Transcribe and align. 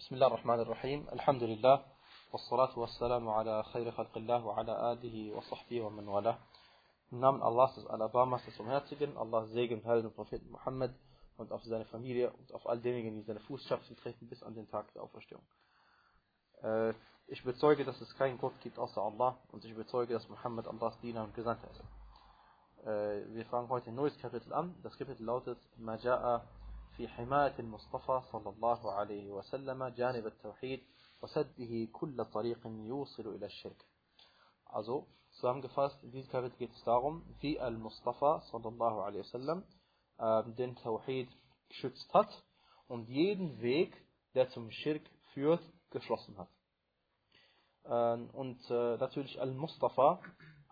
بسم 0.00 0.14
الله 0.14 0.26
الرحمن 0.26 0.60
الرحيم 0.60 1.06
الحمد 1.12 1.42
لله 1.42 1.84
والصلاة 2.32 2.78
والسلام 2.78 3.28
على 3.28 3.62
خير 3.62 3.92
خلق 3.92 4.16
الله 4.16 4.44
وعلى 4.44 4.92
آله 4.92 5.36
وصحبه 5.36 5.80
ومن 5.80 6.08
والاه 6.08 6.38
Im 7.12 7.20
Namen 7.20 7.42
Allahs 7.42 7.74
des 7.74 7.86
Alabamas 7.86 8.44
des 8.46 8.58
Umherzigen, 8.58 9.16
Allah 9.16 9.46
Segen 9.46 9.80
und 9.80 9.86
Heil 9.86 10.02
dem 10.02 10.12
Propheten 10.12 10.50
Muhammad 10.50 10.94
und 11.36 11.52
auf 11.52 11.62
seine 11.64 11.84
Familie 11.84 12.30
und 12.30 12.54
auf 12.54 12.66
all 12.66 12.80
diejenigen, 12.80 13.14
die 13.16 13.22
seine 13.22 13.40
Fußstapfen 13.40 13.96
treten 13.96 14.28
bis 14.28 14.42
an 14.42 14.54
den 14.54 14.68
Tag 14.70 14.92
der 14.94 15.02
Auferstehung. 15.02 15.42
Äh, 16.62 16.94
ich 17.26 17.44
bezeuge, 17.44 17.84
dass 17.84 18.00
es 18.00 18.14
keinen 18.16 18.38
Gott 18.38 18.58
gibt 18.62 18.78
außer 18.78 19.02
Allah 19.02 19.36
und 19.52 19.64
ich 19.64 19.74
bezeuge, 19.74 20.14
dass 20.14 20.28
Muhammad 20.28 20.66
Allahs 20.66 20.98
Diener 21.00 21.24
und 21.24 21.34
Gesandter 21.34 21.68
ist. 21.70 22.86
Äh, 22.86 23.34
wir 23.34 23.44
fangen 23.46 23.68
heute 23.68 23.90
ein 23.90 23.96
neues 23.96 24.16
Kapitel 24.18 24.52
an. 24.54 24.74
Das 24.82 24.96
Kapitel 24.96 25.24
lautet 25.24 25.58
Maja'a 25.78 26.40
في 26.96 27.08
حماية 27.08 27.58
المصطفى 27.58 28.20
صلى 28.32 28.50
الله 28.50 28.92
عليه 28.92 29.30
وسلم 29.30 29.84
جانب 29.84 30.26
التوحيد 30.26 30.80
وسده 31.22 31.88
كل 31.92 32.24
طريق 32.24 32.66
يوصل 32.66 33.34
إلى 33.34 33.46
الشرك. 33.46 33.84
Also, 34.66 35.06
zusammengefasst, 35.30 36.02
in 36.04 36.12
diesem 36.12 36.30
Kapitel 36.30 36.56
geht 36.58 36.72
es 36.72 36.84
darum, 36.84 37.24
wie 37.40 37.58
Al-Mustafa 37.58 38.40
sallallahu 38.50 39.00
alaihi 39.00 39.20
wasallam 39.20 39.64
äh, 40.18 40.42
den 40.54 40.76
Tawhid 40.76 41.28
geschützt 41.68 42.12
hat 42.12 42.30
und 42.86 43.08
jeden 43.08 43.60
Weg, 43.60 43.96
der 44.34 44.48
zum 44.50 44.70
Schirk 44.70 45.02
führt, 45.32 45.62
geschlossen 45.90 46.36
hat. 46.38 46.50
Äh, 47.84 48.36
und 48.36 48.60
äh, 48.70 48.96
natürlich 48.98 49.40
Al-Mustafa 49.40 50.20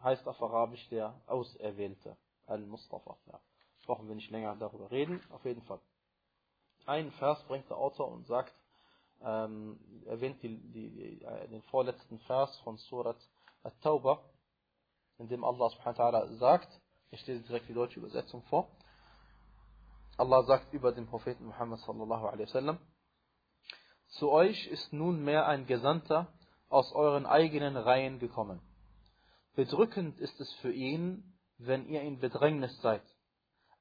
heißt 0.02 0.28
auf 0.28 0.40
Arabisch 0.42 0.88
der 0.90 1.20
Auserwählte. 1.26 2.16
Al-Mustafa. 2.46 3.16
Ja. 3.26 3.40
Brauchen 3.86 4.08
wir 4.08 4.14
nicht 4.14 4.30
länger 4.30 4.54
darüber 4.56 4.90
reden, 4.90 5.20
auf 5.30 5.44
jeden 5.44 5.62
Fall. 5.62 5.80
Ein 6.85 7.11
Vers 7.13 7.43
bringt 7.45 7.69
der 7.69 7.77
Autor 7.77 8.11
und 8.11 8.27
sagt, 8.27 8.53
ähm, 9.21 9.79
erwähnt 10.05 10.41
die, 10.43 10.57
die, 10.71 11.21
äh, 11.23 11.47
den 11.47 11.61
vorletzten 11.63 12.19
Vers 12.19 12.55
von 12.59 12.77
Surat 12.77 13.17
At-Tawbah, 13.63 14.19
in 15.17 15.29
dem 15.29 15.43
Allah 15.43 15.69
subhanahu 15.69 15.97
wa 15.97 16.09
ta'ala 16.09 16.37
sagt, 16.37 16.67
ich 17.11 17.25
lese 17.25 17.43
direkt 17.43 17.69
die 17.69 17.73
deutsche 17.73 17.99
Übersetzung 17.99 18.43
vor, 18.43 18.67
Allah 20.17 20.43
sagt 20.43 20.73
über 20.73 20.91
den 20.91 21.07
Propheten 21.07 21.45
Muhammad 21.45 21.79
sallallahu 21.79 22.27
alaihi 22.27 22.47
wasallam, 22.47 22.79
zu 24.09 24.29
euch 24.29 24.67
ist 24.67 24.93
nunmehr 24.93 25.47
ein 25.47 25.65
Gesandter 25.65 26.27
aus 26.69 26.91
euren 26.91 27.25
eigenen 27.25 27.77
Reihen 27.77 28.19
gekommen. 28.19 28.61
Bedrückend 29.55 30.19
ist 30.19 30.39
es 30.39 30.51
für 30.55 30.71
ihn, 30.71 31.37
wenn 31.57 31.87
ihr 31.87 32.01
in 32.01 32.19
Bedrängnis 32.19 32.79
seid. 32.81 33.03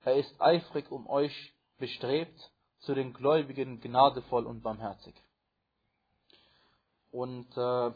Er 0.04 0.16
ist 0.16 0.40
eifrig 0.40 0.90
um 0.90 1.06
euch 1.08 1.54
bestrebt, 1.78 2.52
zu 2.82 2.94
den 2.94 3.12
Gläubigen 3.12 3.80
gnadevoll 3.80 4.46
und 4.46 4.62
barmherzig. 4.62 5.14
Und 7.10 7.46
äh, 7.56 7.90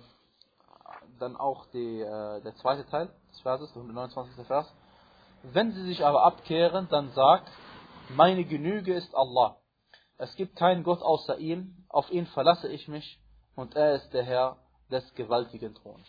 dann 1.19 1.37
auch 1.37 1.67
die, 1.67 2.01
äh, 2.01 2.43
der 2.43 2.55
zweite 2.57 2.87
Teil 2.87 3.09
des 3.31 3.41
Verses, 3.41 3.73
der 3.73 3.83
129. 3.83 4.47
Vers. 4.47 4.73
Wenn 5.43 5.73
sie 5.73 5.85
sich 5.85 6.05
aber 6.05 6.23
abkehren, 6.25 6.89
dann 6.91 7.11
sagt, 7.11 7.51
meine 8.11 8.45
Genüge 8.45 8.95
ist 8.95 9.15
Allah. 9.15 9.57
Es 10.19 10.35
gibt 10.37 10.57
keinen 10.57 10.83
Gott 10.83 11.03
außer 11.03 11.39
ihm, 11.39 11.85
auf 11.89 12.11
ihn 12.11 12.27
verlasse 12.27 12.69
ich 12.69 12.89
mich 12.89 13.21
und 13.55 13.75
er 13.75 13.95
ist 13.97 14.11
der 14.11 14.25
Herr 14.25 14.57
des 14.91 15.15
gewaltigen 15.15 15.75
Throns. 15.75 16.07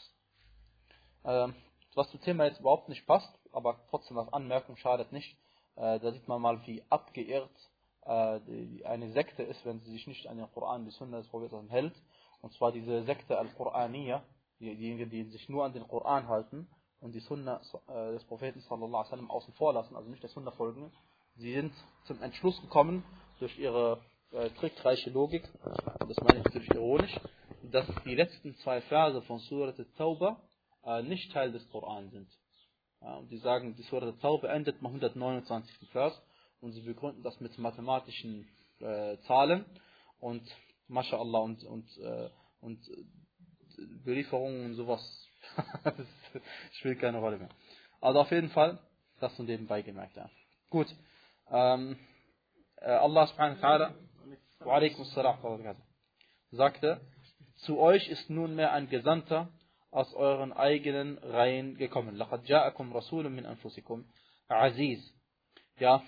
Äh, 1.24 1.50
was 1.96 2.10
zum 2.12 2.22
Thema 2.22 2.46
jetzt 2.46 2.60
überhaupt 2.60 2.90
nicht 2.90 3.08
passt, 3.08 3.34
aber 3.52 3.80
trotzdem 3.90 4.18
als 4.20 4.32
Anmerkung 4.32 4.78
schadet 4.78 5.12
nicht, 5.12 5.36
äh, 5.76 6.00
da 6.00 6.12
sieht 6.12 6.28
man 6.28 6.42
mal, 6.42 6.66
wie 6.68 6.84
abgeirrt 6.90 7.50
eine 8.08 9.12
Sekte 9.12 9.44
ist, 9.44 9.66
wenn 9.66 9.80
sie 9.82 9.92
sich 9.92 10.08
nicht 10.08 10.28
an 10.28 10.38
den 10.38 10.50
Koran, 10.52 10.86
die 10.86 10.92
Sunna 10.92 11.18
des 11.18 11.28
Propheten 11.28 11.70
hält. 11.70 11.94
Und 12.42 12.54
zwar 12.54 12.72
diese 12.72 13.04
Sekte 13.04 13.38
Al-Qur'aniyya, 13.38 14.22
diejenigen, 14.60 15.10
die 15.10 15.24
sich 15.26 15.50
nur 15.50 15.66
an 15.66 15.74
den 15.74 15.88
Koran 15.88 16.28
halten 16.28 16.68
und 17.00 17.14
die 17.14 17.20
Sunna 17.20 17.62
äh, 17.88 18.12
des 18.14 18.24
Propheten 18.26 18.62
sallallahu 18.62 19.28
außen 19.28 19.54
vor 19.56 19.74
lassen, 19.74 19.96
also 19.96 20.10
nicht 20.10 20.24
der 20.24 20.30
Sunna 20.30 20.52
folgen. 20.52 20.92
Sie 21.36 21.54
sind 21.54 21.74
zum 22.06 22.22
Entschluss 22.22 22.60
gekommen 22.62 23.04
durch 23.40 23.58
ihre 23.60 24.02
äh, 24.32 24.50
trickreiche 24.52 25.10
Logik, 25.12 25.48
und 26.00 26.10
das 26.10 26.18
meine 26.24 26.40
ich 26.40 26.46
natürlich 26.46 26.72
ironisch, 26.72 27.20
dass 27.64 27.86
die 28.06 28.16
letzten 28.16 28.56
zwei 28.58 28.82
Verse 28.82 29.22
von 29.24 29.40
Surat 29.40 29.78
al-Tawbah 29.78 30.42
äh, 30.84 31.04
nicht 31.04 31.32
Teil 31.32 31.52
des 31.52 31.68
Koran 31.70 32.10
sind. 32.10 32.30
Ja, 33.02 33.16
und 33.18 33.30
die 33.30 33.38
sagen, 33.38 33.76
die 33.76 33.84
Surat 33.84 34.14
al-Tawbah 34.14 34.48
endet 34.48 34.82
mit 34.82 34.90
129. 34.90 35.90
Vers 35.90 36.20
und 36.61 36.73
sie 36.73 36.83
begründen 36.83 37.23
das 37.23 37.41
mit 37.41 37.57
mathematischen 37.59 38.49
äh, 38.81 39.19
Zahlen 39.27 39.65
und 40.21 40.43
Masha'Allah 40.89 41.43
und, 41.43 41.65
und, 41.65 41.99
äh, 41.99 42.31
und 42.61 42.81
Belieferungen 44.05 44.67
und 44.67 44.75
sowas 44.75 45.03
spielt 46.79 47.01
keine 47.01 47.19
Rolle 47.19 47.39
mehr. 47.39 47.51
Also 48.01 48.21
auf 48.21 48.31
jeden 48.31 48.51
Fall, 48.51 48.79
das 49.21 49.37
so 49.37 49.43
nebenbei 49.43 49.83
gemerkt. 49.83 50.17
Ja. 50.17 50.31
Gut. 50.71 50.87
Ähm, 51.51 51.99
äh, 52.77 52.91
Allah 52.91 53.27
subhanahu 53.27 53.63
wa 53.63 53.95
ta'ala 54.67 55.77
sagte, 56.51 57.01
zu 57.57 57.79
euch 57.79 58.09
ist 58.09 58.29
nunmehr 58.31 58.73
ein 58.73 58.89
Gesandter 58.89 59.49
aus 59.91 60.13
euren 60.15 60.53
eigenen 60.53 61.19
Reihen 61.19 61.77
gekommen. 61.77 62.17
لَقَدْ 62.17 62.45
جَاءَكُمْ 62.45 62.93
رَسُولٌ 62.93 63.29
مِنْ 63.29 63.47
أَنفُسِكُمْ 63.47 64.05
عَزِيز 64.51 65.15
Ja, 65.79 66.03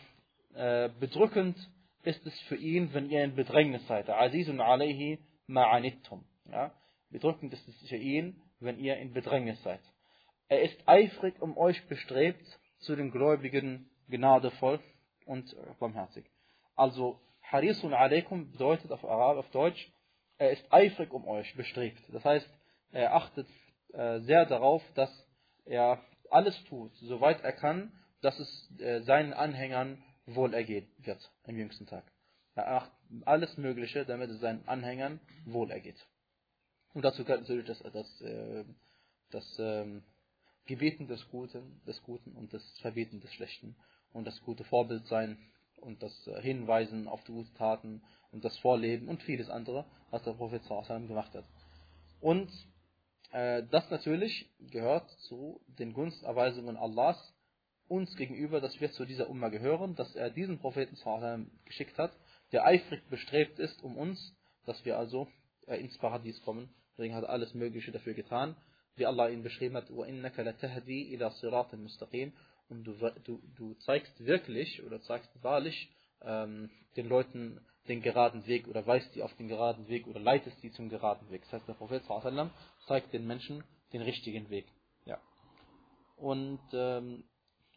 äh, 0.53 0.89
bedrückend 0.99 1.57
ist 2.03 2.25
es 2.25 2.39
für 2.41 2.55
ihn, 2.55 2.93
wenn 2.93 3.09
ihr 3.09 3.23
in 3.23 3.35
Bedrängnis 3.35 3.85
seid. 3.87 4.09
Azizun 4.09 4.61
alayhi 4.61 5.19
ma'anittum. 5.47 6.23
Ja? 6.49 6.73
Bedrückend 7.09 7.53
ist 7.53 7.67
es 7.67 7.89
für 7.89 7.97
ihn, 7.97 8.41
wenn 8.59 8.79
ihr 8.79 8.97
in 8.97 9.13
Bedrängnis 9.13 9.61
seid. 9.63 9.81
Er 10.47 10.61
ist 10.61 10.77
eifrig 10.87 11.41
um 11.41 11.57
euch 11.57 11.85
bestrebt, 11.87 12.45
zu 12.79 12.95
den 12.95 13.11
Gläubigen 13.11 13.89
gnadevoll 14.07 14.79
und 15.25 15.55
barmherzig. 15.79 16.25
Also, 16.75 17.19
Harisun 17.43 17.93
alaykum 17.93 18.51
bedeutet 18.51 18.91
auf 18.91 19.03
Arab, 19.03 19.37
auf 19.37 19.49
Deutsch, 19.51 19.91
er 20.37 20.51
ist 20.51 20.65
eifrig 20.71 21.11
um 21.13 21.27
euch 21.27 21.53
bestrebt. 21.55 22.01
Das 22.13 22.23
heißt, 22.23 22.49
er 22.91 23.15
achtet 23.15 23.47
äh, 23.93 24.19
sehr 24.21 24.45
darauf, 24.45 24.81
dass 24.95 25.11
er 25.65 26.01
alles 26.29 26.55
tut, 26.65 26.95
soweit 26.95 27.41
er 27.41 27.51
kann, 27.51 27.91
dass 28.21 28.39
es 28.39 28.79
äh, 28.79 29.01
seinen 29.01 29.33
Anhängern 29.33 30.01
wohlergehen 30.35 30.87
wird 30.97 31.31
am 31.43 31.57
jüngsten 31.57 31.85
Tag. 31.85 32.03
Er 32.55 32.73
macht 32.73 32.91
alles 33.25 33.57
Mögliche, 33.57 34.05
damit 34.05 34.29
es 34.29 34.39
seinen 34.39 34.67
Anhängern 34.67 35.19
wohlergeht. 35.45 36.05
Und 36.93 37.03
dazu 37.03 37.23
gehört 37.23 37.41
natürlich 37.41 37.65
das, 37.65 37.79
das, 37.93 38.21
äh, 38.21 38.65
das 39.31 39.59
äh, 39.59 40.01
Gebieten 40.65 41.07
des 41.07 41.27
Guten, 41.29 41.81
des 41.85 42.01
Guten 42.03 42.35
und 42.35 42.53
das 42.53 42.63
Verbieten 42.81 43.21
des 43.21 43.33
Schlechten 43.33 43.75
und 44.11 44.25
das 44.25 44.41
gute 44.41 44.63
Vorbild 44.63 45.05
sein 45.07 45.37
und 45.77 46.03
das 46.03 46.27
äh, 46.27 46.41
Hinweisen 46.41 47.07
auf 47.07 47.23
die 47.23 47.31
guten 47.31 47.53
Taten 47.55 48.01
und 48.31 48.43
das 48.43 48.57
Vorleben 48.59 49.07
und 49.07 49.23
vieles 49.23 49.49
andere, 49.49 49.85
was 50.11 50.23
der 50.23 50.33
Prophet 50.33 50.63
gemacht 50.67 51.33
hat. 51.33 51.45
Und 52.21 52.51
äh, 53.31 53.63
das 53.71 53.89
natürlich 53.89 54.49
gehört 54.59 55.09
zu 55.27 55.61
den 55.67 55.93
Gunsterweisungen 55.93 56.77
Allahs 56.77 57.17
uns 57.88 58.14
gegenüber, 58.16 58.60
dass 58.60 58.80
wir 58.80 58.90
zu 58.92 59.04
dieser 59.04 59.28
Umma 59.28 59.48
gehören, 59.48 59.94
dass 59.94 60.14
er 60.16 60.30
diesen 60.30 60.58
Propheten 60.58 60.96
geschickt 61.64 61.98
hat, 61.98 62.12
der 62.52 62.64
eifrig 62.64 63.02
bestrebt 63.10 63.58
ist 63.58 63.82
um 63.82 63.96
uns, 63.96 64.36
dass 64.64 64.84
wir 64.84 64.98
also 64.98 65.28
äh, 65.66 65.76
ins 65.76 65.96
Paradies 65.98 66.40
kommen. 66.42 66.74
Deswegen 66.92 67.14
hat 67.14 67.24
er 67.24 67.30
alles 67.30 67.54
Mögliche 67.54 67.92
dafür 67.92 68.14
getan, 68.14 68.56
wie 68.96 69.06
Allah 69.06 69.28
ihn 69.28 69.42
beschrieben 69.42 69.76
hat, 69.76 69.90
وَإِنَّكَ 69.90 70.38
لَتَهْدِي 70.38 71.16
إِلَى 71.16 71.30
صِرَاطٍ 71.40 71.74
مُسْتَقِيمٍ 71.74 72.32
Und 72.68 72.84
du, 72.84 72.94
du, 73.24 73.42
du 73.56 73.74
zeigst 73.74 74.24
wirklich 74.24 74.82
oder 74.84 75.00
zeigst 75.02 75.30
wahrlich 75.42 75.90
ähm, 76.22 76.70
den 76.96 77.08
Leuten 77.08 77.60
den 77.88 78.00
geraden 78.00 78.46
Weg 78.46 78.66
oder 78.68 78.86
weist 78.86 79.14
die 79.14 79.22
auf 79.22 79.34
den 79.34 79.48
geraden 79.48 79.88
Weg 79.88 80.06
oder 80.06 80.20
leitest 80.20 80.62
die 80.62 80.70
zum 80.70 80.88
geraden 80.88 81.28
Weg. 81.30 81.42
Das 81.42 81.54
heißt, 81.54 81.68
der 81.68 81.74
Prophet 81.74 82.02
zeigt 82.86 83.12
den 83.12 83.26
Menschen 83.26 83.62
den 83.92 84.00
richtigen 84.00 84.48
Weg. 84.48 84.66
Ja. 85.04 85.20
Und 86.16 86.60
ähm, 86.72 87.24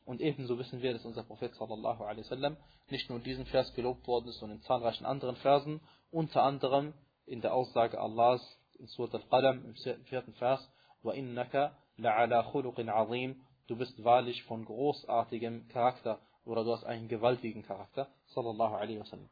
und 0.07 0.21
ebenso 0.21 0.57
wissen 0.57 0.81
wir, 0.81 0.93
dass 0.93 1.03
unser 1.03 1.23
Prophet 1.23 1.53
sallallahu 1.55 2.03
alaihi 2.03 2.23
wasallam 2.23 2.55
nicht 2.89 3.09
nur 3.09 3.17
in 3.17 3.25
diesem 3.25 3.45
Vers 3.45 3.73
gelobt 3.73 4.07
worden 4.07 4.29
ist, 4.29 4.39
sondern 4.39 4.59
in 4.59 4.63
zahlreichen 4.63 5.05
anderen 5.05 5.35
Versen, 5.35 5.81
unter 6.11 6.43
anderem 6.43 6.93
in 7.25 7.41
der 7.41 7.53
Aussage 7.53 7.99
Allahs 7.99 8.41
in 8.79 8.87
Surat 8.87 9.13
al-Qalam 9.15 9.65
im 9.65 9.75
vierten 10.05 10.33
Vers, 10.35 10.65
وَإِنَّكَ 11.03 11.73
لَعَلَى 11.97 12.43
خُلُقٍ 12.53 12.79
عَظِيمٍ 12.79 13.35
Du 13.67 13.75
bist 13.75 14.01
wahrlich 14.03 14.43
von 14.43 14.63
großartigem 14.63 15.67
Charakter 15.67 16.21
oder 16.45 16.63
du 16.63 16.71
hast 16.71 16.85
einen 16.85 17.09
gewaltigen 17.09 17.63
Charakter, 17.63 18.07
sallallahu 18.27 18.75
alaihi 18.75 18.99
wasallam. 18.99 19.29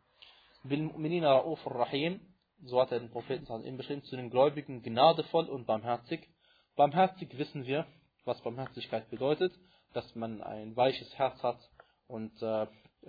بِالْمُؤْمِنِينَ 0.66 1.24
رَؤُوفٌ 1.24 1.66
rahim 1.68 2.20
so 2.64 2.82
hat 2.82 2.92
er 2.92 3.00
den 3.00 3.12
Propheten 3.12 3.46
beschrieben, 3.78 4.04
zu 4.04 4.16
den 4.16 4.30
Gläubigen 4.30 4.82
gnadevoll 4.82 5.46
und 5.50 5.66
barmherzig. 5.66 6.28
Barmherzig 6.76 7.38
wissen 7.38 7.66
wir, 7.66 7.86
was 8.24 8.42
Barmherzigkeit 8.42 9.10
bedeutet 9.10 9.54
dass 9.93 10.15
man 10.15 10.43
ein 10.43 10.77
weiches 10.77 11.13
Herz 11.19 11.43
hat 11.43 11.59
und 12.07 12.41
äh, 12.43 12.67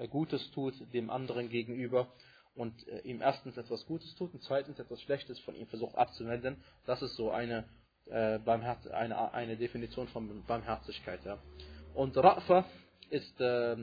Gutes 0.10 0.51
tut 0.51 0.74
dem 0.94 1.10
anderen 1.10 1.50
gegenüber 1.50 2.07
und 2.56 2.88
äh, 2.88 3.00
ihm 3.00 3.22
erstens 3.22 3.57
etwas 3.57 3.86
Gutes 3.86 4.16
tut 4.16 4.33
und 4.33 4.44
zweitens 4.44 4.80
etwas 4.80 5.01
Schlechtes 5.01 5.39
von 5.39 5.56
ihm 5.56 5.68
versucht 5.68 5.95
abzuwenden. 5.95 6.63
Das 6.86 7.01
ist 7.01 7.16
so 7.16 7.31
eine, 7.31 7.68
äh, 8.06 8.39
eine, 8.45 9.33
eine 9.33 9.57
Definition 9.57 10.07
von 10.10 10.44
Barmherzigkeit. 10.45 11.24
Ja. 11.25 11.38
Und 11.94 12.16
Ra'fa 12.16 12.66
ist, 13.10 13.39
äh, 13.42 13.78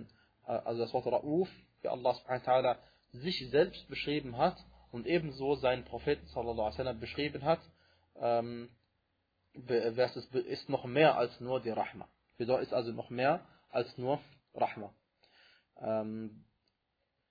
also 0.44 0.80
das 0.82 0.92
Wort 0.92 1.06
Ra'uf, 1.06 1.48
wie 1.82 1.88
Allah 1.88 2.14
subhanahu 2.14 2.46
wa 2.46 2.52
ta'ala 2.52 2.76
sich 3.12 3.48
selbst 3.50 3.88
beschrieben 3.88 4.36
hat 4.36 4.56
und 4.92 5.06
ebenso 5.06 5.54
seinen 5.56 5.84
Propheten 5.84 6.26
sallallahu 6.26 6.60
alaihi 6.60 6.78
wasallam 6.78 7.00
beschrieben 7.00 7.44
hat, 7.44 7.60
ähm, 8.16 8.68
ist 9.54 10.68
noch 10.68 10.84
mehr 10.84 11.16
als 11.16 11.40
nur 11.40 11.60
die 11.60 11.70
Rahma. 11.70 12.08
Bedeutet 12.38 12.72
also 12.72 12.92
noch 12.92 13.10
mehr 13.10 13.44
als 13.68 13.98
nur 13.98 14.20
Rahma. 14.54 14.94
Ähm, 15.80 16.44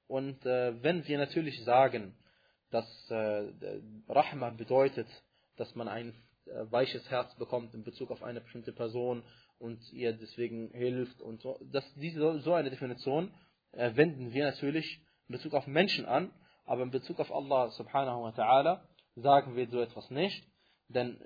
und 0.08 0.46
äh, 0.46 0.82
wenn 0.84 1.06
wir 1.08 1.18
natürlich 1.18 1.64
sagen, 1.64 2.16
dass 2.72 2.86
äh, 3.10 3.52
Rahma 4.08 4.52
bedeutet, 4.52 5.08
dass 5.56 5.74
man 5.76 5.88
ein 5.88 6.14
äh, 6.46 6.72
weiches 6.72 7.10
Herz 7.10 7.34
bekommt 7.36 7.74
in 7.74 7.84
Bezug 7.84 8.12
auf 8.12 8.24
eine 8.24 8.42
bestimmte 8.42 8.74
Person 8.74 9.24
und 9.60 9.82
ihr 9.92 10.14
deswegen 10.14 10.72
hilft 10.72 11.22
und 11.22 11.42
so, 11.42 11.60
dass 11.72 11.86
diese, 11.96 12.40
so 12.40 12.54
eine 12.54 12.70
Definition 12.70 13.34
wenden 13.72 14.34
wir 14.34 14.46
natürlich 14.46 15.02
in 15.28 15.34
Bezug 15.34 15.54
auf 15.54 15.68
Menschen 15.68 16.06
an, 16.06 16.32
aber 16.66 16.84
in 16.84 16.92
Bezug 16.92 17.20
auf 17.20 17.32
Allah 17.32 17.70
subhanahu 17.72 18.24
wa 18.24 18.30
ta'ala 18.30 18.82
sagen 19.16 19.56
wir 19.56 19.68
so 19.68 19.82
etwas 19.82 20.10
nicht, 20.10 20.48
denn, 20.88 21.18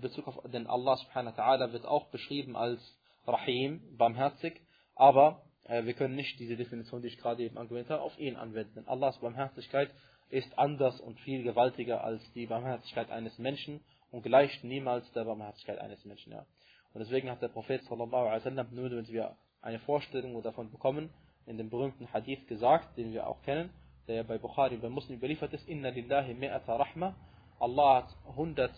Bezug 0.00 0.26
auf, 0.28 0.38
denn 0.50 0.66
Allah 0.66 0.96
subhanahu 0.96 1.36
wa 1.36 1.42
ta'ala 1.42 1.72
wird 1.72 1.86
auch 1.86 2.10
beschrieben 2.10 2.54
als 2.54 2.80
Rahim, 3.26 3.82
barmherzig, 3.96 4.60
aber 4.94 5.42
äh, 5.64 5.84
wir 5.84 5.94
können 5.94 6.14
nicht 6.14 6.38
diese 6.38 6.56
Definition, 6.56 7.02
die 7.02 7.08
ich 7.08 7.18
gerade 7.18 7.42
eben 7.42 7.58
angewendet 7.58 7.90
habe, 7.90 8.02
auf 8.02 8.18
ihn 8.18 8.36
anwenden. 8.36 8.74
Denn 8.74 8.88
Allahs 8.88 9.18
Barmherzigkeit 9.18 9.90
ist 10.28 10.58
anders 10.58 11.00
und 11.00 11.18
viel 11.20 11.42
gewaltiger 11.42 12.02
als 12.02 12.22
die 12.32 12.46
Barmherzigkeit 12.46 13.10
eines 13.10 13.38
Menschen 13.38 13.80
und 14.10 14.22
gleicht 14.22 14.64
niemals 14.64 15.10
der 15.12 15.24
Barmherzigkeit 15.24 15.78
eines 15.78 16.04
Menschen. 16.04 16.32
Ja. 16.32 16.46
Und 16.92 17.00
deswegen 17.00 17.30
hat 17.30 17.42
der 17.42 17.48
Prophet 17.48 17.82
sallallahu 17.84 18.26
alaihi 18.26 18.44
wasallam, 18.44 18.68
nur 18.72 18.88
damit 18.88 19.12
wir 19.12 19.36
eine 19.60 19.78
Vorstellung 19.80 20.40
davon 20.42 20.70
bekommen, 20.70 21.10
in 21.46 21.58
dem 21.58 21.70
berühmten 21.70 22.12
Hadith 22.12 22.46
gesagt, 22.48 22.96
den 22.96 23.12
wir 23.12 23.26
auch 23.26 23.42
kennen, 23.42 23.70
der 24.08 24.24
bei 24.24 24.38
Bukhari 24.38 24.76
bei 24.76 24.88
Muslim 24.88 25.18
überliefert 25.18 25.52
ist, 25.52 25.68
Inna 25.68 25.90
lillahi 25.90 26.32
mi'ata 26.32 26.78
rahma. 26.78 27.14
Allah 27.58 27.96
hat 27.96 28.16
100 28.30 28.70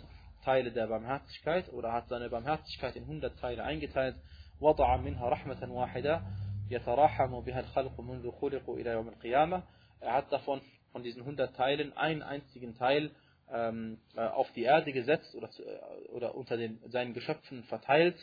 Teile 0.44 0.72
der 0.72 0.86
Barmherzigkeit 0.86 1.72
oder 1.72 1.92
hat 1.92 2.08
seine 2.08 2.30
Barmherzigkeit 2.30 2.96
in 2.96 3.04
100 3.04 3.38
Teile 3.38 3.64
eingeteilt. 3.64 4.16
وضع 4.61 4.97
منها 4.97 5.29
رحمة 5.29 5.71
واحدة 5.71 6.21
يتراحم 6.69 7.39
بها 7.39 7.59
الخلق 7.59 8.01
منذ 8.01 8.31
خلقوا 8.31 8.77
إلى 8.77 8.89
يوم 8.89 9.09
القيامة. 9.09 9.63
Er 10.01 10.13
hat 10.13 10.31
davon, 10.31 10.61
von 10.91 11.03
diesen 11.03 11.21
100 11.21 11.55
Teilen, 11.55 11.95
einen 11.95 12.21
einzigen 12.21 12.75
Teil 12.75 13.11
ähm, 13.51 13.99
äh, 14.15 14.21
auf 14.21 14.51
die 14.51 14.63
Erde 14.63 14.91
gesetzt 14.91 15.33
oder, 15.35 15.49
äh, 15.59 16.11
oder 16.11 16.35
unter 16.35 16.57
den, 16.57 16.79
seinen 16.89 17.13
Geschöpfen 17.13 17.63
verteilt, 17.63 18.17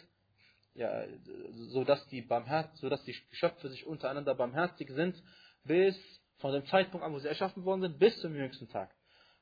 ja, 0.74 1.04
sodass, 1.72 2.06
die 2.08 2.22
Barmherz, 2.22 2.78
sodass 2.80 3.02
die 3.04 3.16
Geschöpfe 3.30 3.68
sich 3.68 3.86
untereinander 3.86 4.34
barmherzig 4.34 4.90
sind, 4.90 5.20
bis 5.64 5.96
von 6.38 6.52
dem 6.52 6.64
Zeitpunkt 6.66 7.04
an, 7.04 7.12
wo 7.12 7.18
sie 7.18 7.28
erschaffen 7.28 7.64
worden 7.64 7.82
sind, 7.82 7.98
bis 7.98 8.18
zum 8.20 8.34
jüngsten 8.34 8.68
Tag. 8.68 8.90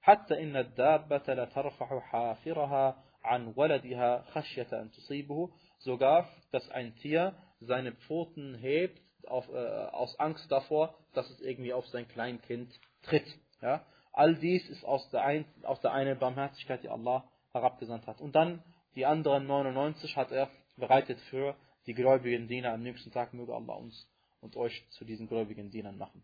حتى 0.01 0.43
إن 0.43 0.57
الدابة 0.57 1.35
لترفع 1.35 2.01
حافرها 2.01 3.05
عن 3.25 3.53
ولدها 3.57 4.23
خشية 4.23 4.69
أن 4.73 4.91
تصيبه 4.91 5.51
sogar, 5.84 6.30
dass 6.52 6.70
ein 6.70 6.96
Tier 6.98 7.36
seine 7.60 7.94
Pfoten 7.94 8.56
hebt 8.56 9.02
auf, 9.28 9.48
äh, 9.50 9.58
aus 9.58 10.20
Angst 10.20 10.52
davor, 10.52 10.96
dass 11.14 11.30
es 11.30 11.42
irgendwie 11.42 11.74
auf 11.74 11.88
sein 11.88 12.08
Kleinkind 12.08 12.72
tritt. 13.04 13.28
Ja? 13.62 13.86
All 14.12 14.36
dies 14.36 14.68
ist 14.70 14.84
aus 14.84 15.10
der, 15.12 15.24
ein, 15.24 15.46
aus 15.64 15.80
der 15.82 15.94
einen 15.94 16.20
Barmherzigkeit, 16.20 16.84
die 16.84 16.90
Allah 16.90 17.24
herabgesandt 17.52 18.08
hat. 18.08 18.22
Und 18.22 18.36
dann 18.36 18.64
die 18.96 19.06
anderen 19.06 19.48
99 19.48 20.16
hat 20.16 20.32
er 20.32 20.50
bereitet 20.78 21.20
für 21.30 21.56
die 21.86 21.94
gläubigen 21.94 22.48
Diener. 22.48 22.74
Am 22.74 22.84
nächsten 22.84 23.12
Tag 23.12 23.34
möge 23.34 23.54
Allah 23.54 23.74
uns 23.74 24.08
und 24.42 24.56
euch 24.56 24.84
zu 24.92 25.06
diesen 25.06 25.28
gläubigen 25.28 25.72
Dienern 25.72 25.98
machen. 25.98 26.24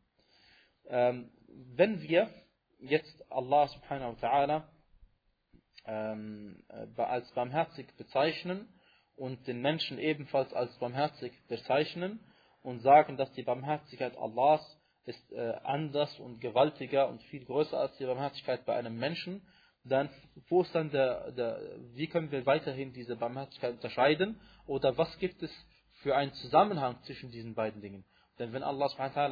Ähm, 0.87 1.31
wenn 1.75 2.01
wir 2.01 2.29
jetzt 2.79 3.31
Allah 3.31 3.67
subhanahu 3.67 4.21
wa 4.21 4.27
ta'ala 4.27 4.63
ähm, 5.85 6.63
äh, 6.69 7.01
als 7.01 7.31
barmherzig 7.31 7.87
bezeichnen, 7.97 8.67
und 9.19 9.45
den 9.47 9.61
Menschen 9.61 9.99
ebenfalls 9.99 10.53
als 10.53 10.73
barmherzig 10.79 11.33
bezeichnen 11.49 12.19
und 12.63 12.79
sagen, 12.79 13.17
dass 13.17 13.31
die 13.33 13.43
Barmherzigkeit 13.43 14.17
Allahs 14.17 14.61
ist 15.05 15.31
äh, 15.33 15.53
anders 15.63 16.17
und 16.19 16.39
gewaltiger 16.39 17.09
und 17.09 17.21
viel 17.23 17.43
größer 17.43 17.77
als 17.77 17.97
die 17.97 18.05
Barmherzigkeit 18.05 18.65
bei 18.65 18.75
einem 18.75 18.97
Menschen, 18.97 19.41
dann 19.83 20.09
wo 20.47 20.61
ist 20.61 20.73
dann 20.73 20.91
der, 20.91 21.31
der, 21.31 21.59
wie 21.95 22.07
können 22.07 22.31
wir 22.31 22.45
weiterhin 22.45 22.93
diese 22.93 23.17
Barmherzigkeit 23.17 23.73
unterscheiden 23.73 24.39
oder 24.67 24.97
was 24.97 25.17
gibt 25.19 25.43
es 25.43 25.51
für 26.01 26.15
einen 26.15 26.33
Zusammenhang 26.33 26.97
zwischen 27.03 27.31
diesen 27.31 27.55
beiden 27.55 27.81
Dingen? 27.81 28.05
Denn 28.37 28.53
wenn 28.53 28.63
Allah 28.63 28.87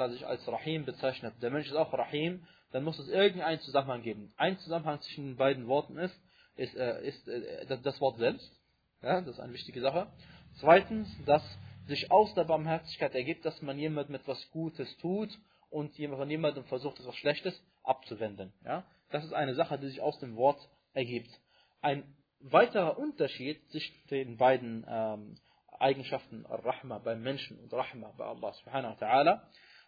sich 0.10 0.26
als 0.26 0.46
Rahim 0.48 0.84
bezeichnet, 0.84 1.36
der 1.42 1.52
Mensch 1.52 1.68
ist 1.68 1.76
auch 1.76 1.94
Rahim, 1.94 2.46
dann 2.72 2.84
muss 2.84 3.00
es 3.00 3.08
irgendeinen 3.08 3.62
Zusammenhang 3.62 4.02
geben. 4.02 4.34
Ein 4.36 4.58
Zusammenhang 4.60 5.00
zwischen 5.00 5.26
den 5.28 5.38
beiden 5.38 5.68
Worten 5.68 5.98
ist, 5.98 6.20
ist, 6.58 6.76
äh, 6.76 7.08
ist 7.08 7.26
äh, 7.30 7.78
das 7.82 8.02
Wort 8.02 8.18
selbst 8.18 8.57
ja, 9.02 9.22
das 9.22 9.36
ist 9.36 9.40
eine 9.40 9.54
wichtige 9.54 9.82
Sache. 9.82 10.08
Zweitens, 10.60 11.10
dass 11.26 11.44
sich 11.88 12.12
aus 12.12 12.34
der 12.34 12.44
Barmherzigkeit 12.44 13.16
ergibt, 13.16 13.46
dass 13.46 13.62
man 13.62 13.78
jemandem 13.78 14.16
etwas 14.16 14.50
Gutes 14.52 14.96
tut 14.98 15.30
und 15.70 15.96
von 15.96 16.30
jemandem 16.30 16.64
versucht, 16.66 17.00
etwas 17.00 17.16
Schlechtes 17.16 17.62
abzuwenden. 17.84 18.54
Ja? 18.66 18.86
Das 19.10 19.24
ist 19.24 19.34
eine 19.34 19.56
Sache, 19.56 19.78
die 19.80 19.88
sich 19.88 20.02
aus 20.02 20.20
dem 20.20 20.36
Wort 20.36 20.60
ergibt. 20.94 21.30
Ein 21.82 22.04
weiterer 22.40 22.98
Unterschied 22.98 23.70
zwischen 23.72 23.96
den 24.10 24.38
beiden 24.38 24.86
ähm, 24.88 25.36
Eigenschaften 25.80 26.46
Rahma 26.46 27.00
beim 27.00 27.22
Menschen 27.22 27.60
und 27.60 27.72
Rahma 27.74 28.14
bei 28.18 28.26
Allah 28.26 28.54
subhanahu 28.54 29.00
wa 29.00 29.06
ta'ala, 29.06 29.42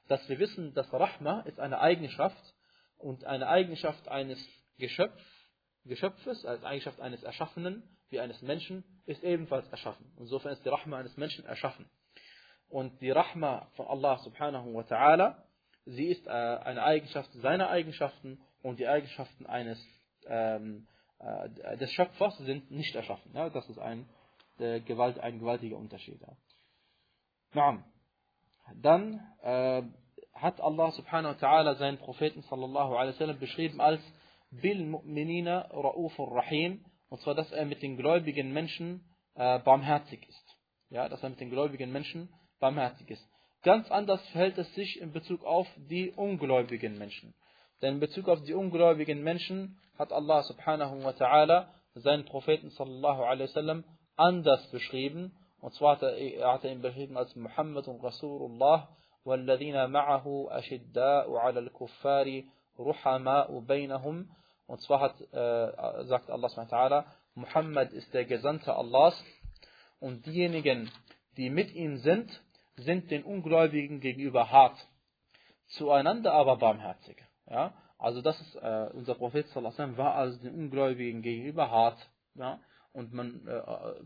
dass 0.08 0.28
wir 0.30 0.40
wissen, 0.40 0.74
dass 0.74 0.92
Rahma 0.94 1.42
ist 1.42 1.60
eine 1.60 1.80
Eigenschaft 1.80 2.56
und 2.98 3.24
eine 3.26 3.48
Eigenschaft 3.48 4.08
eines 4.08 4.40
Geschöpf, 4.78 5.22
Geschöpfes, 5.86 6.46
als 6.46 6.64
Eigenschaft 6.64 7.00
eines 7.00 7.24
Erschaffenen, 7.24 7.84
wie 8.10 8.20
eines 8.20 8.42
Menschen, 8.42 8.84
ist 9.06 9.24
ebenfalls 9.24 9.68
erschaffen. 9.70 10.12
Insofern 10.18 10.54
ist 10.54 10.64
die 10.66 10.70
Rahma 10.70 10.98
eines 10.98 11.16
Menschen 11.18 11.46
erschaffen. 11.46 11.90
Und 12.70 13.02
die 13.02 13.12
Rahma 13.12 13.68
von 13.76 13.88
Allah 13.88 14.18
subhanahu 14.20 14.74
wa 14.76 14.82
ta'ala, 14.82 15.36
sie 15.86 16.08
ist 16.08 16.28
äh, 16.28 16.30
eine 16.30 16.84
Eigenschaft 16.84 17.32
seiner 17.34 17.70
Eigenschaften 17.70 18.40
und 18.62 18.80
die 18.80 18.88
Eigenschaften 18.88 19.46
eines 19.48 19.84
ähm, 20.28 20.88
äh, 21.20 21.78
des 21.78 21.92
Schöpfers 21.92 22.38
sind 22.38 22.70
nicht 22.72 22.96
erschaffen. 22.96 23.32
Ja? 23.34 23.50
Das 23.50 23.68
ist 23.70 23.80
ein, 23.80 24.08
äh, 24.60 24.80
Gewalt, 24.82 25.20
ein 25.20 25.40
gewaltiger 25.40 25.78
Unterschied. 25.78 26.20
Ja. 27.54 27.84
Dann 28.76 29.20
äh, 29.42 29.82
hat 30.34 30.62
Allah 30.62 30.92
subhanahu 30.92 31.36
wa 31.36 31.48
ta'ala 31.48 31.76
seinen 31.76 31.98
Propheten 31.98 32.42
sallallahu 32.44 32.96
alaihi 32.96 33.16
wasallam 33.16 33.40
beschrieben 33.40 33.82
als 33.82 34.02
Bil 34.52 34.84
Mu'minina 34.86 35.72
Ra'ufur 35.72 36.36
Rahim 36.36 36.86
und 37.09 37.21
zwar, 37.21 37.35
dass 37.35 37.51
er 37.53 37.65
mit 37.65 37.83
den 37.83 37.97
gläubigen 37.97 38.53
Menschen 38.53 39.05
äh, 39.35 39.59
barmherzig 39.61 40.27
ist. 40.29 40.57
Ja, 40.91 41.09
dass 41.09 41.23
er 41.23 41.31
mit 41.31 41.41
den 41.41 41.51
gläubigen 41.51 41.93
Menschen 41.93 42.29
barmherzig 42.61 43.11
ist. 43.11 43.25
Ganz 43.63 43.91
anders 43.91 44.21
verhält 44.29 44.59
es 44.59 44.73
sich 44.75 45.01
in 45.01 45.13
Bezug 45.13 45.43
auf 45.45 45.67
die 45.77 46.11
ungläubigen 46.11 46.99
Menschen. 46.99 47.35
Denn 47.83 47.95
in 47.95 48.01
Bezug 48.01 48.29
auf 48.29 48.43
die 48.43 48.55
ungläubigen 48.55 49.23
Menschen 49.23 49.79
hat 49.99 50.13
Allah 50.13 50.43
subhanahu 50.43 51.03
wa 51.03 51.11
ta'ala 51.11 51.69
seinen 51.95 52.25
Propheten 52.25 52.71
sallallahu 52.71 53.23
alaihi 53.23 53.49
wasallam 53.49 53.85
anders 54.17 54.71
beschrieben. 54.71 55.37
Und 55.61 55.73
zwar 55.75 55.97
hat 55.97 56.03
er, 56.03 56.17
er 56.17 56.53
hat 56.53 56.65
ihn 56.65 56.83
beschrieben 56.83 57.17
als 57.17 57.35
Muhammad 57.37 57.89
und 57.89 58.03
Rasulullah 58.03 58.89
والذين 59.25 59.91
معه 59.91 60.49
أشداء 60.51 61.37
على 61.37 61.61
الكفار 61.61 62.43
رحماء 62.81 63.59
بينهم 63.61 64.29
und 64.70 64.80
zwar 64.82 65.00
hat, 65.00 65.20
äh, 65.34 66.06
sagt 66.06 66.30
Allah 66.30 66.48
SWT, 66.48 67.08
Muhammad 67.34 67.92
ist 67.92 68.14
der 68.14 68.26
Gesandte 68.26 68.76
Allahs 68.76 69.20
und 70.00 70.28
diejenigen, 70.28 70.92
die 71.38 71.50
mit 71.50 71.74
ihm 71.74 71.98
sind, 71.98 72.30
sind 72.78 73.10
den 73.10 73.24
Ungläubigen 73.24 74.00
gegenüber 74.00 74.52
hart, 74.52 74.78
zueinander 75.70 76.34
aber 76.34 76.58
barmherzig. 76.58 77.18
Ja? 77.50 77.74
Also 77.98 78.22
das 78.22 78.40
ist, 78.40 78.56
äh, 78.58 78.90
unser 78.94 79.16
Prophet 79.16 79.48
sallam, 79.48 79.98
war 79.98 80.14
also 80.14 80.40
den 80.40 80.54
Ungläubigen 80.54 81.24
gegenüber 81.24 81.72
hart. 81.72 81.98
Ja? 82.36 82.60
Und 82.92 83.14
man, 83.14 83.48
äh, 83.48 83.62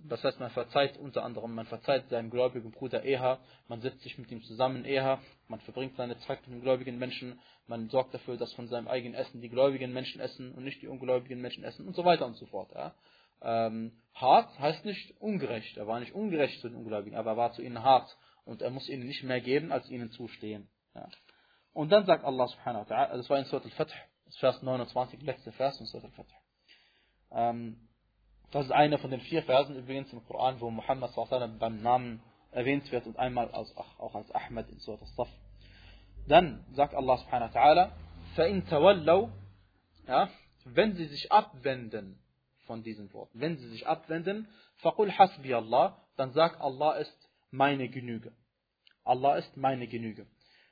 das 0.07 0.23
heißt, 0.23 0.39
man 0.39 0.51
verzeiht 0.51 0.97
unter 0.97 1.23
anderem, 1.23 1.55
man 1.55 1.65
verzeiht 1.65 2.09
seinem 2.09 2.29
gläubigen 2.29 2.71
Bruder 2.71 3.03
eher, 3.03 3.39
man 3.67 3.81
setzt 3.81 4.01
sich 4.01 4.17
mit 4.17 4.29
ihm 4.29 4.41
zusammen 4.43 4.83
eher, 4.83 5.19
man 5.47 5.61
verbringt 5.61 5.95
seine 5.95 6.17
Zeit 6.19 6.45
mit 6.45 6.57
den 6.57 6.61
gläubigen 6.61 6.97
Menschen, 6.97 7.39
man 7.67 7.87
sorgt 7.89 8.13
dafür, 8.13 8.35
dass 8.35 8.51
von 8.53 8.67
seinem 8.67 8.89
eigenen 8.89 9.15
Essen 9.15 9.39
die 9.39 9.49
gläubigen 9.49 9.93
Menschen 9.93 10.19
essen 10.19 10.53
und 10.53 10.65
nicht 10.65 10.81
die 10.81 10.87
ungläubigen 10.87 11.39
Menschen 11.39 11.63
essen 11.63 11.87
und 11.87 11.95
so 11.95 12.03
weiter 12.03 12.25
und 12.25 12.35
so 12.35 12.45
fort. 12.47 12.71
Ja. 12.75 12.93
Ähm, 13.41 13.93
hart 14.13 14.59
heißt 14.59 14.83
nicht 14.83 15.19
ungerecht. 15.21 15.77
Er 15.77 15.87
war 15.87 16.01
nicht 16.01 16.13
ungerecht 16.13 16.59
zu 16.59 16.67
den 16.67 16.77
Ungläubigen, 16.77 17.17
aber 17.17 17.31
er 17.31 17.37
war 17.37 17.51
zu 17.53 17.61
ihnen 17.61 17.83
hart 17.83 18.17
und 18.43 18.61
er 18.61 18.69
muss 18.69 18.89
ihnen 18.89 19.07
nicht 19.07 19.23
mehr 19.23 19.39
geben, 19.39 19.71
als 19.71 19.89
ihnen 19.89 20.11
zustehen. 20.11 20.69
Ja. 20.93 21.07
Und 21.71 21.89
dann 21.89 22.05
sagt 22.05 22.25
Allah 22.25 22.47
subhanahu 22.47 22.89
wa 22.89 22.95
ta'ala, 22.95 23.17
das 23.17 23.29
war 23.29 23.39
in 23.39 23.45
Surat 23.45 23.63
al-Fath, 23.63 23.93
Vers 24.39 24.61
29, 24.61 25.21
letzte 25.21 25.51
Vers 25.53 25.79
in 25.79 25.85
Surat 25.85 26.05
al-Fath. 26.05 26.27
Ähm, 27.31 27.89
das 28.52 28.66
ist 28.66 28.72
einer 28.72 28.98
von 28.98 29.10
den 29.10 29.20
vier 29.20 29.42
Versen 29.42 29.76
übrigens 29.76 30.12
im 30.12 30.24
Koran, 30.26 30.60
wo 30.60 30.70
Muhammad 30.70 31.12
sallallahu 31.12 31.58
beim 31.58 31.82
Namen 31.82 32.22
erwähnt 32.50 32.90
wird 32.90 33.06
und 33.06 33.18
einmal 33.18 33.50
als, 33.50 33.76
auch 33.76 34.14
als 34.14 34.30
Ahmed 34.32 34.68
in 34.70 34.78
Surat 34.78 35.02
al-Saf. 35.02 35.28
Dann 36.26 36.64
sagt 36.72 36.94
Allah 36.94 37.18
subhanahu 37.18 37.54
wa 37.54 37.60
ta'ala, 37.60 37.92
فَإِن 38.36 38.68
تَوَلَّوْا 38.68 39.30
ja, 40.06 40.30
wenn 40.64 40.94
sie 40.96 41.04
sich 41.04 41.30
abwenden 41.30 42.18
von 42.66 42.82
diesen 42.82 43.12
Worten, 43.12 43.40
wenn 43.40 43.58
sie 43.58 43.68
sich 43.68 43.86
abwenden, 43.86 44.48
فَقُلْ 44.82 45.10
حَسْبِيَ 45.10 45.54
Allah, 45.54 46.02
dann 46.16 46.32
sagt 46.32 46.60
Allah 46.60 46.92
ist 46.96 47.28
meine 47.50 47.88
Genüge. 47.88 48.32
Allah 49.04 49.36
ist 49.36 49.56
meine 49.56 49.86
Genüge. 49.86 50.26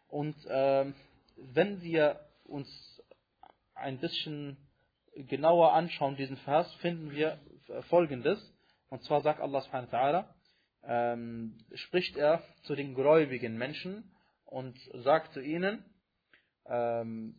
Und 0.08 0.36
äh, 0.46 0.92
wenn 1.36 1.82
wir 1.82 2.20
uns 2.44 2.68
ein 3.74 3.98
bisschen 3.98 4.56
genauer 5.14 5.72
anschauen, 5.72 6.16
diesen 6.16 6.36
Vers, 6.38 6.72
finden 6.76 7.10
wir 7.10 7.38
folgendes. 7.89 8.39
Und 8.89 9.03
zwar 9.03 9.21
sagt 9.21 9.39
Allah 9.39 9.61
subhanahu 9.61 9.91
wa 9.91 9.97
ta'ala, 9.97 10.25
ähm, 10.83 11.57
spricht 11.73 12.17
er 12.17 12.41
zu 12.63 12.75
den 12.75 12.93
gläubigen 12.93 13.57
Menschen 13.57 14.11
und 14.45 14.77
sagt 15.03 15.33
zu 15.33 15.39
ihnen, 15.39 15.85
ähm, 16.65 17.35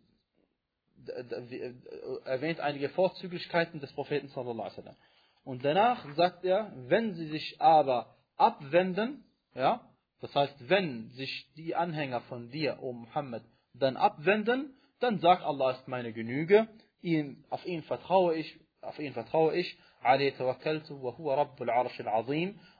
erwähnt 2.24 2.60
einige 2.60 2.88
Vorzüglichkeiten 2.90 3.80
des 3.80 3.92
Propheten 3.92 4.28
sallallahu 4.28 4.62
alaihi 4.62 4.76
wasallam. 4.76 4.96
Und 5.44 5.64
danach 5.64 6.06
sagt 6.14 6.44
er, 6.44 6.72
wenn 6.76 7.14
sie 7.14 7.26
sich 7.26 7.60
aber 7.60 8.14
abwenden, 8.36 9.24
ja, 9.54 9.88
das 10.20 10.34
heißt, 10.34 10.68
wenn 10.68 11.10
sich 11.10 11.52
die 11.56 11.74
Anhänger 11.74 12.20
von 12.22 12.50
dir, 12.50 12.78
O 12.80 12.92
Muhammad, 12.92 13.42
dann 13.74 13.96
abwenden, 13.96 14.76
dann 15.00 15.18
sagt 15.18 15.42
Allah 15.42 15.72
ist 15.72 15.88
meine 15.88 16.12
Genüge, 16.12 16.68
ihn, 17.00 17.44
auf 17.50 17.64
ihn 17.66 17.82
vertraue 17.82 18.36
ich, 18.36 18.60
auf 18.82 18.98
ihn 18.98 19.12
vertraue 19.12 19.56
ich, 19.56 19.78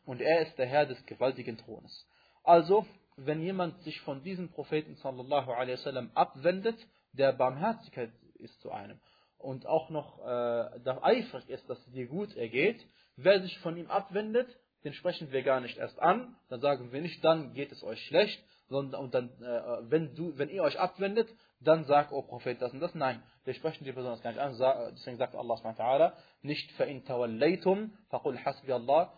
und 0.04 0.20
er 0.20 0.40
ist 0.42 0.58
der 0.58 0.66
Herr 0.66 0.86
des 0.86 1.06
gewaltigen 1.06 1.56
Thrones. 1.58 2.06
Also, 2.44 2.86
wenn 3.16 3.40
jemand 3.42 3.80
sich 3.82 4.00
von 4.00 4.22
diesem 4.22 4.50
Propheten 4.50 4.96
sallallahu 4.96 5.52
alaihi 5.52 5.78
wasallam 5.78 6.10
abwendet, 6.14 6.76
der 7.12 7.32
Barmherzigkeit 7.32 8.10
ist 8.34 8.60
zu 8.60 8.70
einem. 8.70 8.98
Und 9.38 9.66
auch 9.66 9.90
noch 9.90 10.18
äh, 10.20 10.90
eifrig 11.02 11.48
ist, 11.48 11.68
dass 11.68 11.78
es 11.78 11.92
dir 11.92 12.06
gut 12.06 12.36
ergeht, 12.36 12.84
wer 13.16 13.40
sich 13.40 13.58
von 13.58 13.76
ihm 13.76 13.90
abwendet, 13.90 14.48
den 14.84 14.94
sprechen 14.94 15.30
wir 15.30 15.42
gar 15.42 15.60
nicht 15.60 15.78
erst 15.78 15.98
an, 16.00 16.36
dann 16.48 16.60
sagen 16.60 16.92
wir 16.92 17.00
nicht, 17.00 17.22
dann 17.24 17.54
geht 17.54 17.70
es 17.70 17.82
euch 17.84 18.00
schlecht, 18.06 18.42
sondern 18.68 19.02
und 19.02 19.14
dann, 19.14 19.28
äh, 19.40 19.90
wenn, 19.90 20.14
du, 20.14 20.36
wenn 20.38 20.48
ihr 20.48 20.62
euch 20.62 20.78
abwendet, 20.78 21.28
dann 21.61 21.85
sagt, 21.85 22.11
oh 22.11 22.21
Prophet, 22.21 22.61
das 22.61 22.71
und 22.73 22.79
das. 22.79 22.93
Nein, 22.93 23.21
wir 23.43 23.53
sprechen 23.53 23.83
die 23.83 23.91
Person 23.91 24.19
gar 24.21 24.31
nicht 24.31 24.39
an. 24.39 24.55
Deswegen 24.93 25.17
sagt 25.17 25.35
Allah 25.35 25.57
subhanahu 25.57 26.11
nicht 26.41 26.71
فَإِن 26.77 27.05
تَوَلَّيْتُمْ 27.05 27.89
فَقُلْ 28.11 28.37
حَسْبِيَ 28.37 28.73
اللَّهِ 28.73 29.09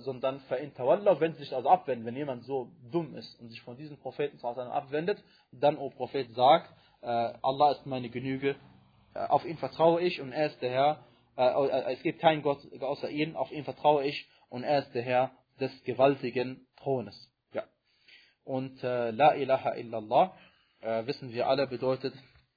sondern 0.00 0.40
فَإِن 0.48 0.74
تَوَلَّوْا, 0.74 1.20
wenn 1.20 1.34
sie 1.34 1.40
sich 1.40 1.54
also 1.54 1.68
abwenden, 1.68 2.04
wenn 2.04 2.16
jemand 2.16 2.44
so 2.44 2.70
dumm 2.90 3.14
ist 3.14 3.40
und 3.40 3.48
sich 3.48 3.60
von 3.62 3.76
diesen 3.76 3.96
Propheten 3.98 4.44
abwendet, 4.44 5.22
dann, 5.52 5.76
oh 5.78 5.90
Prophet, 5.90 6.32
sagt, 6.34 6.72
äh, 7.00 7.06
Allah 7.06 7.72
ist 7.72 7.86
meine 7.86 8.08
Genüge, 8.08 8.56
äh, 9.14 9.26
auf 9.26 9.44
ihn 9.44 9.58
vertraue 9.58 10.00
ich 10.00 10.20
und 10.20 10.32
er 10.32 10.46
ist 10.46 10.60
der 10.62 10.70
Herr, 10.70 11.04
äh, 11.36 11.92
es 11.92 12.02
gibt 12.02 12.20
keinen 12.20 12.42
Gott 12.42 12.60
außer 12.80 13.08
ihn, 13.10 13.36
auf 13.36 13.52
ihn 13.52 13.64
vertraue 13.64 14.04
ich 14.04 14.28
und 14.48 14.64
er 14.64 14.80
ist 14.80 14.92
der 14.94 15.02
Herr 15.02 15.30
des 15.60 15.70
gewaltigen 15.84 16.66
Thrones. 16.76 17.30
Ja. 17.52 17.64
Und 18.44 18.82
äh, 18.82 19.10
La 19.10 19.34
ilaha 19.34 19.74
illallah, 19.76 20.34
äh, 20.81 21.05
wissen 21.05 21.31
wir 21.31 21.47
alle, 21.47 21.67
bedeutet 21.67 22.13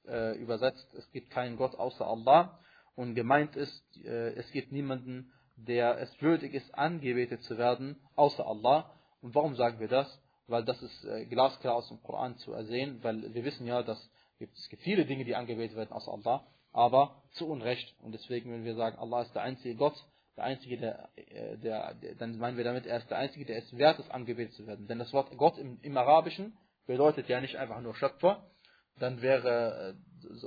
äh, 0.06 0.36
übersetzt, 0.38 0.86
es 0.94 1.10
gibt 1.12 1.30
keinen 1.30 1.56
Gott 1.56 1.74
außer 1.74 2.06
Allah. 2.06 2.58
Und 2.96 3.14
gemeint 3.14 3.56
ist, 3.56 3.82
äh, 4.04 4.34
es 4.34 4.50
gibt 4.52 4.72
niemanden, 4.72 5.32
der 5.56 5.98
es 5.98 6.20
würdig 6.20 6.54
ist, 6.54 6.74
angebetet 6.74 7.42
zu 7.42 7.58
werden, 7.58 7.96
außer 8.16 8.46
Allah. 8.46 8.90
Und 9.22 9.34
warum 9.34 9.54
sagen 9.56 9.78
wir 9.80 9.88
das? 9.88 10.20
Weil 10.46 10.64
das 10.64 10.80
ist 10.82 11.04
äh, 11.04 11.26
glasklar 11.26 11.74
aus 11.74 11.88
dem 11.88 12.02
Koran 12.02 12.36
zu 12.38 12.52
ersehen, 12.52 12.98
weil 13.02 13.32
wir 13.34 13.44
wissen 13.44 13.66
ja, 13.66 13.82
dass 13.82 14.10
es 14.40 14.68
gibt 14.70 14.82
viele 14.82 15.04
Dinge, 15.04 15.24
die 15.24 15.36
angebetet 15.36 15.76
werden 15.76 15.92
außer 15.92 16.12
Allah, 16.12 16.46
aber 16.72 17.22
zu 17.32 17.46
Unrecht. 17.46 17.94
Und 18.02 18.12
deswegen, 18.12 18.50
wenn 18.50 18.64
wir 18.64 18.74
sagen, 18.74 18.98
Allah 18.98 19.22
ist 19.22 19.34
der 19.34 19.42
einzige 19.42 19.76
Gott, 19.76 19.94
der 20.36 20.44
Einzige, 20.44 20.78
der, 20.78 21.08
äh, 21.16 21.58
der, 21.58 21.94
der, 21.94 22.14
dann 22.14 22.38
meinen 22.38 22.56
wir 22.56 22.64
damit, 22.64 22.86
er 22.86 22.98
ist 22.98 23.10
der 23.10 23.18
Einzige, 23.18 23.44
der 23.44 23.58
es 23.58 23.76
wert 23.76 23.98
ist, 23.98 24.10
angebetet 24.10 24.54
zu 24.54 24.66
werden. 24.66 24.86
Denn 24.86 24.98
das 24.98 25.12
Wort 25.12 25.36
Gott 25.36 25.58
im, 25.58 25.78
im 25.82 25.96
Arabischen 25.96 26.56
bedeutet 26.86 27.28
ja 27.28 27.40
nicht 27.40 27.56
einfach 27.56 27.80
nur 27.80 27.94
Schöpfer, 27.94 28.50
dann 28.98 29.22
wäre, 29.22 29.96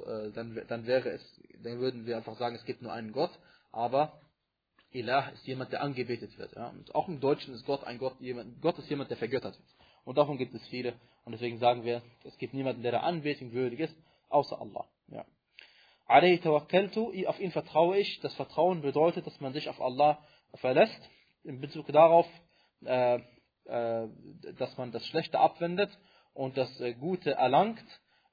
äh, 0.05 0.31
dann, 0.31 0.61
dann 0.67 0.85
wäre 0.85 1.09
es, 1.09 1.41
dann 1.63 1.79
würden 1.79 2.05
wir 2.05 2.17
einfach 2.17 2.37
sagen, 2.37 2.55
es 2.55 2.65
gibt 2.65 2.81
nur 2.81 2.93
einen 2.93 3.11
Gott, 3.11 3.31
aber 3.71 4.19
Ilah 4.91 5.29
ist 5.29 5.45
jemand, 5.47 5.71
der 5.71 5.81
angebetet 5.81 6.37
wird. 6.37 6.55
Ja? 6.55 6.67
Und 6.67 6.93
auch 6.93 7.07
im 7.07 7.19
Deutschen 7.19 7.53
ist 7.53 7.65
Gott 7.65 7.83
ein 7.83 7.97
Gott, 7.97 8.19
jemand, 8.19 8.61
Gott 8.61 8.77
ist 8.77 8.89
jemand, 8.89 9.09
der 9.09 9.17
vergöttert 9.17 9.57
wird. 9.57 9.69
Und 10.05 10.17
davon 10.17 10.37
gibt 10.37 10.53
es 10.53 10.65
viele. 10.67 10.93
Und 11.25 11.31
deswegen 11.31 11.57
sagen 11.57 11.83
wir, 11.83 12.01
es 12.23 12.37
gibt 12.37 12.53
niemanden, 12.53 12.83
der 12.83 12.91
der 12.91 13.03
Anbetung 13.03 13.53
würdig 13.53 13.79
ist, 13.79 13.95
außer 14.29 14.59
Allah. 14.59 14.85
Ja. 15.07 15.25
Alayhi 16.05 16.39
tawakkaltu, 16.39 17.13
auf 17.27 17.39
ihn 17.39 17.51
vertraue 17.51 17.97
ich. 17.97 18.19
Das 18.19 18.33
Vertrauen 18.35 18.81
bedeutet, 18.81 19.25
dass 19.25 19.39
man 19.39 19.53
sich 19.53 19.69
auf 19.69 19.81
Allah 19.81 20.19
verlässt, 20.55 21.09
in 21.43 21.59
Bezug 21.59 21.87
darauf, 21.87 22.27
äh, 22.85 23.19
äh, 23.65 24.07
dass 24.57 24.77
man 24.77 24.91
das 24.91 25.05
Schlechte 25.07 25.39
abwendet 25.39 25.89
und 26.33 26.57
das 26.57 26.79
äh, 26.79 26.93
Gute 26.93 27.31
erlangt, 27.31 27.83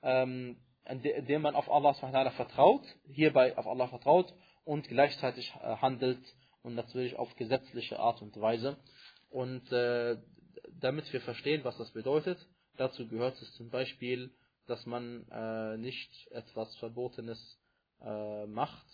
ähm, 0.02 0.56
indem 0.86 1.42
man 1.42 1.54
auf 1.54 1.70
Allah 1.70 1.94
vertraut, 2.30 2.84
hierbei 3.06 3.56
auf 3.56 3.66
Allah 3.66 3.88
vertraut 3.88 4.32
und 4.64 4.88
gleichzeitig 4.88 5.52
äh, 5.62 5.76
handelt 5.76 6.22
und 6.62 6.74
natürlich 6.74 7.16
auf 7.16 7.34
gesetzliche 7.36 7.98
Art 7.98 8.22
und 8.22 8.38
Weise. 8.40 8.76
Und 9.28 9.70
äh, 9.72 10.16
damit 10.80 11.12
wir 11.12 11.20
verstehen, 11.20 11.62
was 11.64 11.76
das 11.78 11.90
bedeutet, 11.92 12.38
dazu 12.76 13.06
gehört 13.06 13.40
es 13.40 13.52
zum 13.54 13.70
Beispiel, 13.70 14.32
dass 14.66 14.86
man 14.86 15.26
nicht 15.80 16.28
etwas 16.30 16.76
Verbotenes 16.76 17.58
macht 18.46 18.86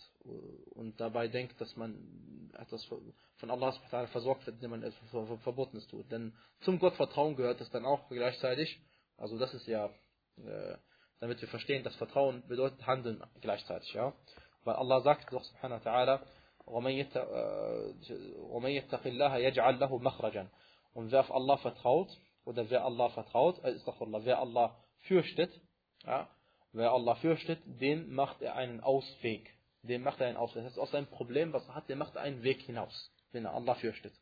und 0.71 0.99
dabei 0.99 1.27
denkt, 1.27 1.61
dass 1.61 1.75
man 1.75 2.51
etwas 2.57 2.83
von 2.85 3.51
Allah 3.51 3.73
versorgt 4.07 4.47
wird, 4.47 4.55
indem 4.55 4.71
man 4.71 4.83
etwas 4.83 5.39
Verbotenes 5.43 5.87
tut. 5.87 6.11
Denn 6.11 6.33
zum 6.61 6.79
Gottvertrauen 6.79 7.35
gehört 7.35 7.61
es 7.61 7.69
dann 7.69 7.85
auch 7.85 8.09
gleichzeitig, 8.09 8.79
also 9.16 9.38
das 9.38 9.54
ist 9.54 9.66
ja, 9.66 9.86
äh, 10.36 10.76
damit 11.20 11.40
wir 11.40 11.48
verstehen, 11.48 11.84
dass 11.84 11.94
Vertrauen 11.96 12.46
bedeutet 12.48 12.86
Handeln 12.86 13.22
gleichzeitig, 13.40 13.92
ja. 13.94 14.12
Weil 14.64 14.74
Allah 14.76 15.00
sagt 15.00 15.32
doch 15.32 15.44
subhanahu 15.44 15.84
wa 15.84 15.90
ta'ala, 15.90 16.20
وَمَنْ 16.64 16.90
يَتَّقِ 18.70 19.06
اللَّهَ 19.06 19.36
يَجْعَلْ 19.38 19.78
لَهُ 19.78 19.98
مَخْرَجًا 19.98 20.46
Und 20.94 21.10
wer 21.10 21.20
auf 21.20 21.32
Allah 21.32 21.56
vertraut, 21.56 22.08
oder 22.44 22.70
wer 22.70 22.84
Allah 22.84 23.08
vertraut, 23.10 23.62
äh, 23.64 23.72
ist 23.72 23.86
doch 23.86 24.00
Allah, 24.00 24.20
wer 24.24 24.38
Allah 24.38 24.76
fürchtet, 25.00 25.50
ja, 26.04 26.28
Wer 26.72 26.92
Allah 26.92 27.14
fürchtet, 27.16 27.60
dem 27.66 28.14
macht 28.14 28.40
er 28.40 28.54
einen 28.56 28.80
Ausweg. 28.80 29.50
Dem 29.82 30.02
macht 30.02 30.20
er 30.20 30.28
einen 30.28 30.38
Ausweg. 30.38 30.62
Das 30.62 30.72
heißt, 30.72 30.78
aus 30.78 30.90
seinem 30.90 31.06
Problem, 31.06 31.52
was 31.52 31.66
er 31.68 31.74
hat, 31.74 31.88
dem 31.88 31.98
macht 31.98 32.16
er 32.16 32.22
einen 32.22 32.42
Weg 32.42 32.62
hinaus, 32.62 33.12
wenn 33.32 33.44
er 33.44 33.52
Allah 33.52 33.74
fürchtet. 33.74 34.14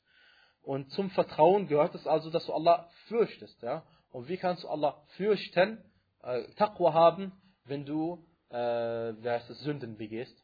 Und 0.65 0.91
zum 0.91 1.11
Vertrauen 1.11 1.69
gehört 1.69 1.95
es 1.95 2.07
also, 2.07 2.31
dass 2.31 2.47
du 2.47 2.53
Allah 2.53 2.89
fürchtest. 3.09 3.61
Ja? 3.63 3.85
Und 4.13 4.29
wie 4.29 4.37
kannst 4.37 4.65
du 4.65 4.69
Allah 4.69 5.03
fürchten, 5.17 5.83
äh, 6.23 6.43
Taqwa 6.55 6.93
haben, 6.93 7.33
wenn 7.65 7.85
du 7.85 8.25
äh, 8.51 9.15
wer 9.23 9.37
ist 9.39 9.49
das, 9.49 9.61
Sünden 9.61 9.97
begehst? 9.97 10.37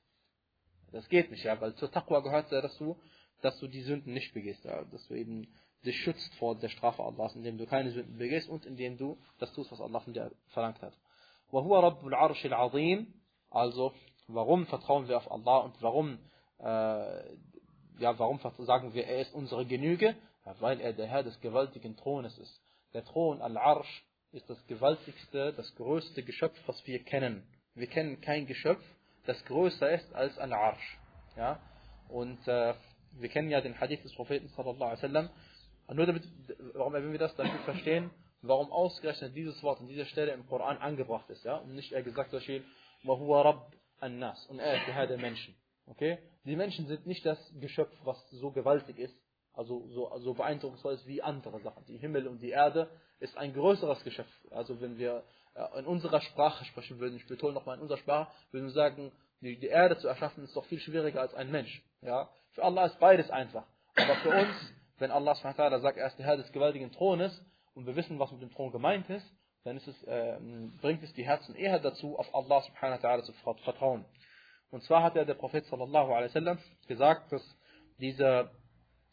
Das 0.93 1.09
geht 1.09 1.31
nicht, 1.31 1.45
ja, 1.45 1.61
weil 1.61 1.75
zur 1.75 1.91
Taqwa 1.91 2.21
gehört 2.21 2.51
ja, 2.53 2.61
dass 2.61 2.77
du, 2.79 2.97
dass 3.43 3.59
du 3.59 3.67
die 3.67 3.83
Sünden 3.83 4.13
nicht 4.13 4.33
begehst, 4.33 4.65
ja? 4.65 4.85
dass 4.85 5.07
du 5.09 5.15
eben 5.15 5.53
dich 5.85 5.97
schützt 5.99 6.35
vor 6.37 6.57
der 6.57 6.69
Strafe 6.69 7.03
Allahs, 7.03 7.35
indem 7.35 7.59
du 7.59 7.67
keine 7.67 7.91
Sünden 7.91 8.17
begehst 8.17 8.49
und 8.49 8.65
indem 8.65 8.97
du 8.97 9.19
das 9.39 9.53
tust, 9.53 9.71
was 9.73 9.81
Allah 9.81 10.01
von 10.01 10.13
dir 10.13 10.31
verlangt 10.49 10.81
hat. 10.83 10.95
وهو 11.53 11.79
رب 11.79 12.07
العرش 12.07 12.47
العظيم 12.47 13.07
also 13.51 13.95
warum 14.27 14.67
vertrauen 14.67 15.07
wir 15.07 15.17
auf 15.17 15.31
Allah 15.31 15.59
und 15.59 15.81
warum 15.81 16.19
äh, 16.59 17.23
ja 18.00 18.18
warum 18.18 18.40
sagen 18.60 18.94
wir 18.94 19.06
er 19.06 19.22
ist 19.22 19.34
unsere 19.34 19.66
Genüge? 19.66 20.16
Ja, 20.46 20.56
weil 20.60 20.80
er 20.82 20.94
der 20.94 21.08
Herr 21.08 21.24
des 21.24 21.40
gewaltigen 21.42 21.96
Thrones 21.98 22.38
ist. 22.38 22.62
Der 22.94 23.06
Thron 23.06 23.42
Al-Arsh 23.42 24.04
ist 24.32 24.50
das 24.50 24.66
gewaltigste 24.68 25.54
das 25.54 25.74
größte 25.76 26.24
Geschöpf 26.24 26.58
was 26.66 26.86
wir 26.86 27.04
kennen. 27.04 27.44
Wir 27.76 27.88
kennen 27.88 28.22
kein 28.22 28.48
Geschöpf 28.48 28.84
das 29.26 29.44
größer 29.46 29.92
ist 29.92 30.14
als 30.14 30.38
Al-Arsh. 30.38 31.00
Ja? 31.38 31.60
Und 32.10 32.46
äh, 32.48 32.74
wir 33.20 33.30
kennen 33.30 33.50
ja 33.50 33.62
den 33.62 33.80
Hadith 33.80 34.04
des 34.04 34.14
Propheten 34.16 34.48
sallallahu 34.50 34.84
alaihi 34.84 35.04
wasallam. 35.04 35.30
Nur 35.94 36.06
damit 36.06 36.24
warum 36.74 36.96
erwähnen 36.96 37.12
wir 37.12 37.20
das? 37.20 37.36
Damit 37.36 37.54
wir 37.54 37.60
verstehen 37.62 38.12
warum 38.42 38.72
ausgerechnet 38.72 39.36
dieses 39.36 39.62
Wort 39.64 39.80
an 39.80 39.88
dieser 39.88 40.06
Stelle 40.06 40.32
im 40.32 40.48
Koran 40.48 40.78
angebracht 40.78 41.30
ist, 41.30 41.44
ja, 41.44 41.58
und 41.58 41.76
nicht 41.76 41.92
er 41.92 42.04
gesagt 42.04 42.34
hat, 42.34 42.42
Wahuwa 43.04 43.42
Rabb 43.42 43.74
an-Nas, 44.00 44.46
und 44.48 44.60
er 44.60 44.78
ist 44.78 44.88
der 44.88 44.96
Herr 44.96 45.08
der 45.08 45.18
Menschen. 45.18 45.56
Okay? 45.86 46.20
Die 46.46 46.56
Menschen 46.56 46.88
sind 46.88 47.06
nicht 47.06 47.26
das 47.26 47.38
Geschöpf, 47.60 47.94
was 48.04 48.30
so 48.32 48.52
gewaltig 48.52 48.98
ist, 48.98 49.16
Also 49.54 49.86
so, 49.90 50.12
so 50.20 50.34
beeindrucksvoll 50.34 50.94
ist 50.94 51.06
wie 51.08 51.22
andere 51.22 51.60
Sachen. 51.60 51.86
Die 51.86 51.98
Himmel 51.98 52.28
und 52.28 52.42
die 52.42 52.52
Erde 52.52 52.90
ist 53.20 53.38
ein 53.38 53.54
größeres 53.54 54.04
Geschäft. 54.04 54.32
Also 54.52 54.80
wenn 54.80 54.98
wir 54.98 55.24
äh, 55.56 55.80
in 55.80 55.86
unserer 55.86 56.22
Sprache 56.22 56.64
sprechen 56.66 57.00
würden, 57.00 57.18
ich 57.18 57.28
betone 57.28 57.54
nochmal 57.54 57.76
in 57.76 57.82
unserer 57.82 57.98
Sprache, 57.98 58.32
würden 58.52 58.66
wir 58.66 58.74
sagen, 58.74 59.12
die, 59.42 59.60
die 59.60 59.68
Erde 59.68 59.98
zu 59.98 60.08
erschaffen 60.08 60.44
ist 60.46 60.56
doch 60.56 60.66
viel 60.66 60.80
schwieriger 60.80 61.22
als 61.22 61.34
ein 61.34 61.52
Mensch. 61.52 61.84
Ja? 62.02 62.30
Für 62.52 62.64
Allah 62.64 62.86
ist 62.86 63.00
beides 63.00 63.30
einfach. 63.30 63.66
Aber 63.96 64.16
für 64.18 64.30
uns, 64.30 64.74
wenn 65.00 65.12
Allah 65.12 65.36
sagt, 65.36 65.60
er 65.60 66.08
ist 66.08 66.18
der 66.18 66.26
Herr 66.26 66.38
des 66.38 66.52
gewaltigen 66.54 66.92
Thrones 66.92 67.38
und 67.74 67.86
wir 67.86 67.96
wissen, 67.96 68.20
was 68.20 68.32
mit 68.32 68.42
dem 68.42 68.52
Thron 68.52 68.72
gemeint 68.72 69.10
ist, 69.10 69.26
dann 69.64 69.78
es, 69.78 70.04
äh, 70.04 70.40
bringt 70.82 71.04
es 71.04 71.14
die 71.14 71.26
Herzen 71.26 71.56
eher 71.56 71.78
dazu, 71.80 72.18
auf 72.18 72.34
Allah 72.34 72.62
subhanahu 72.62 73.04
wa 73.04 73.08
ta'ala 73.08 73.24
zu 73.24 73.34
vertrauen. 73.64 74.06
Und 74.72 74.84
zwar 74.84 75.04
hat 75.04 75.16
ja 75.16 75.26
der 75.26 75.36
Prophet 75.36 75.66
sallallahu 75.66 76.12
alaihi 76.12 76.30
wasallam 76.30 76.58
gesagt, 76.88 77.32
dass 77.32 77.44
diese 78.00 78.50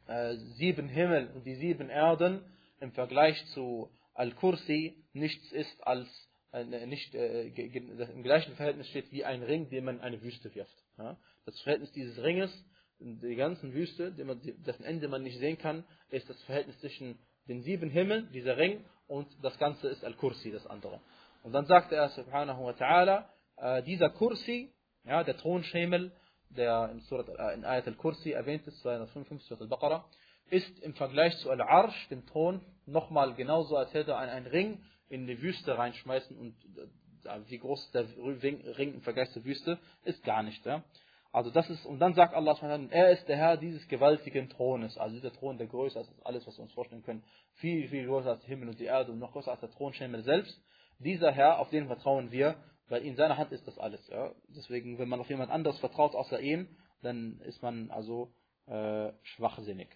äh, 0.06 0.36
sieben 0.56 0.88
Himmel 0.88 1.30
und 1.34 1.44
die 1.44 1.56
sieben 1.56 1.90
Erden 1.90 2.44
im 2.80 2.92
Vergleich 2.92 3.44
zu 3.48 3.90
Al-Kursi 4.14 5.04
nichts 5.12 5.52
ist 5.52 5.86
als 5.86 6.08
äh, 6.52 6.64
nicht 6.86 7.14
äh, 7.14 7.48
im 7.48 8.22
gleichen 8.22 8.54
Verhältnis 8.54 8.88
steht 8.88 9.12
wie 9.12 9.24
ein 9.24 9.42
Ring, 9.42 9.68
den 9.68 9.84
man 9.84 9.96
in 9.96 10.00
eine 10.00 10.22
Wüste 10.22 10.54
wirft. 10.54 10.74
Ja? 10.96 11.18
Das 11.44 11.60
Verhältnis 11.60 11.92
dieses 11.92 12.22
Ringes, 12.22 12.52
die 13.00 13.36
ganzen 13.36 13.74
Wüste, 13.74 14.12
man, 14.24 14.40
dessen 14.66 14.84
Ende 14.84 15.08
man 15.08 15.22
nicht 15.22 15.38
sehen 15.38 15.58
kann, 15.58 15.84
ist 16.10 16.28
das 16.28 16.40
Verhältnis 16.44 16.78
zwischen 16.80 17.18
den 17.48 17.62
sieben 17.62 17.90
Himmeln, 17.90 18.30
dieser 18.32 18.56
Ring, 18.56 18.84
und 19.06 19.26
das 19.42 19.58
Ganze 19.58 19.88
ist 19.88 20.04
Al-Kursi, 20.04 20.50
das 20.50 20.66
andere. 20.66 21.00
Und 21.42 21.52
dann 21.52 21.66
sagt 21.66 21.92
er 21.92 22.08
subhanahu 22.10 22.64
wa 22.64 22.72
ta'ala, 22.72 23.24
äh, 23.56 23.82
dieser 23.82 24.10
Kursi, 24.10 24.72
ja, 25.08 25.24
der 25.24 25.36
Thronschemel, 25.36 26.12
der 26.50 26.90
in, 26.92 27.00
Surat, 27.00 27.28
äh, 27.28 27.54
in 27.54 27.64
Ayat 27.64 27.86
al-Kursi 27.86 28.32
erwähnt 28.32 28.66
ist, 28.66 28.80
255 28.82 29.48
Surat 29.48 29.62
al-Baqarah, 29.62 30.04
ist 30.50 30.78
im 30.80 30.94
Vergleich 30.94 31.36
zu 31.38 31.50
Al-Arsh, 31.50 32.08
dem 32.08 32.26
Thron, 32.26 32.60
nochmal 32.86 33.34
genauso, 33.34 33.76
als 33.76 33.92
hätte 33.92 34.12
er 34.12 34.18
einen 34.18 34.46
Ring 34.46 34.82
in 35.08 35.26
die 35.26 35.40
Wüste 35.40 35.76
reinschmeißen 35.76 36.36
und 36.36 36.54
äh, 36.76 37.40
wie 37.48 37.58
groß 37.58 37.90
der 37.92 38.06
Ring 38.16 38.94
im 38.94 39.02
Vergleich 39.02 39.30
zur 39.30 39.44
Wüste 39.44 39.78
ist 40.04 40.22
gar 40.24 40.42
nicht. 40.42 40.64
Ja? 40.64 40.84
Also 41.32 41.50
das 41.50 41.68
ist, 41.68 41.84
und 41.84 41.98
dann 41.98 42.14
sagt 42.14 42.34
Allah, 42.34 42.56
er 42.90 43.10
ist 43.10 43.28
der 43.28 43.36
Herr 43.36 43.56
dieses 43.56 43.86
gewaltigen 43.88 44.48
Thrones, 44.48 44.96
also 44.96 45.14
dieser 45.14 45.32
Thron, 45.32 45.58
der 45.58 45.66
größer 45.66 46.00
ist 46.00 46.08
als 46.08 46.26
alles, 46.26 46.46
was 46.46 46.56
wir 46.56 46.62
uns 46.62 46.72
vorstellen 46.72 47.02
können, 47.02 47.22
viel, 47.54 47.88
viel 47.88 48.06
größer 48.06 48.30
als 48.30 48.40
der 48.40 48.48
Himmel 48.48 48.70
und 48.70 48.80
die 48.80 48.86
Erde 48.86 49.12
und 49.12 49.18
noch 49.18 49.32
größer 49.32 49.50
als 49.50 49.60
der 49.60 49.70
Thronschemel 49.70 50.22
selbst. 50.22 50.58
Dieser 50.98 51.30
Herr, 51.30 51.58
auf 51.58 51.68
den 51.70 51.86
vertrauen 51.86 52.32
wir, 52.32 52.56
weil 52.88 53.02
in 53.02 53.16
seiner 53.16 53.36
Hand 53.36 53.52
ist 53.52 53.66
das 53.66 53.78
alles. 53.78 54.06
Ja? 54.08 54.32
Deswegen, 54.48 54.98
wenn 54.98 55.08
man 55.08 55.20
auf 55.20 55.28
jemand 55.28 55.50
anderes 55.50 55.78
vertraut 55.78 56.14
außer 56.14 56.40
ihm, 56.40 56.68
dann 57.02 57.40
ist 57.40 57.62
man 57.62 57.90
also 57.90 58.32
äh, 58.66 59.12
schwachsinnig. 59.22 59.88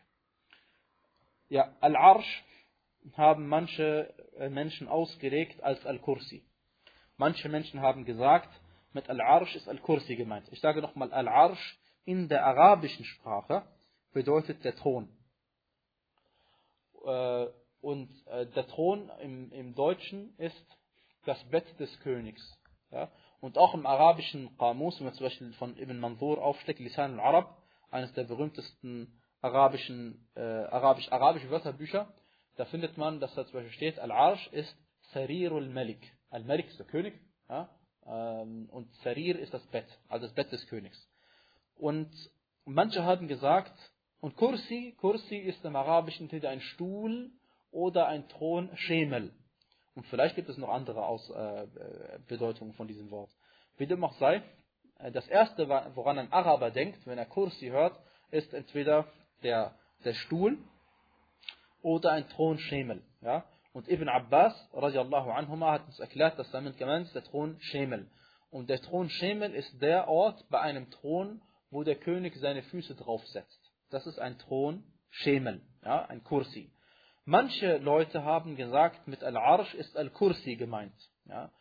Ja, 1.49 1.75
Al-Arsh 1.81 2.45
haben 3.17 3.49
manche 3.49 4.15
äh, 4.39 4.49
Menschen 4.49 4.89
ausgelegt 4.89 5.63
als 5.63 5.85
Al-Kursi. 5.85 6.45
Manche 7.17 7.49
Menschen 7.49 7.81
haben 7.81 8.05
gesagt, 8.05 8.49
mit 8.93 9.09
Al-Arsh 9.09 9.55
ist 9.57 9.69
Al-Kursi 9.69 10.17
gemeint. 10.17 10.47
Ich 10.51 10.61
sage 10.61 10.81
nochmal, 10.81 11.13
Al-Arsh 11.13 11.79
in 12.05 12.29
der 12.29 12.47
arabischen 12.47 13.05
Sprache 13.05 13.65
bedeutet 14.13 14.65
der 14.65 14.77
Thron. 14.77 15.09
Äh, 17.05 17.47
und 17.81 18.11
äh, 18.29 18.47
der 18.47 18.67
Thron 18.69 19.11
im, 19.21 19.51
im 19.53 19.75
Deutschen 19.75 20.37
ist 20.39 20.79
das 21.25 21.43
Bett 21.51 21.67
des 21.81 21.99
Königs. 22.01 22.43
Ja? 22.93 23.11
Und 23.41 23.59
auch 23.59 23.75
im 23.75 23.87
arabischen 23.87 24.57
Qamus, 24.59 24.99
wenn 24.99 25.07
man 25.07 25.15
zum 25.15 25.27
Beispiel 25.27 25.53
von 25.55 25.77
Ibn 25.77 25.99
Manzur 25.99 26.43
aufsteckt, 26.43 26.79
Lisan 26.79 27.19
al-Arab, 27.19 27.59
eines 27.91 28.13
der 28.15 28.25
berühmtesten 28.25 29.21
arabischen, 29.41 30.29
äh, 30.37 30.41
arabisch, 30.41 31.11
arabische 31.11 31.51
Wörterbücher, 31.51 32.13
da 32.57 32.65
findet 32.67 32.97
man, 32.97 33.19
dass 33.19 33.35
da 33.35 33.45
zum 33.45 33.55
Beispiel 33.55 33.73
steht, 33.73 33.99
Al-Arsh 33.99 34.47
ist 34.53 34.77
Sarirul 35.13 35.69
Malik. 35.69 36.01
Al-Malik 36.31 36.69
ist 36.69 36.79
der 36.79 36.87
König, 36.87 37.15
ja? 37.49 37.69
ähm, 38.07 38.69
und 38.71 38.93
Sarir 39.03 39.39
ist 39.39 39.53
das 39.53 39.67
Bett, 39.69 39.87
also 40.09 40.27
das 40.27 40.35
Bett 40.35 40.53
des 40.53 40.67
Königs. 40.69 41.09
Und 41.75 42.11
manche 42.65 43.05
haben 43.05 43.27
gesagt, 43.27 43.73
und 44.21 44.37
Kursi, 44.37 44.95
Kursi 45.00 45.37
ist 45.37 45.65
im 45.65 45.75
Arabischen 45.75 46.26
entweder 46.26 46.50
ein 46.50 46.61
Stuhl 46.61 47.33
oder 47.71 48.07
ein 48.07 48.28
Thron, 48.28 48.71
Schemel. 48.76 49.35
Und 49.95 50.07
vielleicht 50.07 50.37
gibt 50.37 50.49
es 50.49 50.57
noch 50.57 50.71
andere 50.71 51.07
Aus, 51.07 51.28
äh, 51.31 51.67
Bedeutungen 52.28 52.73
von 52.75 52.89
diesem 52.89 53.11
Wort. 53.11 53.31
Wie 53.76 53.87
dem 53.87 54.02
auch 54.05 54.15
sei, 54.15 54.43
äh, 54.99 55.13
das 55.13 55.26
erste, 55.28 55.69
woran 55.95 56.19
ein 56.19 56.33
Araber 56.33 56.71
denkt, 56.71 57.07
wenn 57.07 57.19
er 57.19 57.26
Kursi 57.26 57.69
hört, 57.69 57.99
ist 58.31 58.52
entweder 58.55 59.07
der, 59.43 59.75
der 60.05 60.15
Stuhl 60.15 60.59
oder 61.83 62.13
ein 62.13 62.28
Thronschemel. 62.28 63.02
Ja? 63.21 63.45
Und 63.73 63.89
Ibn 63.89 64.09
Abbas, 64.09 64.55
radiallahu 64.73 65.31
anhuma, 65.31 65.73
hat 65.73 65.87
uns 65.87 65.99
erklärt, 65.99 66.39
dass 66.39 66.50
damit 66.50 66.78
gemeint 66.78 67.07
ist 67.07 67.15
der 67.15 67.25
Thronschemel. 67.25 68.11
Und 68.50 68.69
der 68.69 68.81
Thronschemel 68.81 69.55
ist 69.55 69.81
der 69.81 70.09
Ort 70.09 70.47
bei 70.50 70.61
einem 70.61 70.91
Thron, 70.91 71.43
wo 71.71 71.83
der 71.85 71.97
König 71.97 72.37
seine 72.37 72.63
Füße 72.63 72.95
draufsetzt. 72.95 73.61
Das 73.91 74.07
ist 74.07 74.19
ein 74.19 74.39
Thronschemel, 74.39 75.63
ja? 75.85 76.05
ein 76.07 76.23
Kursi. 76.23 76.71
Manche 77.25 77.78
Leute 77.78 78.25
haben 78.25 78.56
gesagt, 78.56 79.06
mit 79.06 79.23
Al-Arsh 79.23 79.75
ist 79.75 79.97
Al-Kursi 79.97 80.56
gemeint. 80.56 80.95
Ja? 81.26 81.52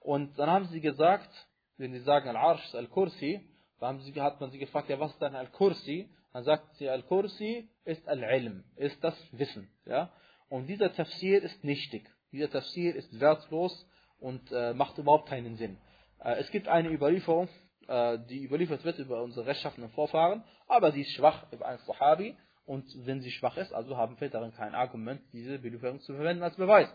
Und 0.00 0.38
dann 0.38 0.48
haben 0.48 0.66
sie 0.66 0.80
gesagt, 0.80 1.30
wenn 1.76 1.92
sie 1.92 2.00
sagen 2.00 2.28
Al-Arsh 2.28 2.64
ist 2.64 2.74
Al-Kursi, 2.74 3.46
dann 3.80 4.00
hat 4.16 4.40
man 4.40 4.50
sie 4.50 4.58
gefragt, 4.58 4.88
ja 4.88 4.98
was 4.98 5.12
ist 5.12 5.22
dann 5.22 5.34
Al-Kursi? 5.34 6.10
Dann 6.32 6.44
sagt 6.44 6.76
sie, 6.76 6.88
Al-Kursi 6.88 7.68
ist 7.84 8.06
Al-Ilm, 8.08 8.64
ist 8.76 9.02
das 9.04 9.14
Wissen. 9.32 9.70
Ja? 9.84 10.10
Und 10.48 10.66
dieser 10.66 10.92
Tafsir 10.92 11.42
ist 11.42 11.64
nichtig. 11.64 12.08
Dieser 12.32 12.50
Tafsir 12.50 12.94
ist 12.94 13.20
wertlos 13.20 13.86
und 14.20 14.50
äh, 14.52 14.72
macht 14.74 14.96
überhaupt 14.98 15.28
keinen 15.28 15.56
Sinn. 15.56 15.78
Äh, 16.20 16.36
es 16.40 16.50
gibt 16.50 16.68
eine 16.68 16.90
Überlieferung, 16.90 17.48
äh, 17.88 18.18
die 18.28 18.44
überliefert 18.44 18.84
wird 18.84 18.98
über 18.98 19.22
unsere 19.22 19.46
rechtschaffenden 19.46 19.90
Vorfahren, 19.92 20.44
aber 20.68 20.92
die 20.92 21.02
ist 21.02 21.12
schwach 21.12 21.50
über 21.52 21.66
einen 21.66 21.78
Sahabi 21.80 22.36
Und 22.69 22.85
wenn 23.05 23.21
sie 23.21 23.31
schwach 23.31 23.57
ist, 23.57 23.73
also 23.73 23.95
haben 23.97 24.19
wir 24.19 24.29
darin 24.29 24.51
kein 24.53 24.73
Argument, 24.73 25.21
diese 25.33 25.55
Überlieferung 25.55 25.99
zu 26.01 26.13
verwenden 26.13 26.43
als 26.43 26.55
Beweis. 26.55 26.91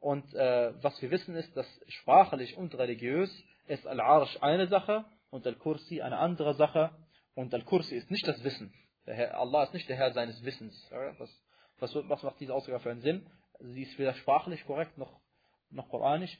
Und 0.00 0.34
äh, 0.34 0.72
was 0.82 1.00
wir 1.00 1.10
wissen 1.10 1.36
ist, 1.36 1.56
dass 1.56 1.66
sprachlich 1.88 2.56
und 2.56 2.76
religiös 2.76 3.30
ist 3.66 3.86
Al-Arsh 3.86 4.38
eine 4.40 4.66
Sache 4.66 5.04
und 5.30 5.46
Al-Kursi 5.46 6.02
eine 6.02 6.18
andere 6.18 6.54
Sache 6.54 6.90
und 7.34 7.54
Al-Kursi 7.54 7.96
ist 7.96 8.10
nicht 8.10 8.26
das 8.26 8.42
Wissen. 8.42 8.72
Herr, 9.04 9.38
Allah 9.38 9.64
ist 9.64 9.74
nicht 9.74 9.88
der 9.88 9.96
Herr 9.96 10.12
seines 10.12 10.44
Wissens. 10.44 10.90
Was, 11.18 11.30
was, 11.78 11.94
was 12.08 12.22
macht 12.22 12.40
diese 12.40 12.54
Aussage 12.54 12.80
für 12.80 12.90
einen 12.90 13.00
Sinn? 13.00 13.30
Sie 13.60 13.82
ist 13.82 13.98
weder 13.98 14.14
sprachlich 14.14 14.64
korrekt 14.66 14.98
noch, 14.98 15.20
noch 15.70 15.88
koranisch. 15.88 16.36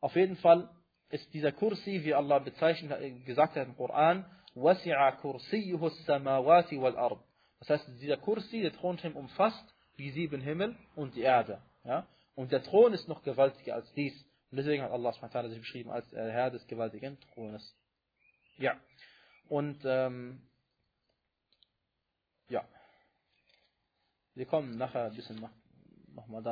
Auf 0.00 0.14
jeden 0.14 0.36
Fall 0.36 0.68
ist 1.08 1.32
dieser 1.32 1.52
Kursi, 1.52 2.04
wie 2.04 2.14
Allah 2.14 2.38
bezeichnet, 2.38 3.00
äh, 3.00 3.10
gesagt 3.20 3.56
hat 3.56 3.66
im 3.66 3.76
Koran, 3.76 4.24
وَسِعَ 4.54 5.10
كُرْسِيُّهُ 5.22 5.80
السَّمَاوَاتِ 5.80 6.72
وَالْأَرْضِ 6.72 7.20
das 7.59 7.69
heißt, 7.69 7.87
dieser 8.01 8.17
Kursi, 8.17 8.61
der 8.61 8.73
Thronschirm 8.73 9.15
umfasst 9.15 9.73
die 9.97 10.11
sieben 10.11 10.41
Himmel 10.41 10.77
und 10.95 11.15
die 11.15 11.21
Erde. 11.21 11.61
Ja? 11.83 12.07
Und 12.35 12.51
der 12.51 12.63
Thron 12.63 12.93
ist 12.93 13.07
noch 13.07 13.23
gewaltiger 13.23 13.75
als 13.75 13.91
dies. 13.93 14.13
Und 14.51 14.57
deswegen 14.57 14.83
hat 14.83 14.91
Allah 14.91 15.11
sich 15.11 15.59
beschrieben 15.59 15.89
als 15.89 16.07
der 16.09 16.31
Herr 16.31 16.51
des 16.51 16.65
gewaltigen 16.67 17.19
Thrones. 17.33 17.75
Ja. 18.57 18.79
Und 19.49 19.81
ähm, 19.85 20.41
ja, 22.49 22.67
wir 24.35 24.45
kommen 24.45 24.77
nachher 24.77 25.05
ein 25.05 25.15
bisschen 25.15 25.39
noch, 25.39 25.51
noch 26.13 26.27
mal 26.27 26.43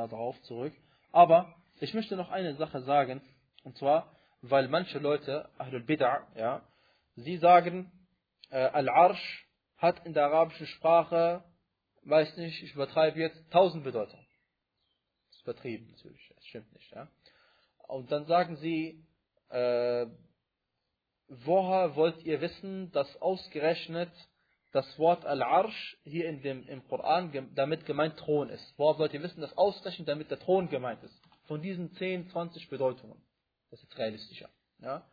zurück. 0.42 0.74
Aber 1.12 1.54
ich 1.80 1.94
möchte 1.94 2.16
noch 2.16 2.30
eine 2.30 2.56
Sache 2.56 2.82
sagen, 2.82 3.22
und 3.64 3.78
zwar, 3.78 4.14
weil 4.42 4.68
manche 4.68 4.98
Leute, 4.98 5.48
Ahlul 5.58 5.82
Bid'ah, 5.82 6.22
ja, 6.36 6.62
sie 7.14 7.36
sagen, 7.38 7.92
äh, 8.50 8.58
Al-Arsh 8.58 9.45
hat 9.76 10.04
in 10.06 10.14
der 10.14 10.24
arabischen 10.24 10.66
Sprache, 10.66 11.44
weiß 12.02 12.36
nicht, 12.36 12.62
ich 12.62 12.74
übertreibe 12.74 13.18
jetzt, 13.18 13.50
tausend 13.50 13.84
Bedeutungen. 13.84 14.26
Das 15.28 15.36
ist 15.36 15.42
übertrieben 15.42 15.90
natürlich, 15.90 16.32
das 16.34 16.44
stimmt 16.46 16.72
nicht. 16.72 16.90
Ja. 16.92 17.08
Und 17.88 18.10
dann 18.10 18.26
sagen 18.26 18.56
sie, 18.56 19.04
äh, 19.48 20.06
woher 21.28 21.96
wollt 21.96 22.22
ihr 22.24 22.40
wissen, 22.40 22.90
dass 22.92 23.20
ausgerechnet 23.20 24.12
das 24.72 24.98
Wort 24.98 25.24
Al-Arsh 25.24 25.98
hier 26.04 26.28
in 26.28 26.42
dem, 26.42 26.66
im 26.68 26.86
Koran 26.88 27.52
damit 27.54 27.86
gemeint 27.86 28.16
Thron 28.18 28.50
ist? 28.50 28.74
Woher 28.76 28.98
wollt 28.98 29.14
ihr 29.14 29.22
wissen, 29.22 29.40
dass 29.40 29.56
ausgerechnet 29.56 30.08
damit 30.08 30.30
der 30.30 30.38
Thron 30.38 30.68
gemeint 30.68 31.02
ist? 31.02 31.22
Von 31.46 31.62
diesen 31.62 31.92
10, 31.92 32.30
20 32.30 32.68
Bedeutungen. 32.68 33.22
Das 33.70 33.82
ist 33.82 33.96
realistischer. 33.98 34.50
Ja? 34.78 35.06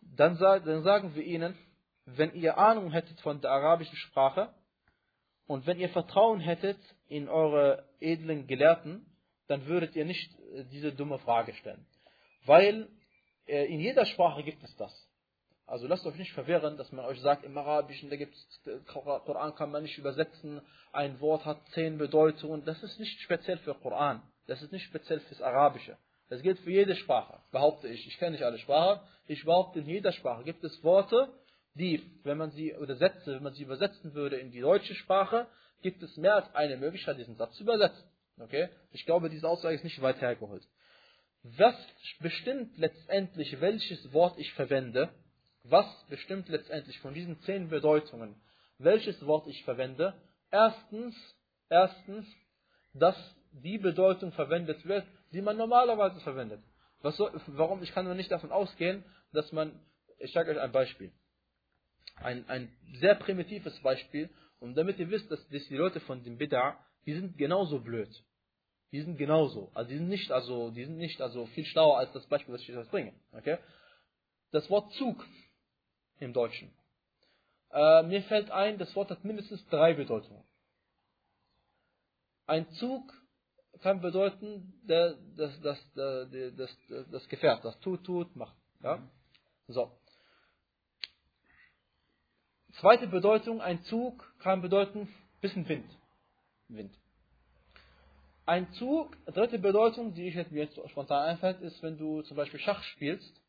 Dann, 0.00 0.36
dann 0.38 0.82
sagen 0.82 1.14
wir 1.14 1.22
ihnen, 1.22 1.56
wenn 2.04 2.34
ihr 2.34 2.58
Ahnung 2.58 2.90
hättet 2.90 3.20
von 3.20 3.40
der 3.40 3.50
arabischen 3.50 3.96
Sprache 3.96 4.52
und 5.46 5.66
wenn 5.66 5.78
ihr 5.78 5.88
Vertrauen 5.90 6.40
hättet 6.40 6.78
in 7.08 7.28
eure 7.28 7.88
edlen 8.00 8.46
Gelehrten, 8.46 9.06
dann 9.48 9.66
würdet 9.66 9.94
ihr 9.96 10.04
nicht 10.04 10.32
äh, 10.54 10.64
diese 10.72 10.92
dumme 10.92 11.18
Frage 11.18 11.54
stellen. 11.54 11.86
Weil 12.46 12.88
äh, 13.46 13.66
in 13.66 13.80
jeder 13.80 14.06
Sprache 14.06 14.42
gibt 14.42 14.62
es 14.62 14.74
das. 14.76 14.92
Also 15.66 15.86
lasst 15.86 16.04
euch 16.06 16.16
nicht 16.16 16.32
verwirren, 16.32 16.76
dass 16.76 16.90
man 16.92 17.04
euch 17.04 17.20
sagt, 17.20 17.44
im 17.44 17.56
Arabischen, 17.56 18.10
da 18.10 18.16
gibt 18.16 18.34
es, 18.34 18.84
Koran 18.86 19.54
kann 19.54 19.70
man 19.70 19.82
nicht 19.82 19.96
übersetzen, 19.96 20.60
ein 20.92 21.20
Wort 21.20 21.44
hat 21.44 21.66
zehn 21.68 21.98
Bedeutungen. 21.98 22.64
Das 22.64 22.82
ist 22.82 22.98
nicht 22.98 23.20
speziell 23.20 23.58
für 23.58 23.74
Koran. 23.74 24.22
Das 24.46 24.60
ist 24.60 24.72
nicht 24.72 24.84
speziell 24.84 25.20
fürs 25.20 25.40
Arabische. 25.40 25.96
Das 26.28 26.42
gilt 26.42 26.58
für 26.60 26.70
jede 26.70 26.96
Sprache, 26.96 27.38
behaupte 27.52 27.88
ich. 27.88 28.06
Ich 28.06 28.18
kenne 28.18 28.32
nicht 28.32 28.42
alle 28.42 28.58
Sprachen. 28.58 29.00
Ich 29.26 29.44
behaupte, 29.44 29.78
in 29.78 29.86
jeder 29.86 30.12
Sprache 30.12 30.44
gibt 30.44 30.64
es 30.64 30.82
Worte, 30.82 31.32
die, 31.74 32.02
wenn 32.24 32.38
man 32.38 32.50
sie, 32.50 32.74
oder 32.74 32.96
Sätze, 32.96 33.34
wenn 33.34 33.42
man 33.42 33.54
sie 33.54 33.62
übersetzen 33.62 34.14
würde 34.14 34.36
in 34.36 34.50
die 34.50 34.60
deutsche 34.60 34.94
Sprache, 34.94 35.46
gibt 35.80 36.02
es 36.02 36.16
mehr 36.16 36.36
als 36.36 36.54
eine 36.54 36.76
Möglichkeit, 36.76 37.18
diesen 37.18 37.36
Satz 37.36 37.54
zu 37.56 37.62
übersetzen. 37.64 38.04
Okay? 38.38 38.68
Ich 38.92 39.04
glaube, 39.04 39.30
diese 39.30 39.48
Aussage 39.48 39.74
ist 39.74 39.84
nicht 39.84 40.00
weit 40.02 40.20
hergeholt. 40.20 40.66
Was 41.42 41.74
bestimmt 42.20 42.76
letztendlich, 42.78 43.60
welches 43.60 44.12
Wort 44.12 44.38
ich 44.38 44.52
verwende? 44.52 45.10
Was 45.64 45.86
bestimmt 46.08 46.48
letztendlich 46.48 46.98
von 47.00 47.14
diesen 47.14 47.40
zehn 47.42 47.68
Bedeutungen, 47.68 48.36
welches 48.78 49.24
Wort 49.26 49.46
ich 49.48 49.64
verwende? 49.64 50.14
Erstens, 50.50 51.16
erstens, 51.68 52.26
dass 52.94 53.16
die 53.52 53.78
Bedeutung 53.78 54.32
verwendet 54.32 54.84
wird, 54.86 55.04
die 55.32 55.42
man 55.42 55.56
normalerweise 55.56 56.20
verwendet. 56.20 56.62
Soll, 57.02 57.32
warum? 57.48 57.82
Ich 57.82 57.92
kann 57.92 58.04
nur 58.04 58.14
nicht 58.14 58.30
davon 58.30 58.52
ausgehen, 58.52 59.04
dass 59.32 59.50
man, 59.52 59.80
ich 60.18 60.32
sage 60.32 60.52
euch 60.52 60.60
ein 60.60 60.72
Beispiel. 60.72 61.12
Ein, 62.16 62.48
ein 62.48 62.72
sehr 63.00 63.14
primitives 63.16 63.78
Beispiel, 63.80 64.30
und 64.62 64.76
damit 64.76 64.98
ihr 65.00 65.10
wisst, 65.10 65.28
dass, 65.28 65.40
dass 65.48 65.66
die 65.66 65.76
Leute 65.76 65.98
von 66.00 66.22
dem 66.22 66.38
Bid'a, 66.38 66.76
die 67.04 67.14
sind 67.14 67.36
genauso 67.36 67.80
blöd. 67.80 68.08
Die 68.92 69.00
sind 69.00 69.16
genauso. 69.16 69.72
Also 69.74 69.90
die 69.90 69.96
sind 69.96 70.08
nicht 70.08 70.30
also, 70.30 70.70
die 70.70 70.84
sind 70.84 70.98
nicht 70.98 71.20
also 71.20 71.46
viel 71.46 71.64
schlauer 71.64 71.98
als 71.98 72.12
das 72.12 72.24
Beispiel, 72.26 72.54
was 72.54 72.60
ich 72.60 72.68
jetzt 72.68 72.90
bringe. 72.92 73.12
Okay? 73.32 73.58
Das 74.52 74.70
Wort 74.70 74.92
Zug 74.92 75.26
im 76.20 76.32
Deutschen. 76.32 76.72
Äh, 77.72 78.04
mir 78.04 78.22
fällt 78.22 78.52
ein, 78.52 78.78
das 78.78 78.94
Wort 78.94 79.10
hat 79.10 79.24
mindestens 79.24 79.66
drei 79.66 79.94
Bedeutungen. 79.94 80.44
Ein 82.46 82.70
Zug 82.72 83.12
kann 83.80 84.00
bedeuten, 84.00 84.80
das, 84.86 85.16
das, 85.36 85.60
das, 85.60 86.70
das 87.10 87.28
Gefährt, 87.28 87.64
das 87.64 87.80
tut, 87.80 88.04
tut, 88.04 88.36
macht. 88.36 88.56
Ja? 88.82 89.02
So. 89.66 89.90
Zweite 92.82 93.06
Bedeutung, 93.06 93.60
ein 93.60 93.80
Zug 93.84 94.34
kann 94.40 94.60
bedeuten, 94.60 95.06
bisschen 95.40 95.68
Wind. 95.68 95.88
Wind. 96.66 96.92
Ein 98.44 98.72
Zug, 98.72 99.16
dritte 99.26 99.60
Bedeutung, 99.60 100.14
die 100.14 100.26
ich 100.26 100.34
mir 100.50 100.64
jetzt 100.64 100.76
spontan 100.90 101.28
einfällt, 101.28 101.60
ist, 101.60 101.80
wenn 101.84 101.96
du 101.96 102.22
zum 102.22 102.36
Beispiel 102.36 102.58
Schach 102.58 102.82
spielst, 102.82 103.40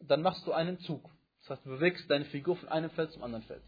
dann 0.00 0.20
machst 0.20 0.44
du 0.48 0.52
einen 0.52 0.80
Zug. 0.80 1.08
Das 1.42 1.50
heißt, 1.50 1.64
du 1.64 1.70
bewegst 1.70 2.10
deine 2.10 2.24
Figur 2.24 2.56
von 2.56 2.68
einem 2.68 2.90
Feld 2.90 3.12
zum 3.12 3.22
anderen 3.22 3.44
Feld. 3.44 3.62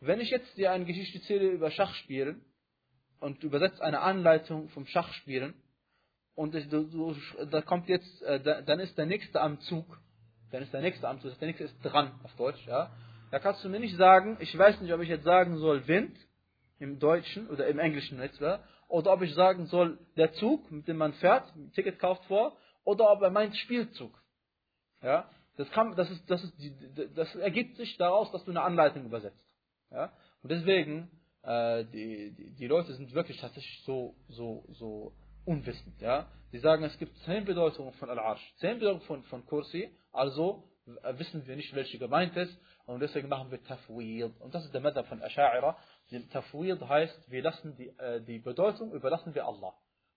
Wenn 0.00 0.20
ich 0.20 0.28
jetzt 0.28 0.54
dir 0.58 0.70
eine 0.70 0.84
Geschichte 0.84 1.20
erzähle 1.20 1.52
über 1.52 1.70
Schachspielen 1.70 2.44
und 3.18 3.42
übersetzt 3.42 3.80
eine 3.80 4.00
Anleitung 4.00 4.68
vom 4.68 4.84
Schachspielen 4.84 5.54
und 6.34 6.52
du, 6.52 6.84
du, 6.84 7.16
da 7.46 7.62
kommt 7.62 7.88
jetzt, 7.88 8.20
äh, 8.24 8.62
dann 8.62 8.78
ist 8.78 8.98
der 8.98 9.06
nächste 9.06 9.40
am 9.40 9.58
Zug, 9.60 9.86
dann 10.50 10.62
ist 10.62 10.74
der 10.74 10.82
nächste 10.82 11.08
am 11.08 11.18
Zug, 11.22 11.38
der 11.38 11.48
nächste 11.48 11.64
ist 11.64 11.78
dran 11.82 12.20
auf 12.24 12.36
Deutsch, 12.36 12.62
ja. 12.66 12.94
Da 13.32 13.38
kannst 13.38 13.64
du 13.64 13.70
mir 13.70 13.80
nicht 13.80 13.96
sagen, 13.96 14.36
ich 14.40 14.56
weiß 14.56 14.82
nicht, 14.82 14.92
ob 14.92 15.00
ich 15.00 15.08
jetzt 15.08 15.24
sagen 15.24 15.56
soll 15.56 15.88
Wind 15.88 16.14
im 16.78 16.98
Deutschen 16.98 17.48
oder 17.48 17.66
im 17.66 17.78
Englischen 17.78 18.20
etwa, 18.20 18.62
oder 18.88 19.14
ob 19.14 19.22
ich 19.22 19.32
sagen 19.32 19.64
soll 19.68 19.98
der 20.18 20.34
Zug, 20.34 20.70
mit 20.70 20.86
dem 20.86 20.98
man 20.98 21.14
fährt, 21.14 21.44
ein 21.56 21.72
Ticket 21.72 21.98
kauft 21.98 22.22
vor, 22.26 22.58
oder 22.84 23.10
ob 23.10 23.22
er 23.22 23.30
meint 23.30 23.56
Spielzug. 23.56 24.12
Ja, 25.00 25.30
das, 25.56 25.70
kann, 25.70 25.96
das, 25.96 26.10
ist, 26.10 26.30
das, 26.30 26.44
ist 26.44 26.54
das 27.16 27.34
ergibt 27.36 27.76
sich 27.78 27.96
daraus, 27.96 28.30
dass 28.32 28.44
du 28.44 28.50
eine 28.50 28.60
Anleitung 28.60 29.06
übersetzt. 29.06 29.46
Ja? 29.90 30.12
Und 30.42 30.52
deswegen, 30.52 31.10
äh, 31.42 31.86
die, 31.86 32.34
die, 32.36 32.54
die 32.54 32.66
Leute 32.66 32.92
sind 32.92 33.14
wirklich 33.14 33.40
tatsächlich 33.40 33.82
so, 33.86 34.14
so, 34.28 34.66
so 34.72 35.14
unwissend. 35.46 35.98
Ja? 36.02 36.26
Sie 36.50 36.58
sagen, 36.58 36.84
es 36.84 36.98
gibt 36.98 37.16
zehn 37.20 37.46
Bedeutungen 37.46 37.94
von 37.94 38.10
Al-Arsh, 38.10 38.42
zehn 38.58 38.78
Bedeutungen 38.78 39.06
von, 39.06 39.22
von 39.22 39.46
Kursi, 39.46 39.90
also 40.12 40.68
wissen 40.84 41.46
wir 41.46 41.56
nicht, 41.56 41.74
welche 41.74 41.98
gemeint 41.98 42.36
ist, 42.36 42.58
und 42.86 43.00
deswegen 43.00 43.28
machen 43.28 43.50
wir 43.50 43.62
Tafwid. 43.62 44.32
Und 44.40 44.54
das 44.54 44.64
ist 44.64 44.74
der 44.74 44.80
Madhab 44.80 45.06
von 45.06 45.20
Asha'ira. 45.22 45.76
Tafwid 46.32 46.80
heißt, 46.80 47.30
wir 47.30 47.42
lassen 47.42 47.76
die, 47.76 47.88
äh, 47.98 48.20
die 48.20 48.38
Bedeutung, 48.38 48.92
überlassen 48.92 49.34
wir 49.34 49.46
Allah. 49.46 49.74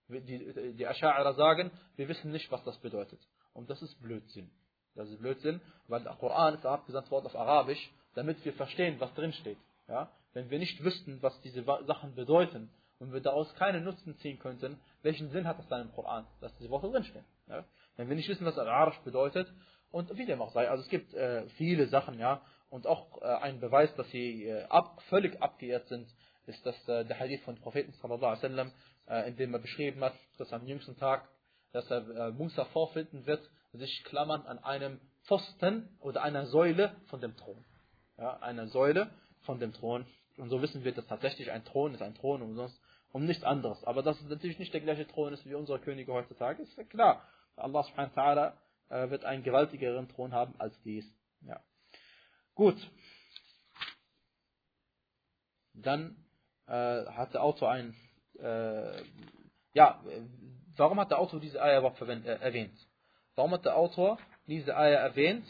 Die, 0.08 0.74
die 0.74 0.86
Asha'ira 0.86 1.34
sagen, 1.34 1.70
wir 1.96 2.08
wissen 2.08 2.30
nicht, 2.30 2.50
was 2.50 2.62
das 2.64 2.78
bedeutet. 2.78 3.20
Und 3.52 3.70
das 3.70 3.82
ist 3.82 4.00
Blödsinn. 4.00 4.50
Das 4.94 5.08
ist 5.08 5.18
Blödsinn, 5.18 5.60
weil 5.88 6.02
der 6.02 6.14
Koran 6.14 6.54
ist 6.54 6.64
abgesandt 6.64 7.10
worden 7.10 7.26
auf 7.26 7.36
Arabisch, 7.36 7.92
damit 8.14 8.42
wir 8.44 8.52
verstehen, 8.54 8.98
was 8.98 9.12
drin 9.14 9.32
steht. 9.32 9.58
Ja? 9.88 10.10
Wenn 10.32 10.50
wir 10.50 10.58
nicht 10.58 10.82
wüssten, 10.82 11.22
was 11.22 11.38
diese 11.42 11.62
Sachen 11.62 12.14
bedeuten 12.14 12.70
und 12.98 13.12
wir 13.12 13.20
daraus 13.20 13.54
keinen 13.54 13.84
Nutzen 13.84 14.16
ziehen 14.18 14.38
könnten, 14.38 14.78
welchen 15.02 15.30
Sinn 15.30 15.46
hat 15.46 15.58
das 15.58 15.68
dann 15.68 15.82
im 15.82 15.92
Koran, 15.92 16.26
dass 16.40 16.56
diese 16.56 16.70
Worte 16.70 16.90
drinstehen? 16.90 17.24
Ja? 17.46 17.64
Wenn 17.96 18.08
wir 18.08 18.16
nicht 18.16 18.28
wissen, 18.28 18.46
was 18.46 18.58
Arabisch 18.58 18.98
bedeutet 19.00 19.52
und 19.90 20.16
wie 20.16 20.26
dem 20.26 20.40
auch 20.40 20.52
sei, 20.52 20.68
also 20.68 20.82
es 20.82 20.88
gibt 20.88 21.12
äh, 21.14 21.46
viele 21.50 21.88
Sachen, 21.88 22.18
ja, 22.18 22.42
und 22.70 22.86
auch 22.86 23.22
äh, 23.22 23.26
ein 23.26 23.60
Beweis, 23.60 23.94
dass 23.96 24.08
sie 24.10 24.44
äh, 24.44 24.64
ab, 24.64 25.00
völlig 25.08 25.40
abgeirrt 25.40 25.86
sind, 25.88 26.08
ist 26.46 26.64
das 26.64 26.76
äh, 26.88 27.04
der 27.04 27.18
Hadith 27.18 27.42
von 27.44 27.56
Propheten 27.56 27.92
sallallahu 27.92 28.26
alaihi 28.26 28.42
wasallam, 28.42 28.72
in 29.26 29.36
dem 29.36 29.54
er 29.54 29.60
beschrieben 29.60 30.00
hat, 30.02 30.14
dass 30.36 30.52
am 30.52 30.66
jüngsten 30.66 30.96
Tag, 30.96 31.28
dass 31.70 31.88
er 31.92 32.32
Musa 32.32 32.64
vorfinden 32.64 33.24
wird, 33.24 33.48
sich 33.72 34.02
klammern 34.02 34.42
an 34.46 34.58
einem 34.58 35.00
Pfosten 35.26 35.96
oder 36.00 36.24
einer 36.24 36.46
Säule 36.46 36.96
von 37.06 37.20
dem 37.20 37.36
Thron. 37.36 37.64
Ja, 38.18 38.38
einer 38.38 38.66
Säule 38.66 39.12
von 39.42 39.60
dem 39.60 39.72
Thron. 39.72 40.06
Und 40.38 40.48
so 40.48 40.60
wissen 40.60 40.82
wir, 40.82 40.92
dass 40.92 41.06
tatsächlich 41.06 41.52
ein 41.52 41.64
Thron 41.64 41.94
ist 41.94 42.02
ein 42.02 42.16
Thron 42.16 42.42
und 42.42 42.56
sonst 42.56 42.80
um 43.12 43.26
nichts 43.26 43.44
anderes. 43.44 43.84
Aber 43.84 44.02
dass 44.02 44.20
es 44.20 44.28
natürlich 44.28 44.58
nicht 44.58 44.74
der 44.74 44.80
gleiche 44.80 45.06
Thron 45.06 45.32
ist 45.32 45.46
wie 45.46 45.54
unsere 45.54 45.78
Könige 45.78 46.12
heutzutage, 46.12 46.64
ist 46.64 46.90
klar. 46.90 47.22
Allah 47.54 47.84
subhanahu 47.84 48.16
wa 48.16 48.54
ta'ala 48.88 49.10
wird 49.10 49.24
einen 49.24 49.44
gewaltigeren 49.44 50.08
Thron 50.08 50.32
haben 50.32 50.56
als 50.58 50.76
dies. 50.82 51.06
Ja. 51.42 51.60
Gut. 52.56 52.76
Dann 55.74 56.16
äh, 56.66 56.72
hat 56.72 57.34
der 57.34 57.42
Autor 57.42 57.70
ein, 57.70 57.94
äh, 58.38 59.02
ja, 59.74 60.02
warum 60.76 60.98
hat 60.98 61.10
der 61.10 61.18
Autor 61.18 61.38
diese 61.38 61.62
Eier 61.62 61.80
überhaupt 61.80 62.00
äh, 62.00 62.38
erwähnt? 62.40 62.74
Warum 63.34 63.50
hat 63.52 63.66
der 63.66 63.76
Autor 63.76 64.18
diese 64.46 64.74
Eier 64.74 64.98
erwähnt? 64.98 65.46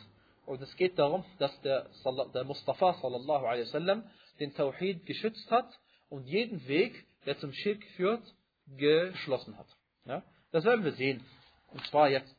Und 0.46 0.60
es 0.60 0.76
geht 0.76 0.98
darum, 0.98 1.24
dass 1.38 1.58
der, 1.62 1.88
der 2.34 2.44
Mustafa 2.44 2.94
sallallahu 2.94 3.46
alaihi 3.46 3.66
wasallam 3.66 4.10
den 4.40 4.52
Tawhid 4.54 5.06
geschützt 5.06 5.48
hat 5.48 5.78
und 6.08 6.26
jeden 6.26 6.66
Weg, 6.66 7.06
der 7.24 7.38
zum 7.38 7.52
Schirk 7.52 7.84
führt, 7.96 8.22
geschlossen 8.66 9.56
hat. 9.56 9.68
Ja? 10.04 10.24
Das 10.50 10.64
werden 10.64 10.84
wir 10.84 10.92
sehen. 10.92 11.24
Und 11.68 11.86
zwar 11.86 12.08
jetzt 12.10 12.34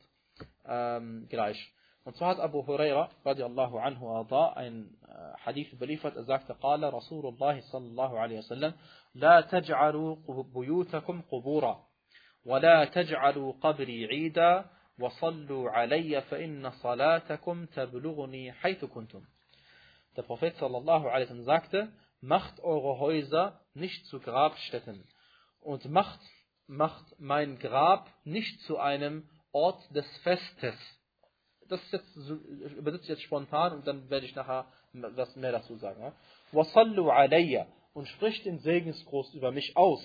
ähm, 0.66 1.26
gleich. 1.30 1.58
Und 2.07 2.17
zwar 2.17 2.29
hat 2.29 2.39
Abu 2.39 2.67
Huraira 2.67 3.09
radiallahu 3.23 3.77
anhu 3.79 4.09
arda 4.09 4.53
ein 4.53 4.97
äh, 5.07 5.45
Hadith 5.45 5.71
überliefert, 5.71 6.15
er 6.15 6.25
sagte, 6.25 6.53
قال 6.53 6.83
رسول 6.93 7.25
الله 7.25 7.61
صلى 7.71 7.87
الله 7.87 8.19
عليه 8.19 8.37
وسلم 8.39 8.73
لا 9.15 9.41
تجعلوا 9.41 10.15
بيوتكم 10.53 11.21
قبورا 11.21 11.85
ولا 12.45 12.85
تجعلوا 12.85 13.53
قبري 13.61 14.05
عيدا 14.05 14.65
وصلوا 14.99 15.69
علي 15.69 16.21
فإن 16.21 16.71
صلاتكم 16.71 17.65
تبلغني 17.65 18.51
حيث 18.51 18.85
كنتم 18.85 19.23
Der 20.15 20.23
Prophet 20.23 20.55
sallallahu 20.57 21.07
alaihi 21.07 21.25
wasallam 21.29 21.45
sagte, 21.45 21.91
macht 22.21 22.59
eure 22.59 22.99
Häuser 22.99 23.59
nicht 23.73 24.05
zu 24.07 24.19
Grabstätten 24.19 25.03
und 25.59 25.85
macht, 25.89 26.19
macht 26.67 27.05
mein 27.17 27.57
Grab 27.57 28.09
nicht 28.23 28.59
zu 28.61 28.77
einem 28.77 29.27
Ort 29.51 29.81
des 29.95 30.05
Festes 30.17 30.75
das 31.67 31.81
ist 31.83 31.93
jetzt, 31.93 32.15
übersetze 32.77 33.03
ich 33.03 33.09
jetzt 33.09 33.23
spontan 33.23 33.73
und 33.73 33.87
dann 33.87 34.09
werde 34.09 34.25
ich 34.25 34.35
nachher 34.35 34.67
was 34.93 35.35
mehr 35.35 35.51
dazu 35.51 35.75
sagen. 35.77 36.13
Wasallu 36.51 37.09
alayya 37.09 37.67
und 37.93 38.07
spricht 38.07 38.45
den 38.45 38.59
Segensgruß 38.59 39.33
über 39.33 39.51
mich 39.51 39.75
aus. 39.75 40.01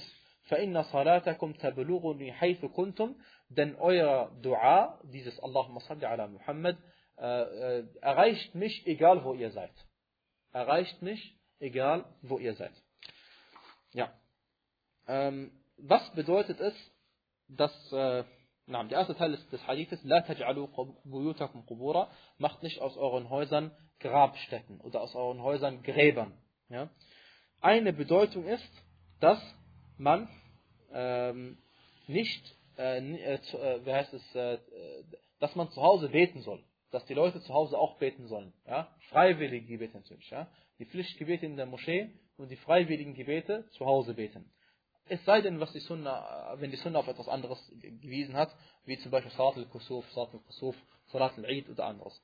فَإِنَّ 0.49 0.83
صَلَاتَكُمْ 0.83 1.59
تَبْلُغُنِي 1.59 2.33
حَيْثُ 2.33 2.65
كُنْتُمْ 2.73 3.15
Denn 3.51 3.77
euer 3.77 4.31
Dua, 4.41 4.99
dieses 5.05 5.39
Allahumma 5.41 5.81
salli 5.81 6.07
ala 6.07 6.27
Muhammad, 6.27 6.79
äh, 7.19 7.81
äh, 7.81 7.87
erreicht 8.01 8.55
mich, 8.55 8.87
egal 8.87 9.25
wo 9.25 9.35
ihr 9.35 9.51
seid. 9.51 9.73
Erreicht 10.53 11.03
mich, 11.03 11.37
egal 11.59 12.07
wo 12.23 12.39
ihr 12.39 12.55
seid. 12.55 12.73
Ja. 13.93 14.13
Ähm, 15.07 15.53
was 15.77 16.11
bedeutet 16.15 16.61
es, 16.61 16.75
dass 17.49 17.93
äh, 17.93 18.25
na, 18.66 18.84
der 18.84 19.00
erste 19.00 19.16
Teil 19.16 19.32
des, 19.32 19.50
des 19.50 19.66
Hadithes, 19.68 20.04
La 20.04 20.20
taj'alu 20.20 20.68
buyutakum 21.04 21.66
qubura, 21.66 22.10
macht 22.38 22.64
nicht 22.64 22.80
aus 22.80 22.96
euren 22.98 23.30
Häusern 23.30 23.72
Grabstätten 24.00 24.80
oder 24.82 25.02
aus 25.02 25.16
euren 25.16 25.42
Häusern 25.42 25.84
Gräbern. 25.84 26.34
Ja? 26.70 26.90
Eine 27.62 27.94
Bedeutung 27.94 28.46
ist, 28.46 28.72
dass 29.20 29.42
man 29.98 30.30
ähm, 30.92 31.58
nicht, 32.08 32.56
äh, 32.78 33.00
äh, 33.00 33.36
äh, 33.36 33.86
wie 33.86 33.94
heißt 33.94 34.14
es, 34.14 34.36
äh, 34.36 34.58
dass 35.40 35.56
man 35.56 35.70
zu 35.72 35.82
Hause 35.82 36.10
beten 36.10 36.42
soll. 36.42 36.64
dass 36.94 37.06
die 37.06 37.16
Leute 37.16 37.42
zu 37.42 37.52
Hause 37.54 37.78
auch 37.78 37.98
beten 37.98 38.28
sollen. 38.28 38.54
Ja? 38.68 38.88
Freiwillige 39.10 39.66
Gebete 39.66 39.98
natürlich. 39.98 40.30
Ja? 40.30 40.48
Die 40.78 40.86
Pflichtgebete 40.86 41.46
in 41.46 41.58
der 41.58 41.66
Moschee 41.66 42.12
und 42.38 42.52
die 42.52 42.56
freiwilligen 42.56 43.16
Gebete 43.16 43.68
zu 43.72 43.86
Hause 43.86 44.14
beten. 44.14 44.52
Es 45.06 45.24
sei 45.26 45.42
denn, 45.42 45.60
was 45.60 45.72
die 45.74 45.80
Sunna, 45.80 46.56
wenn 46.60 46.72
die 46.72 46.78
Sunna 46.78 47.00
auf 47.00 47.08
etwas 47.08 47.28
anderes 47.28 47.60
gewiesen 47.82 48.36
hat, 48.36 48.56
wie 48.86 48.98
zum 49.00 49.12
Beispiel 49.12 49.32
Salat 49.32 49.58
al-Kusuf, 49.58 50.10
Salat 50.12 50.34
al-Kusuf, 50.34 50.76
Salat 51.12 51.38
al-Eid 51.38 51.70
oder 51.70 51.86
anderes. 51.86 52.22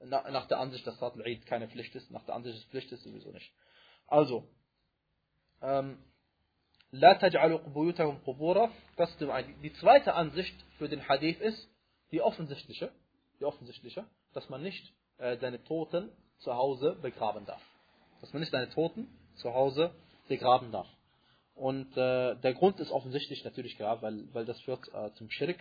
Nach 0.00 0.46
der 0.46 0.58
Ansicht, 0.58 0.86
dass 0.86 0.98
Salat 0.98 1.16
al-Eid 1.16 1.46
keine 1.46 1.68
Pflicht 1.68 1.94
ist, 1.94 2.10
nach 2.10 2.24
der 2.24 2.34
Ansicht, 2.34 2.56
dass 2.56 2.64
Pflicht 2.70 2.90
ist, 2.90 3.02
sowieso 3.02 3.30
nicht. 3.30 3.52
Also, 4.06 4.48
ähm, 5.60 5.98
La 6.94 7.14
taj'alu 7.14 7.58
buyutakum 7.72 8.22
qubura. 8.22 8.70
Das 8.96 9.10
ist 9.10 9.20
die 9.20 9.72
zweite 9.74 10.14
Ansicht 10.14 10.54
für 10.76 10.90
den 10.90 11.08
Hadith 11.08 11.40
ist 11.40 11.68
die 12.10 12.20
offensichtliche, 12.20 12.92
die 13.40 13.46
offensichtliche, 13.46 14.04
dass 14.34 14.50
man 14.50 14.62
nicht 14.62 14.92
äh, 15.16 15.38
seine 15.38 15.64
Toten 15.64 16.12
zu 16.40 16.54
Hause 16.54 16.98
begraben 17.00 17.46
darf. 17.46 17.62
Dass 18.20 18.32
man 18.34 18.40
nicht 18.40 18.52
seine 18.52 18.68
Toten 18.68 19.08
zu 19.36 19.54
Hause 19.54 19.94
begraben 20.28 20.70
darf. 20.70 20.86
Und 21.54 21.96
äh, 21.96 22.36
der 22.36 22.54
Grund 22.54 22.80
ist 22.80 22.90
offensichtlich 22.90 23.44
natürlich 23.44 23.76
klar, 23.76 24.00
weil, 24.02 24.32
weil 24.32 24.44
das 24.44 24.60
führt 24.62 24.88
äh, 24.94 25.12
zum 25.14 25.30
Schirk. 25.30 25.58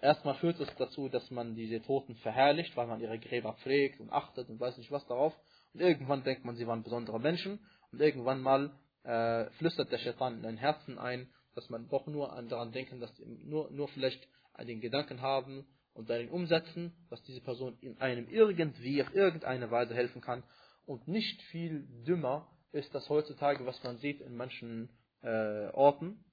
Erstmal 0.00 0.36
führt 0.36 0.58
es 0.60 0.68
dazu, 0.76 1.08
dass 1.08 1.30
man 1.30 1.54
diese 1.54 1.82
Toten 1.82 2.14
verherrlicht, 2.16 2.76
weil 2.76 2.86
man 2.86 3.00
ihre 3.00 3.18
Gräber 3.18 3.54
pflegt 3.54 4.00
und 4.00 4.10
achtet 4.10 4.48
und 4.48 4.58
weiß 4.58 4.78
nicht 4.78 4.90
was 4.90 5.06
darauf. 5.06 5.34
Und 5.74 5.80
irgendwann 5.80 6.24
denkt 6.24 6.44
man, 6.44 6.56
sie 6.56 6.66
waren 6.66 6.82
besondere 6.82 7.20
Menschen. 7.20 7.58
Und 7.92 8.00
irgendwann 8.00 8.40
mal 8.40 8.70
äh, 9.02 9.50
flüstert 9.58 9.92
der 9.92 9.98
Shaitan 9.98 10.36
in 10.36 10.42
dein 10.42 10.56
Herzen 10.56 10.98
ein, 10.98 11.28
dass 11.54 11.68
man 11.68 11.88
doch 11.88 12.06
nur 12.06 12.32
an 12.32 12.48
daran 12.48 12.72
denken, 12.72 13.00
dass 13.00 13.12
nur, 13.18 13.70
nur 13.70 13.88
vielleicht 13.88 14.26
den 14.62 14.80
Gedanken 14.80 15.20
haben 15.20 15.66
und 15.94 16.10
darin 16.10 16.30
umsetzen, 16.30 16.92
dass 17.10 17.22
diese 17.24 17.40
Person 17.40 17.76
in 17.80 18.00
einem 18.00 18.28
irgendwie 18.28 19.02
auf 19.02 19.14
irgendeine 19.14 19.70
Weise 19.70 19.94
helfen 19.94 20.20
kann. 20.20 20.42
Und 20.86 21.08
nicht 21.08 21.40
viel 21.50 21.86
dümmer 22.06 22.48
ist 22.72 22.94
das 22.94 23.08
heutzutage, 23.08 23.64
was 23.66 23.82
man 23.82 23.98
sieht 23.98 24.20
in 24.20 24.36
manchen 24.36 24.88
äh, 25.24 25.70
Orten, 25.72 26.24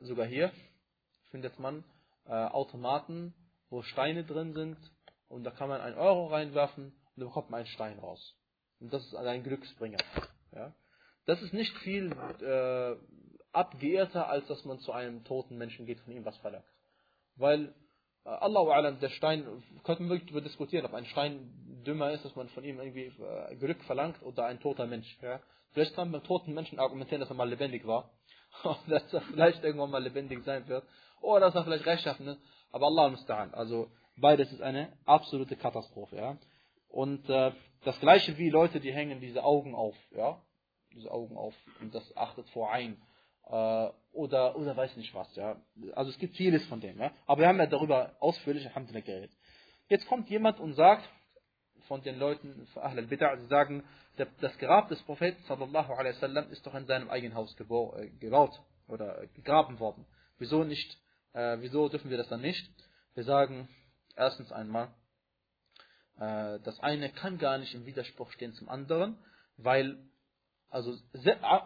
sogar 0.00 0.26
hier 0.26 0.52
findet 1.30 1.58
man 1.58 1.84
äh, 2.26 2.32
Automaten, 2.32 3.34
wo 3.68 3.82
Steine 3.82 4.24
drin 4.24 4.54
sind 4.54 4.78
und 5.28 5.44
da 5.44 5.50
kann 5.50 5.68
man 5.68 5.80
einen 5.80 5.98
Euro 5.98 6.26
reinwerfen 6.26 6.86
und 6.86 7.16
dann 7.16 7.28
bekommt 7.28 7.50
man 7.50 7.58
einen 7.58 7.66
Stein 7.68 7.98
raus. 7.98 8.36
Und 8.80 8.92
das 8.92 9.04
ist 9.04 9.14
ein 9.14 9.42
Glücksbringer. 9.42 9.98
Ja? 10.52 10.74
Das 11.26 11.42
ist 11.42 11.52
nicht 11.52 11.76
viel 11.78 12.12
äh, 12.40 12.96
abgeehrter, 13.52 14.28
als 14.28 14.46
dass 14.46 14.64
man 14.64 14.78
zu 14.78 14.92
einem 14.92 15.24
toten 15.24 15.56
Menschen 15.56 15.86
geht, 15.86 16.00
von 16.00 16.12
ihm 16.12 16.24
was 16.24 16.36
verlangt. 16.38 16.66
Weil 17.36 17.74
äh, 18.24 18.28
Allahu 18.28 18.70
Alam, 18.70 19.00
der 19.00 19.08
Stein, 19.08 19.44
könnte 19.82 20.02
man 20.02 20.10
wirklich 20.10 20.28
darüber 20.28 20.46
diskutieren, 20.46 20.86
ob 20.86 20.94
ein 20.94 21.06
Stein 21.06 21.82
dümmer 21.84 22.12
ist, 22.12 22.24
dass 22.24 22.36
man 22.36 22.48
von 22.50 22.64
ihm 22.64 22.78
irgendwie 22.78 23.12
äh, 23.22 23.56
Glück 23.56 23.82
verlangt 23.84 24.22
oder 24.22 24.46
ein 24.46 24.60
toter 24.60 24.86
Mensch. 24.86 25.18
Ja? 25.22 25.40
Vielleicht 25.72 25.94
kann 25.94 26.10
man 26.10 26.20
beim 26.20 26.28
toten 26.28 26.54
Menschen 26.54 26.78
argumentieren, 26.78 27.20
dass 27.20 27.30
er 27.30 27.36
mal 27.36 27.48
lebendig 27.48 27.86
war. 27.86 28.10
Und 28.62 28.88
dass 28.88 29.12
er 29.12 29.20
vielleicht 29.22 29.62
irgendwann 29.64 29.90
mal 29.90 30.02
lebendig 30.02 30.44
sein 30.44 30.66
wird. 30.68 30.84
Oder 31.20 31.40
dass 31.46 31.54
er 31.54 31.64
vielleicht 31.64 31.86
rechtschaffen 31.86 32.28
ist. 32.28 32.40
Aber 32.72 32.86
Allah 32.86 33.08
musta'an. 33.08 33.52
Also 33.52 33.90
beides 34.16 34.52
ist 34.52 34.62
eine 34.62 34.92
absolute 35.04 35.56
Katastrophe. 35.56 36.16
Ja? 36.16 36.36
Und 36.88 37.28
äh, 37.28 37.52
das 37.84 37.98
gleiche 38.00 38.36
wie 38.38 38.50
Leute, 38.50 38.80
die 38.80 38.92
hängen 38.92 39.20
diese 39.20 39.44
Augen 39.44 39.74
auf. 39.74 39.94
Ja? 40.10 40.40
diese 40.96 41.10
Augen 41.10 41.36
auf 41.36 41.54
und 41.80 41.94
das 41.94 42.16
achtet 42.16 42.48
vor 42.50 42.72
ein. 42.72 42.96
Äh, 43.48 43.88
oder, 44.12 44.56
oder 44.56 44.76
weiß 44.76 44.96
nicht 44.96 45.14
was, 45.14 45.34
ja. 45.36 45.60
Also 45.94 46.10
es 46.10 46.18
gibt 46.18 46.36
vieles 46.36 46.64
von 46.66 46.80
dem, 46.80 46.98
ja. 46.98 47.12
Aber 47.26 47.42
wir 47.42 47.48
haben 47.48 47.58
ja 47.58 47.66
darüber 47.66 48.16
ausführlich 48.18 48.68
geredet. 48.74 49.30
Jetzt 49.88 50.08
kommt 50.08 50.28
jemand 50.30 50.58
und 50.58 50.74
sagt, 50.74 51.08
von 51.88 52.02
den 52.02 52.18
Leuten, 52.18 52.66
Ahl 52.76 52.98
al-Bid'ah, 52.98 53.38
sie 53.38 53.46
sagen, 53.46 53.84
das 54.16 54.56
Grab 54.58 54.88
des 54.88 55.02
Propheten 55.02 55.42
sallallahu 55.44 55.92
alaihi 55.92 56.14
wasallam 56.14 56.50
ist 56.50 56.66
doch 56.66 56.74
in 56.74 56.86
seinem 56.86 57.10
eigenen 57.10 57.34
Haus 57.34 57.54
äh, 57.58 58.08
gebaut 58.18 58.60
oder 58.88 59.26
gegraben 59.34 59.78
worden. 59.78 60.06
Wieso 60.38 60.64
nicht, 60.64 60.98
äh, 61.32 61.58
wieso 61.60 61.88
dürfen 61.88 62.10
wir 62.10 62.16
das 62.16 62.28
dann 62.28 62.40
nicht? 62.40 62.70
Wir 63.14 63.24
sagen, 63.24 63.68
erstens 64.16 64.52
einmal, 64.52 64.88
äh, 66.18 66.58
das 66.60 66.80
eine 66.80 67.10
kann 67.10 67.38
gar 67.38 67.58
nicht 67.58 67.74
im 67.74 67.86
Widerspruch 67.86 68.30
stehen 68.32 68.54
zum 68.54 68.68
anderen, 68.68 69.18
weil 69.56 69.98
also 70.70 70.94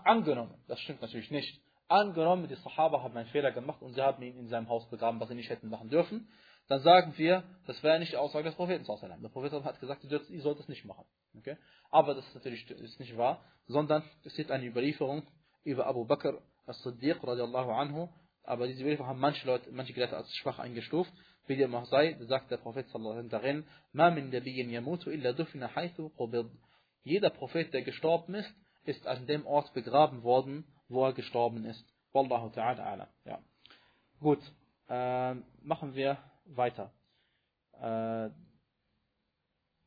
angenommen, 0.05 0.55
das 0.69 0.79
stimmt 0.81 1.03
natürlich 1.03 1.31
nicht. 1.31 1.61
Angenommen, 1.89 2.47
die 2.47 2.55
Sahaba 2.55 3.03
haben 3.03 3.17
einen 3.17 3.29
Fehler 3.31 3.51
gemacht 3.51 3.83
und 3.83 3.95
sie 3.95 4.03
haben 4.03 4.23
ihn 4.23 4.39
in 4.39 4.49
seinem 4.49 4.69
Haus 4.69 4.89
begraben, 4.89 5.19
was 5.19 5.29
sie 5.29 5.35
nicht 5.35 5.51
hätten 5.51 5.69
machen 5.69 5.91
dürfen, 5.91 6.29
dann 6.71 6.83
sagen 6.83 7.15
wir, 7.17 7.43
das 7.67 7.83
wäre 7.83 7.99
nicht 7.99 8.13
die 8.13 8.17
Aussage 8.17 8.45
des 8.45 8.55
Propheten. 8.55 8.85
Der 8.85 9.29
Prophet 9.29 9.53
hat 9.65 9.81
gesagt, 9.81 10.05
ihr 10.05 10.41
sollt 10.41 10.61
es 10.61 10.69
nicht 10.69 10.85
machen. 10.85 11.05
Okay? 11.37 11.57
Aber 11.91 12.15
das 12.15 12.25
ist 12.29 12.35
natürlich 12.37 12.71
ist 12.71 13.01
nicht 13.01 13.17
wahr, 13.17 13.45
sondern 13.67 14.05
es 14.23 14.37
gibt 14.37 14.53
eine 14.53 14.65
Überlieferung 14.65 15.27
über 15.65 15.89
Abu 15.89 16.05
Bakr 16.05 16.41
as-Siddiq 16.67 17.25
anhu, 17.25 18.09
aber 18.45 18.69
diese 18.69 18.83
Überlieferung 18.83 19.09
haben 19.09 19.19
manche 19.19 19.45
Leute, 19.49 19.73
manche 19.73 19.93
Gelehrte 19.95 20.17
als 20.17 20.33
schwach 20.37 20.61
eingestuft. 20.61 21.13
Wie 21.49 21.57
dem 21.57 21.75
auch 21.75 21.87
sei, 21.87 22.17
sagt 22.21 22.53
der 22.53 22.59
Prophet 22.59 22.89
sallallahu 22.91 23.19
alaihi 23.19 23.29
darin. 23.29 23.65
Jeder 27.03 27.31
Prophet, 27.31 27.75
der 27.75 27.83
gestorben 27.83 28.35
ist, 28.35 28.55
ist 28.85 29.09
an 29.09 29.27
dem 29.27 29.45
Ort 29.45 29.75
begraben 29.75 30.23
worden, 30.23 30.65
wo 30.89 31.05
er 31.05 31.15
gestorben 31.15 31.65
ist. 31.65 31.85
Wallahu 32.13 32.51
ta'ala 32.51 32.85
ala. 32.85 33.09
Ja. 33.25 33.41
Gut, 34.21 34.39
äh, 34.89 35.35
machen 35.63 35.97
wir 35.97 36.19
weiter. 36.57 36.93
Äh, 37.73 38.31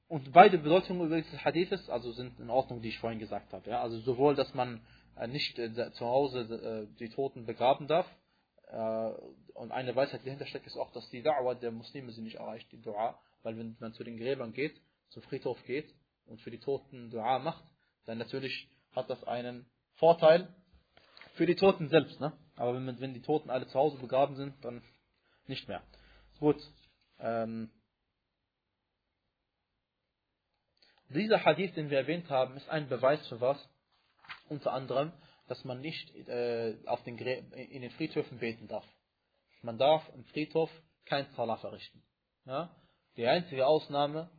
und 0.07 0.31
beide 0.31 0.57
Bedeutungen 0.57 1.09
des 1.09 1.25
Hadithes 1.43 1.89
also 1.89 2.11
sind 2.11 2.39
in 2.39 2.49
Ordnung, 2.49 2.81
die 2.81 2.89
ich 2.89 2.99
vorhin 2.99 3.19
gesagt 3.19 3.53
habe. 3.53 3.69
Ja? 3.69 3.81
Also 3.81 3.99
sowohl, 3.99 4.35
dass 4.35 4.53
man 4.53 4.85
äh, 5.15 5.27
nicht 5.27 5.57
äh, 5.57 5.91
zu 5.93 6.05
Hause 6.05 6.87
äh, 6.91 6.95
die 6.99 7.09
Toten 7.09 7.45
begraben 7.45 7.87
darf, 7.87 8.07
äh, 8.73 9.11
und 9.53 9.71
eine 9.71 9.95
Weisheit, 9.95 10.21
die 10.21 10.25
dahinter 10.25 10.47
steckt, 10.47 10.65
ist 10.65 10.77
auch, 10.77 10.91
dass 10.91 11.07
die 11.09 11.23
Da'wah 11.23 11.53
der 11.53 11.71
Muslime 11.71 12.11
sie 12.11 12.21
nicht 12.21 12.37
erreicht, 12.37 12.71
die 12.71 12.81
Dua, 12.81 13.19
weil 13.43 13.57
wenn 13.57 13.77
man 13.79 13.93
zu 13.93 14.03
den 14.03 14.17
Gräbern 14.17 14.51
geht, 14.51 14.79
zum 15.09 15.21
Friedhof 15.23 15.63
geht 15.65 15.93
und 16.25 16.41
für 16.41 16.49
die 16.49 16.59
Toten 16.59 17.11
Dua 17.11 17.39
macht, 17.39 17.63
dann 18.05 18.17
natürlich 18.17 18.67
hat 18.91 19.09
das 19.09 19.23
einen 19.25 19.65
Vorteil 19.95 20.53
für 21.33 21.45
die 21.45 21.55
Toten 21.55 21.89
selbst. 21.89 22.19
Ne? 22.19 22.33
Aber 22.55 22.73
wenn, 22.73 22.99
wenn 22.99 23.13
die 23.13 23.21
Toten 23.21 23.49
alle 23.49 23.67
zu 23.67 23.75
Hause 23.75 23.97
begraben 23.97 24.35
sind, 24.35 24.53
dann 24.65 24.81
nicht 25.45 25.67
mehr. 25.67 25.83
Gut. 26.39 26.61
Ähm, 27.19 27.71
dieser 31.09 31.43
Hadith, 31.45 31.73
den 31.75 31.89
wir 31.89 31.99
erwähnt 31.99 32.29
haben, 32.29 32.57
ist 32.57 32.69
ein 32.69 32.89
Beweis 32.89 33.25
für 33.27 33.39
was? 33.39 33.57
Unter 34.49 34.73
anderem, 34.73 35.13
dass 35.47 35.63
man 35.63 35.81
nicht 35.81 36.15
äh, 36.27 36.77
auf 36.85 37.03
den 37.03 37.17
in 37.17 37.81
den 37.81 37.91
Friedhöfen 37.91 38.39
beten 38.39 38.67
darf. 38.67 38.85
Man 39.61 39.77
darf 39.77 40.07
im 40.13 40.25
Friedhof 40.25 40.69
kein 41.05 41.27
Salah 41.35 41.57
verrichten. 41.57 42.03
Ja? 42.45 42.75
Die 43.15 43.27
einzige 43.27 43.67
Ausnahme, 43.67 44.29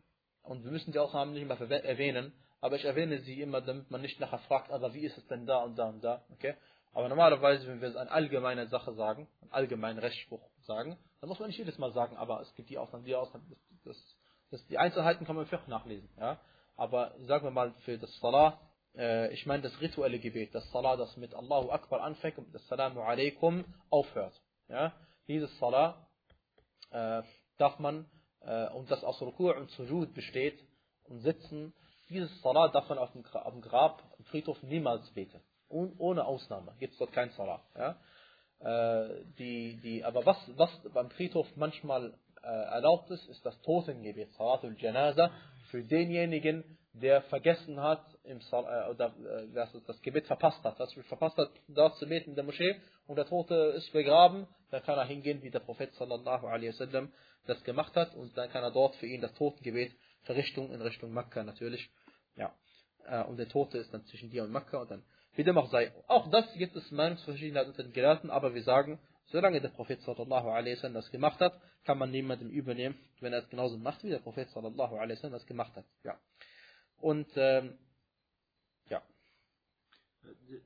und 0.43 0.65
wir 0.65 0.71
müssen 0.71 0.93
die 0.93 0.99
Ausnahme 0.99 1.33
nicht 1.33 1.47
mehr 1.47 1.85
erwähnen, 1.85 2.33
aber 2.61 2.77
ich 2.77 2.85
erwähne 2.85 3.21
sie 3.21 3.41
immer, 3.41 3.61
damit 3.61 3.91
man 3.91 4.01
nicht 4.01 4.21
nachher 4.21 4.39
fragt, 4.41 4.71
aber 4.71 4.95
wie 4.95 5.05
ist 5.05 5.17
es 5.17 5.27
denn 5.27 5.47
da 5.47 5.59
und 5.59 5.77
da 5.77 5.89
und 5.89 6.03
da, 6.03 6.25
okay? 6.33 6.55
Aber 6.93 7.09
normalerweise, 7.09 7.67
wenn 7.67 7.81
wir 7.81 7.97
eine 7.97 8.11
allgemeine 8.11 8.69
Sache 8.69 8.95
sagen, 8.95 9.29
einen 9.43 9.53
allgemeinen 9.53 9.99
Rechtsspruch 9.99 10.49
sagen, 10.63 10.97
dann 11.25 11.31
muss 11.31 11.39
man 11.39 11.49
nicht 11.49 11.57
jedes 11.57 11.79
Mal 11.79 11.91
sagen, 11.93 12.19
aber 12.19 12.43
es 12.43 12.55
gibt 12.55 12.69
die 12.69 12.77
Ausnahmen, 12.77 13.07
die 13.07 13.15
Ausnahmen, 13.15 13.47
das, 13.49 13.59
das, 13.83 14.17
das, 14.51 14.67
die 14.67 14.77
Einzelheiten 14.77 15.25
kann 15.25 15.35
man 15.35 15.47
vielleicht 15.47 15.69
nachlesen, 15.69 16.07
ja? 16.19 16.39
Aber 16.77 17.15
sagen 17.21 17.47
wir 17.47 17.51
mal 17.51 17.73
für 17.87 17.97
das 17.97 18.15
Salah, 18.19 18.61
äh, 18.95 19.33
ich 19.33 19.47
meine 19.47 19.63
das 19.63 19.81
rituelle 19.81 20.19
Gebet, 20.19 20.55
das 20.55 20.71
Salah, 20.71 20.99
das 20.99 21.17
mit 21.17 21.33
Allahu 21.33 21.71
Akbar 21.71 22.03
anfängt 22.03 22.37
und 22.37 22.55
das 22.55 22.69
Salamu 22.69 23.01
alaikum 23.01 23.65
aufhört, 23.89 24.39
ja? 24.69 24.93
Dieses 25.27 25.59
Salah 25.59 26.07
äh, 26.91 27.23
darf 27.57 27.79
man, 27.79 28.05
äh, 28.43 28.69
und 28.73 28.91
das 28.91 29.03
aus 29.03 29.19
Rukur 29.23 29.57
und 29.57 29.71
Sujud 29.71 30.13
besteht, 30.13 30.63
und 31.05 31.21
Sitzen, 31.21 31.73
dieses 32.11 32.39
Salah 32.43 32.69
darf 32.69 32.87
man 32.91 32.99
auf 32.99 33.13
dem, 33.13 33.25
auf 33.25 33.53
dem 33.55 33.63
Grab, 33.63 34.03
Friedhof 34.25 34.63
niemals 34.63 35.11
beten. 35.15 35.41
Und 35.69 35.99
ohne 35.99 36.27
Ausnahme 36.27 36.75
gibt 36.79 36.93
es 36.93 36.99
dort 36.99 37.13
kein 37.13 37.31
Salah. 37.31 37.63
Ja? 37.75 37.97
Äh, 38.65 39.25
die, 39.39 39.77
die, 39.83 40.05
aber 40.05 40.25
was, 40.25 40.39
was 40.57 40.71
beim 40.93 41.11
Friedhof 41.11 41.47
manchmal 41.57 42.15
äh, 42.43 42.47
erlaubt 42.47 43.11
ist, 43.11 43.29
ist 43.29 43.45
das 43.45 43.61
Totengebet, 43.63 44.33
Salatul 44.33 44.77
Janaza, 44.79 45.31
für 45.71 45.83
denjenigen, 45.83 46.65
der 46.95 47.23
vergessen 47.23 47.81
hat, 47.81 48.05
im 48.23 48.41
Sal 48.41 48.65
äh, 48.65 48.91
oder 48.91 49.07
äh, 49.07 49.53
das, 49.53 50.01
Gebet 50.01 50.27
verpasst 50.27 50.63
hat, 50.65 50.79
das 50.81 50.93
verpasst 51.09 51.37
hat, 51.37 51.51
dort 51.69 51.97
zu 51.97 52.07
beten 52.07 52.31
in 52.31 52.37
der 52.37 52.45
Moschee 52.45 52.81
und 53.07 53.17
der 53.17 53.27
Tote 53.27 53.55
ist 53.77 53.93
begraben, 53.93 54.47
dann 54.71 54.83
kann 54.83 54.99
er 54.99 55.05
hingehen, 55.05 55.43
wie 55.43 55.51
der 55.51 55.61
Prophet 55.61 55.93
sallallahu 55.95 56.47
alaihi 56.47 56.69
wasallam 56.69 57.13
das 57.47 57.63
gemacht 57.65 57.95
hat 57.97 58.15
und 58.15 58.37
dann 58.39 58.49
kann 58.51 58.63
er 58.63 58.71
dort 58.71 58.95
für 58.97 59.07
ihn 59.07 59.21
das 59.21 59.35
Totengebet 59.35 59.93
Verrichtung 60.23 60.73
in 60.73 60.81
Richtung 60.81 61.13
Mekka 61.13 61.43
natürlich. 61.43 61.91
Ja. 62.37 62.55
Äh, 63.07 63.25
und 63.25 63.37
der 63.37 63.49
Tote 63.49 63.79
ist 63.79 63.93
dann 63.93 64.05
zwischen 64.07 64.31
dir 64.31 64.45
und 64.45 64.53
Mekka 64.53 64.79
und 64.79 64.91
dann, 64.91 65.03
wie 65.37 65.45
dem 65.45 65.59
auch 65.59 65.71
sei. 65.71 65.93
Auch 66.07 66.31
das 66.31 66.53
gibt 66.55 66.77
es 66.77 66.91
Meinungsverschiedenheit 66.91 67.67
unter 67.67 67.83
den 67.83 67.93
Gelehrten, 67.93 68.31
aber 68.31 68.55
wir 68.55 68.63
sagen, 68.63 69.01
solange 69.27 69.61
der 69.61 69.71
Prophet 69.71 70.01
sallallahu 70.03 70.49
alaihi 70.49 70.77
wasallam 70.77 70.95
das 70.95 71.11
gemacht 71.11 71.41
hat, 71.41 71.61
kann 71.85 71.99
man 71.99 72.11
niemandem 72.11 72.51
übernehmen, 72.51 72.97
wenn 73.21 73.33
er 73.33 73.41
es 73.41 73.49
genauso 73.49 73.77
macht, 73.77 74.05
wie 74.05 74.11
der 74.11 74.21
Prophet 74.21 74.49
sallallahu 74.51 74.97
alaihi 74.97 75.17
wasallam 75.17 75.33
das 75.33 75.47
gemacht 75.47 75.75
hat. 75.75 75.85
Ja. 76.05 76.19
Und, 76.99 77.29
ähm, 77.37 77.79
ja. 78.89 79.03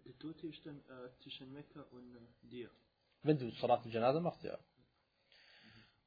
Die 0.05 0.13
Tote 0.19 0.47
ist 0.47 0.65
dann 0.67 0.79
äh, 0.81 1.23
zwischen 1.23 1.53
Mekka 1.53 1.81
und 1.91 2.15
äh, 2.15 2.49
dir. 2.49 2.71
Wenn 3.23 3.39
du 3.39 3.51
Salat 3.53 3.85
al-Janaza 3.85 4.21
machst, 4.21 4.45
ja. 4.45 4.59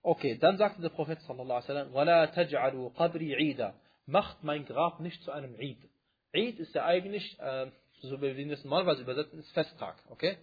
Okay, 0.04 0.38
dann 0.38 0.58
sagte 0.58 0.82
der 0.82 0.90
Prophet 0.90 1.20
sallallahu 1.22 1.64
alaihi 1.68 1.94
wasallam, 1.94 3.74
Macht 4.08 4.44
mein 4.44 4.66
Grab 4.66 5.00
nicht 5.00 5.22
zu 5.24 5.32
einem 5.32 5.56
Eid. 5.56 5.78
Eid 6.34 6.60
ist 6.60 6.74
ja 6.74 6.86
eigentlich 6.86 7.40
äh, 7.40 7.72
so 8.02 8.22
wie 8.22 8.36
wir 8.36 8.48
das 8.50 8.64
normalerweise 8.64 9.02
übersetzen, 9.02 9.40
ist 9.40 9.52
Festtag, 9.52 9.98
okay? 10.10 10.38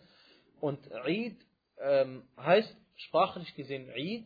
Und 0.60 0.80
Eid 0.92 1.36
ähm, 1.80 2.28
heißt, 2.36 2.76
sprachlich 2.96 3.54
gesehen, 3.54 3.90
Eid 3.90 4.24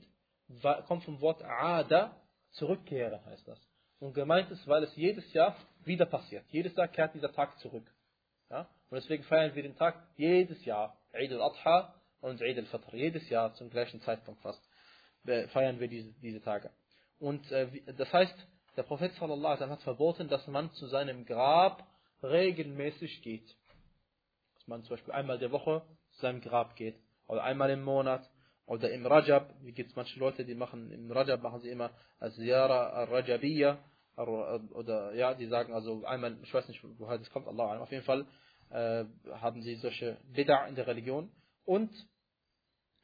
kommt 0.87 1.05
vom 1.05 1.21
Wort 1.21 1.43
Aada, 1.43 2.17
zurückkehre 2.53 3.25
heißt 3.25 3.47
das. 3.49 3.59
Und 4.01 4.15
gemeint 4.15 4.51
ist, 4.51 4.67
weil 4.67 4.83
es 4.83 4.95
jedes 4.97 5.33
Jahr 5.33 5.57
wieder 5.85 6.07
passiert. 6.07 6.45
Jedes 6.51 6.75
Jahr 6.77 6.89
kehrt 6.89 7.15
dieser 7.15 7.33
Tag 7.33 7.59
zurück. 7.61 7.91
Ja? 8.51 8.69
Und 8.91 8.97
deswegen 8.97 9.25
feiern 9.25 9.55
wir 9.55 9.63
den 9.63 9.77
Tag 9.77 9.97
jedes 10.17 10.65
Jahr, 10.65 10.97
Eid 11.13 11.33
al-Adha 11.33 11.95
und 12.21 12.43
Eid 12.43 12.59
al-Fitr. 12.59 12.97
Jedes 12.97 13.29
Jahr 13.29 13.55
zum 13.55 13.71
gleichen 13.71 14.01
Zeitpunkt 14.01 14.41
fast 14.43 14.63
feiern 15.25 15.81
wir 15.81 15.89
diese, 15.89 16.13
diese 16.21 16.41
Tage. 16.41 16.71
Und 17.19 17.51
äh, 17.53 17.69
das 17.97 18.13
heißt, 18.13 18.35
der 18.77 18.83
Prophet 18.83 19.13
sallallahu 19.15 19.61
hat 19.61 19.83
verboten, 19.83 20.29
dass 20.29 20.47
man 20.47 20.73
zu 20.73 20.87
seinem 20.87 21.25
Grab 21.25 21.87
regelmäßig 22.23 23.23
geht. 23.23 23.47
Dass 24.55 24.67
man 24.67 24.83
zum 24.85 24.97
Beispiel 24.97 25.13
einmal 25.13 25.39
der 25.39 25.53
Woche 25.53 25.83
zu 26.13 26.21
seinem 26.21 26.41
Grab 26.41 26.77
geht. 26.77 26.97
Oder 27.27 27.45
einmal 27.45 27.71
im 27.71 27.83
Monat. 27.83 28.29
Oder 28.67 28.91
im 28.91 29.07
Rajab. 29.07 29.55
Wie 29.63 29.73
gibt 29.73 29.91
es 29.91 29.97
manche 29.97 30.19
Leute, 30.19 30.45
die 30.45 30.55
machen, 30.55 30.91
im 30.91 31.11
Rajab 31.11 31.43
machen 31.43 31.61
sie 31.61 31.71
immer 31.71 31.91
Ziyara 32.37 32.91
al-Rajabiyya. 32.91 33.79
Oder, 34.17 35.15
ja, 35.15 35.35
die 35.35 35.47
sagen 35.47 35.73
also 35.73 36.05
einmal, 36.05 36.37
ich 36.43 36.53
weiß 36.53 36.69
nicht, 36.69 36.81
woher 36.99 37.19
das 37.19 37.31
kommt, 37.31 37.49
Allah, 37.49 37.79
auf 37.81 37.91
jeden 37.91 38.05
Fall 38.05 38.27
äh, 38.71 39.05
haben 39.33 39.63
sie 39.63 39.77
solche 39.77 40.19
Bid'a 40.35 40.69
in 40.69 40.75
der 40.75 40.87
Religion. 40.87 41.31
Und 41.65 41.91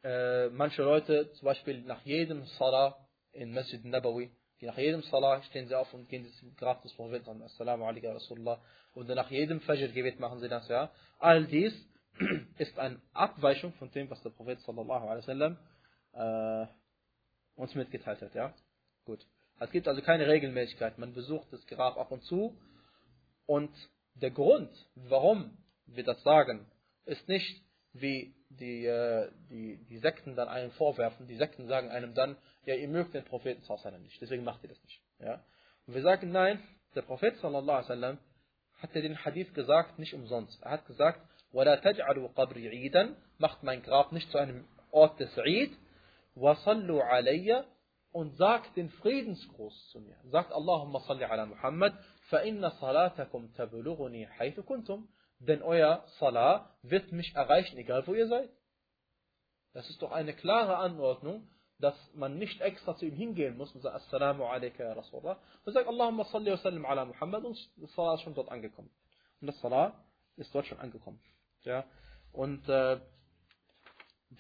äh, 0.02 0.48
manche 0.50 0.83
Leute, 0.83 1.31
zum 1.33 1.46
Beispiel 1.46 1.83
nach 1.83 2.02
jedem 2.02 2.44
Salah 2.59 2.96
in 3.33 3.52
Masjid 3.52 3.83
Nabawi, 3.85 4.31
nach 4.66 4.77
jedem 4.77 5.03
Salah 5.03 5.42
stehen 5.42 5.68
sie 5.68 5.75
auf 5.77 5.92
und 5.94 6.09
gehen 6.09 6.27
zum 6.40 6.55
Grab 6.57 6.83
des 6.83 6.92
Propheten, 6.94 7.42
Assalamu 7.42 7.85
alaikum 7.87 8.11
Rasulullah, 8.11 8.61
und 8.94 9.09
nach 9.09 9.31
jedem 9.31 9.61
Fajr-Gebet 9.61 10.18
machen 10.18 10.40
sie 10.40 10.49
das, 10.49 10.68
ja. 10.68 10.90
All 11.18 11.47
dies 11.47 11.73
ist 12.59 12.79
eine 12.79 13.01
Abweichung 13.12 13.73
von 13.75 13.90
dem, 13.92 14.11
was 14.11 14.23
der 14.23 14.31
Prophet 14.31 14.61
sallallahu 14.61 15.07
alaihi 15.07 15.27
wasallam 15.27 15.59
äh, 16.12 16.66
uns 17.57 17.75
mitgeteilt 17.75 18.21
hat, 18.21 18.35
ja. 18.35 18.55
Gut. 19.05 19.25
Es 19.61 19.71
gibt 19.71 19.88
also 19.88 20.03
keine 20.03 20.27
Regelmäßigkeit. 20.27 20.99
Man 20.99 21.14
besucht 21.14 21.53
das 21.53 21.66
Grab 21.66 21.97
ab 21.97 22.12
und 22.12 22.23
zu. 22.25 22.57
Und 23.47 23.71
der 24.14 24.31
Grund, 24.31 24.71
warum 24.94 25.59
wir 25.87 26.05
das 26.05 26.23
sagen, 26.23 26.71
ist 27.07 27.27
nicht, 27.29 27.64
wie 27.92 28.35
die, 28.49 28.86
äh, 28.86 29.32
die, 29.49 29.84
die 29.89 29.97
Sekten 29.97 30.36
dann 30.36 30.47
einem 30.47 30.71
vorwerfen. 30.71 31.27
Die 31.27 31.36
Sekten 31.36 31.67
sagen 31.67 31.89
einem 31.89 32.13
dann, 32.13 32.38
ja, 32.65 32.75
ihr 32.75 32.88
mögt 32.88 33.13
den 33.13 33.25
Propheten 33.25 33.62
sallallahu 33.63 33.99
nicht, 33.99 34.21
deswegen 34.21 34.43
macht 34.43 34.63
ihr 34.63 34.69
das 34.69 34.84
nicht. 34.84 35.01
Ja? 35.19 35.43
Und 35.88 35.95
wir 35.95 36.01
sagen, 36.01 36.32
nein, 36.32 36.62
der 36.95 37.01
Prophet 37.01 37.36
sallallahu 37.38 37.77
alaihi 37.77 37.89
wasallam 37.89 38.17
hat 38.77 38.95
ja 38.95 39.01
den 39.01 39.23
Hadith 39.23 39.53
gesagt, 39.53 39.99
nicht 39.99 40.13
umsonst. 40.13 40.62
Er 40.62 40.71
hat 40.71 40.86
gesagt, 40.86 41.21
وَلَا 41.53 41.75
تَجْعَلُوا 41.75 42.34
قَبْرِ 42.36 42.56
عِيدًا 42.56 43.15
Macht 43.38 43.63
mein 43.63 43.82
Grab 43.84 44.12
nicht 44.12 44.29
zu 44.32 44.38
einem 44.38 44.65
Ort 44.91 45.19
des 45.19 45.38
Eid. 45.38 45.71
وَصَلُّوا 46.36 47.03
عَلَيَّ 47.03 47.63
Und 48.12 48.36
sagt 48.38 48.75
den 48.75 48.89
Friedensgruß 48.89 49.89
zu 49.91 49.99
mir. 49.99 50.17
Sagt 50.25 50.51
Allahumma 50.51 50.99
salli 51.01 51.23
ala 51.23 51.45
Muhammad, 51.45 51.93
فَإِنَّ 52.29 52.69
صَلَاتَكُمْ 52.79 53.53
تَبْلُغُنِي 53.56 54.27
حَيْثُ 54.27 54.60
كُنْتُمْ 54.60 55.08
denn 55.38 55.62
euer 55.62 56.05
Salah 56.18 56.77
wird 56.83 57.12
mich 57.12 57.35
erreichen, 57.35 57.77
egal 57.79 58.07
wo 58.07 58.14
ihr 58.14 58.29
seid. 58.29 58.51
Das 59.72 59.88
ist 59.90 60.03
doch 60.03 60.11
eine 60.11 60.35
klare 60.35 60.77
Anordnung, 60.79 61.48
dass 61.79 61.94
man 62.14 62.38
nicht 62.38 62.61
extra 62.61 62.96
zu 62.96 63.07
ihm 63.07 63.14
hingehen 63.14 63.57
muss 63.57 63.72
und 63.72 63.83
sagt, 63.83 63.94
Assalamu 63.94 64.44
alaikum 64.44 64.85
ya 64.85 64.92
Rasulullah. 64.94 65.38
Und 65.64 65.72
sagt, 65.72 65.87
Allahumma 65.87 66.24
salli 66.24 66.51
wa 66.51 66.57
sallim 66.57 66.85
ala 66.85 67.05
Muhammad 67.05 67.44
und 67.44 67.57
das 67.77 67.94
Salah 67.94 68.14
ist 68.14 68.22
schon 68.22 68.35
dort 68.35 68.51
angekommen. 68.51 68.90
Und 69.40 69.46
das 69.46 69.61
Salah 69.61 70.05
ist 70.37 70.53
dort 70.55 70.66
schon 70.66 70.81
angekommen. 70.81 71.20
Ja. 71.62 71.85
Und 72.33 72.68
äh, 72.68 72.98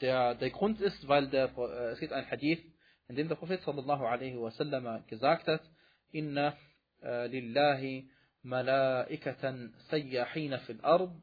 der, 0.00 0.34
der 0.34 0.50
Grund 0.50 0.80
ist, 0.80 1.06
weil 1.06 1.28
der, 1.28 1.56
äh, 1.56 1.92
es 1.92 2.00
gibt 2.00 2.12
ein 2.12 2.28
Hadith, 2.28 2.60
in 3.06 3.16
dem 3.16 3.28
der 3.28 3.36
Prophet 3.36 3.62
sallallahu 3.62 4.04
alaihi 4.04 4.40
wa 4.40 4.50
sallam 4.50 5.06
gesagt 5.06 5.46
hat, 5.46 5.62
Inna 6.10 6.56
äh, 7.02 7.26
lillahi 7.28 8.10
ملائكة 8.47 9.69
سياحين 9.89 10.57
في 10.57 10.71
الأرض 10.71 11.19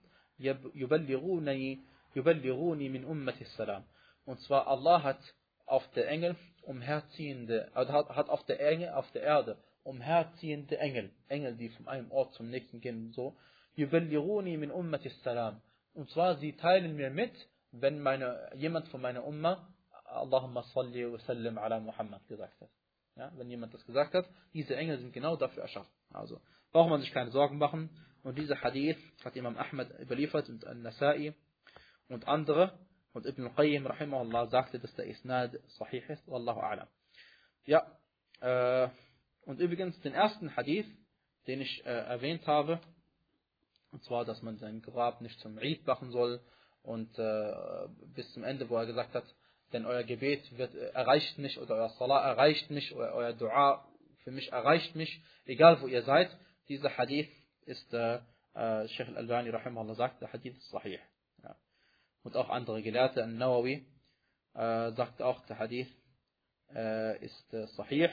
يبلغوني 0.75 1.81
يبلغوني 2.17 2.89
من 2.89 3.05
أمة 3.05 3.41
السلام 3.41 3.85
und 4.27 4.39
zwar 4.41 4.67
Allah 4.67 5.03
hat 5.03 5.21
auf 5.67 5.87
der 5.93 6.09
Engel 6.09 6.37
umherziehende 6.63 7.71
hat, 7.75 7.89
hat 7.89 8.29
auf 8.29 8.45
der 8.47 8.61
Engel 8.61 8.91
auf 8.91 9.11
der 9.13 9.23
Erde 9.23 9.59
umherziehende 9.83 10.79
Engel 10.79 11.11
Engel 11.29 11.57
die 11.57 11.69
von 11.71 11.89
einem 11.89 12.11
Ort 12.11 12.35
zum 12.35 12.49
nächsten 12.51 12.81
gehen 12.81 13.13
so 13.13 13.37
يبلغوني 13.79 14.57
من 14.57 14.71
أمة 14.71 15.01
السلام 15.07 15.61
und 15.95 16.11
zwar 16.11 16.37
sie 16.37 16.57
teilen 16.57 16.97
mir 16.97 17.11
mit 17.11 17.33
wenn 17.73 18.01
meine 18.01 18.51
jemand 18.55 18.89
von 18.89 19.01
meiner 19.01 19.25
Umma 19.25 19.69
Allahumma 20.05 20.63
salli 20.75 21.13
wa 21.13 21.19
sallim 21.19 21.59
ala 21.59 21.81
Muhammad 21.81 22.27
gesagt 22.29 22.61
hat 22.61 22.71
ja, 23.17 23.31
wenn 23.37 23.51
jemand 23.51 23.75
das 23.75 23.85
gesagt 23.85 24.15
hat 24.15 24.27
diese 24.55 24.75
Engel 24.75 24.99
sind 24.99 25.13
genau 25.13 25.37
dafür 25.37 25.63
erschaffen 25.63 25.93
also 26.13 26.41
braucht 26.76 26.90
man 26.90 27.00
sich 27.00 27.14
keine 27.14 27.32
Sorgen 27.32 27.58
machen. 27.58 27.90
Und 28.22 28.38
dieser 28.38 28.62
Hadith 28.62 28.98
hat 29.24 29.38
Imam 29.38 29.58
Ahmad 29.58 29.98
überliefert 29.98 30.50
und 30.50 30.68
An-Nasai 30.68 31.34
und 32.10 32.28
andere. 32.28 32.78
Und 33.14 33.26
Ibn 33.26 33.48
al-Qayyim 33.48 33.88
rahimahullah 33.88 34.48
sagte, 34.48 34.78
dass 34.78 34.94
der 34.96 35.06
Isnad 35.06 35.58
sahih 35.78 36.04
ist. 36.10 36.28
Wallahu 36.28 36.60
a'lam. 36.60 36.88
Ja, 37.64 37.90
äh, 38.42 38.90
und 39.46 39.62
übrigens 39.62 39.98
den 40.02 40.14
ersten 40.14 40.54
Hadith, 40.58 40.86
den 41.48 41.62
ich 41.62 41.86
äh, 41.86 41.90
erwähnt 41.92 42.46
habe, 42.46 42.82
und 43.94 44.04
zwar, 44.04 44.26
dass 44.26 44.42
man 44.42 44.58
sein 44.58 44.82
Grab 44.82 45.22
nicht 45.22 45.40
zum 45.40 45.58
Eid 45.58 45.88
machen 45.88 46.12
soll 46.12 46.42
und 46.84 47.18
äh, 47.18 47.54
bis 48.14 48.30
zum 48.34 48.44
Ende, 48.44 48.70
wo 48.70 48.76
er 48.76 48.86
gesagt 48.86 49.14
hat, 49.14 49.24
denn 49.72 49.86
euer 49.86 50.04
Gebet 50.04 50.58
wird, 50.58 50.76
äh, 50.76 50.90
erreicht 50.90 51.38
mich 51.38 51.58
oder 51.58 51.76
euer 51.76 51.90
Salah 51.92 52.20
erreicht 52.28 52.70
mich 52.70 52.94
oder 52.94 53.14
euer 53.14 53.32
Dua 53.32 53.88
für 54.26 54.32
mich 54.32 54.52
erreicht 54.52 54.94
mich, 54.96 55.22
egal 55.46 55.82
wo 55.82 55.88
ihr 55.88 56.02
seid. 56.02 56.36
Dieser 56.68 56.98
Hadith 56.98 57.30
ist, 57.66 57.94
äh, 57.94 58.20
äh, 58.54 58.88
Sheikh 58.88 59.10
al-Albani 59.10 59.50
rahimahullah 59.50 59.96
sagt, 59.96 60.22
der 60.22 60.32
Hadith 60.32 60.58
ist 60.58 60.70
sahih. 60.70 61.00
Ja. 61.44 61.56
Und 62.24 62.36
auch 62.36 62.50
andere 62.50 62.82
Gelehrte, 62.82 63.24
al-Nawawi, 63.24 63.86
äh, 64.54 64.92
sagt 64.94 65.22
auch, 65.22 65.46
der 65.46 65.60
Hadith 65.60 65.92
äh, 66.74 67.24
ist 67.24 67.54
äh, 67.54 67.68
sahih. 67.68 68.10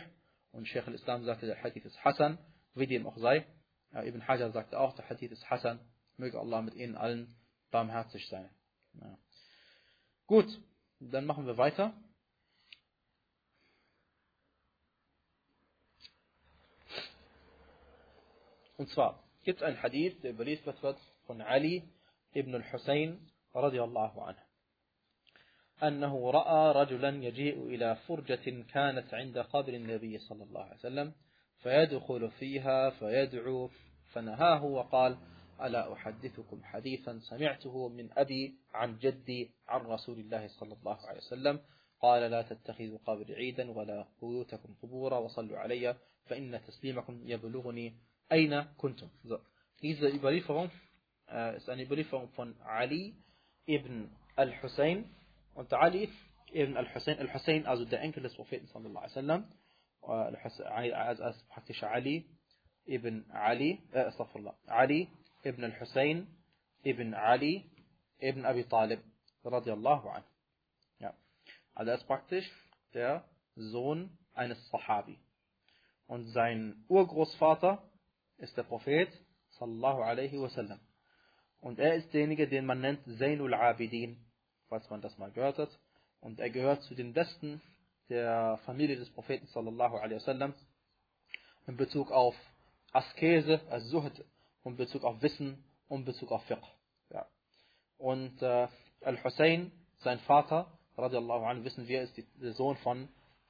Und 0.53 0.67
Sheikh 0.67 0.87
al-Islam 0.87 1.25
sagte, 1.25 1.47
der 1.47 1.63
Hadith 1.63 1.85
ist 1.85 2.05
Hassan, 2.05 2.39
wie 2.75 2.87
dem 2.87 3.07
auch 3.07 3.17
sei. 3.17 3.47
Äh, 3.93 4.09
Ibn 4.09 4.27
Hajar 4.27 4.51
sagte 4.53 4.79
auch, 4.79 4.95
der 4.95 5.09
Hadith 5.09 5.33
ist 5.33 5.49
Hassan. 5.49 5.81
Möge 6.17 6.39
Allah 6.39 6.61
mit 6.63 6.75
ihnen 6.75 6.97
allen 6.97 7.35
barmherzig 7.71 8.29
sein. 8.29 8.51
Ja. 9.01 9.19
Gut, 10.27 10.47
dann 11.01 11.27
machen 11.27 11.47
wir 11.47 11.57
weiter. 11.57 11.95
Es 19.45 19.63
ein 19.63 19.83
Hadith, 19.83 20.23
der 20.23 20.31
überliefert 20.31 20.83
wird 20.83 20.99
von 21.27 21.41
Ali 21.41 21.83
ibn 22.35 22.55
al-Hussein 22.55 23.19
radiallahu 23.55 24.21
anhu. 24.21 24.41
أنه 25.83 26.31
رأى 26.31 26.83
رجلا 26.83 27.09
يجيء 27.09 27.67
إلى 27.67 27.97
فرجة 27.97 28.65
كانت 28.73 29.15
عند 29.15 29.39
قبر 29.39 29.75
النبي 29.75 30.19
صلى 30.19 30.45
الله 30.45 30.63
عليه 30.63 30.75
وسلم 30.75 31.13
فيدخل 31.63 32.31
فيها 32.31 32.91
فيدعو 32.91 33.71
فنهاه 34.13 34.65
وقال 34.65 35.17
ألا 35.63 35.93
أحدثكم 35.93 36.65
حديثا 36.65 37.19
سمعته 37.19 37.89
من 37.89 38.09
أبي 38.13 38.55
عن 38.75 38.99
جدي 38.99 39.51
عن 39.69 39.81
رسول 39.81 40.19
الله 40.19 40.49
صلى 40.49 40.75
الله 40.75 40.99
عليه 41.07 41.19
وسلم؟ 41.19 41.61
قال 42.01 42.31
لا 42.31 42.43
تتخذوا 42.43 42.99
قبر 43.07 43.35
عيدا 43.35 43.71
ولا 43.71 44.07
بيوتكم 44.23 44.75
قبورا 44.83 45.19
وصلوا 45.19 45.59
علي 45.59 45.97
فإن 46.27 46.61
تسليمكم 46.67 47.21
يبلغني 47.25 47.95
Aina 48.33 48.73
kuntum. 48.79 49.11
So. 49.25 49.39
Diese 49.83 50.09
Überlieferung 50.09 50.71
äh, 51.29 51.57
ist 51.57 51.69
eine 51.69 51.83
Überlieferung 51.85 52.29
von 52.31 52.59
Ali 52.63 53.15
ibn 53.67 54.11
al-Hussein. 54.37 55.05
Und 55.55 55.73
Ali 55.73 56.09
ibn 56.53 56.77
al-Hussein, 56.77 57.19
al-Hussein, 57.19 57.67
also 57.67 57.85
der 57.85 58.01
Enkel 58.01 58.23
des 58.23 58.35
Propheten 58.35 58.67
sallallahu 58.69 59.05
alaihi 59.05 59.17
wasallam, 59.17 59.53
äh, 60.03 60.93
also 60.95 61.23
als 61.23 61.43
praktisch 61.49 61.83
Ali 61.83 62.27
ibn 62.87 63.31
Ali, 63.31 63.83
äh, 63.93 64.11
Ali 64.67 65.09
ibn 65.45 65.65
al-Hussein 65.65 66.27
ibn 66.83 67.15
Ali 67.15 67.71
ibn 68.19 68.47
Abi 68.47 68.65
Talib, 68.65 69.01
radiallahu 69.45 70.09
anhu. 70.09 70.27
Also 71.75 71.91
er 71.91 71.97
ist 71.97 72.07
praktisch 72.07 72.51
der 72.95 73.25
Sohn 73.55 74.17
eines 74.35 74.69
Sahabi. 74.71 75.19
Und 76.07 76.27
sein 76.29 76.85
Urgroßvater 76.89 77.83
ist 78.43 78.57
der 78.57 78.65
Prophet 78.65 79.09
sallallahu 79.59 80.03
alaihi 80.03 80.41
wasallam. 80.41 80.81
Und 81.61 81.79
er 81.79 81.95
ist 81.95 82.13
derjenige, 82.13 82.49
den 82.49 82.67
man 82.67 82.81
nennt 82.81 83.05
Zainul 83.19 83.55
Abidin, 83.55 84.19
falls 84.69 84.89
man 84.91 85.01
das 85.01 85.17
mal 85.17 85.31
gehört 85.31 85.59
hat. 85.59 85.71
Und 86.21 86.41
er 86.41 86.51
gehört 86.51 86.83
zu 86.83 86.95
den 86.95 87.13
Besten 87.13 87.63
der 88.09 88.59
Familie 88.65 88.97
des 88.97 89.11
Propheten 89.11 89.47
sallallahu 89.47 89.97
alaihi 89.97 90.17
wasallam 90.17 90.55
in 91.67 91.77
Bezug 91.77 92.11
auf 92.11 92.35
Askese, 92.93 93.61
also 93.71 94.01
Zuhd, 94.01 94.25
in 94.65 94.77
Bezug 94.77 95.05
auf 95.05 95.23
Wissen 95.23 95.65
und 95.89 96.01
in 96.01 96.05
Bezug 96.07 96.33
auf 96.33 96.43
Fiqh. 96.45 96.67
Ja. 97.11 97.27
Und 97.97 98.43
äh, 98.43 98.67
Al-Hussein, 99.03 99.71
sein 99.99 100.19
Vater, 100.21 100.77
radiallahu 100.97 101.45
anhu, 101.45 101.65
wissen 101.65 101.87
wir, 101.87 102.03
ist 102.03 102.21
der 102.41 102.53
Sohn 102.55 102.77
von 102.79 103.09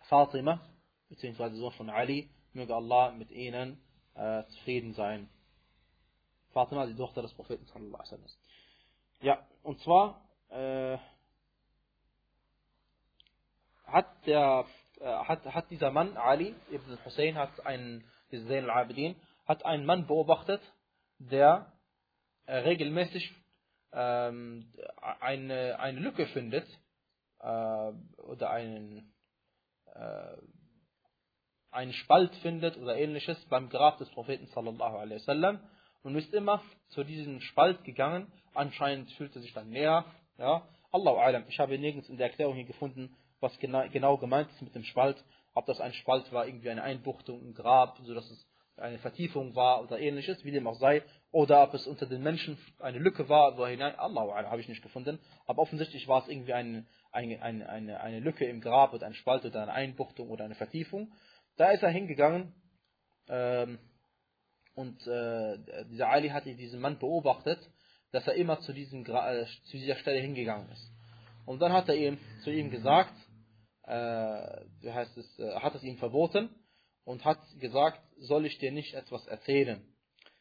Fatima, 0.08 0.60
beziehungsweise 1.08 1.56
Sohn 1.56 1.72
von 1.72 1.88
Ali, 1.88 2.28
möge 2.52 2.74
Allah 2.74 3.12
mit 3.12 3.30
ihnen 3.30 3.82
äh, 4.14 4.44
zufrieden 4.44 4.94
sein. 4.94 5.28
Fatima, 6.52 6.86
die 6.86 6.94
Tochter 6.94 7.22
des 7.22 7.32
Propheten 7.34 7.64
sallallahu 7.66 8.02
alaihi 8.02 8.22
wasallam. 8.22 8.26
Ja, 9.20 9.46
und 9.62 9.80
zwar 9.80 10.20
äh, 10.50 10.98
hat 13.86 14.26
der 14.26 14.66
äh, 15.00 15.04
hat, 15.04 15.44
hat 15.44 15.70
dieser 15.70 15.90
Mann 15.90 16.16
Ali 16.16 16.54
ibn 16.70 16.98
Hussein 17.04 17.36
hat 17.36 17.64
einen 17.66 18.04
al-Abidin 18.32 19.16
hat 19.46 19.64
einen 19.64 19.84
Mann 19.84 20.06
beobachtet, 20.06 20.60
der 21.18 21.72
äh, 22.46 22.56
regelmäßig 22.58 23.34
ähm, 23.92 24.72
eine, 25.20 25.78
eine 25.78 26.00
Lücke 26.00 26.26
findet 26.26 26.66
äh, 27.40 27.92
oder 28.16 28.50
einen 28.50 29.12
äh, 29.94 30.36
einen 31.72 31.92
Spalt 31.92 32.34
findet 32.36 32.76
oder 32.76 32.96
ähnliches 32.96 33.42
beim 33.46 33.68
Grab 33.68 33.98
des 33.98 34.08
Propheten 34.10 34.46
sallallahu 34.46 34.96
alaihi 34.96 35.20
wasallam 35.20 35.60
und 36.02 36.14
ist 36.16 36.32
immer 36.32 36.62
zu 36.88 37.02
diesem 37.04 37.40
Spalt 37.40 37.82
gegangen. 37.84 38.30
Anscheinend 38.54 39.10
fühlte 39.12 39.40
sich 39.40 39.52
dann 39.54 39.70
näher. 39.70 40.04
Ja, 40.38 40.68
Allahu 40.92 41.16
alam. 41.16 41.44
Ich 41.48 41.58
habe 41.58 41.78
nirgends 41.78 42.08
in 42.08 42.18
der 42.18 42.28
Erklärung 42.28 42.54
hier 42.54 42.64
gefunden, 42.66 43.16
was 43.40 43.58
genau, 43.58 43.88
genau 43.90 44.18
gemeint 44.18 44.50
ist 44.50 44.62
mit 44.62 44.74
dem 44.74 44.84
Spalt. 44.84 45.22
Ob 45.54 45.66
das 45.66 45.80
ein 45.80 45.92
Spalt 45.94 46.30
war, 46.32 46.46
irgendwie 46.46 46.70
eine 46.70 46.82
Einbuchtung 46.82 47.40
im 47.40 47.54
Grab, 47.54 47.98
so 48.02 48.14
dass 48.14 48.30
es 48.30 48.46
eine 48.76 48.98
Vertiefung 48.98 49.54
war 49.54 49.82
oder 49.82 49.98
ähnliches, 49.98 50.44
wie 50.44 50.50
dem 50.50 50.66
auch 50.66 50.78
sei, 50.78 51.02
oder 51.30 51.62
ob 51.62 51.74
es 51.74 51.86
unter 51.86 52.06
den 52.06 52.22
Menschen 52.22 52.58
eine 52.78 52.98
Lücke 52.98 53.28
war, 53.28 53.56
wo 53.58 53.66
hinein, 53.66 53.94
Allah 53.96 54.50
habe 54.50 54.60
ich 54.60 54.68
nicht 54.68 54.82
gefunden, 54.82 55.18
aber 55.46 55.62
offensichtlich 55.62 56.08
war 56.08 56.22
es 56.22 56.28
irgendwie 56.28 56.54
eine, 56.54 56.86
eine, 57.10 57.42
eine, 57.42 58.00
eine 58.00 58.20
Lücke 58.20 58.46
im 58.46 58.60
Grab 58.60 58.94
oder 58.94 59.06
ein 59.06 59.14
Spalt 59.14 59.44
oder 59.44 59.62
eine 59.62 59.72
Einbuchtung 59.72 60.30
oder 60.30 60.44
eine 60.44 60.54
Vertiefung. 60.54 61.12
Da 61.56 61.70
ist 61.70 61.82
er 61.82 61.90
hingegangen 61.90 62.54
ähm, 63.28 63.78
und 64.74 65.06
äh, 65.06 65.84
dieser 65.90 66.08
Ali 66.08 66.30
hatte 66.30 66.54
diesen 66.54 66.80
Mann 66.80 66.98
beobachtet, 66.98 67.58
dass 68.10 68.26
er 68.26 68.34
immer 68.34 68.60
zu, 68.60 68.72
diesem, 68.72 69.04
äh, 69.04 69.46
zu 69.64 69.76
dieser 69.76 69.96
Stelle 69.96 70.20
hingegangen 70.20 70.70
ist. 70.70 70.90
Und 71.44 71.60
dann 71.60 71.72
hat 71.72 71.88
er 71.88 71.96
ihm, 71.96 72.18
zu 72.44 72.50
ihm 72.50 72.70
gesagt, 72.70 73.14
äh, 73.84 73.92
wie 74.80 74.92
heißt 74.92 75.16
es, 75.16 75.38
äh, 75.38 75.54
hat 75.56 75.74
es 75.74 75.82
ihm 75.82 75.98
verboten 75.98 76.50
und 77.04 77.24
hat 77.24 77.38
gesagt, 77.58 78.00
soll 78.18 78.46
ich 78.46 78.58
dir 78.58 78.72
nicht 78.72 78.94
etwas 78.94 79.26
erzählen? 79.26 79.82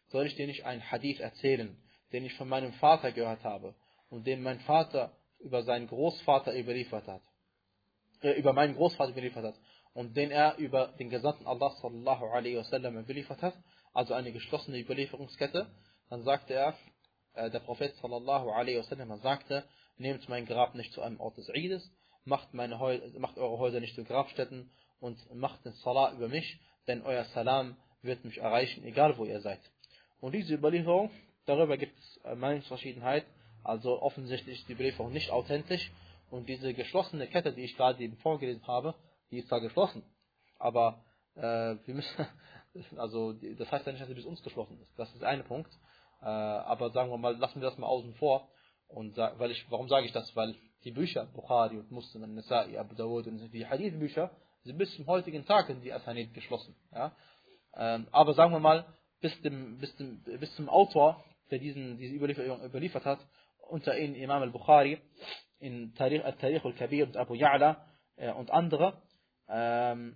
Soll 0.08 0.28
ich 0.28 0.36
dir 0.36 0.48
nicht 0.48 0.66
einen 0.66 0.92
Hadith 0.92 1.20
erzählen, 1.20 1.78
den 2.14 2.26
ich 2.26 2.34
von 2.36 2.48
meinem 2.48 2.74
Vater 2.74 3.12
gehört 3.12 3.44
habe 3.44 3.76
und 4.10 4.28
den 4.28 4.44
mein 4.44 4.60
Vater 4.62 5.16
über 5.40 5.64
seinen 5.64 5.88
Großvater 5.88 6.58
überliefert 6.58 7.08
hat? 7.08 7.22
Äh, 8.22 8.34
über 8.34 8.54
meinen 8.54 8.76
Großvater 8.76 9.12
überliefert 9.12 9.46
hat 9.46 9.56
und 9.94 10.16
den 10.16 10.32
er 10.32 10.58
über 10.58 10.88
den 11.00 11.10
Gesandten 11.10 11.48
Allah 11.48 11.72
sallallahu 11.82 12.26
alaihi 12.26 12.58
wasallam 12.58 12.98
überliefert 12.98 13.42
hat, 13.42 13.56
also 13.94 14.14
eine 14.14 14.32
geschlossene 14.32 14.80
Überlieferungskette, 14.80 15.68
dann 16.10 16.24
sagte 16.24 16.54
er, 16.54 16.76
äh, 17.34 17.50
der 17.50 17.60
Prophet 17.60 17.96
sallallahu 17.98 18.50
alaihi 18.50 18.78
wasallam 18.78 19.20
sagte, 19.20 19.66
nehmt 19.98 20.28
mein 20.30 20.46
Grab 20.46 20.76
nicht 20.76 20.94
zu 20.94 21.02
einem 21.02 21.20
Ort 21.20 21.38
des 21.38 21.50
Eides, 21.50 21.92
macht, 22.24 22.54
meine 22.54 22.78
macht 23.18 23.38
eure 23.38 23.58
Häuser 23.58 23.80
nicht 23.80 23.96
zu 23.96 24.04
Grabstätten 24.04 24.72
und 25.00 25.18
macht 25.34 25.66
den 25.66 25.74
Salah 25.74 26.14
über 26.14 26.28
mich, 26.28 26.60
denn 26.88 27.02
euer 27.02 27.26
Salam 27.26 27.78
wird 28.02 28.24
mich 28.26 28.38
erreichen, 28.38 28.84
egal 28.86 29.18
wo 29.18 29.26
ihr 29.26 29.42
seid. 29.42 29.60
Und 30.20 30.34
diese 30.34 30.54
Überlieferung, 30.54 31.12
darüber 31.46 31.78
gibt 31.78 31.98
es 31.98 32.20
äh, 32.24 32.36
Meinungsverschiedenheit, 32.36 33.26
also 33.64 34.02
offensichtlich 34.02 34.60
ist 34.60 34.70
die 34.70 34.74
Überlieferung 34.74 35.12
nicht 35.12 35.30
authentisch 35.32 35.92
und 36.30 36.48
diese 36.48 36.74
geschlossene 36.74 37.28
Kette, 37.28 37.54
die 37.54 37.64
ich 37.64 37.76
gerade 37.76 38.02
eben 38.04 38.18
vorgelesen 38.18 38.66
habe, 38.66 38.96
die 39.32 39.40
ist 39.40 39.48
zwar 39.48 39.62
geschlossen, 39.62 40.04
aber 40.60 41.04
äh, 41.36 41.76
wir 41.86 41.96
müssen, 41.96 42.28
also 42.98 43.34
das 43.34 43.72
heißt 43.72 43.86
ja 43.86 43.92
nicht, 43.92 44.02
dass 44.02 44.10
sie 44.10 44.16
bis 44.16 44.26
uns 44.26 44.44
geschlossen 44.44 44.80
ist. 44.82 44.98
Das 44.98 45.14
ist 45.14 45.24
ein 45.24 45.44
Punkt. 45.46 45.72
Äh, 46.22 46.26
aber 46.26 46.92
sagen 46.92 47.10
wir 47.10 47.18
mal, 47.18 47.36
lassen 47.38 47.62
wir 47.62 47.70
das 47.70 47.78
mal 47.78 47.88
außen 47.88 48.14
vor. 48.16 48.50
Und 48.88 49.16
weil 49.18 49.52
ich, 49.52 49.66
warum 49.70 49.88
sage 49.88 50.06
ich 50.06 50.12
das? 50.12 50.36
Weil 50.36 50.54
die 50.84 50.92
Bücher, 50.92 51.26
Bukhari 51.34 51.78
und 51.78 51.92
Muslim, 51.92 52.24
Nasa'i, 52.38 52.78
Abu 52.78 52.94
Dawud 52.96 53.28
und 53.28 53.54
die 53.54 53.66
Hadith-Bücher, 53.66 54.32
sind 54.64 54.78
bis 54.78 54.94
zum 54.96 55.08
heutigen 55.08 55.46
Tag 55.46 55.70
in 55.70 55.82
die 55.82 55.94
Asanid 55.94 56.34
geschlossen. 56.34 56.76
Ja? 56.92 57.16
Ähm, 57.76 58.08
aber 58.12 58.34
sagen 58.34 58.52
wir 58.52 58.60
mal, 58.60 58.86
bis, 59.22 59.40
dem, 59.42 59.78
bis, 59.78 59.96
dem, 59.96 60.22
bis 60.24 60.54
zum 60.56 60.70
Autor, 60.70 61.24
der 61.52 61.60
diesen, 61.60 61.98
diese 61.98 62.16
Überlieferung 62.16 62.64
überliefert 62.64 63.06
hat, 63.06 63.20
unter 63.70 63.98
ihnen 63.98 64.16
Imam 64.16 64.42
al-Bukhari, 64.42 65.00
in 65.60 65.94
al-Tarikh 65.98 66.66
al-Kabir 66.66 67.08
und 67.08 67.18
Abu 67.18 67.36
Ya'la 67.36 67.78
äh, 68.18 68.32
und 68.32 68.52
andere, 68.52 69.02
ähm, 69.50 70.16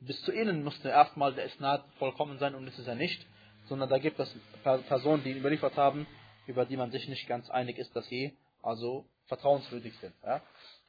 bis 0.00 0.20
zu 0.22 0.32
ihnen 0.32 0.62
musste 0.62 0.88
erstmal 0.88 1.34
der 1.34 1.46
Isnad 1.46 1.84
vollkommen 1.98 2.38
sein 2.38 2.54
und 2.54 2.66
das 2.66 2.78
ist 2.78 2.86
er 2.86 2.94
nicht, 2.94 3.26
sondern 3.68 3.88
da 3.88 3.98
gibt 3.98 4.18
es 4.18 4.34
Personen, 4.62 5.22
die 5.24 5.30
ihn 5.30 5.38
überliefert 5.38 5.76
haben, 5.76 6.06
über 6.46 6.64
die 6.64 6.76
man 6.76 6.90
sich 6.90 7.08
nicht 7.08 7.26
ganz 7.26 7.50
einig 7.50 7.78
ist, 7.78 7.94
dass 7.96 8.06
sie 8.06 8.36
also 8.62 9.06
vertrauenswürdig 9.26 9.96
sind. 9.98 10.14
Ja? 10.22 10.42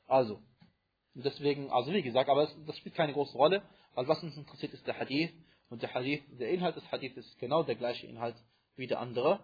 Also, 0.08 0.42
deswegen, 1.14 1.72
also 1.72 1.92
wie 1.92 2.02
gesagt, 2.02 2.30
aber 2.30 2.44
es, 2.44 2.56
das 2.66 2.78
spielt 2.78 2.96
keine 2.96 3.14
große 3.14 3.38
Rolle, 3.38 3.64
weil 3.94 4.08
was 4.08 4.22
uns 4.22 4.38
interessiert 4.38 4.74
ist 4.74 4.86
der 4.86 5.00
Hadith 5.00 5.32
und 5.70 5.82
der 5.82 5.94
Hadith, 5.94 6.24
der 6.40 6.50
Inhalt 6.50 6.76
des 6.76 6.92
Hadith 6.92 7.18
ist 7.18 7.40
genau 7.40 7.64
der 7.64 7.76
gleiche 7.76 8.08
Inhalt 8.08 8.36
wie 8.76 8.88
der 8.88 9.00
andere. 9.00 9.40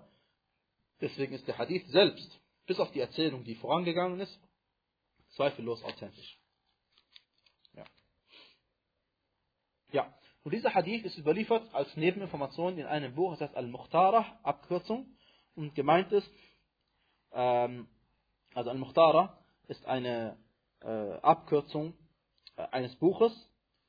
Deswegen 1.01 1.33
ist 1.33 1.47
der 1.47 1.57
Hadith 1.57 1.85
selbst, 1.87 2.39
bis 2.65 2.79
auf 2.79 2.91
die 2.91 2.99
Erzählung, 2.99 3.43
die 3.43 3.55
vorangegangen 3.55 4.19
ist, 4.19 4.39
zweifellos 5.35 5.83
authentisch. 5.83 6.37
Ja, 9.93 10.11
und 10.43 10.55
dieser 10.55 10.73
Hadith 10.73 11.05
ist 11.05 11.19
überliefert 11.19 11.71
als 11.71 11.95
Nebeninformation 11.95 12.79
in 12.79 12.87
einem 12.87 13.13
Buch, 13.13 13.33
das 13.33 13.41
heißt 13.41 13.55
Al-Mukhtarah, 13.55 14.25
Abkürzung, 14.41 15.05
und 15.53 15.75
gemeint 15.75 16.11
ist, 16.11 16.27
ähm, 17.31 17.87
also 18.55 18.71
Al-Mukhtarah 18.71 19.37
ist 19.67 19.85
eine 19.85 20.35
äh, 20.81 21.13
Abkürzung 21.21 21.93
äh, 22.55 22.63
eines 22.71 22.95
Buches, 22.95 23.31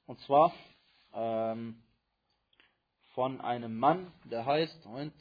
und 0.04 0.20
zwar 0.20 0.52
ähm, 1.14 1.82
von 3.14 3.40
einem 3.40 3.78
Mann, 3.78 4.12
der 4.24 4.44
heißt, 4.44 4.84
Moment, 4.84 5.14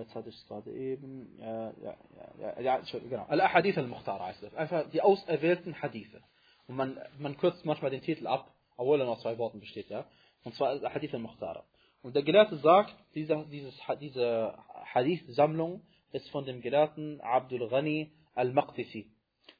jetzt 0.00 0.14
hatte 0.14 0.28
ich 0.28 0.36
es 0.36 0.46
gerade 0.46 0.72
eben, 0.72 1.38
ja, 1.40 1.72
ja, 1.82 1.96
ja, 2.40 2.60
ja, 2.60 2.80
genau, 3.08 3.26
Al-Ahadith 3.28 3.78
al-Mukhtar 3.78 4.24
heißt 4.26 4.42
das, 4.42 4.54
einfach 4.54 4.90
die 4.90 5.02
auserwählten 5.02 5.80
Hadithe. 5.80 6.22
Und 6.66 6.76
man, 6.76 6.98
man 7.18 7.36
kürzt 7.36 7.64
manchmal 7.64 7.90
den 7.90 8.02
Titel 8.02 8.26
ab, 8.26 8.52
obwohl 8.76 9.00
er 9.00 9.06
noch 9.06 9.20
zwei 9.20 9.38
Worten 9.38 9.60
besteht, 9.60 9.88
ja. 9.88 10.04
Und 10.44 10.54
zwar 10.54 10.70
Al-Ahadith 10.70 11.14
al-Mukhtar. 11.14 11.64
Und 12.02 12.14
der 12.14 12.22
Gelehrte 12.22 12.56
sagt, 12.58 12.94
diese, 13.14 13.44
dieses, 13.50 13.74
diese 14.00 14.54
Hadith-Sammlung 14.94 15.82
ist 16.12 16.28
von 16.30 16.44
dem 16.44 16.60
Gelehrten 16.60 17.20
Abdul 17.20 17.68
Ghani 17.68 18.12
al-Maqdisi. 18.34 19.10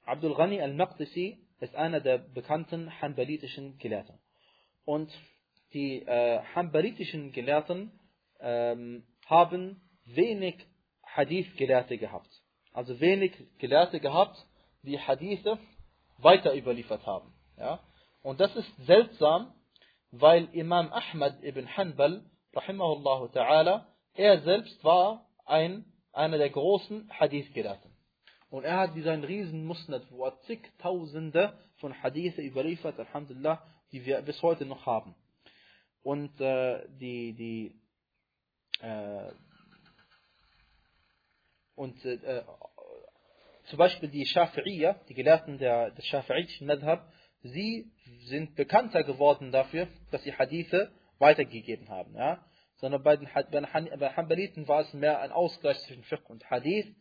Abdul 0.05 0.35
Ghani 0.35 0.61
al-Maqdisi 0.61 1.39
ist 1.61 1.75
einer 1.75 2.01
der 2.01 2.19
bekannten 2.19 3.01
hanbalitischen 3.01 3.79
Gelehrten. 3.79 4.19
Und 4.85 5.11
die 5.73 6.03
äh, 6.03 6.41
hanbalitischen 6.55 7.33
Gelehrten 7.33 7.93
ähm, 8.41 9.05
haben 9.27 9.81
wenig 10.15 10.67
Hadith-Gelehrte 11.05 11.99
gehabt. 11.99 12.31
Also 12.73 13.01
wenig 13.01 13.33
Gelehrte 13.59 14.01
gehabt, 14.01 14.37
die 14.83 14.99
Hadithe 14.99 15.59
weiter 16.19 16.55
überliefert 16.55 17.07
haben. 17.07 17.33
Ja? 17.57 17.81
Und 18.23 18.41
das 18.41 18.55
ist 18.57 18.71
seltsam, 18.87 19.53
weil 20.11 20.49
Imam 20.53 20.93
Ahmad 20.93 21.43
ibn 21.43 21.67
Hanbal, 21.77 22.25
rahimahullah 22.55 23.31
ta'ala, 23.33 23.87
er 24.15 24.41
selbst 24.43 24.83
war 24.85 25.27
ein, 25.45 25.85
einer 26.13 26.39
der 26.39 26.51
großen 26.51 27.11
Hadith-Gelehrten. 27.11 27.91
Und 28.51 28.65
er 28.65 28.79
hat 28.79 28.95
diesen 28.95 29.25
riesen 29.25 29.65
Musnad, 29.65 30.11
wo 30.11 30.25
er 30.25 30.41
zigtausende 30.43 31.53
von 31.77 32.03
Hadithe 32.03 32.43
überliefert, 32.43 32.99
Alhamdulillah, 32.99 33.63
die 33.93 34.05
wir 34.05 34.23
bis 34.23 34.41
heute 34.43 34.65
noch 34.65 34.87
haben. 34.87 35.15
Und 36.03 36.41
äh, 36.41 36.87
die, 36.99 37.35
die, 37.35 37.81
äh, 38.81 39.33
und 41.79 42.05
äh, 42.05 42.43
zum 43.67 43.79
Beispiel 43.79 44.09
die 44.09 44.27
Schafi'iyya, 44.27 44.97
die 45.09 45.15
Gelehrten 45.15 45.59
der, 45.59 45.91
des 45.93 46.05
Schafi'itischen 46.07 46.67
Madhab, 46.67 47.07
sie 47.43 47.91
sind 48.25 48.57
bekannter 48.57 49.05
geworden 49.05 49.53
dafür, 49.53 49.89
dass 50.11 50.23
sie 50.23 50.35
Hadithe 50.35 50.91
weitergegeben 51.19 51.89
haben. 51.89 52.15
Ja? 52.17 52.45
Sondern 52.77 53.03
bei 53.03 53.17
den, 53.17 53.29
bei 53.33 53.61
den 53.61 53.99
bei 53.99 54.11
Hanbaliten 54.11 54.67
war 54.67 54.81
es 54.81 54.93
mehr 54.93 55.21
ein 55.21 55.33
Ausgleich 55.33 55.79
zwischen 55.81 56.03
Fiqh 56.05 56.29
und 56.29 56.49
Hadith. 56.51 56.95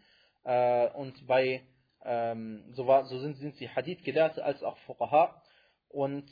Äh, 0.44 0.90
und 0.90 1.26
bei, 1.26 1.64
ähm, 2.04 2.64
so, 2.74 2.86
war, 2.86 3.06
so 3.06 3.18
sind, 3.20 3.38
sind 3.38 3.56
sie 3.56 3.70
Hadith-Gelehrte 3.70 4.44
als 4.44 4.62
auch 4.62 4.78
Fuqaha. 4.80 5.42
Und 5.90 6.30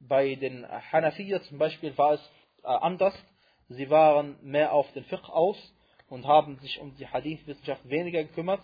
bei 0.00 0.34
den 0.36 0.66
Hanafiya 0.66 1.42
zum 1.42 1.58
Beispiel 1.58 1.96
war 1.98 2.14
es 2.14 2.30
äh, 2.62 2.68
anders. 2.68 3.14
Sie 3.68 3.90
waren 3.90 4.38
mehr 4.42 4.72
auf 4.72 4.90
den 4.92 5.04
Fiqh 5.04 5.28
aus 5.28 5.56
und 6.12 6.26
haben 6.26 6.58
sich 6.58 6.78
um 6.78 6.94
die 6.96 7.06
Hadith-Wissenschaft 7.06 7.88
weniger 7.88 8.22
gekümmert. 8.22 8.60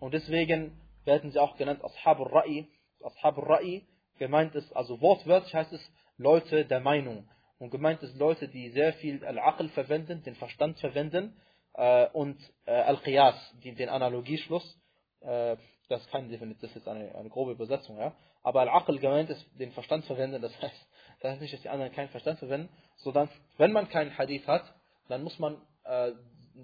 Und 0.00 0.12
deswegen 0.12 0.78
werden 1.06 1.30
sie 1.30 1.38
auch 1.38 1.56
genannt 1.56 1.82
Ashabul 1.82 2.28
Ra'i. 2.28 2.66
Ashabul 3.02 3.44
Ra'i 3.44 3.86
gemeint 4.18 4.54
ist, 4.54 4.70
also 4.76 5.00
wortwörtlich 5.00 5.54
heißt 5.54 5.72
es 5.72 5.80
Leute 6.18 6.66
der 6.66 6.80
Meinung. 6.80 7.26
Und 7.58 7.70
gemeint 7.70 8.02
ist 8.02 8.18
Leute, 8.18 8.48
die 8.48 8.68
sehr 8.72 8.92
viel 8.94 9.24
Al-Aql 9.24 9.70
verwenden, 9.70 10.22
den 10.24 10.34
Verstand 10.34 10.78
verwenden 10.78 11.40
äh, 11.72 12.06
und 12.08 12.38
äh, 12.66 12.72
Al-Qiyas, 12.72 13.54
den 13.64 13.88
Analogieschluss. 13.88 14.78
Äh, 15.22 15.56
das 15.88 16.02
ist 16.02 16.10
kein 16.10 16.28
Definitiv, 16.28 16.60
das 16.60 16.76
ist 16.76 16.86
eine, 16.86 17.14
eine 17.14 17.30
grobe 17.30 17.52
Übersetzung, 17.52 17.96
ja. 17.96 18.14
Aber 18.42 18.60
Al-Aql 18.60 18.98
gemeint 18.98 19.30
ist, 19.30 19.42
den 19.58 19.72
Verstand 19.72 20.04
verwenden, 20.04 20.42
das 20.42 20.52
heißt, 20.62 20.88
das 21.20 21.30
heißt 21.30 21.40
nicht, 21.40 21.54
dass 21.54 21.62
die 21.62 21.70
anderen 21.70 21.92
keinen 21.92 22.10
Verstand 22.10 22.38
verwenden, 22.38 22.68
sondern 22.96 23.30
wenn 23.56 23.72
man 23.72 23.88
keinen 23.88 24.18
Hadith 24.18 24.46
hat, 24.46 24.64
dann 25.08 25.22
muss 25.22 25.38
man 25.38 25.56
äh, 25.84 26.12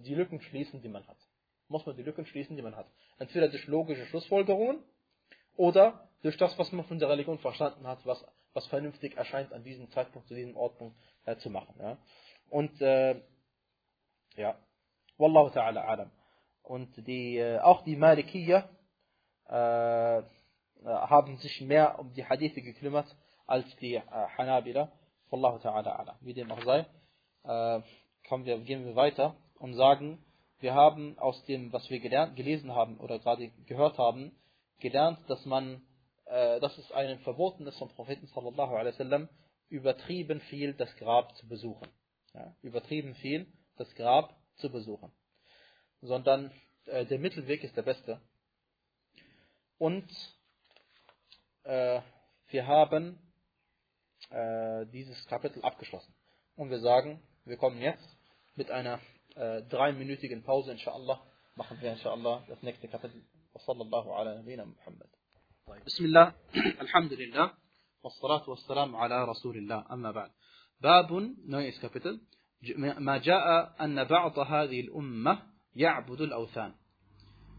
die 0.03 0.14
Lücken 0.14 0.40
schließen, 0.40 0.82
die 0.82 0.88
man 0.88 1.07
hat. 1.07 1.18
Muss 1.68 1.84
man 1.86 1.97
die 1.97 2.03
Lücken 2.03 2.26
schließen, 2.26 2.57
die 2.57 2.62
man 2.62 2.76
hat. 2.76 2.86
Entweder 3.18 3.49
durch 3.49 3.66
logische 3.66 4.07
Schlussfolgerungen 4.07 4.82
oder 5.57 6.09
durch 6.22 6.36
das, 6.36 6.59
was 6.59 6.72
man 6.72 6.84
von 6.84 6.99
der 6.99 7.09
Religion 7.09 7.38
verstanden 7.38 7.86
hat, 7.86 8.05
was, 8.05 8.24
was 8.53 8.66
vernünftig 8.66 9.16
erscheint 9.16 9.53
an 9.53 9.64
diesem 9.64 9.90
Zeitpunkt, 9.90 10.28
zu 10.28 10.34
diesem 10.34 10.57
Ortpunkt 10.57 10.97
äh, 11.24 11.36
zu 11.36 11.51
machen. 11.51 11.74
Ja. 11.80 11.99
Und 12.51 12.80
äh, 12.80 13.20
ja, 14.36 14.57
Wallahu 15.18 15.49
ta'ala 15.49 15.80
alam. 15.80 16.11
Und 16.62 17.07
die, 17.07 17.38
äh, 17.38 17.59
auch 17.61 17.82
die 17.82 17.97
Malikiyya 17.97 18.68
äh, 19.49 20.22
haben 20.84 21.38
sich 21.38 21.61
mehr 21.61 21.99
um 21.99 22.12
die 22.12 22.24
Hadithe 22.24 22.61
gekümmert 22.61 23.07
als 23.47 23.64
die 23.76 23.94
äh, 23.94 24.03
Hanabila. 24.36 24.92
Wallahu 25.30 25.57
ta'ala 25.57 25.97
alam. 25.97 26.16
Wie 26.20 26.34
dem 26.34 26.51
auch 26.51 26.62
sei, 26.64 26.86
äh, 27.44 27.80
wir, 28.44 28.59
gehen 28.59 28.84
wir 28.84 28.97
weiter 28.97 29.36
und 29.59 29.74
sagen, 29.74 30.24
wir 30.59 30.74
haben 30.74 31.18
aus 31.18 31.44
dem, 31.44 31.72
was 31.72 31.88
wir 31.90 32.00
gelernt, 32.00 32.36
gelesen 32.36 32.74
haben 32.74 32.98
oder 32.98 33.18
gerade 33.18 33.50
gehört 33.66 33.98
haben, 33.98 34.32
gelernt, 34.80 35.18
dass 35.28 35.44
man, 35.44 35.82
äh, 36.26 36.61
dass 36.61 36.76
es 36.78 36.90
einem 36.92 37.18
verboten 37.20 37.66
ist 37.66 37.78
vom 37.78 37.90
Propheten 37.90 38.26
sallallahu 38.26 38.74
alaihi 38.74 38.94
wasallam, 38.94 39.28
übertrieben 39.68 40.40
viel 40.42 40.74
das 40.74 40.94
Grab 40.96 41.34
zu 41.36 41.48
besuchen. 41.48 41.88
Ja, 42.34 42.54
übertrieben 42.62 43.14
viel 43.16 43.46
das 43.76 43.92
Grab 43.94 44.34
zu 44.57 44.70
besuchen. 44.70 45.12
Sondern 46.00 46.50
äh, 46.86 47.04
der 47.07 47.18
Mittelweg 47.18 47.62
ist 47.64 47.76
der 47.76 47.82
beste. 47.82 48.20
Und 49.78 50.09
äh, 51.64 52.00
wir 52.48 52.66
haben 52.66 53.18
äh, 54.30 54.86
dieses 54.86 55.26
Kapitel 55.26 55.62
abgeschlossen. 55.62 56.14
Und 56.57 56.70
wir 56.70 56.80
sagen, 56.80 57.22
wir 57.44 57.57
kommen 57.57 57.80
jetzt 57.80 58.16
mit 58.54 58.70
einer 58.70 59.00
dreiminütigen 59.37 60.43
Pause, 60.43 60.72
inshallah, 60.72 61.20
machen 61.55 61.78
wir 61.80 61.93
inshallah 61.93 62.45
das 62.49 62.62
nächste 62.62 62.89
Kapitel. 62.89 63.22
وصلى 63.57 63.82
الله 63.82 64.14
على 64.14 64.39
نبينا 64.39 64.64
محمد 64.64 65.07
طيب 65.66 65.84
بسم 65.84 66.05
الله 66.05 66.34
الحمد 66.80 67.12
لله 67.12 67.53
والصلاة 68.03 68.51
والسلام 68.51 68.97
على 68.97 69.24
رسول 69.24 69.57
الله 69.57 69.93
أما 69.93 70.11
بعد 70.11 70.30
باب 70.80 71.34
neues 71.49 71.80
Kapitel 71.80 72.20
ما 72.99 73.16
جاء 73.18 73.74
أن 73.84 74.05
بعض 74.05 74.39
هذه 74.39 74.80
الأمة 74.80 75.43
يعبد 75.74 76.20
الأوثان 76.20 76.74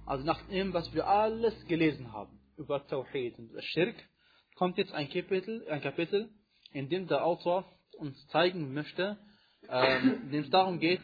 Also 0.05 0.23
nach 0.23 0.41
dem, 0.49 0.73
was 0.73 0.93
wir 0.93 1.07
alles 1.07 1.53
gelesen 1.67 2.13
haben 2.13 2.39
über 2.57 2.85
Tawhid 2.87 3.37
und 3.39 3.51
Schirk, 3.61 3.95
kommt 4.55 4.77
jetzt 4.77 4.93
ein 4.93 5.09
Kapitel, 5.09 5.67
ein 5.67 5.81
Kapitel, 5.81 6.29
in 6.71 6.89
dem 6.89 7.07
der 7.07 7.25
Autor 7.25 7.65
uns 7.97 8.25
zeigen 8.27 8.73
möchte, 8.73 9.17
ähm, 9.67 10.29
dem 10.31 10.43
es 10.43 10.49
darum 10.49 10.79
geht, 10.79 11.01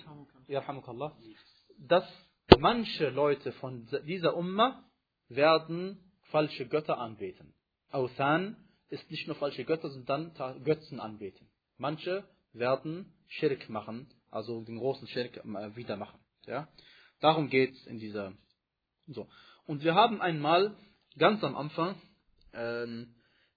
dass 1.79 2.05
manche 2.59 3.09
Leute 3.09 3.51
von 3.53 3.87
dieser 4.05 4.35
Umma 4.35 4.83
werden 5.27 6.11
falsche 6.31 6.67
Götter 6.67 6.97
anbeten. 6.97 7.53
Authan 7.91 8.57
ist 8.89 9.09
nicht 9.09 9.27
nur 9.27 9.35
falsche 9.35 9.65
Götter, 9.65 9.89
sondern 9.89 10.33
Götzen 10.63 10.99
anbeten. 10.99 11.49
Manche 11.77 12.27
werden 12.53 13.13
Schirk 13.27 13.69
machen, 13.69 14.13
also 14.29 14.63
den 14.63 14.77
großen 14.77 15.07
Schirk 15.07 15.37
äh, 15.37 15.75
wieder 15.75 15.97
machen. 15.97 16.19
Ja? 16.45 16.67
Darum 17.19 17.49
geht 17.49 17.73
es 17.73 17.85
in 17.87 17.99
dieser. 17.99 18.33
So. 19.07 19.27
Und 19.65 19.83
wir 19.83 19.95
haben 19.95 20.21
einmal 20.21 20.75
ganz 21.17 21.43
am 21.43 21.55
Anfang 21.55 21.95
ähm, 22.53 23.15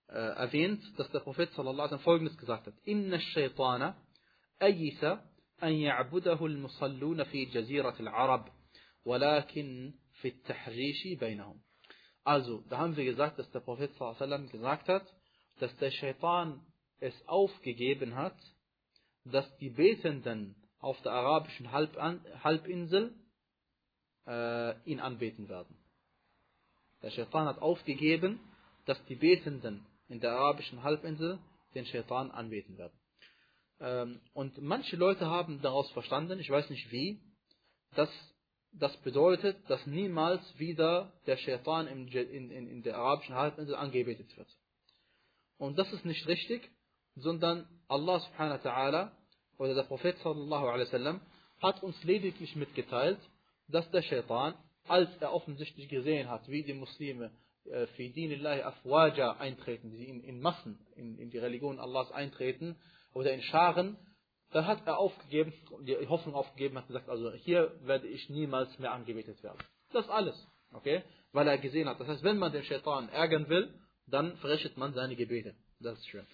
äh, 0.08 0.12
erwähnt, 0.12 0.82
dass 0.98 1.10
der 1.10 1.20
Prophet 1.20 1.52
sallallahu 1.52 1.88
alaihi 1.88 2.02
folgendes 2.02 2.38
gesagt 2.38 2.66
hat: 2.66 2.74
Inna 2.84 3.18
shaytana 3.18 3.96
ayisa 4.58 5.22
an 5.60 5.72
ya'budahu 5.72 6.44
al-musalluna 6.44 7.24
fi 7.26 7.46
jazirat 7.46 8.00
al-Arab, 8.00 8.50
walakin 9.04 9.94
fi 10.20 10.28
at-tahrishi 10.28 11.16
bainahum. 11.16 11.62
Also, 12.24 12.64
da 12.68 12.78
haben 12.78 12.96
wir 12.96 13.04
gesagt, 13.04 13.38
dass 13.38 13.50
der 13.52 13.60
Prophet 13.60 13.90
alaihi 14.00 14.48
gesagt 14.48 14.88
hat, 14.88 15.06
dass 15.60 15.74
der 15.78 15.90
Shaitan 15.92 16.60
es 16.98 17.14
aufgegeben 17.28 18.16
hat, 18.16 18.36
dass 19.24 19.46
die 19.58 19.70
Betenden 19.70 20.56
auf 20.78 21.00
der 21.02 21.12
arabischen 21.12 21.70
Halbinsel 21.72 23.14
äh, 24.26 24.90
ihn 24.90 25.00
anbeten 25.00 25.48
werden. 25.48 25.76
Der 27.02 27.10
Shaitan 27.10 27.46
hat 27.46 27.58
aufgegeben, 27.60 28.40
dass 28.86 29.02
die 29.06 29.14
Betenden 29.14 29.86
in 30.08 30.20
der 30.20 30.32
arabischen 30.32 30.82
Halbinsel 30.82 31.38
den 31.74 31.86
Shaitan 31.86 32.30
anbeten 32.30 32.76
werden. 32.78 32.98
Ähm, 33.80 34.20
und 34.32 34.60
manche 34.62 34.96
Leute 34.96 35.26
haben 35.26 35.60
daraus 35.62 35.90
verstanden, 35.92 36.38
ich 36.38 36.50
weiß 36.50 36.70
nicht 36.70 36.90
wie, 36.90 37.20
dass 37.94 38.10
das 38.72 38.96
bedeutet, 38.98 39.58
dass 39.68 39.86
niemals 39.86 40.42
wieder 40.58 41.12
der 41.26 41.36
Shaitan 41.36 41.86
in, 41.86 42.08
in, 42.08 42.50
in 42.50 42.82
der 42.82 42.96
arabischen 42.96 43.34
Halbinsel 43.34 43.74
angebetet 43.74 44.36
wird. 44.36 44.48
Und 45.58 45.78
das 45.78 45.90
ist 45.92 46.04
nicht 46.04 46.26
richtig, 46.26 46.70
sondern 47.14 47.66
Allah 47.88 48.20
subhanahu 48.20 48.62
wa 48.62 48.70
ta'ala 48.70 49.10
oder 49.58 49.74
der 49.74 49.84
Prophet 49.84 50.18
sallallahu 50.18 50.66
alaihi 50.66 50.86
wasallam 50.88 51.20
hat 51.62 51.82
uns 51.82 52.02
lediglich 52.04 52.54
mitgeteilt, 52.56 53.18
dass 53.68 53.90
der 53.90 54.02
Shaitan, 54.02 54.54
als 54.86 55.08
er 55.20 55.32
offensichtlich 55.32 55.88
gesehen 55.88 56.28
hat, 56.28 56.46
wie 56.48 56.62
die 56.62 56.74
Muslime 56.74 57.30
äh, 57.64 57.86
für 57.88 58.08
Dinillahi 58.08 58.62
Afwaja 58.62 59.32
eintreten, 59.38 59.90
die 59.90 60.04
in, 60.04 60.22
in 60.22 60.40
Massen 60.40 60.78
in, 60.94 61.18
in 61.18 61.30
die 61.30 61.38
Religion 61.38 61.80
Allahs 61.80 62.10
eintreten 62.12 62.76
oder 63.16 63.32
in 63.32 63.42
Scharen, 63.42 63.96
dann 64.50 64.66
hat 64.66 64.86
er 64.86 64.98
aufgegeben, 64.98 65.52
die 65.80 65.96
Hoffnung 66.06 66.34
aufgegeben, 66.34 66.76
hat 66.76 66.86
gesagt, 66.86 67.08
also 67.08 67.32
hier 67.32 67.74
werde 67.80 68.06
ich 68.06 68.28
niemals 68.28 68.78
mehr 68.78 68.92
angebetet 68.92 69.42
werden. 69.42 69.58
Das 69.92 70.08
alles, 70.08 70.36
okay? 70.72 71.02
Weil 71.32 71.48
er 71.48 71.58
gesehen 71.58 71.88
hat. 71.88 71.98
Das 71.98 72.08
heißt, 72.08 72.22
wenn 72.22 72.38
man 72.38 72.52
den 72.52 72.62
Shaitan 72.64 73.08
ärgern 73.08 73.48
will, 73.48 73.74
dann 74.06 74.36
verrichtet 74.36 74.76
man 74.76 74.92
seine 74.92 75.16
Gebete. 75.16 75.54
Das 75.80 75.98
ist 75.98 76.06
schön. 76.08 76.26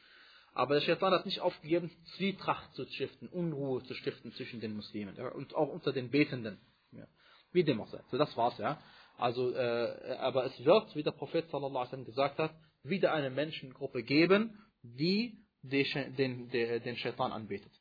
Aber 0.55 0.75
der 0.75 0.83
Shaitan 0.83 1.13
hat 1.13 1.25
nicht 1.25 1.41
aufgegeben, 1.41 1.91
Zwietracht 2.17 2.75
zu 2.75 2.85
stiften, 2.85 3.29
Unruhe 3.29 3.83
zu 3.85 3.95
stiften 3.95 4.33
zwischen 4.33 4.61
den 4.61 4.75
Muslimen 4.77 5.17
und 5.17 5.55
auch 5.55 5.69
unter 5.69 5.93
den 5.93 6.11
Betenden. 6.11 6.59
Ja. 6.91 7.07
Wie 7.53 7.65
dem 7.65 7.81
auch 7.81 7.89
sei. 7.89 8.01
So, 8.11 8.19
das 8.19 8.37
war's, 8.37 8.59
ja. 8.59 8.83
Also, 9.17 9.55
äh, 9.55 10.17
aber 10.19 10.45
es 10.47 10.65
wird, 10.65 10.95
wie 10.97 11.03
der 11.03 11.13
Prophet 11.13 11.49
sallallahu 11.51 11.79
alaihi 11.79 11.87
wasallam 11.87 12.05
gesagt 12.07 12.39
hat, 12.39 12.53
wieder 12.83 13.13
eine 13.13 13.31
Menschengruppe 13.31 14.03
geben, 14.03 14.59
die 14.83 15.42
den, 15.63 16.17
den, 16.17 16.51
den 16.51 16.97
Shaitan 16.97 17.33
anbetet. 17.33 17.73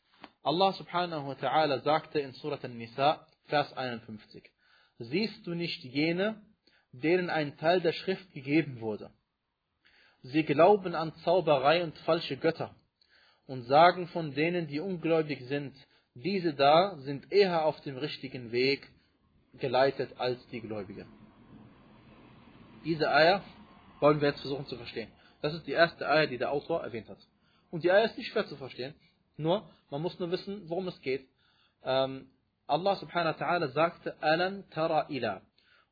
Allah 0.43 0.73
subhanahu 0.73 1.27
wa 1.27 1.33
ta'ala 1.33 1.81
sagte 1.81 2.19
in 2.19 2.33
Surat 2.33 2.63
An-Nisa, 2.65 3.27
Vers 3.47 3.73
51, 3.73 4.43
Siehst 4.99 5.45
du 5.45 5.53
nicht 5.53 5.83
jene, 5.83 6.41
denen 6.91 7.29
ein 7.29 7.57
Teil 7.57 7.81
der 7.81 7.93
Schrift 7.93 8.31
gegeben 8.33 8.81
wurde? 8.81 9.11
Sie 10.23 10.43
glauben 10.43 10.93
an 10.93 11.13
Zauberei 11.23 11.83
und 11.83 11.97
falsche 11.99 12.37
Götter 12.37 12.75
und 13.47 13.63
sagen 13.63 14.07
von 14.07 14.33
denen, 14.33 14.67
die 14.67 14.79
ungläubig 14.79 15.41
sind, 15.47 15.75
diese 16.13 16.53
da 16.53 16.97
sind 16.97 17.31
eher 17.31 17.65
auf 17.65 17.79
dem 17.81 17.97
richtigen 17.97 18.51
Weg 18.51 18.87
geleitet 19.53 20.13
als 20.17 20.45
die 20.49 20.61
Gläubigen. 20.61 21.07
Diese 22.85 23.11
Eier 23.11 23.43
wollen 23.99 24.21
wir 24.21 24.29
jetzt 24.29 24.41
versuchen 24.41 24.65
zu 24.67 24.77
verstehen. 24.77 25.11
Das 25.41 25.53
ist 25.53 25.65
die 25.67 25.71
erste 25.71 26.07
Eier, 26.07 26.27
die 26.27 26.37
der 26.37 26.51
Autor 26.51 26.83
erwähnt 26.83 27.09
hat. 27.09 27.19
Und 27.71 27.83
die 27.83 27.91
Eier 27.91 28.05
ist 28.05 28.17
nicht 28.17 28.31
schwer 28.31 28.45
zu 28.47 28.57
verstehen, 28.57 28.93
nur 29.37 29.69
man 29.89 30.01
muss 30.01 30.19
nur 30.19 30.29
wissen, 30.29 30.69
worum 30.69 30.87
es 30.87 31.01
geht. 31.01 31.27
Ähm, 31.83 32.29
Allah 32.67 32.95
subhanahu 32.97 33.39
wa 33.39 33.45
ta'ala 33.45 33.67
sagte, 33.69 34.21
Alan 34.21 34.69
tara 34.69 35.09
ila. 35.09 35.41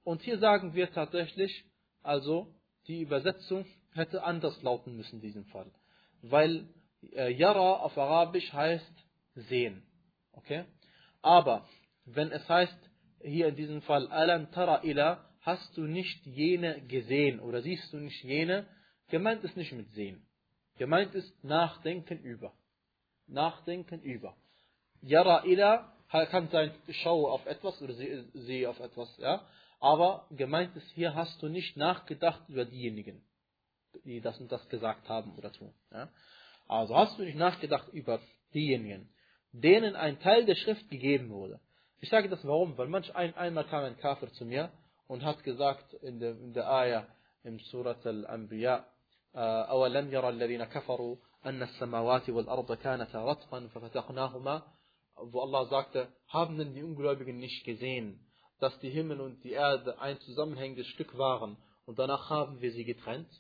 Und 0.04 0.22
hier 0.22 0.38
sagen 0.40 0.74
wir 0.74 0.92
tatsächlich, 0.92 1.66
also 2.04 2.54
die 2.88 3.02
Übersetzung 3.02 3.66
hätte 3.94 4.24
anders 4.24 4.62
lauten 4.62 4.96
müssen 4.96 5.16
in 5.16 5.22
diesem 5.22 5.46
Fall. 5.46 5.72
Weil 6.22 6.68
äh, 7.14 7.32
Yara 7.32 7.78
auf 7.78 7.98
Arabisch 7.98 8.52
heißt 8.54 9.06
sehen. 9.36 9.84
Okay? 10.34 10.66
Aber 11.22 11.68
wenn 12.06 12.32
es 12.32 12.48
heißt, 12.48 12.78
hier 13.22 13.48
in 13.48 13.56
diesem 13.56 13.82
Fall, 13.82 14.08
Alam 14.08 14.52
tara 14.52 14.84
ila, 14.84 15.26
hast 15.42 15.76
du 15.78 15.82
nicht 15.82 16.26
jene 16.26 16.82
gesehen 16.88 17.40
oder 17.40 17.62
siehst 17.62 17.92
du 17.92 17.98
nicht 17.98 18.24
jene, 18.24 18.68
gemeint 19.10 19.44
ist 19.44 19.58
nicht 19.58 19.74
mit 19.74 19.90
sehen. 19.92 20.26
Gemeint 20.80 21.14
ist 21.14 21.44
nachdenken 21.44 22.20
über. 22.24 22.54
Nachdenken 23.28 24.02
über. 24.02 24.34
Yara 25.02 25.44
ila 25.44 25.94
kann 26.10 26.48
sein, 26.48 26.74
schau 27.04 27.28
auf 27.28 27.46
etwas 27.46 27.82
oder 27.82 27.94
sehe 27.94 28.70
auf 28.70 28.80
etwas, 28.80 29.16
ja. 29.18 29.46
Aber 29.82 30.26
gemeint 30.32 30.76
ist, 30.78 30.90
hier 30.92 31.14
hast 31.16 31.42
du 31.42 31.50
nicht 31.50 31.76
nachgedacht 31.76 32.48
über 32.48 32.64
diejenigen, 32.64 33.22
die 34.06 34.22
das 34.22 34.40
und 34.40 34.52
das 34.54 34.68
gesagt 34.70 35.10
haben 35.10 35.36
oder 35.38 35.52
tun. 35.52 35.74
Ja? 35.92 36.10
Also 36.70 36.96
hast 36.96 37.20
du 37.20 37.24
nicht 37.24 37.38
nachgedacht 37.38 37.90
über 37.90 38.22
diejenigen, 38.54 39.10
denen 39.52 39.98
ein 39.98 40.20
Teil 40.22 40.46
der 40.46 40.56
Schrift 40.56 40.90
gegeben 40.90 41.30
wurde. 41.30 41.60
Ich 42.00 42.10
sage 42.10 42.30
das 42.30 42.46
warum? 42.48 42.78
Weil 42.78 42.88
manch 42.88 43.14
ein, 43.16 43.36
einmal 43.36 43.66
kam 43.66 43.84
ein 43.84 43.98
Kafir 43.98 44.32
zu 44.32 44.46
mir 44.46 44.72
und 45.08 45.24
hat 45.24 45.44
gesagt 45.44 45.94
in 45.96 46.22
der, 46.22 46.32
in 46.32 46.54
der 46.54 46.72
Ayah 46.72 47.06
im 47.44 47.60
Surat 47.60 48.06
al-Anbiya, 48.06 48.86
أولم 49.37 50.13
يرى 50.13 50.29
الذين 50.29 50.65
كفروا 50.65 51.17
أن 51.47 51.63
السماوات 51.63 52.31
والأرض 52.31 52.73
كانتا 52.73 53.25
رتقا 53.25 53.67
ففتقناهما 53.67 54.63
wo 55.17 55.41
Allah 55.43 55.67
sagte, 55.69 56.09
haben 56.29 56.59
denn 56.59 56.75
die 56.75 56.83
Ungläubigen 56.83 57.39
nicht 57.39 57.65
gesehen, 57.65 58.21
dass 58.59 58.79
die 58.81 58.91
Himmel 58.91 59.21
und 59.21 59.43
die 59.45 59.53
Erde 59.53 59.99
ein 60.01 60.19
zusammenhängendes 60.21 60.87
Stück 60.89 61.17
waren 61.17 61.57
und 61.87 61.99
danach 61.99 62.31
haben 62.31 62.61
wir 62.61 62.73
sie 62.73 62.85
getrennt? 62.85 63.31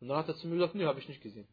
Und 0.00 0.08
dann 0.08 0.18
hat 0.18 0.28
er 0.28 0.36
zu 0.36 0.46
mir 0.46 0.56
gesagt, 0.56 0.74
nee, 0.74 0.86
habe 0.86 1.00
ich 1.00 1.08
nicht 1.08 1.22
gesehen. 1.22 1.48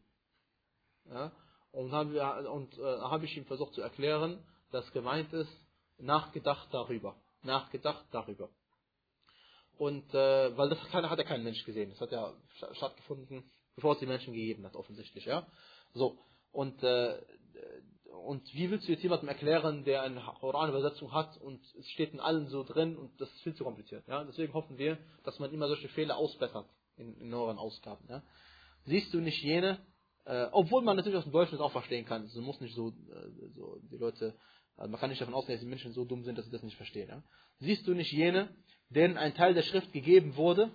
Ja? 1.04 1.32
Und 1.72 1.92
habe 1.92 2.50
und, 2.50 2.76
äh, 2.78 3.00
hab 3.00 3.22
ich 3.22 3.36
ihm 3.36 3.44
versucht 3.46 3.74
zu 3.74 3.82
erklären, 3.82 4.44
dass 4.70 4.90
gemeint 4.92 5.32
ist, 5.32 5.50
nachgedacht 5.98 6.68
darüber. 6.72 7.16
Nachgedacht 7.42 8.06
darüber. 8.12 8.48
Und 9.77 10.13
äh, 10.13 10.57
weil 10.57 10.69
das 10.69 10.79
hat 10.93 11.19
ja 11.19 11.23
kein 11.23 11.43
Mensch 11.43 11.63
gesehen. 11.65 11.89
Das 11.89 12.01
hat 12.01 12.11
ja 12.11 12.33
stattgefunden, 12.73 13.43
bevor 13.75 13.93
es 13.93 13.99
die 13.99 14.05
Menschen 14.05 14.33
gegeben 14.33 14.65
hat, 14.65 14.75
offensichtlich, 14.75 15.25
ja. 15.25 15.47
So. 15.93 16.17
Und 16.51 16.83
äh, 16.83 17.17
und 18.25 18.53
wie 18.53 18.69
willst 18.69 18.87
du 18.87 18.91
jetzt 18.91 19.03
jemandem 19.03 19.29
erklären, 19.29 19.83
der 19.83 20.03
eine 20.03 20.21
Koran-Übersetzung 20.39 21.13
hat 21.13 21.37
und 21.37 21.61
es 21.79 21.89
steht 21.89 22.13
in 22.13 22.19
allen 22.19 22.47
so 22.47 22.63
drin 22.63 22.97
und 22.97 23.19
das 23.19 23.29
ist 23.29 23.41
viel 23.41 23.55
zu 23.55 23.63
kompliziert. 23.63 24.07
Ja? 24.07 24.23
Deswegen 24.23 24.53
hoffen 24.53 24.77
wir, 24.77 24.97
dass 25.23 25.39
man 25.39 25.51
immer 25.51 25.67
solche 25.67 25.89
Fehler 25.89 26.17
ausbessert 26.17 26.67
in, 26.97 27.15
in 27.19 27.29
neueren 27.29 27.57
Ausgaben. 27.57 28.05
Ja? 28.09 28.21
Siehst 28.85 29.13
du 29.13 29.19
nicht 29.19 29.41
jene, 29.41 29.79
äh, 30.25 30.47
obwohl 30.51 30.81
man 30.81 30.97
natürlich 30.97 31.17
aus 31.17 31.23
dem 31.23 31.33
Deutschen 31.33 31.57
das 31.57 31.61
auch 31.61 31.71
verstehen 31.71 32.05
kann. 32.05 32.23
Also 32.23 32.41
muss 32.41 32.59
nicht 32.59 32.75
so, 32.75 32.89
äh, 32.89 33.49
so 33.55 33.79
die 33.89 33.97
Leute, 33.97 34.35
also 34.77 34.89
man 34.89 34.99
kann 34.99 35.09
nicht 35.09 35.21
davon 35.21 35.33
ausgehen, 35.33 35.57
dass 35.57 35.63
die 35.63 35.69
Menschen 35.69 35.93
so 35.93 36.05
dumm 36.05 36.23
sind, 36.23 36.37
dass 36.37 36.45
sie 36.45 36.51
das 36.51 36.63
nicht 36.63 36.77
verstehen. 36.77 37.09
Ja? 37.09 37.23
Siehst 37.59 37.87
du 37.87 37.93
nicht 37.93 38.11
jene, 38.11 38.49
denen 38.89 39.17
ein 39.17 39.33
Teil 39.35 39.53
der 39.53 39.63
Schrift 39.63 39.93
gegeben 39.93 40.35
wurde, 40.35 40.71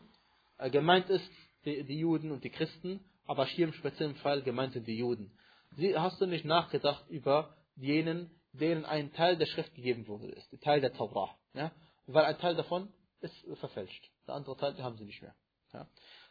äh, 0.59 0.70
gemeint 0.70 1.11
ist 1.11 1.30
die, 1.64 1.84
die, 1.84 1.99
Juden 1.99 2.30
und 2.30 2.44
die 2.44 2.51
Christen, 2.51 3.01
aber 3.26 3.47
hier 3.47 3.66
im 3.66 3.72
speziellen 3.72 4.14
Fall 4.16 4.42
gemeint 4.42 4.72
sind 4.72 4.86
die 4.86 4.97
Juden. 4.97 5.36
Sie, 5.76 5.97
hast 5.97 6.20
du 6.20 6.26
nicht 6.26 6.44
nachgedacht 6.44 7.05
über 7.09 7.57
jenen, 7.74 8.30
denen 8.53 8.84
ein 8.84 9.12
Teil 9.12 9.36
der 9.36 9.47
Schrift 9.47 9.74
gegeben 9.74 10.07
wurde, 10.07 10.28
ist, 10.28 10.51
der 10.53 10.61
Teil 10.61 10.80
der 10.80 10.92
Torah. 10.92 11.34
Ja? 11.53 11.72
Weil 12.07 12.24
ein 12.24 12.38
Teil 12.38 12.55
davon 12.55 12.92
ist 13.20 13.34
verfälscht. 13.59 14.11
Der 14.26 14.34
andere 14.34 14.57
Teil, 14.57 14.82
haben 14.82 14.97
sie 14.97 15.05
nicht 15.05 15.20
mehr. 15.22 15.34
Ja? 15.72 15.86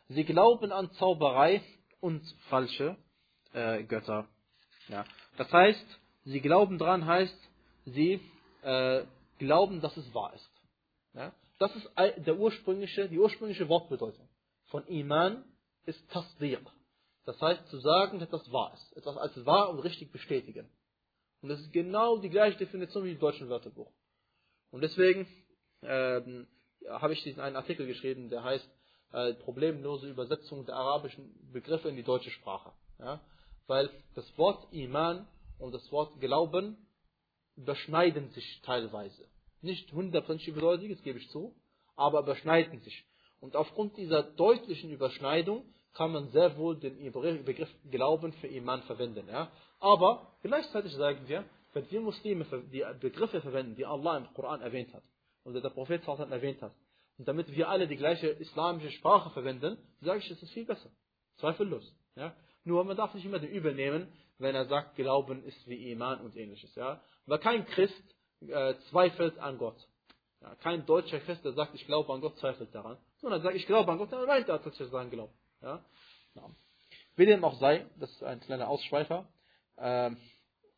Sie 0.08 0.24
glauben 0.24 0.72
an 0.72 0.92
Zauberei 0.94 1.62
und 2.00 2.24
falsche 2.50 2.98
äh, 3.54 3.84
Götter. 3.84 4.28
Ja? 4.88 5.06
Das 5.38 5.52
heißt, 5.52 5.86
sie 6.24 6.42
glauben 6.42 6.78
dran 6.78 7.06
heißt, 7.06 7.38
sie 7.86 8.22
äh, 8.62 9.04
glauben, 9.40 9.82
dass 9.82 9.96
es 9.98 10.14
wahr 10.14 10.34
ist. 10.34 10.52
Ja? 11.14 11.34
Das 11.60 11.76
ist 11.76 11.90
der 11.98 12.38
ursprüngliche, 12.38 13.08
die 13.08 13.20
ursprüngliche 13.20 13.70
Wortbedeutung 13.70 14.28
von 14.66 14.86
Iman 14.88 15.44
ist 15.86 16.10
Tasdiq. 16.12 16.60
Das 17.26 17.40
heißt, 17.42 17.68
zu 17.70 17.80
sagen, 17.80 18.20
dass 18.20 18.30
das 18.30 18.52
wahr 18.52 18.74
ist. 18.74 18.98
Etwas 18.98 19.18
als 19.18 19.46
wahr 19.46 19.70
und 19.70 19.80
richtig 19.80 20.12
bestätigen. 20.12 20.70
Und 21.42 21.50
das 21.50 21.60
ist 21.60 21.72
genau 21.72 22.18
die 22.18 22.30
gleiche 22.30 22.58
Definition 22.58 23.04
wie 23.06 23.12
im 23.12 23.20
deutschen 23.20 23.50
Wörterbuch. 23.50 23.92
Und 24.72 24.82
deswegen 24.82 25.28
ähm, 25.82 26.48
habe 26.88 27.14
ich 27.14 27.24
diesen 27.24 27.40
einen 27.40 27.56
Artikel 27.56 27.88
geschrieben, 27.88 28.30
der 28.30 28.44
heißt 28.44 28.70
äh, 29.14 29.34
Problemlose 29.36 30.10
Übersetzung 30.10 30.66
der 30.66 30.76
arabischen 30.76 31.52
Begriffe 31.52 31.90
in 31.90 31.96
die 31.96 32.04
deutsche 32.04 32.32
Sprache. 32.32 32.72
Ja? 33.00 33.22
Weil 33.68 33.90
das 34.16 34.38
Wort 34.38 34.72
Iman 34.72 35.28
und 35.60 35.74
das 35.74 35.92
Wort 35.92 36.20
Glauben 36.20 36.85
überschneiden 37.56 38.30
sich 38.32 38.62
teilweise. 38.64 39.28
Nicht 39.62 39.92
hundertprozentig 39.92 40.48
überdeutlich, 40.50 40.92
das 40.92 41.04
gebe 41.04 41.20
ich 41.20 41.30
zu, 41.30 41.56
aber 41.96 42.20
überschneiden 42.20 42.80
sich. 42.82 43.06
Und 43.40 43.56
aufgrund 43.56 43.98
dieser 43.98 44.24
deutlichen 44.24 44.92
Überschneidung 44.92 45.66
kann 45.94 46.12
man 46.12 46.30
sehr 46.32 46.58
wohl 46.58 46.78
den 46.78 46.98
Begriff 47.46 47.70
Glauben 47.90 48.34
für 48.34 48.48
Iman 48.48 48.84
verwenden. 48.84 49.28
Ja? 49.30 49.52
Aber 49.80 50.36
gleichzeitig 50.44 50.94
sagen 50.94 51.28
wir, 51.28 51.46
wenn 51.74 51.90
wir 51.90 52.02
Muslime 52.02 52.46
die 52.72 52.84
Begriffe 53.00 53.42
verwenden, 53.42 53.76
die 53.76 53.86
Allah 53.86 54.18
im 54.18 54.34
Koran 54.34 54.62
erwähnt 54.62 54.94
hat 54.94 55.04
und 55.44 55.54
der 55.54 55.70
Prophet 55.70 56.06
erwähnt 56.08 56.62
hat, 56.62 56.74
und 57.18 57.28
damit 57.28 57.50
wir 57.56 57.70
alle 57.70 57.88
die 57.88 57.96
gleiche 57.96 58.28
islamische 58.28 58.92
Sprache 58.92 59.30
verwenden, 59.30 59.78
sage 60.02 60.20
ich, 60.20 60.30
es 60.30 60.42
ist 60.44 60.52
viel 60.52 60.66
besser. 60.66 60.90
Zweifellos. 61.38 61.94
Ja? 62.16 62.36
Nur 62.66 62.84
man 62.84 62.98
darf 62.98 63.14
nicht 63.14 63.26
immer 63.26 63.40
den 63.40 63.52
Übel 63.52 63.74
nehmen, 63.74 64.12
wenn 64.38 64.56
er 64.56 64.66
sagt, 64.66 64.96
Glauben 64.96 65.44
ist 65.44 65.68
wie 65.68 65.92
Iman 65.92 66.20
und 66.22 66.36
ähnliches. 66.36 66.74
Ja? 66.76 67.02
Weil 67.26 67.40
kein 67.40 67.66
Christ 67.66 68.04
äh, 68.42 68.76
zweifelt 68.90 69.38
an 69.40 69.58
Gott. 69.58 69.78
Ja? 70.42 70.56
Kein 70.56 70.86
deutscher 70.86 71.20
Christ, 71.20 71.44
der 71.46 71.54
sagt, 71.54 71.76
ich 71.76 71.86
glaube 71.86 72.14
an 72.14 72.22
Gott, 72.22 72.38
zweifelt 72.38 72.74
daran. 72.74 72.98
Sondern 73.18 73.42
sagt, 73.42 73.56
ich 73.56 73.66
glaube 73.66 73.92
an 73.92 73.98
Gott, 73.98 74.12
dann 74.12 74.26
meint 74.26 74.50
er 74.50 74.62
tatsächlich 74.62 74.92
sein 74.92 75.10
Glauben. 75.10 75.34
Ja? 75.62 75.84
Wie 77.16 77.26
dem 77.26 77.44
auch 77.44 77.60
sei, 77.60 77.86
das 78.00 78.12
ist 78.12 78.24
ein 78.24 78.42
kleiner 78.42 78.68
Ausschweifer, 78.68 79.28
ähm, 79.78 80.18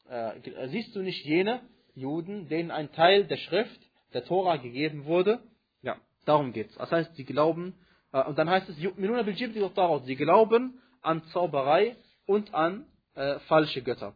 äh, 0.09 0.67
siehst 0.69 0.95
du 0.95 1.01
nicht 1.01 1.25
jene 1.25 1.61
Juden, 1.95 2.47
denen 2.47 2.71
ein 2.71 2.91
Teil 2.91 3.25
der 3.25 3.37
Schrift, 3.37 3.79
der 4.13 4.23
Tora 4.25 4.57
gegeben 4.57 5.05
wurde? 5.05 5.41
Ja, 5.81 5.97
darum 6.25 6.53
geht's. 6.53 6.75
Das 6.75 6.91
heißt, 6.91 7.15
sie 7.15 7.25
glauben, 7.25 7.73
äh, 8.11 8.23
und 8.23 8.37
dann 8.37 8.49
heißt 8.49 8.69
es, 8.69 8.75
sie 8.77 10.15
glauben 10.15 10.81
an 11.01 11.23
Zauberei 11.33 11.95
und 12.25 12.53
an 12.53 12.85
äh, 13.17 13.39
falsche 13.47 13.81
Götter. 13.81 14.13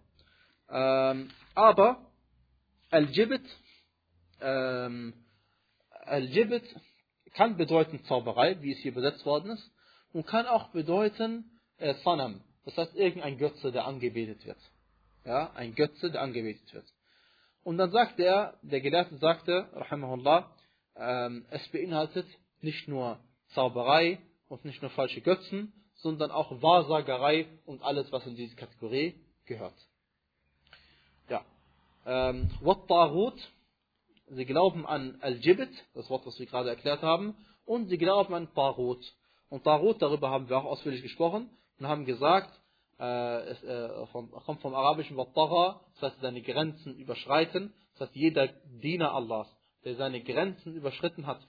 Ähm, 0.69 1.29
aber 1.55 2.05
Al-Jibit, 2.91 3.45
ähm, 4.39 5.13
Al-Jibit 5.89 6.63
kann 7.33 7.57
bedeuten 7.57 8.03
Zauberei, 8.03 8.61
wie 8.61 8.73
es 8.73 8.79
hier 8.79 8.91
übersetzt 8.91 9.25
worden 9.25 9.51
ist 9.51 9.71
und 10.13 10.27
kann 10.27 10.45
auch 10.45 10.69
bedeuten 10.69 11.59
äh, 11.77 11.95
Sanam. 12.03 12.41
Das 12.65 12.77
heißt 12.77 12.95
irgendein 12.95 13.37
Götze, 13.37 13.71
der 13.71 13.85
angebetet 13.85 14.45
wird. 14.45 14.59
Ja, 15.25 15.51
ein 15.55 15.73
Götze, 15.75 16.11
der 16.11 16.21
angebetet 16.21 16.73
wird. 16.73 16.85
Und 17.63 17.77
dann 17.77 17.91
sagte 17.91 18.23
er, 18.23 18.57
der 18.61 18.81
Gelehrte 18.81 19.17
sagte, 19.17 19.67
Rahimahullah, 19.73 20.55
ähm, 20.95 21.45
es 21.49 21.67
beinhaltet 21.69 22.27
nicht 22.61 22.87
nur 22.87 23.19
Zauberei 23.53 24.19
und 24.47 24.63
nicht 24.65 24.81
nur 24.81 24.91
falsche 24.91 25.21
Götzen, 25.21 25.73
sondern 26.01 26.31
auch 26.31 26.61
Wahrsagerei 26.61 27.47
und 27.65 27.81
alles, 27.83 28.11
was 28.11 28.25
in 28.25 28.35
diese 28.35 28.55
Kategorie 28.55 29.15
gehört. 29.45 29.75
Ja. 31.29 31.45
Ähm, 32.05 32.49
sie 34.27 34.45
glauben 34.45 34.85
an 34.85 35.17
Al-Jibit, 35.21 35.71
das 35.93 36.09
Wort, 36.09 36.25
was 36.25 36.39
wir 36.39 36.45
gerade 36.47 36.69
erklärt 36.69 37.01
haben, 37.01 37.35
und 37.65 37.87
sie 37.87 37.97
glauben 37.97 38.33
an 38.33 38.53
Tarut. 38.53 39.03
Und 39.49 39.63
Tarut, 39.63 40.01
darüber 40.01 40.29
haben 40.29 40.49
wir 40.49 40.57
auch 40.57 40.65
ausführlich 40.65 41.03
gesprochen 41.03 41.49
und 41.79 41.87
haben 41.87 42.05
gesagt, 42.05 42.51
äh, 42.99 43.39
es 43.49 43.63
äh, 43.63 44.05
vom, 44.07 44.31
kommt 44.31 44.61
vom 44.61 44.73
arabischen 44.73 45.17
Wort 45.17 45.35
Tara, 45.35 45.81
das 45.93 46.11
heißt 46.11 46.21
seine 46.21 46.41
Grenzen 46.41 46.95
überschreiten. 46.97 47.73
Das 47.93 48.07
heißt, 48.07 48.15
jeder 48.15 48.47
Diener 48.81 49.13
Allahs, 49.13 49.47
der 49.83 49.95
seine 49.95 50.21
Grenzen 50.21 50.75
überschritten 50.75 51.27
hat, 51.27 51.41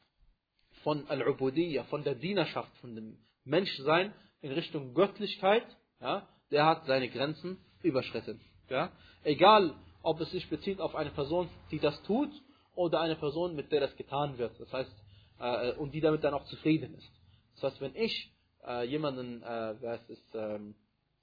von 0.83 1.07
Al-Ubudiyya, 1.09 1.85
von 1.85 2.03
der 2.03 2.17
Dienerschaft, 2.17 2.75
von 2.79 2.95
dem 2.95 3.19
Menschsein 3.45 4.13
in 4.43 4.53
Richtung 4.53 4.93
Göttlichkeit, 4.95 5.65
ja, 6.01 6.29
der 6.51 6.67
hat 6.67 6.85
seine 6.87 7.09
Grenzen 7.09 7.59
überschritten. 7.83 8.41
Ja. 8.69 8.93
Egal, 9.25 9.75
ob 10.03 10.21
es 10.21 10.31
sich 10.31 10.49
bezieht 10.51 10.81
auf 10.81 10.95
eine 10.95 11.11
Person, 11.11 11.49
die 11.71 11.79
das 11.79 12.01
tut, 12.03 12.31
oder 12.75 13.01
eine 13.01 13.17
Person, 13.17 13.55
mit 13.55 13.71
der 13.71 13.81
das 13.81 13.97
getan 13.97 14.39
wird. 14.39 14.59
Das 14.59 14.73
heißt, 14.73 14.93
äh, 15.39 15.73
und 15.73 15.93
die 15.93 16.01
damit 16.01 16.25
dann 16.25 16.35
auch 16.35 16.45
zufrieden 16.45 16.95
ist. 16.95 17.11
Das 17.55 17.73
heißt, 17.73 17.81
wenn 17.81 17.95
ich 17.95 18.33
äh, 18.67 18.85
jemanden, 18.87 19.43
äh, 19.43 19.75
es 19.95 20.09
ist, 20.09 20.35
ähm, 20.35 20.75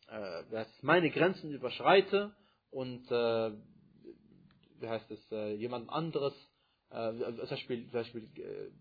äh, 0.08 0.44
wer 0.50 0.62
es 0.62 0.84
meine 0.84 1.10
Grenzen 1.10 1.52
überschreite 1.52 2.34
und 2.72 3.10
äh, 3.12 3.52
wie 4.80 4.88
heißt 4.88 5.10
es, 5.12 5.32
äh, 5.32 5.56
jemand 5.56 5.90
anderes, 5.90 6.34
äh, 6.92 7.12
zum 7.12 7.50
Beispiel, 7.50 7.84
zum 7.84 7.92
Beispiel 7.92 8.24
äh, 8.38 8.72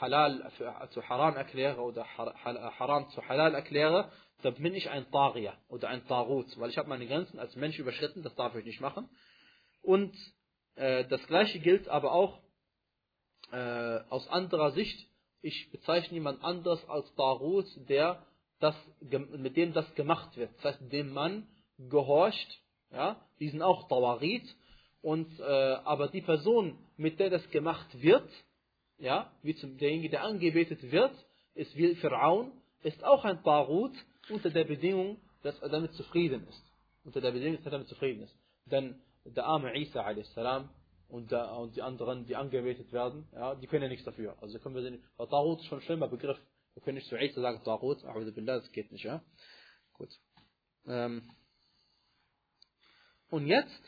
Halal 0.00 0.50
zu 0.90 1.08
Haram 1.08 1.36
erkläre 1.36 1.80
oder 1.80 2.06
Haram 2.16 3.08
zu 3.10 3.26
Halal 3.28 3.54
erkläre, 3.54 4.10
dann 4.42 4.54
bin 4.54 4.74
ich 4.74 4.90
ein 4.90 5.10
Tariya 5.10 5.54
oder 5.68 5.88
ein 5.88 6.06
Tarut, 6.06 6.46
weil 6.58 6.70
ich 6.70 6.78
habe 6.78 6.88
meine 6.88 7.06
Grenzen 7.06 7.38
als 7.38 7.56
Mensch 7.56 7.78
überschritten, 7.78 8.22
das 8.22 8.34
darf 8.34 8.54
ich 8.54 8.64
nicht 8.64 8.80
machen. 8.80 9.08
Und 9.82 10.14
äh, 10.76 11.04
das 11.06 11.24
gleiche 11.26 11.60
gilt 11.60 11.88
aber 11.88 12.12
auch 12.12 12.40
äh, 13.52 14.00
aus 14.10 14.28
anderer 14.28 14.72
Sicht. 14.72 15.08
Ich 15.40 15.70
bezeichne 15.70 16.14
jemand 16.14 16.42
anderes 16.42 16.86
als 16.88 17.12
Tarut, 17.14 17.66
der 17.88 18.24
das, 18.60 18.74
mit 19.00 19.56
dem 19.56 19.72
das 19.72 19.94
gemacht 19.94 20.36
wird. 20.36 20.50
Das 20.56 20.74
heißt, 20.74 20.92
dem 20.92 21.10
man 21.10 21.46
gehorcht, 21.78 22.60
ja, 22.90 23.20
die 23.40 23.48
sind 23.48 23.62
auch 23.62 23.88
Tawarit. 23.88 24.44
Und, 25.02 25.38
äh, 25.38 25.42
aber 25.42 26.08
die 26.08 26.22
Person, 26.22 26.78
mit 26.96 27.20
der 27.20 27.28
das 27.28 27.48
gemacht 27.50 27.88
wird, 28.00 28.28
ja, 29.04 29.30
wie 29.42 29.54
zum, 29.54 29.76
derjenige, 29.76 30.08
der 30.08 30.24
angebetet 30.24 30.90
wird, 30.90 31.14
ist 31.54 31.76
wie 31.76 31.94
Pharaon, 31.96 32.52
ist 32.82 33.04
auch 33.04 33.24
ein 33.24 33.42
Tarut 33.44 33.94
unter 34.30 34.50
der 34.50 34.64
Bedingung, 34.64 35.20
dass 35.42 35.58
er 35.60 35.68
damit 35.68 35.92
zufrieden 35.92 36.46
ist. 36.48 36.62
Unter 37.04 37.20
der 37.20 37.32
Bedingung, 37.32 37.58
dass 37.58 37.66
er 37.66 37.72
damit 37.72 37.88
zufrieden 37.88 38.22
ist. 38.22 38.34
Denn 38.64 39.00
der 39.24 39.44
arme 39.44 39.76
Isa 39.78 40.02
a.s. 40.02 40.36
Und, 41.08 41.32
und 41.32 41.76
die 41.76 41.82
anderen, 41.82 42.24
die 42.24 42.34
angebetet 42.34 42.90
werden, 42.92 43.28
ja, 43.32 43.54
die 43.54 43.66
können 43.66 43.82
ja 43.82 43.88
nichts 43.88 44.06
dafür. 44.06 44.36
Also 44.40 44.58
können 44.58 44.74
wir 44.74 44.98
weil 45.16 45.28
Tarut 45.28 45.60
ist 45.60 45.66
schon 45.66 45.78
ein 45.78 45.82
schlimmer 45.82 46.08
Begriff. 46.08 46.38
Wir 46.72 46.82
können 46.82 46.96
nicht 46.96 47.08
zu 47.08 47.16
Isa 47.16 47.40
sagen, 47.40 47.62
Tarut, 47.62 48.02
das 48.02 48.72
geht 48.72 48.90
nicht, 48.90 49.04
ja. 49.04 49.22
Gut. 49.92 50.08
Ähm. 50.86 51.22
Und 53.28 53.46
jetzt 53.46 53.82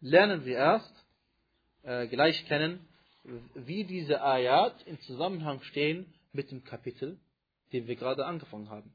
lernen 0.00 0.44
wir 0.44 0.56
erst 0.56 1.06
äh, 1.82 2.06
gleich 2.06 2.46
kennen, 2.46 2.88
wie 3.24 3.84
diese 3.84 4.22
Ayat 4.22 4.82
im 4.86 5.00
Zusammenhang 5.00 5.62
stehen 5.62 6.12
mit 6.32 6.50
dem 6.50 6.64
Kapitel, 6.64 7.20
den 7.72 7.86
wir 7.86 7.96
gerade 7.96 8.26
angefangen 8.26 8.68
haben. 8.68 8.94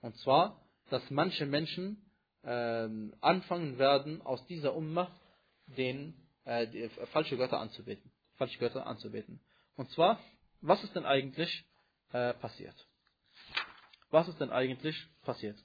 Und 0.00 0.16
zwar, 0.18 0.60
dass 0.88 1.08
manche 1.10 1.46
Menschen 1.46 2.10
äh, 2.42 2.88
anfangen 3.20 3.78
werden, 3.78 4.22
aus 4.22 4.44
dieser 4.46 4.74
Ummah 4.74 5.10
den 5.66 6.14
äh, 6.44 6.66
die, 6.68 6.82
äh, 6.82 7.06
falsche 7.06 7.36
Götter 7.36 7.58
anzubeten. 7.58 8.10
Falsche 8.36 8.58
Götter 8.58 8.86
anzubeten. 8.86 9.40
Und 9.76 9.90
zwar, 9.90 10.18
was 10.60 10.82
ist 10.82 10.94
denn 10.94 11.04
eigentlich 11.04 11.64
äh, 12.12 12.34
passiert? 12.34 12.74
Was 14.10 14.28
ist 14.28 14.40
denn 14.40 14.50
eigentlich 14.50 14.96
passiert? 15.22 15.56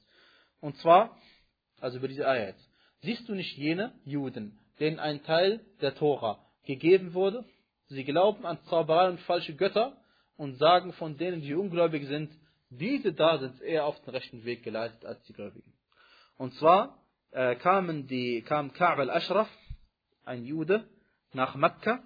Und 0.61 0.77
zwar, 0.77 1.17
also 1.79 1.97
über 1.97 2.07
diese 2.07 2.27
Ayat. 2.27 2.55
Siehst 3.01 3.27
du 3.27 3.33
nicht 3.33 3.57
jene 3.57 3.93
Juden, 4.03 4.59
denen 4.79 4.99
ein 4.99 5.23
Teil 5.23 5.65
der 5.81 5.95
Tora 5.95 6.45
gegeben 6.65 7.13
wurde? 7.13 7.45
Sie 7.87 8.03
glauben 8.03 8.45
an 8.45 8.57
Zauberei 8.65 9.09
und 9.09 9.19
falsche 9.21 9.55
Götter 9.55 9.95
und 10.37 10.55
sagen 10.57 10.93
von 10.93 11.17
denen, 11.17 11.41
die 11.41 11.53
ungläubig 11.53 12.07
sind, 12.07 12.31
diese 12.69 13.13
da 13.13 13.37
sind 13.37 13.61
eher 13.61 13.85
auf 13.85 13.99
den 14.01 14.11
rechten 14.11 14.43
Weg 14.43 14.63
geleitet 14.63 15.05
als 15.05 15.21
die 15.23 15.33
Gläubigen. 15.33 15.71
Und 16.37 16.53
zwar 16.55 16.99
äh, 17.31 17.55
kamen 17.55 18.07
die, 18.07 18.41
kam 18.41 18.71
Ka'b 18.71 18.99
al-Ashraf, 18.99 19.49
ein 20.23 20.45
Jude, 20.45 20.87
nach 21.33 21.55
Mekka 21.55 22.03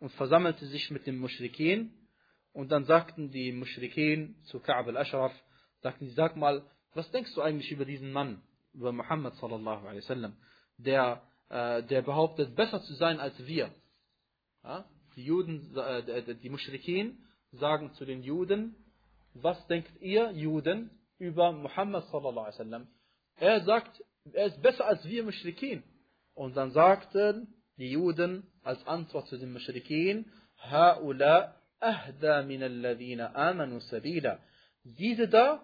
und 0.00 0.10
versammelte 0.12 0.66
sich 0.66 0.90
mit 0.90 1.06
den 1.06 1.18
Mushrikin. 1.18 1.92
Und 2.52 2.72
dann 2.72 2.84
sagten 2.84 3.30
die 3.30 3.52
Mushrikin 3.52 4.36
zu 4.44 4.58
Ka'b 4.58 4.88
al-Ashraf, 4.88 5.32
sagten 5.82 6.08
sie, 6.08 6.14
sag 6.14 6.36
mal, 6.36 6.64
was 6.94 7.10
denkst 7.12 7.34
du 7.34 7.42
eigentlich 7.42 7.70
über 7.70 7.84
diesen 7.84 8.12
Mann, 8.12 8.42
über 8.74 8.92
Muhammad 8.92 9.34
sallallahu 9.36 9.86
alaihi 9.86 10.02
wasallam, 10.02 10.36
der, 10.76 11.22
äh, 11.48 11.82
der 11.84 12.02
behauptet, 12.02 12.56
besser 12.56 12.82
zu 12.82 12.94
sein 12.94 13.20
als 13.20 13.38
wir? 13.46 13.72
Ja? 14.64 14.84
Die 15.20 15.26
Juden, 15.26 15.76
äh, 15.76 16.34
die 16.34 16.48
Mushrikin 16.48 17.18
sagen 17.52 17.92
zu 17.92 18.06
den 18.06 18.22
Juden, 18.22 18.74
was 19.34 19.66
denkt 19.66 20.00
ihr 20.00 20.30
Juden 20.30 20.90
über 21.18 21.52
Muhammad 21.52 22.04
sallallahu 22.06 22.46
alaihi 22.46 22.58
wasallam? 22.58 22.88
Er 23.36 23.60
sagt, 23.64 24.02
er 24.32 24.46
ist 24.46 24.62
besser 24.62 24.86
als 24.86 25.04
wir 25.04 25.22
Mushrikin. 25.22 25.82
Und 26.32 26.56
dann 26.56 26.70
sagten 26.70 27.52
die 27.76 27.90
Juden 27.90 28.46
als 28.62 28.82
Antwort 28.86 29.26
zu 29.28 29.36
den 29.36 29.52
Mushrikin, 29.52 30.24
Ha'ula 30.56 31.54
ahda 31.80 32.42
min 32.42 32.62
alladhina 32.62 33.34
amanu 33.34 33.80
sabila. 33.80 34.38
Diese 34.84 35.28
da, 35.28 35.62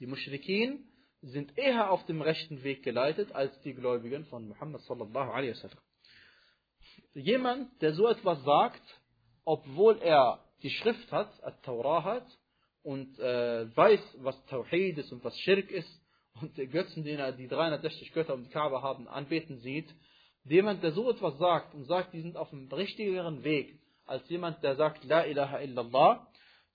die 0.00 0.08
Mushrikin, 0.08 0.84
sind 1.22 1.56
eher 1.56 1.92
auf 1.92 2.04
dem 2.06 2.22
rechten 2.22 2.64
Weg 2.64 2.82
geleitet 2.82 3.30
als 3.30 3.52
die 3.60 3.74
Gläubigen 3.74 4.24
von 4.24 4.48
Muhammad 4.48 4.80
sallallahu 4.82 5.30
alaihi 5.30 5.52
wasallam. 5.52 5.78
Jemand, 7.14 7.68
der 7.82 7.94
so 7.94 8.06
etwas 8.08 8.42
sagt, 8.44 8.82
obwohl 9.44 9.98
er 9.98 10.44
die 10.62 10.70
Schrift 10.70 11.10
hat, 11.10 11.30
At-Taurah 11.42 12.04
hat, 12.04 12.26
und 12.82 13.18
äh, 13.18 13.76
weiß, 13.76 14.00
was 14.18 14.44
Tawhid 14.46 14.98
ist 14.98 15.12
und 15.12 15.24
was 15.24 15.36
Schirk 15.40 15.70
ist, 15.70 16.00
und 16.40 16.56
die 16.56 16.66
Götzen, 16.66 17.04
die 17.04 17.16
die 17.36 17.48
360 17.48 18.12
Götter 18.12 18.34
um 18.34 18.44
die 18.44 18.50
Kaaba 18.50 18.82
haben, 18.82 19.08
anbeten 19.08 19.58
sieht, 19.58 19.92
jemand, 20.44 20.82
der 20.82 20.92
so 20.92 21.10
etwas 21.10 21.36
sagt 21.38 21.74
und 21.74 21.84
sagt, 21.84 22.14
die 22.14 22.22
sind 22.22 22.36
auf 22.36 22.52
einem 22.52 22.70
richtigeren 22.72 23.44
Weg, 23.44 23.78
als 24.06 24.26
jemand, 24.28 24.62
der 24.62 24.76
sagt, 24.76 25.04
La 25.04 25.24
ilaha 25.24 25.60
illallah, 25.60 26.26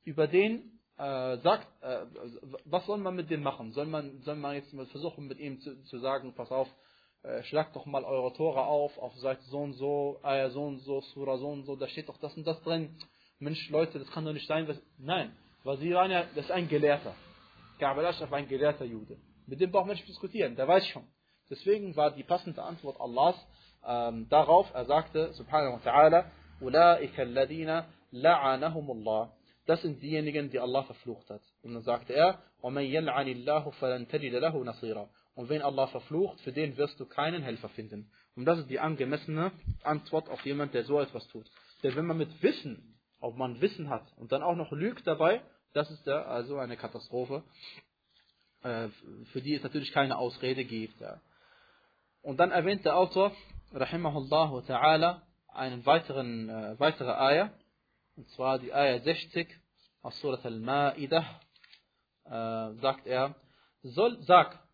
über 0.03 0.27
den 0.27 0.79
äh, 0.97 1.37
sagt, 1.37 1.67
äh, 1.81 2.05
was 2.65 2.85
soll 2.85 2.99
man 2.99 3.15
mit 3.15 3.29
dem 3.29 3.41
machen? 3.41 3.73
Soll 3.73 3.87
man, 3.87 4.21
soll 4.21 4.35
man 4.35 4.55
jetzt 4.55 4.73
mal 4.73 4.85
versuchen, 4.87 5.27
mit 5.27 5.39
ihm 5.39 5.59
zu, 5.59 5.81
zu 5.83 5.99
sagen, 5.99 6.33
pass 6.35 6.51
auf, 6.51 6.69
schlagt 7.42 7.76
doch 7.76 7.86
mal 7.86 8.04
eure 8.04 8.32
Tora 8.32 8.64
auf, 8.64 8.96
auf 8.98 9.14
Seite 9.16 9.42
so 9.42 9.58
und 9.58 9.74
so, 9.74 10.20
Ayah 10.22 10.50
so 10.50 10.64
und 10.64 10.78
so, 10.78 11.00
Surah 11.00 11.36
so 11.36 11.48
und 11.48 11.64
so, 11.64 11.76
da 11.76 11.86
steht 11.88 12.08
doch 12.08 12.16
das 12.18 12.34
und 12.36 12.46
das 12.46 12.62
drin. 12.62 12.96
Mensch, 13.38 13.68
Leute, 13.70 13.98
das 13.98 14.10
kann 14.10 14.24
doch 14.24 14.32
nicht 14.32 14.46
sein. 14.46 14.66
Was, 14.68 14.80
nein, 14.98 15.36
weil 15.64 15.76
sie 15.78 15.92
waren 15.92 16.10
ja, 16.10 16.24
das 16.34 16.46
ist 16.46 16.50
ein 16.50 16.68
Gelehrter. 16.68 17.14
Ka'b 17.78 17.98
al-Ashraf 17.98 18.30
war 18.30 18.38
ein 18.38 18.48
gelehrter 18.48 18.84
Jude. 18.84 19.16
Mit 19.46 19.60
dem 19.60 19.70
braucht 19.70 19.86
man 19.86 19.96
nicht 19.96 20.06
diskutieren, 20.06 20.54
der 20.54 20.68
weiß 20.68 20.86
schon. 20.88 21.06
Deswegen 21.48 21.96
war 21.96 22.10
die 22.10 22.22
passende 22.22 22.62
Antwort 22.62 23.00
Allahs 23.00 23.36
ähm, 23.86 24.28
darauf, 24.28 24.70
er 24.74 24.84
sagte, 24.84 25.32
subhanahu 25.32 25.80
wa 25.82 25.90
ta'ala, 25.90 26.24
أُولَٰئِكَ 26.60 27.18
الَّذِينَ 27.18 27.84
لَعَنَهُمُ 28.12 28.90
اللَّهِ 28.90 29.30
Das 29.66 29.80
sind 29.82 30.02
diejenigen, 30.02 30.50
die 30.50 30.60
Allah 30.60 30.82
verflucht 30.82 31.30
hat. 31.30 31.40
Und 31.62 31.74
dann 31.74 31.82
sagte 31.82 32.12
er, 32.12 32.42
وَمَنْ 32.62 32.82
يَلْعَنِ 32.82 33.26
اللَّهُ 33.26 33.70
فَلَنْ 33.70 34.08
تَجِدَ 34.08 34.34
لَهُ 34.34 34.64
نَصِيرًا 34.64 35.08
und 35.35 35.49
wenn 35.49 35.61
Allah 35.61 35.87
verflucht, 35.87 36.39
für 36.41 36.53
den 36.53 36.77
wirst 36.77 36.99
du 36.99 37.05
keinen 37.05 37.43
Helfer 37.43 37.69
finden. 37.69 38.11
Und 38.35 38.45
das 38.45 38.59
ist 38.59 38.69
die 38.69 38.79
angemessene 38.79 39.51
Antwort 39.83 40.29
auf 40.29 40.43
jemand, 40.45 40.73
der 40.73 40.85
so 40.85 40.99
etwas 40.99 41.27
tut. 41.27 41.45
Denn 41.83 41.95
wenn 41.95 42.05
man 42.05 42.17
mit 42.17 42.41
Wissen, 42.41 42.97
ob 43.19 43.35
man 43.37 43.59
Wissen 43.61 43.89
hat 43.89 44.05
und 44.17 44.31
dann 44.31 44.43
auch 44.43 44.55
noch 44.55 44.71
lügt 44.71 45.05
dabei, 45.05 45.41
das 45.73 45.91
ist 45.91 46.05
ja 46.05 46.23
also 46.23 46.57
eine 46.57 46.77
Katastrophe, 46.77 47.43
äh, 48.63 48.87
für 49.31 49.41
die 49.41 49.55
es 49.55 49.63
natürlich 49.63 49.91
keine 49.91 50.17
Ausrede 50.17 50.63
gibt. 50.63 50.95
Und 52.21 52.39
dann 52.39 52.51
erwähnt 52.51 52.85
der 52.85 52.95
Autor, 52.95 53.33
rahimahullah 53.73 54.63
ta'ala, 54.67 55.21
einen 55.49 55.85
weiteren, 55.85 56.49
äh, 56.49 56.79
weitere 56.79 57.11
Ayah, 57.11 57.51
und 58.15 58.29
zwar 58.29 58.59
die 58.59 58.73
Ayah 58.73 58.99
60 59.01 59.47
aus 60.01 60.17
Surat 60.19 60.45
al-Ma'idah, 60.45 61.25
äh, 62.25 62.73
sagt 62.79 63.05
er, 63.05 63.35
soll, 63.83 64.17
sag, 64.23 64.64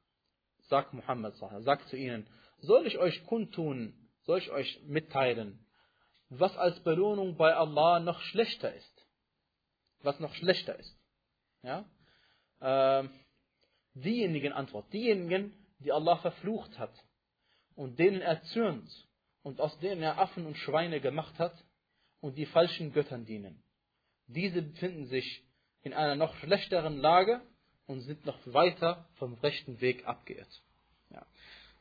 sag 0.72 0.94
Muhammad, 0.94 1.36
sag 1.36 1.88
zu 1.90 1.98
ihnen, 1.98 2.26
soll 2.60 2.88
ich 2.88 2.98
euch 2.98 3.26
kundtun, 3.26 3.94
soll 4.22 4.40
ich 4.40 4.50
euch 4.52 4.82
mitteilen, 4.86 5.68
was 6.30 6.56
als 6.56 6.82
Belohnung 6.84 7.36
bei 7.36 7.54
Allah 7.54 8.00
noch 8.00 8.22
schlechter 8.22 8.74
ist. 8.74 9.08
Was 10.02 10.20
noch 10.22 10.34
schlechter 10.34 10.80
ist. 10.80 10.98
Ja? 11.62 11.86
Äh, 12.62 13.10
diejenigen 13.96 14.54
Antwort, 14.54 14.92
diejenigen, 14.94 15.54
die 15.80 15.92
Allah 15.92 16.16
verflucht 16.18 16.80
hat 16.80 16.94
und 17.76 18.00
denen 18.00 18.22
er 18.22 18.42
zürnt 18.44 18.90
und 19.44 19.60
aus 19.60 19.78
denen 19.80 20.02
er 20.02 20.20
Affen 20.20 20.46
und 20.46 20.56
Schweine 20.56 21.02
gemacht 21.02 21.38
hat 21.38 21.54
und 22.22 22.38
die 22.38 22.46
falschen 22.46 22.94
Göttern 22.94 23.26
dienen. 23.26 23.62
Diese 24.28 24.62
befinden 24.62 25.08
sich 25.08 25.44
in 25.82 25.94
einer 25.94 26.16
noch 26.16 26.34
schlechteren 26.36 26.98
Lage 26.98 27.42
und 27.92 28.02
sind 28.02 28.26
noch 28.26 28.40
weiter 28.46 29.06
vom 29.16 29.34
rechten 29.36 29.82
Weg 29.82 30.08
abgeirrt. 30.08 30.62
Ja. 31.10 31.26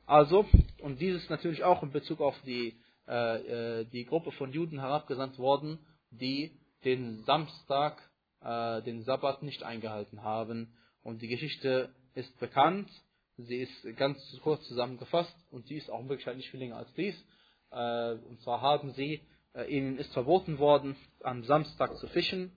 Also, 0.07 0.45
und 0.83 1.01
dieses 1.01 1.31
natürlich 1.31 1.63
auch 1.63 1.83
in 1.85 1.93
Bezug 1.93 2.21
auf 2.21 2.35
die, 2.45 2.77
äh, 3.07 3.81
äh, 3.81 3.85
die 3.85 4.05
Gruppe 4.05 4.33
von 4.33 4.53
Juden 4.53 4.81
herabgesandt 4.81 5.39
worden, 5.39 5.79
die 6.11 6.59
den 6.85 7.23
Samstag, 7.23 8.03
äh, 8.41 8.83
den 8.83 9.05
Sabbat 9.05 9.43
nicht 9.43 9.63
eingehalten 9.63 10.23
haben. 10.23 10.75
Und 11.03 11.23
die 11.23 11.29
Geschichte 11.29 11.95
ist 12.15 12.37
bekannt, 12.41 12.91
sie 13.37 13.59
ist 13.59 13.97
ganz 13.97 14.19
kurz 14.43 14.67
zusammengefasst 14.67 15.35
und 15.53 15.67
sie 15.69 15.77
ist 15.77 15.91
auch 15.91 16.03
wirklich 16.09 16.27
halt 16.27 16.39
nicht 16.39 16.51
viel 16.51 16.61
länger 16.61 16.77
als 16.77 16.93
dies. 16.95 17.15
Äh, 17.71 18.15
und 18.15 18.41
zwar 18.43 18.61
haben 18.61 18.93
sie, 18.95 19.21
äh, 19.55 19.71
ihnen 19.71 19.97
ist 19.97 20.13
verboten 20.13 20.59
worden, 20.59 20.97
am 21.23 21.45
Samstag 21.45 21.97
zu 21.99 22.09
fischen 22.09 22.51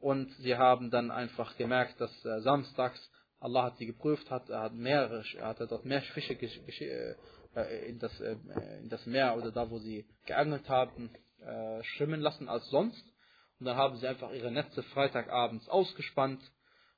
und 0.00 0.32
sie 0.36 0.56
haben 0.56 0.90
dann 0.90 1.10
einfach 1.10 1.56
gemerkt, 1.56 2.00
dass 2.00 2.24
äh, 2.24 2.40
samstags 2.40 3.10
Allah 3.38 3.64
hat 3.64 3.78
sie 3.78 3.86
geprüft, 3.86 4.30
hat, 4.30 4.50
er 4.50 4.60
hat 4.60 4.74
mehrere, 4.74 5.24
er 5.38 5.46
hat 5.46 5.60
dort 5.60 5.86
mehr 5.86 6.02
Fische 6.02 6.34
in 6.34 7.98
das, 7.98 8.20
in 8.20 8.88
das 8.90 9.06
Meer 9.06 9.34
oder 9.34 9.50
da, 9.50 9.70
wo 9.70 9.78
sie 9.78 10.04
geangelt 10.26 10.68
haben, 10.68 11.08
schwimmen 11.80 12.20
lassen 12.20 12.50
als 12.50 12.68
sonst. 12.68 13.02
und 13.58 13.64
dann 13.64 13.78
haben 13.78 13.96
sie 13.96 14.06
einfach 14.06 14.30
ihre 14.32 14.50
Netze 14.50 14.82
Freitagabends 14.82 15.70
ausgespannt 15.70 16.42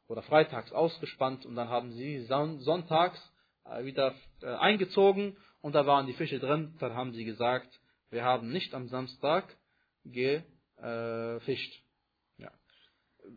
oder 0.09 0.23
freitags 0.23 0.73
ausgespannt 0.73 1.47
und 1.47 1.55
dann 1.55 1.69
haben 1.69 1.93
sie 1.93 2.25
son 2.25 2.61
sonntags 2.61 3.19
äh, 3.65 3.85
wieder 3.85 4.15
äh, 4.43 4.47
eingezogen 4.47 5.37
und 5.61 5.75
da 5.75 5.87
waren 5.87 6.07
die 6.07 6.13
Fische 6.13 6.39
drin. 6.39 6.75
Dann 6.81 6.95
haben 6.95 7.13
sie 7.13 7.25
gesagt, 7.25 7.69
wir 8.11 8.25
haben 8.25 8.51
nicht 8.51 8.75
am 8.75 8.89
Samstag 8.89 9.57
gefischt. 10.05 11.83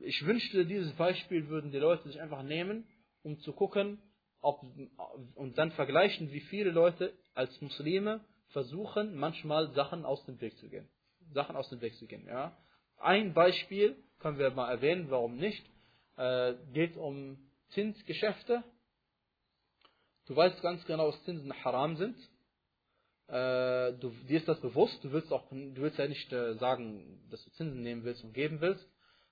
Ich 0.02 0.26
wünschte, 0.26 0.66
dieses 0.66 0.94
Beispiel 0.94 1.48
würden 1.48 1.72
die 1.72 1.78
Leute 1.78 2.08
sich 2.08 2.22
einfach 2.22 2.44
nehmen, 2.44 2.88
um 3.24 3.40
zu 3.40 3.54
gucken, 3.54 4.02
ob, 4.42 4.62
und 5.36 5.58
dann 5.58 5.72
vergleichen, 5.72 6.32
wie 6.32 6.42
viele 6.42 6.72
Leute 6.72 7.14
als 7.34 7.60
Muslime 7.62 8.24
versuchen, 8.50 9.16
manchmal 9.16 9.72
Sachen 9.74 10.06
aus 10.06 10.24
dem 10.26 10.40
Weg 10.40 10.58
zu 10.58 10.70
gehen. 10.70 10.88
Sachen 11.34 11.56
aus 11.56 11.70
dem 11.70 11.82
Weg 11.82 11.96
zu 11.96 12.06
gehen. 12.06 12.26
Ja. 12.28 12.58
Ein 12.98 13.34
Beispiel 13.34 13.96
können 14.20 14.38
wir 14.38 14.52
mal 14.52 14.72
erwähnen, 14.72 15.10
warum 15.10 15.36
nicht. 15.38 15.66
Äh, 16.18 16.54
geht 16.74 16.96
um 16.96 17.38
Zinsgeschäfte. 17.70 18.64
Du 20.28 20.36
weißt 20.36 20.62
ganz 20.62 20.86
genau, 20.86 21.12
dass 21.12 21.24
Zinsen 21.24 21.54
haram 21.64 21.98
sind. 21.98 22.18
Äh, 23.28 23.94
du, 24.00 24.12
dir 24.28 24.38
ist 24.38 24.48
das 24.48 24.62
bewusst. 24.62 25.04
Du 25.04 25.12
willst 25.12 25.32
auch, 25.32 25.50
du 25.50 25.76
willst 25.78 25.98
ja 25.98 26.08
nicht 26.08 26.32
äh, 26.32 26.56
sagen, 26.56 27.28
dass 27.30 27.44
du 27.44 27.52
Zinsen 27.52 27.82
nehmen 27.82 28.04
willst 28.04 28.24
und 28.24 28.34
geben 28.34 28.62
willst. 28.62 28.88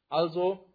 Also 0.09 0.65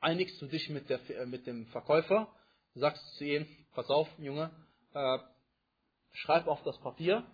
einigst 0.00 0.40
du 0.40 0.46
dich 0.46 0.68
mit, 0.70 0.88
der, 0.88 1.00
äh, 1.10 1.26
mit 1.26 1.46
dem 1.46 1.66
Verkäufer, 1.66 2.28
sagst 2.74 3.02
zu 3.16 3.24
ihm, 3.24 3.46
pass 3.74 3.88
auf, 3.88 4.08
Junge, 4.18 4.50
äh, 4.94 5.18
schreib 6.12 6.46
auf 6.46 6.62
das 6.62 6.78
Papier 6.78 7.24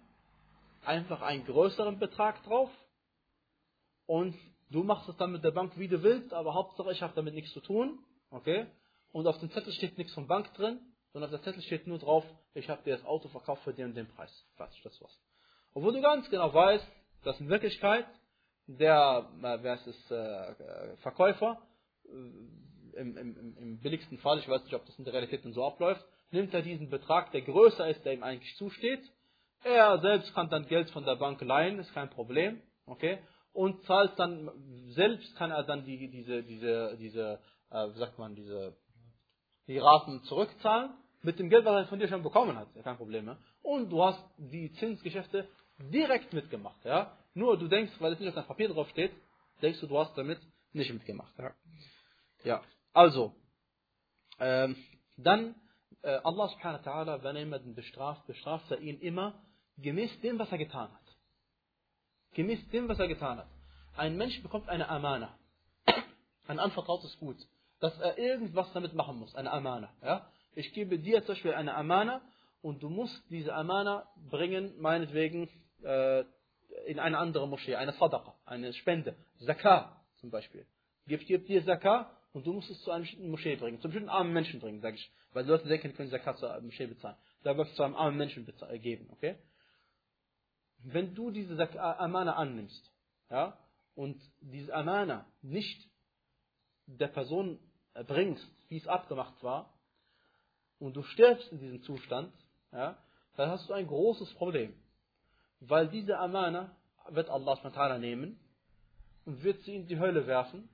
einfach 0.84 1.22
einen 1.22 1.44
größeren 1.44 1.98
Betrag 1.98 2.42
drauf 2.44 2.70
und 4.06 4.36
du 4.70 4.82
machst 4.82 5.08
es 5.08 5.16
dann 5.16 5.32
mit 5.32 5.44
der 5.44 5.52
Bank, 5.52 5.78
wie 5.78 5.88
du 5.88 6.02
willst, 6.02 6.32
aber 6.32 6.54
Hauptsache 6.54 6.92
ich 6.92 7.02
habe 7.02 7.14
damit 7.14 7.34
nichts 7.34 7.52
zu 7.52 7.60
tun, 7.60 8.04
okay? 8.30 8.66
Und 9.12 9.26
auf 9.26 9.38
dem 9.38 9.50
Zettel 9.50 9.72
steht 9.72 9.98
nichts 9.98 10.14
von 10.14 10.26
Bank 10.26 10.52
drin, 10.54 10.80
sondern 11.12 11.32
auf 11.32 11.40
der 11.40 11.44
Zettel 11.44 11.62
steht 11.62 11.86
nur 11.86 11.98
drauf, 11.98 12.24
ich 12.54 12.68
habe 12.68 12.82
dir 12.82 12.96
das 12.96 13.04
Auto 13.04 13.28
verkauft 13.28 13.62
für 13.62 13.74
den 13.74 13.86
und 13.86 13.94
den 13.94 14.08
Preis. 14.08 14.32
Fertig, 14.56 14.80
das 14.82 15.00
war's. 15.00 15.18
Obwohl 15.74 15.92
du 15.92 16.00
ganz 16.00 16.28
genau 16.30 16.52
weißt, 16.52 16.86
dass 17.24 17.38
in 17.40 17.48
Wirklichkeit 17.48 18.06
der, 18.66 19.28
äh, 19.42 19.58
wer 19.62 19.74
ist 19.74 19.86
es, 19.86 20.10
äh, 20.10 20.96
Verkäufer, 20.98 21.60
äh, 22.06 22.10
im, 22.94 23.16
im, 23.16 23.56
im 23.56 23.80
billigsten 23.80 24.18
Fall, 24.18 24.38
ich 24.38 24.48
weiß 24.48 24.64
nicht, 24.64 24.74
ob 24.74 24.84
das 24.84 24.98
in 24.98 25.04
der 25.04 25.14
Realität 25.14 25.42
so 25.54 25.64
abläuft, 25.64 26.04
nimmt 26.30 26.52
er 26.54 26.62
diesen 26.62 26.90
Betrag, 26.90 27.30
der 27.32 27.42
größer 27.42 27.88
ist, 27.88 28.04
der 28.04 28.14
ihm 28.14 28.22
eigentlich 28.22 28.54
zusteht. 28.56 29.02
Er 29.64 29.98
selbst 30.00 30.34
kann 30.34 30.50
dann 30.50 30.66
Geld 30.66 30.90
von 30.90 31.04
der 31.04 31.16
Bank 31.16 31.40
leihen, 31.40 31.78
ist 31.78 31.92
kein 31.94 32.10
Problem, 32.10 32.60
okay? 32.86 33.18
Und 33.52 33.82
zahlt 33.84 34.18
dann, 34.18 34.50
selbst 34.88 35.36
kann 35.36 35.50
er 35.50 35.62
dann 35.62 35.84
die, 35.84 36.10
diese, 36.10 36.42
diese, 36.42 36.96
diese, 36.98 37.40
äh, 37.70 37.88
wie 37.88 37.98
sagt 37.98 38.18
man, 38.18 38.34
diese, 38.34 38.76
die 39.68 39.78
Raten 39.78 40.22
zurückzahlen 40.24 40.90
mit 41.22 41.38
dem 41.38 41.50
Geld, 41.50 41.64
was 41.64 41.84
er 41.84 41.88
von 41.88 41.98
dir 41.98 42.08
schon 42.08 42.22
bekommen 42.22 42.56
hat, 42.56 42.68
kein 42.82 42.96
Problem. 42.96 43.26
Ja? 43.26 43.38
Und 43.62 43.90
du 43.90 44.02
hast 44.02 44.22
die 44.38 44.72
Zinsgeschäfte 44.72 45.48
direkt 45.78 46.32
mitgemacht. 46.32 46.84
Ja? 46.84 47.16
Nur 47.34 47.58
du 47.58 47.68
denkst, 47.68 47.92
weil 47.98 48.12
es 48.12 48.18
nicht 48.18 48.28
auf 48.28 48.34
deinem 48.34 48.46
Papier 48.46 48.68
drauf 48.68 48.88
steht, 48.90 49.12
denkst 49.62 49.80
du, 49.80 49.86
du 49.86 49.98
hast 49.98 50.16
damit 50.16 50.40
nicht 50.72 50.92
mitgemacht. 50.92 51.32
Ja, 51.38 51.54
ja. 52.44 52.62
also, 52.92 53.34
ähm, 54.38 54.76
dann 55.16 55.54
äh, 56.02 56.20
Allah 56.24 56.48
subhanahu 56.48 56.84
wa 56.84 56.90
ta'ala, 56.90 57.22
wenn 57.22 57.36
er 57.36 57.42
jemanden 57.42 57.74
bestraft, 57.74 58.26
bestraft 58.26 58.70
er 58.70 58.80
ihn 58.80 58.98
immer 59.00 59.42
gemäß 59.78 60.20
dem, 60.20 60.38
was 60.38 60.50
er 60.50 60.58
getan 60.58 60.90
hat. 60.92 61.16
Gemäß 62.34 62.68
dem, 62.70 62.88
was 62.88 62.98
er 62.98 63.08
getan 63.08 63.38
hat. 63.38 63.48
Ein 63.96 64.16
Mensch 64.16 64.42
bekommt 64.42 64.68
eine 64.68 64.88
Amana, 64.88 65.38
ein 66.46 66.58
anvertrautes 66.58 67.18
Gut, 67.18 67.36
dass 67.80 67.98
er 68.00 68.18
irgendwas 68.18 68.72
damit 68.72 68.94
machen 68.94 69.18
muss, 69.18 69.34
eine 69.34 69.50
Amana. 69.52 69.92
Ja? 70.02 70.30
Ich 70.54 70.72
gebe 70.72 70.98
dir 70.98 71.20
zum 71.20 71.34
Beispiel 71.34 71.54
eine 71.54 71.74
Amana 71.74 72.22
und 72.62 72.82
du 72.82 72.88
musst 72.88 73.22
diese 73.30 73.54
Amana 73.54 74.08
bringen, 74.30 74.74
meinetwegen, 74.80 75.48
äh, 75.82 76.24
in 76.86 76.98
eine 76.98 77.18
andere 77.18 77.48
Moschee, 77.48 77.76
eine 77.76 77.92
Sadaqa, 77.92 78.34
eine 78.44 78.72
Spende, 78.72 79.16
Zakah 79.38 80.02
zum 80.16 80.30
Beispiel. 80.30 80.66
Gib, 81.06 81.26
gib 81.26 81.46
dir 81.46 81.64
Zakah 81.64 82.10
und 82.32 82.46
du 82.46 82.52
musst 82.52 82.70
es 82.70 82.80
zu 82.82 82.90
einer 82.90 83.00
bestimmten 83.00 83.30
Moschee 83.30 83.56
bringen, 83.56 83.80
zu 83.80 83.88
bestimmten 83.88 84.08
armen 84.08 84.32
Menschen 84.32 84.60
bringen, 84.60 84.80
sage 84.80 84.96
ich. 84.96 85.12
Weil 85.32 85.44
die 85.44 85.50
Leute 85.50 85.68
denken, 85.68 85.94
können 85.94 86.10
Zakah 86.10 86.36
zur 86.36 86.60
Moschee 86.60 86.86
bezahlen. 86.86 87.16
Da 87.42 87.56
wirst 87.56 87.72
du 87.72 87.76
zu 87.76 87.82
einem 87.82 87.96
armen 87.96 88.16
Menschen 88.16 88.46
äh, 88.68 88.78
geben, 88.78 89.08
okay? 89.10 89.36
Wenn 90.84 91.14
du 91.14 91.30
diese 91.30 91.56
Zakah, 91.56 91.98
Amana 91.98 92.34
annimmst, 92.34 92.90
ja, 93.30 93.58
und 93.94 94.20
diese 94.40 94.74
Amana 94.74 95.26
nicht 95.42 95.88
der 96.86 97.08
Person 97.08 97.58
bringst, 98.06 98.46
wie 98.68 98.78
es 98.78 98.86
abgemacht 98.86 99.42
war, 99.42 99.72
und 100.78 100.96
du 100.96 101.02
stirbst 101.02 101.52
in 101.52 101.58
diesem 101.58 101.82
Zustand, 101.82 102.32
ja, 102.72 102.98
dann 103.36 103.50
hast 103.50 103.68
du 103.68 103.72
ein 103.72 103.86
großes 103.86 104.34
Problem. 104.34 104.74
Weil 105.68 105.88
diese 105.88 106.18
Amana 106.18 106.74
wird 107.10 107.28
Allah 107.28 107.98
nehmen 107.98 108.38
und 109.24 109.42
wird 109.44 109.60
sie 109.62 109.76
in 109.76 109.86
die 109.86 109.98
Hölle 109.98 110.26
werfen. 110.26 110.68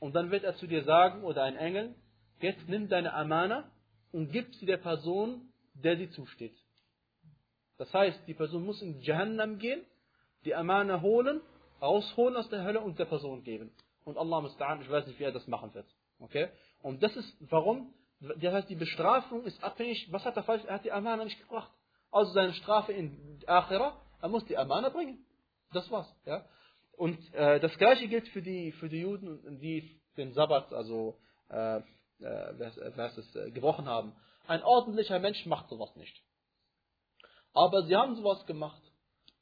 Und 0.00 0.14
dann 0.14 0.30
wird 0.30 0.44
er 0.44 0.56
zu 0.56 0.66
dir 0.66 0.84
sagen, 0.84 1.22
oder 1.22 1.44
ein 1.44 1.56
Engel, 1.56 1.94
jetzt 2.40 2.68
nimm 2.68 2.88
deine 2.88 3.14
Amana 3.14 3.70
und 4.12 4.32
gib 4.32 4.52
sie 4.56 4.66
der 4.66 4.78
Person, 4.78 5.52
der 5.74 5.96
sie 5.96 6.10
zusteht. 6.10 6.56
Das 7.76 7.92
heißt, 7.94 8.20
die 8.26 8.34
Person 8.34 8.64
muss 8.64 8.82
in 8.82 9.00
Jahannam 9.00 9.58
gehen, 9.58 9.82
die 10.44 10.54
Amana 10.54 11.00
holen, 11.00 11.40
rausholen 11.80 12.36
aus 12.36 12.48
der 12.48 12.64
Hölle 12.64 12.80
und 12.80 12.98
der 12.98 13.04
Person 13.04 13.44
geben. 13.44 13.72
Und 14.04 14.18
Allah 14.18 14.38
musta'an, 14.38 14.80
ich 14.80 14.90
weiß 14.90 15.06
nicht, 15.06 15.20
wie 15.20 15.24
er 15.24 15.32
das 15.32 15.46
machen 15.46 15.72
wird. 15.74 15.86
Okay? 16.18 16.48
Und 16.82 17.02
das 17.02 17.14
ist, 17.14 17.36
warum? 17.50 17.94
Das 18.20 18.52
heißt, 18.52 18.70
die 18.70 18.74
Bestrafung 18.74 19.44
ist 19.44 19.62
abhängig, 19.62 20.08
was 20.10 20.24
hat 20.24 20.36
er 20.36 20.42
falsch, 20.42 20.64
er 20.64 20.74
hat 20.74 20.84
die 20.84 20.90
Amana 20.90 21.24
nicht 21.24 21.38
gebracht. 21.38 21.70
Also 22.10 22.32
seine 22.32 22.54
Strafe 22.54 22.92
in 22.92 23.42
Akhira, 23.46 24.00
er 24.20 24.28
muss 24.28 24.44
die 24.46 24.56
Amana 24.56 24.88
bringen. 24.88 25.24
Das 25.72 25.90
war's. 25.90 26.08
Ja? 26.24 26.44
Und 26.92 27.18
äh, 27.34 27.60
das 27.60 27.76
gleiche 27.78 28.08
gilt 28.08 28.28
für 28.28 28.42
die, 28.42 28.72
für 28.72 28.88
die 28.88 29.00
Juden, 29.00 29.60
die 29.60 30.00
den 30.16 30.32
Sabbat, 30.32 30.72
also 30.72 31.18
äh, 31.50 31.76
äh, 31.76 31.82
wer 32.18 33.16
es, 33.16 33.36
äh, 33.36 33.50
gebrochen 33.50 33.86
haben. 33.86 34.14
Ein 34.46 34.62
ordentlicher 34.62 35.18
Mensch 35.18 35.44
macht 35.46 35.68
sowas 35.68 35.94
nicht. 35.96 36.22
Aber 37.52 37.82
sie 37.84 37.96
haben 37.96 38.16
sowas 38.16 38.44
gemacht. 38.46 38.82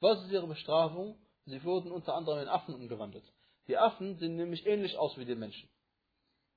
Was 0.00 0.22
ist 0.24 0.32
ihre 0.32 0.46
Bestrafung? 0.46 1.18
Sie 1.46 1.62
wurden 1.64 1.92
unter 1.92 2.14
anderem 2.14 2.40
in 2.40 2.48
Affen 2.48 2.74
umgewandelt. 2.74 3.24
Die 3.68 3.78
Affen 3.78 4.16
sehen 4.18 4.36
nämlich 4.36 4.66
ähnlich 4.66 4.96
aus 4.98 5.16
wie 5.16 5.24
die 5.24 5.34
Menschen. 5.34 5.68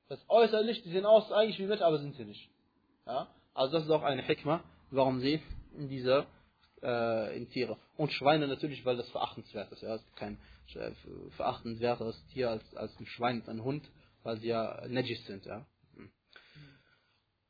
Das 0.07 0.19
äußerlich, 0.27 0.83
die 0.83 0.89
sehen 0.89 1.05
aus 1.05 1.31
eigentlich 1.31 1.59
wie 1.59 1.67
Menschen, 1.67 1.83
aber 1.83 1.99
sind 1.99 2.15
sie 2.15 2.25
nicht. 2.25 2.49
Ja? 3.05 3.27
Also 3.53 3.73
das 3.73 3.85
ist 3.85 3.91
auch 3.91 4.03
eine 4.03 4.23
Hikmah, 4.23 4.63
warum 4.91 5.19
sie 5.19 5.41
in 5.75 5.89
dieser 5.89 6.27
äh, 6.81 7.37
in 7.37 7.49
Tiere. 7.49 7.77
Und 7.97 8.11
Schweine 8.11 8.47
natürlich, 8.47 8.85
weil 8.85 8.97
das 8.97 9.09
verachtenswert 9.09 9.71
ist. 9.71 9.81
Ja? 9.81 9.95
Es 9.95 10.03
gibt 10.05 10.15
kein 10.17 10.37
äh, 10.75 10.91
verachtenswerteres 11.31 12.25
Tier 12.27 12.49
als, 12.49 12.75
als 12.75 12.97
ein 12.99 13.05
Schwein 13.05 13.41
und 13.41 13.49
ein 13.49 13.63
Hund, 13.63 13.89
weil 14.23 14.37
sie 14.39 14.47
ja 14.47 14.85
Najis 14.87 15.25
sind. 15.25 15.45
Ja? 15.45 15.65
Hm. 15.95 16.11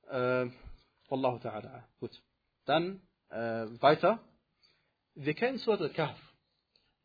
Äh, 0.09 0.51
Wallahu 1.09 1.37
ta'ala. 1.37 1.83
Gut. 1.99 2.11
Dann 2.65 3.01
äh, 3.29 3.65
weiter. 3.81 4.19
Wir 5.15 5.33
kennen 5.33 5.57
Surat 5.57 5.81
al-Kahf, 5.81 6.17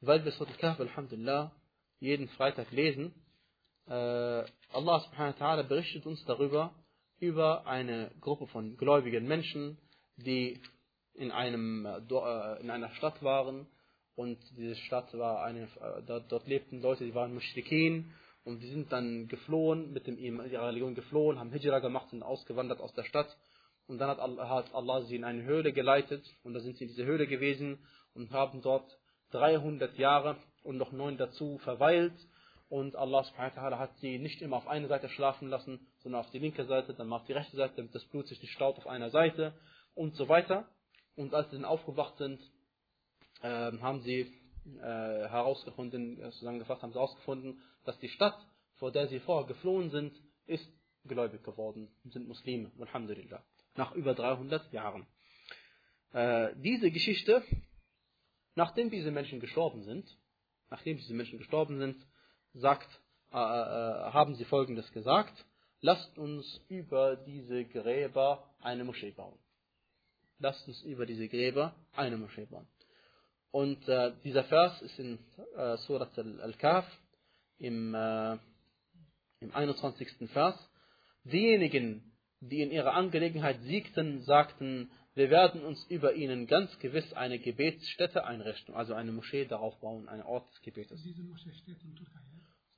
weil 0.00 0.24
wir 0.24 0.32
Surat 0.32 0.52
al-Kahf, 0.52 0.80
Alhamdulillah, 0.80 1.52
jeden 2.00 2.28
Freitag 2.28 2.70
lesen. 2.70 3.14
Äh, 3.86 3.92
Allah 3.92 5.00
subhanahu 5.00 5.40
wa 5.40 5.46
ta'ala 5.46 5.62
berichtet 5.62 6.06
uns 6.06 6.24
darüber, 6.24 6.74
über 7.18 7.66
eine 7.66 8.10
Gruppe 8.20 8.46
von 8.48 8.76
gläubigen 8.76 9.26
Menschen, 9.26 9.78
die 10.16 10.60
in, 11.14 11.30
einem, 11.30 11.86
äh, 11.86 11.98
äh, 11.98 12.60
in 12.60 12.70
einer 12.70 12.90
Stadt 12.90 13.22
waren. 13.22 13.66
Und 14.16 14.38
diese 14.56 14.76
Stadt 14.76 15.16
war 15.18 15.42
eine, 15.44 15.62
äh, 15.62 16.02
dort, 16.28 16.46
lebten 16.46 16.80
Leute, 16.80 17.04
die 17.04 17.14
waren 17.14 17.34
Mushrikin. 17.34 18.12
Und 18.44 18.60
die 18.60 18.68
sind 18.68 18.92
dann 18.92 19.26
geflohen, 19.28 19.92
mit 19.92 20.06
dem, 20.06 20.18
ihrer 20.18 20.68
Religion 20.68 20.94
geflohen, 20.94 21.38
haben 21.38 21.50
Hijra 21.50 21.78
gemacht, 21.78 22.10
sind 22.10 22.22
ausgewandert 22.22 22.80
aus 22.80 22.92
der 22.94 23.04
Stadt. 23.04 23.34
Und 23.86 23.98
dann 23.98 24.08
hat 24.08 24.18
Allah, 24.18 24.48
hat 24.48 24.74
Allah 24.74 25.02
sie 25.02 25.16
in 25.16 25.24
eine 25.24 25.42
Höhle 25.44 25.72
geleitet. 25.72 26.24
Und 26.42 26.54
da 26.54 26.60
sind 26.60 26.76
sie 26.76 26.84
in 26.84 26.90
diese 26.90 27.04
Höhle 27.04 27.26
gewesen 27.26 27.78
und 28.14 28.30
haben 28.32 28.60
dort 28.60 28.86
300 29.32 29.96
Jahre 29.98 30.36
und 30.62 30.76
noch 30.76 30.92
neun 30.92 31.16
dazu 31.16 31.58
verweilt. 31.58 32.14
Und 32.68 32.96
Allah 32.96 33.24
subhanahu 33.24 33.56
wa 33.56 33.78
hat 33.78 33.96
sie 33.98 34.18
nicht 34.18 34.42
immer 34.42 34.56
auf 34.56 34.66
eine 34.66 34.88
Seite 34.88 35.08
schlafen 35.08 35.48
lassen, 35.48 35.86
sondern 35.98 36.20
auf 36.20 36.30
die 36.30 36.38
linke 36.38 36.64
Seite, 36.64 36.94
dann 36.94 37.12
auf 37.12 37.24
die 37.24 37.32
rechte 37.32 37.56
Seite, 37.56 37.74
damit 37.76 37.94
das 37.94 38.04
Blut 38.06 38.26
sich 38.26 38.40
nicht 38.40 38.52
staut 38.52 38.78
auf 38.78 38.86
einer 38.86 39.10
Seite 39.10 39.54
und 39.94 40.16
so 40.16 40.28
weiter. 40.28 40.66
Und 41.16 41.34
als 41.34 41.50
sie 41.50 41.56
dann 41.56 41.64
aufgewacht 41.64 42.18
sind, 42.18 42.40
äh, 43.42 43.48
haben 43.78 44.00
sie 44.02 44.20
äh, 44.20 44.80
herausgefunden, 44.80 46.20
äh, 46.20 46.30
zusammengefasst 46.32 46.82
haben 46.82 46.92
sie 46.92 46.98
herausgefunden, 46.98 47.62
dass 47.84 47.98
die 47.98 48.08
Stadt, 48.08 48.38
vor 48.76 48.90
der 48.90 49.08
sie 49.08 49.20
vorher 49.20 49.46
geflohen 49.46 49.90
sind, 49.90 50.14
ist 50.46 50.66
gläubig 51.06 51.42
geworden 51.44 51.88
sind 52.04 52.28
Muslime, 52.28 52.70
Alhamdulillah, 52.78 53.44
nach 53.76 53.92
über 53.94 54.14
300 54.14 54.72
Jahren. 54.72 55.06
Äh, 56.12 56.54
diese 56.56 56.90
Geschichte, 56.90 57.42
nachdem 58.54 58.90
diese 58.90 59.10
Menschen 59.10 59.40
gestorben 59.40 59.82
sind, 59.82 60.06
nachdem 60.70 60.96
diese 60.96 61.14
Menschen 61.14 61.38
gestorben 61.38 61.78
sind, 61.78 62.06
sagt, 62.54 62.88
äh, 63.32 63.36
äh, 63.36 63.38
haben 63.38 64.34
sie 64.36 64.44
folgendes 64.44 64.90
gesagt, 64.92 65.44
lasst 65.80 66.16
uns 66.18 66.60
über 66.68 67.16
diese 67.16 67.64
Gräber 67.64 68.48
eine 68.60 68.84
Moschee 68.84 69.10
bauen. 69.10 69.38
Lasst 70.38 70.66
uns 70.66 70.82
über 70.82 71.06
diese 71.06 71.28
Gräber 71.28 71.74
eine 71.92 72.16
Moschee 72.16 72.46
bauen. 72.46 72.66
Und 73.50 73.88
äh, 73.88 74.12
dieser 74.24 74.44
Vers 74.44 74.82
ist 74.82 74.98
in 74.98 75.18
äh, 75.56 75.76
Surat 75.78 76.18
Al-Kahf 76.18 76.86
im, 77.58 77.94
äh, 77.94 78.32
im 79.40 79.54
21. 79.54 80.30
Vers. 80.32 80.58
Diejenigen, 81.22 82.12
die 82.40 82.62
in 82.62 82.72
ihrer 82.72 82.94
Angelegenheit 82.94 83.60
siegten, 83.62 84.22
sagten, 84.22 84.90
wir 85.14 85.30
werden 85.30 85.64
uns 85.64 85.84
über 85.88 86.14
ihnen 86.14 86.48
ganz 86.48 86.76
gewiss 86.80 87.12
eine 87.12 87.38
Gebetsstätte 87.38 88.24
einrichten, 88.24 88.74
also 88.74 88.94
eine 88.94 89.12
Moschee 89.12 89.44
darauf 89.44 89.78
bauen, 89.80 90.08
ein 90.08 90.22
Ort 90.22 90.50
des 90.50 90.60
Gebetes. 90.62 91.00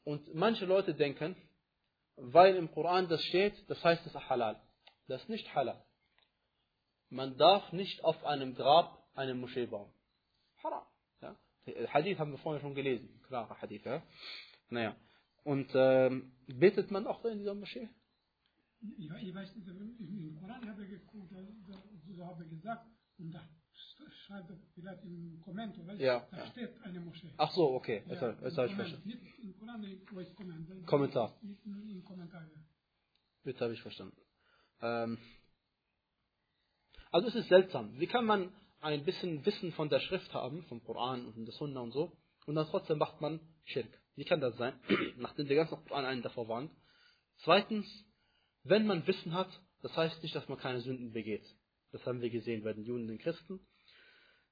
Und 0.05 0.35
manche 0.35 0.67
Leute 0.67 0.95
denken, 0.95 1.35
weil 2.17 2.55
im 2.55 2.71
Koran 2.71 3.09
das 3.09 3.25
steht, 3.25 3.55
das 3.69 3.83
heißt 3.83 4.05
es 4.07 4.15
ist 4.15 4.29
halal. 4.29 4.61
Das 5.09 5.23
ist 5.23 5.29
nicht 5.31 5.55
halal. 5.55 5.83
Man 7.11 7.37
darf 7.37 7.73
nicht 7.73 8.03
auf 8.05 8.25
einem 8.25 8.55
Grab 8.55 9.07
eine 9.15 9.35
Moschee 9.35 9.67
bauen. 9.67 9.91
Haram. 10.63 10.85
Ja? 11.21 11.37
Hadith 11.89 12.19
haben 12.19 12.33
wir 12.33 12.39
vorher 12.39 12.61
schon 12.61 12.75
gelesen. 12.75 13.21
Klare 13.27 13.61
Hadith. 13.61 13.85
Ja? 13.85 14.03
Naja. 14.71 14.97
Und 15.45 15.71
ähm, 15.75 16.33
betet 16.47 16.91
man 16.91 17.07
auch 17.07 17.25
in 17.25 17.39
dieser 17.39 17.55
Moschee? 17.55 17.89
Ich, 18.81 19.11
ich 19.11 19.35
weiß 19.35 19.57
nicht, 19.57 19.69
im 19.69 20.37
Koran 20.39 20.69
habe 20.69 20.85
ich 20.85 20.91
geguckt, 20.91 21.33
da, 21.33 21.37
da, 21.37 22.27
habe 22.27 22.45
ich 22.45 22.51
gesagt, 22.51 22.87
und 23.19 23.33
da 23.33 23.41
schreibt 24.27 24.51
er 24.51 24.57
vielleicht 24.75 25.03
im 25.05 25.41
Kommentar, 25.41 25.87
weißt, 25.87 26.01
Ja, 26.01 26.27
da 26.31 26.39
ja. 26.39 26.47
steht 26.49 26.83
eine 26.83 27.01
Moschee. 27.01 27.33
Ach 27.37 27.51
so, 27.53 27.71
okay. 27.75 28.03
Ja, 28.07 28.13
Jetzt, 28.13 28.23
im 28.23 28.29
habe 28.29 28.49
ich 28.49 28.55
Kommentar. 28.55 28.75
verstanden. 28.75 29.09
Nicht 29.09 29.39
im 29.39 29.59
Koran, 29.59 30.01
wo 30.13 30.21
ist 30.21 30.35
Kommentar? 30.35 30.77
Kommentar. 30.87 31.39
Nicht 31.43 31.65
Im 31.65 32.05
Kommentar, 32.05 32.43
ja. 32.43 32.61
Jetzt 33.45 33.61
habe 33.61 33.73
ich 33.73 33.81
verstanden. 33.83 34.17
Ähm, 34.83 35.19
also 37.17 37.29
es 37.29 37.35
ist 37.35 37.49
seltsam. 37.49 37.99
Wie 37.99 38.07
kann 38.07 38.27
man 38.27 38.53
ein 38.81 39.05
bisschen 39.05 39.45
Wissen 39.47 39.73
von 39.73 39.89
der 39.89 40.01
Schrift 40.01 40.33
haben, 40.35 40.62
vom 40.64 40.85
Koran 40.85 41.25
und 41.25 41.33
von 41.33 41.45
der 41.47 41.55
Sunna 41.55 41.81
und 41.81 41.93
so, 41.93 42.12
und 42.47 42.55
dann 42.55 42.67
trotzdem 42.67 42.99
macht 42.99 43.23
man 43.23 43.41
Schirk? 43.64 43.89
Wie 44.17 44.25
kann 44.27 44.41
das 44.41 44.55
sein? 44.59 44.79
Nachdem 45.17 45.47
der 45.47 45.57
ganze 45.57 45.77
Koran 45.77 46.05
einen 46.05 46.21
davor 46.21 46.47
warnt. 46.49 46.71
Zweitens, 47.39 47.87
wenn 48.64 48.87
man 48.87 49.07
Wissen 49.07 49.33
hat, 49.33 49.49
das 49.81 49.97
heißt 49.97 50.23
nicht, 50.23 50.35
dass 50.35 50.47
man 50.49 50.59
keine 50.59 50.83
Sünden 50.83 51.12
begeht. 51.14 51.45
Das 51.93 52.05
haben 52.05 52.21
wir 52.21 52.29
gesehen 52.29 52.62
bei 52.62 52.75
den 52.75 52.85
Juden 52.85 53.03
und 53.05 53.09
den 53.09 53.19
Christen. 53.19 53.61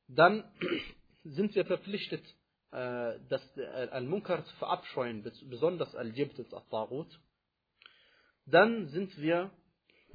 Dann 0.08 0.44
sind 1.24 1.54
wir 1.54 1.66
verpflichtet, 1.66 2.24
äh, 2.72 3.18
das 3.28 3.42
äh, 3.58 3.88
Al-Munkar 3.90 4.42
zu 4.46 4.56
verabscheuen, 4.56 5.22
bes- 5.22 5.46
besonders 5.50 5.94
Al-Jibt 5.94 6.38
und 6.38 6.54
Al-Taghut 6.54 7.20
dann 8.46 8.88
sind 8.88 9.16
wir 9.18 9.50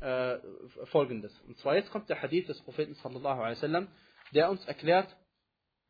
äh, 0.00 0.38
folgendes. 0.86 1.38
Und 1.42 1.56
zwar 1.58 1.76
jetzt 1.76 1.90
kommt 1.90 2.08
der 2.08 2.20
Hadith 2.22 2.46
des 2.48 2.60
Propheten 2.62 2.94
sallallahu 2.94 3.40
alaihi 3.40 3.56
wasallam, 3.56 3.88
der 4.34 4.50
uns 4.50 4.64
erklärt, 4.66 5.14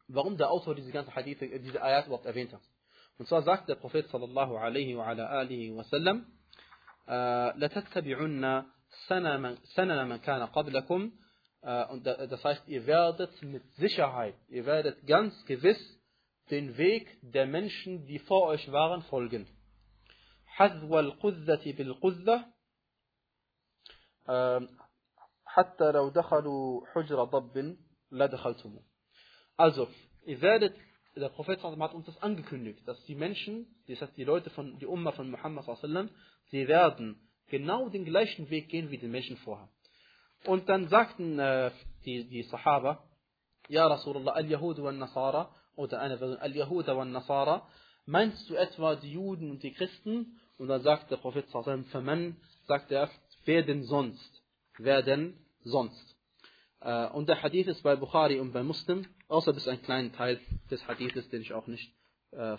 warum 0.09 0.37
der 0.37 0.51
Autor 0.51 0.75
diese 0.75 0.93
ganze 0.93 1.15
Hadith, 1.15 1.41
äh, 1.43 1.59
diese 1.61 1.83
Ayat 1.83 2.07
überhaupt 2.07 2.27
erwähnt 2.27 2.53
hat. 2.53 2.63
Und 3.19 3.27
zwar 3.29 3.43
sagt 3.43 3.69
der 3.69 3.77
Prophet 3.77 4.09
sallallahu 4.09 4.57
alaihi 4.57 4.97
wa 4.97 5.07
ala 5.07 5.27
alihi 5.29 5.75
wasallam, 5.75 6.27
äh, 7.07 7.13
لَتَتَّبِعُنَّ 7.59 8.65
سَنَنَ 9.09 10.09
مَنْ 10.09 10.19
كَانَ 10.21 10.43
قَبْلَكُمْ 10.53 11.13
äh, 11.63 11.87
und 11.87 12.07
da- 12.07 12.27
das 12.27 12.45
heißt, 12.45 12.69
ihr 12.69 12.87
werdet 12.87 13.41
mit 13.43 13.63
Sicherheit, 13.77 14.35
ihr 14.49 14.67
werdet 14.67 15.07
ganz 15.07 15.33
gewiss 15.47 15.79
den 16.51 16.77
Weg 16.77 17.09
der 17.23 17.47
Menschen, 17.47 18.07
die 18.07 18.19
vor 18.19 18.47
euch 18.49 18.71
waren, 18.71 19.03
folgen. 19.03 19.47
حذو 20.57 20.99
القذة 21.01 21.73
بالقذة 21.73 22.35
آم، 22.35 22.45
حتى 25.45 25.93
لو 25.93 26.09
دخلوا 26.09 26.87
حجر 26.87 27.25
ضب 27.25 27.77
لدخلتموه. 28.13 28.83
Also, 29.57 29.89
ihr 30.27 30.41
werdet, 30.41 30.75
der 31.17 31.29
Prophet 31.29 31.61
sallallahu 31.61 31.81
alaihi 31.81 31.81
wasallam 31.81 31.83
hat 31.83 31.95
uns 31.95 32.07
das 32.07 32.23
angekündigt, 32.23 32.83
dass 32.89 33.05
die 33.05 33.15
Menschen, 33.15 33.67
das 33.87 34.01
heißt 34.01 34.17
die 34.17 34.25
Leute 34.25 34.51
von, 34.51 34.79
die 34.79 34.87
Umma 34.87 35.13
von 35.13 35.31
Muhammad 35.31 35.65
sallallahu 35.65 35.87
alaihi 35.87 36.07
wasallam, 36.09 36.21
sie 36.51 36.67
werden 36.67 37.29
genau 37.47 37.89
den 37.89 38.05
gleichen 38.05 38.51
Weg 38.51 38.69
gehen 38.69 38.91
wie 38.91 38.99
die 38.99 39.07
Menschen 39.07 39.37
vorher. 39.39 39.69
Und 40.45 40.69
dann 40.69 40.89
sagten 40.89 41.39
äh, 41.39 41.71
die, 42.05 42.29
die 42.29 42.43
Sahaba, 42.43 43.05
Ja 43.69 43.87
Rasulullah, 43.87 44.33
Al-Yahud 44.33 44.83
wa 44.83 44.93
Nasara, 44.93 45.55
oder 45.77 46.01
eine 46.01 46.19
Version, 46.19 46.39
Al-Yahuda 46.39 46.97
wa 46.97 47.05
Nasara, 47.05 47.69
meinst 48.07 48.51
du 48.51 48.55
etwa 48.57 48.97
die 48.97 49.13
Juden 49.13 49.51
und 49.53 49.63
die 49.63 49.73
Christen? 49.73 50.41
Und 50.59 50.69
dann 50.69 50.83
sagt 50.83 51.11
der 51.11 51.17
Prophet 51.17 51.49
sallallahu 51.49 51.71
alaihi 51.71 51.87
wasallam, 51.87 52.07
Faman, 52.07 52.37
sagt 52.67 52.91
er, 52.91 53.09
wer 53.46 53.64
denn 53.64 53.84
sonst? 53.84 54.44
Wer 54.78 55.02
denn 55.02 55.38
sonst? 55.64 56.16
Äh, 56.82 57.08
und 57.08 57.28
der 57.28 57.42
Hadith 57.42 57.68
ist 57.68 57.84
bei 57.84 57.96
Bukhari 57.96 58.40
und 58.40 58.54
bei 58.54 58.64
Muslim, 58.64 59.06
außer 59.28 59.54
bis 59.54 59.68
ein 59.68 59.82
kleiner 59.82 60.12
Teil 60.14 60.40
des 60.72 60.86
Hadithes, 60.88 61.30
den 61.30 61.42
ich 61.42 61.54
auch 61.54 61.68
nicht, 61.68 61.94
äh, 62.32 62.54
äh, 62.54 62.58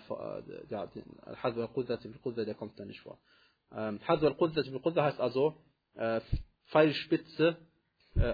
ja, 0.69 0.91
al-Qudzati 1.21 2.07
bil-Qudza, 2.07 2.45
der 2.45 2.55
kommt 2.55 2.79
da 2.79 2.85
nicht 2.85 3.01
vor. 3.01 3.19
Ähm, 3.71 3.99
Hadwa 4.07 4.27
al-Qudzati 4.27 4.69
bil-Qudza 4.69 5.03
heißt 5.03 5.19
also, 5.19 5.55
Pfeilspitze 6.67 7.57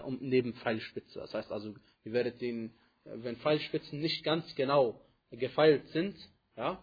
und 0.06 0.22
neben 0.22 0.54
Pfeilspitze. 0.54 1.18
Das 1.20 1.34
heißt 1.34 1.52
also, 1.52 1.74
ihr 2.04 2.12
werdet 2.14 2.40
den, 2.40 2.72
wenn 3.04 3.36
Pfeilspitzen 3.38 4.00
nicht 4.00 4.24
ganz 4.24 4.54
genau 4.54 5.02
gefeilt 5.32 5.88
sind, 5.88 6.16
ja, 6.56 6.80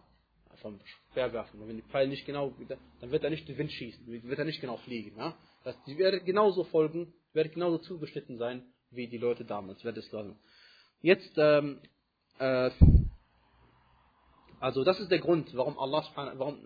vom 0.57 0.81
Speerwerfen, 1.11 1.65
wenn 1.65 1.77
die 1.77 1.81
Pfeile 1.83 2.09
nicht 2.09 2.25
genau, 2.25 2.53
dann 2.99 3.11
wird 3.11 3.23
er 3.23 3.29
nicht 3.29 3.47
den 3.47 3.57
Wind 3.57 3.71
schießen, 3.71 4.05
wird 4.05 4.39
er 4.39 4.43
nicht 4.43 4.59
genau 4.59 4.75
fliegen. 4.77 5.17
Ja? 5.17 5.37
Das 5.65 5.75
heißt, 5.75 5.87
die 5.87 5.97
werden 5.97 6.23
genauso 6.23 6.63
folgen, 6.65 7.11
werden 7.33 7.51
genauso 7.51 7.79
zugeschnitten 7.79 8.37
sein, 8.37 8.71
wie 8.91 9.07
die 9.07 9.17
Leute 9.17 9.45
damals, 9.45 9.83
wer 9.83 9.93
das 9.93 10.07
glauben. 10.09 10.39
Jetzt, 11.01 11.33
ähm, 11.37 11.81
äh, 12.37 12.69
also 14.59 14.83
das 14.83 14.99
ist 14.99 15.09
der 15.09 15.17
Grund, 15.17 15.55
warum 15.55 15.79
Allah 15.79 16.05
warum, 16.35 16.63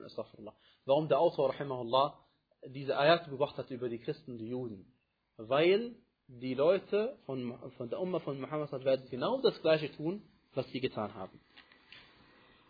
warum 0.83 1.07
der 1.07 1.17
Autor 1.17 1.53
rahimahullah 1.53 2.19
diese 2.67 2.97
Ayat 2.97 3.29
gebracht 3.29 3.57
hat 3.57 3.71
über 3.71 3.87
die 3.87 3.99
Christen 3.99 4.33
und 4.33 4.37
die 4.39 4.49
Juden. 4.49 4.93
Weil 5.37 5.95
die 6.27 6.53
Leute 6.53 7.17
von, 7.25 7.57
von 7.77 7.89
der 7.89 8.01
Umma 8.01 8.19
von 8.19 8.39
Muhammad 8.41 8.83
werden 8.83 9.07
genau 9.09 9.39
das 9.41 9.61
gleiche 9.61 9.89
tun, 9.93 10.21
was 10.53 10.67
sie 10.71 10.81
getan 10.81 11.13
haben. 11.13 11.39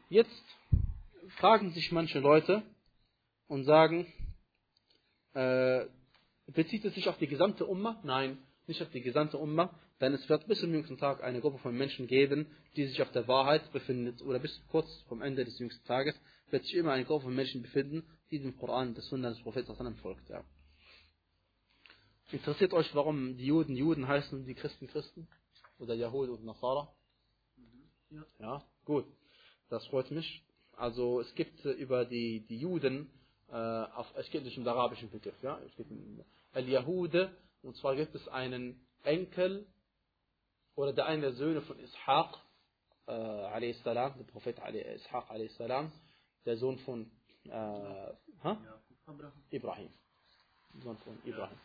Jetzt 0.10 0.44
fragen 1.40 1.72
sich 1.72 1.92
manche 1.92 2.20
Leute 2.20 2.62
und 3.48 3.64
sagen, 3.64 4.14
äh, 5.34 5.88
bezieht 6.54 6.86
es 6.86 6.96
sich 6.96 7.08
auf 7.08 7.18
die 7.18 7.28
gesamte 7.28 7.66
Umma? 7.66 8.00
Nein, 8.04 8.38
nicht 8.68 8.82
auf 8.82 8.90
die 8.92 9.02
gesamte 9.02 9.38
Umma, 9.38 9.74
denn 10.00 10.14
es 10.14 10.28
wird 10.30 10.48
bis 10.48 10.60
zum 10.60 10.72
jüngsten 10.74 10.98
Tag 10.98 11.24
eine 11.24 11.42
Gruppe 11.42 11.58
von 11.60 11.76
Menschen 11.76 12.08
geben, 12.08 12.48
die 12.76 12.86
sich 12.86 13.02
auf 13.02 13.12
der 13.12 13.28
Wahrheit 13.28 13.72
befindet, 13.74 14.22
oder 14.22 14.40
bis 14.40 14.62
kurz 14.68 14.88
vom 15.08 15.22
Ende 15.22 15.44
des 15.46 15.58
jüngsten 15.60 15.86
Tages 15.86 16.20
wird 16.52 16.64
sich 16.64 16.76
immer 16.76 16.94
eine 16.94 17.06
Gruppe 17.06 17.26
von 17.26 17.36
Menschen 17.36 17.62
befinden, 17.62 18.04
die 18.32 18.40
dem 18.40 18.58
Koran 18.58 18.94
des 18.94 19.08
Sunna 19.08 19.30
des 19.30 19.42
Propheten 19.42 19.96
folgt. 19.96 20.30
Ja. 20.30 20.44
Interessiert 22.32 22.74
euch, 22.74 22.94
warum 22.94 23.38
die 23.38 23.48
Juden 23.48 23.76
Juden 23.76 24.08
heißen 24.08 24.38
und 24.40 24.46
die 24.46 24.54
Christen 24.54 24.88
Christen? 24.88 25.28
Oder 25.80 25.96
Yahud 25.96 26.30
und 26.30 26.44
Nasara? 26.46 26.94
Ja. 28.12 28.26
Ja, 28.40 28.66
gut. 28.86 29.06
Das 29.70 29.86
freut 29.88 30.12
mich. 30.12 30.44
Also 30.74 31.20
es 31.22 31.34
gibt 31.36 31.66
äh, 31.66 31.72
über 31.72 32.06
die, 32.06 32.46
die 32.48 32.58
Juden, 32.58 33.10
äh, 33.50 33.54
auf, 33.54 34.08
es 34.16 34.30
gibt 34.30 34.46
nicht 34.46 34.58
im 34.58 34.68
arabischen 34.68 35.10
Begriff, 35.10 35.36
ja, 35.42 35.60
es 35.66 35.76
gibt 35.76 35.92
einen- 35.92 36.24
Al-Yahude, 36.54 37.36
und 37.62 37.76
zwar 37.78 37.96
gibt 37.96 38.16
es 38.16 38.28
einen 38.28 38.86
Enkel 39.04 39.68
oder 40.76 40.94
der 40.94 41.06
eine 41.06 41.22
der 41.22 41.34
Söhne 41.34 41.62
von 41.62 41.80
Ishaq, 41.80 42.38
äh, 43.08 43.12
a.s., 43.12 43.84
der 43.84 44.16
Prophet 44.32 44.58
Ishaq, 44.60 45.30
a.s., 45.30 45.92
der 46.46 46.58
Sohn 46.58 46.78
von 46.80 47.12
äh, 47.46 47.50
ha? 48.44 48.58
Ibrahim. 49.52 49.90
Sohn 50.84 50.98
von 50.98 51.18
Ibrahim. 51.26 51.58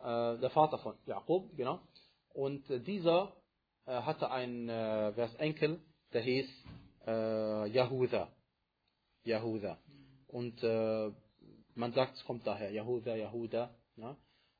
Äh, 0.00 0.38
der 0.40 0.50
Vater 0.50 0.78
von 0.78 0.94
Jakob, 1.06 1.56
genau. 1.56 1.80
Und 2.30 2.68
äh, 2.70 2.80
dieser 2.80 3.32
äh, 3.86 4.02
hatte 4.02 4.30
einen, 4.30 4.68
äh, 4.68 5.12
wer 5.14 5.26
ist 5.26 5.40
Enkel, 5.40 5.80
der 6.12 6.22
hieß 6.22 6.48
äh, 7.06 7.70
Yahuda. 7.70 8.28
Yahuda. 9.24 9.78
Und 10.28 10.62
äh, 10.62 11.10
man 11.74 11.92
sagt, 11.92 12.16
es 12.16 12.24
kommt 12.24 12.46
daher, 12.46 12.70
Yahuda, 12.70 13.16
Yahuda. 13.16 13.74
Ja? 13.98 14.16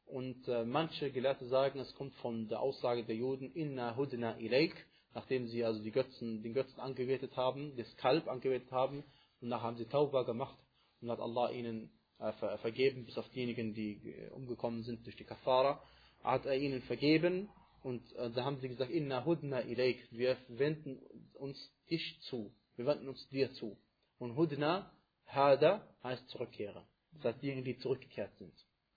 Und 0.06 0.48
äh, 0.48 0.64
manche 0.64 1.10
Gelehrte 1.10 1.46
sagen, 1.46 1.78
es 1.80 1.94
kommt 1.94 2.14
von 2.16 2.48
der 2.48 2.60
Aussage 2.60 3.04
der 3.04 3.16
Juden, 3.16 3.52
Inna 3.52 3.96
hudna 3.96 4.38
ilaik, 4.38 4.74
nachdem 5.14 5.48
sie 5.48 5.64
also 5.64 5.82
die 5.82 5.90
Götzen, 5.90 6.42
den 6.42 6.54
Götzen 6.54 6.80
angebetet 6.80 7.36
haben, 7.36 7.76
das 7.76 7.94
Kalb 7.96 8.26
angebetet 8.28 8.70
haben, 8.70 9.04
und 9.40 9.48
nachher 9.48 9.64
haben 9.64 9.76
sie 9.76 9.84
Tauba 9.84 10.22
gemacht 10.22 10.58
und 11.00 11.10
hat 11.10 11.20
Allah 11.20 11.50
ihnen 11.50 11.90
äh, 12.18 12.32
ver 12.32 12.58
vergeben, 12.58 13.04
bis 13.04 13.16
auf 13.18 13.28
diejenigen, 13.30 13.74
die 13.74 14.10
äh, 14.10 14.30
umgekommen 14.30 14.82
sind 14.82 15.04
durch 15.04 15.16
die 15.16 15.24
Kafara, 15.24 15.82
hat 16.22 16.46
er 16.46 16.56
ihnen 16.56 16.82
vergeben 16.82 17.48
und 17.82 18.02
äh, 18.14 18.30
da 18.30 18.44
haben 18.44 18.58
sie 18.60 18.68
gesagt, 18.68 18.90
Inna 18.90 19.24
hudna 19.24 19.60
ilaik, 19.60 20.08
wir 20.10 20.36
wenden 20.48 21.00
uns 21.34 21.58
dich 21.90 22.18
zu, 22.22 22.52
wir 22.76 22.86
wenden 22.86 23.08
uns 23.08 23.28
dir 23.28 23.52
zu. 23.54 23.76
Und 24.18 24.36
Hudna 24.36 24.90
Hada 25.26 25.86
heißt 26.02 26.28
zurückkehren. 26.30 26.82
Das 27.12 27.24
heißt 27.24 27.42
diejenigen, 27.42 27.64
die 27.64 27.78
zurückgekehrt 27.78 28.36
sind. 28.38 28.52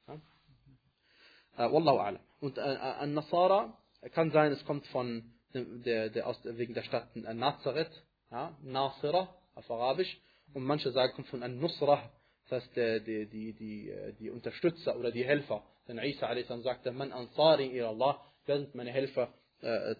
Äh, 0.07 1.71
Wallahu 1.71 1.99
a'lam. 1.99 2.19
Und 2.39 2.57
äh, 2.57 2.61
ein 2.61 3.13
Nasara 3.13 3.77
kann 4.13 4.31
sein, 4.31 4.51
es 4.51 4.65
kommt 4.65 4.87
von 4.87 5.31
der, 5.53 6.09
der 6.09 6.25
wegen 6.57 6.73
der 6.73 6.83
Stadt 6.83 7.15
Nazareth, 7.15 7.91
ja, 8.31 8.57
Nasira 8.63 9.35
auf 9.55 9.69
Arabisch. 9.69 10.19
Und 10.53 10.63
manche 10.63 10.91
sagen, 10.91 11.13
kommt 11.13 11.27
von 11.27 11.43
An-Nusra, 11.43 12.11
das 12.49 12.63
heißt 12.63 12.75
der, 12.75 12.99
die, 12.99 13.27
die, 13.27 13.53
die, 13.53 13.93
die 14.19 14.29
Unterstützer 14.29 14.97
oder 14.97 15.11
die 15.11 15.23
Helfer. 15.23 15.63
Denn 15.87 15.97
Isa 15.99 16.27
a.s. 16.27 16.47
sagte, 16.63 16.91
man 16.91 17.11
ansari 17.11 17.67
ila 17.77 17.89
Allah, 17.89 18.25
wer 18.45 18.59
sind 18.59 18.75
meine 18.75 18.91
Helfer 18.91 19.33
äh, 19.61 19.95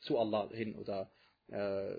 zu 0.00 0.18
Allah 0.18 0.48
hin 0.50 0.76
oder 0.76 1.10
äh, 1.48 1.96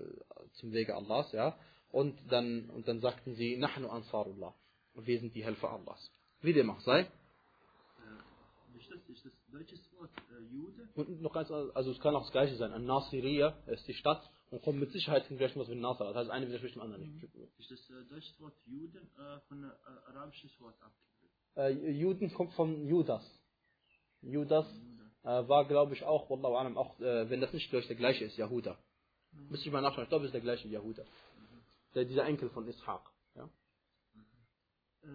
zum 0.53 0.71
Wege 0.71 0.95
Allahs, 0.95 1.31
ja. 1.33 1.57
Und 1.89 2.17
dann, 2.31 2.69
und 2.69 2.87
dann 2.87 3.01
sagten 3.01 3.35
sie, 3.35 3.57
Nahnu 3.57 3.89
Ansarullah. 3.89 4.55
Wir 4.95 5.19
sind 5.19 5.35
die 5.35 5.43
Helfer 5.43 5.71
Allahs. 5.71 6.11
Wie 6.41 6.53
dem 6.53 6.69
auch 6.69 6.79
sei. 6.81 7.01
Äh, 7.01 7.07
Jude? 10.51 10.89
Und 10.95 11.21
noch 11.21 11.33
ganz, 11.33 11.51
also 11.51 11.91
es 11.91 11.99
kann 11.99 12.15
auch 12.15 12.23
das 12.23 12.31
gleiche 12.31 12.55
sein. 12.55 12.71
An 12.71 12.85
Nasiriya 12.85 13.57
ist 13.67 13.87
die 13.87 13.93
Stadt 13.93 14.27
und 14.49 14.63
kommt 14.63 14.79
mit 14.79 14.91
Sicherheit 14.91 15.25
zum 15.27 15.37
gleichen 15.37 15.59
was 15.59 15.69
wie 15.69 15.75
Nasr. 15.75 16.05
Das 16.05 16.15
heißt, 16.15 16.31
eine 16.31 16.47
widerspricht 16.47 16.75
dem 16.75 16.81
anderen 16.81 17.03
nicht. 17.03 17.23
Ist 17.59 17.71
das 17.71 17.89
äh, 17.89 18.03
deutsche 18.09 18.39
Wort 18.39 18.55
Juden 18.65 19.07
äh, 19.17 19.39
von 19.47 19.63
einem 19.63 19.71
äh, 19.71 20.09
arabisches 20.09 20.59
Wort 20.59 20.75
abgeleitet? 20.81 21.85
Äh, 21.85 21.91
Juden 21.91 22.33
kommt 22.33 22.53
von 22.53 22.87
Judas. 22.87 23.23
Judas 24.21 24.65
äh, 25.23 25.47
war, 25.47 25.67
glaube 25.67 25.93
ich, 25.93 26.03
auch, 26.03 26.29
Wallahu 26.29 26.55
alam, 26.55 26.77
auch, 26.77 26.99
äh, 26.99 27.29
wenn 27.29 27.41
das 27.41 27.53
nicht 27.53 27.69
gleich 27.69 27.87
der 27.87 27.95
gleiche 27.95 28.25
ist, 28.25 28.37
Yahuda. 28.37 28.77
Müsste 29.49 29.67
ich 29.67 29.71
mal 29.71 29.81
nachschauen. 29.81 30.03
Ich 30.03 30.09
glaube, 30.09 30.25
es 30.25 30.29
ist 30.29 30.33
der 30.33 30.41
gleiche 30.41 30.67
Yahuda. 30.67 31.03
Der, 31.95 32.05
dieser 32.05 32.25
Enkel 32.25 32.49
von 32.49 32.67
Ishaq. 32.67 33.09
Ja? 33.35 33.49
Äh, 35.03 35.07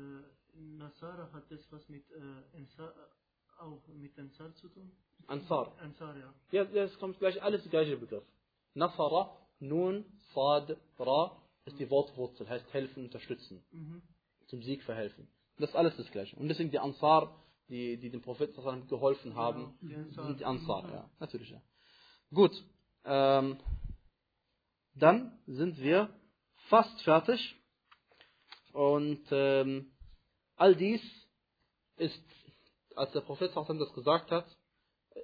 Nasara 0.59 1.31
hat 1.33 1.51
das 1.51 1.61
was 1.71 1.89
mit 1.89 2.05
äh, 2.11 2.57
Ansar, 2.57 2.91
äh, 2.91 3.61
auch 3.61 3.87
mit 3.89 4.19
Ansar 4.19 4.55
zu 4.55 4.69
tun? 4.69 4.91
Ansar. 5.27 5.77
Ansar, 5.79 6.17
ja. 6.17 6.35
Ja, 6.51 6.65
das 6.65 6.99
kommt 6.99 7.19
gleich 7.19 7.43
alles 7.43 7.63
der 7.63 7.71
gleiche 7.71 7.97
Begriff. 7.97 8.25
Nasara, 8.75 9.37
Nun, 9.59 10.05
Sad, 10.35 10.77
Ra 10.99 11.43
ist 11.65 11.79
die 11.79 11.91
Wortwurzel, 11.91 12.49
heißt 12.49 12.73
helfen, 12.73 13.05
unterstützen. 13.05 13.65
Mhm. 13.73 14.03
Zum 14.47 14.63
Sieg 14.63 14.83
verhelfen. 14.83 15.29
Das 15.59 15.71
ist 15.71 15.77
alles 15.77 15.97
das 15.97 16.11
gleiche. 16.11 16.37
Und 16.37 16.49
deswegen 16.49 16.71
die 16.71 16.79
Ansar, 16.79 17.43
die, 17.69 17.97
die 17.99 18.11
dem 18.11 18.23
Propheten 18.23 18.55
geholfen 18.89 19.35
haben, 19.35 19.77
die 19.81 19.95
Ansar. 19.95 20.27
sind 20.27 20.41
die 20.41 20.45
Ansar, 20.45 20.93
ja. 20.93 21.11
Natürlich, 21.19 21.51
ja. 21.51 21.63
Gut. 22.33 22.53
Ähm, 23.05 23.59
dann 24.95 25.39
sind 25.47 25.79
wir 25.79 26.11
fast 26.69 27.01
fertig. 27.03 27.57
Und 28.73 29.27
ähm, 29.31 29.96
all 30.57 30.75
dies 30.75 31.01
ist, 31.97 32.21
als 32.95 33.13
der 33.13 33.21
Prophet 33.21 33.53
das 33.55 33.93
gesagt 33.95 34.31
hat, 34.31 34.47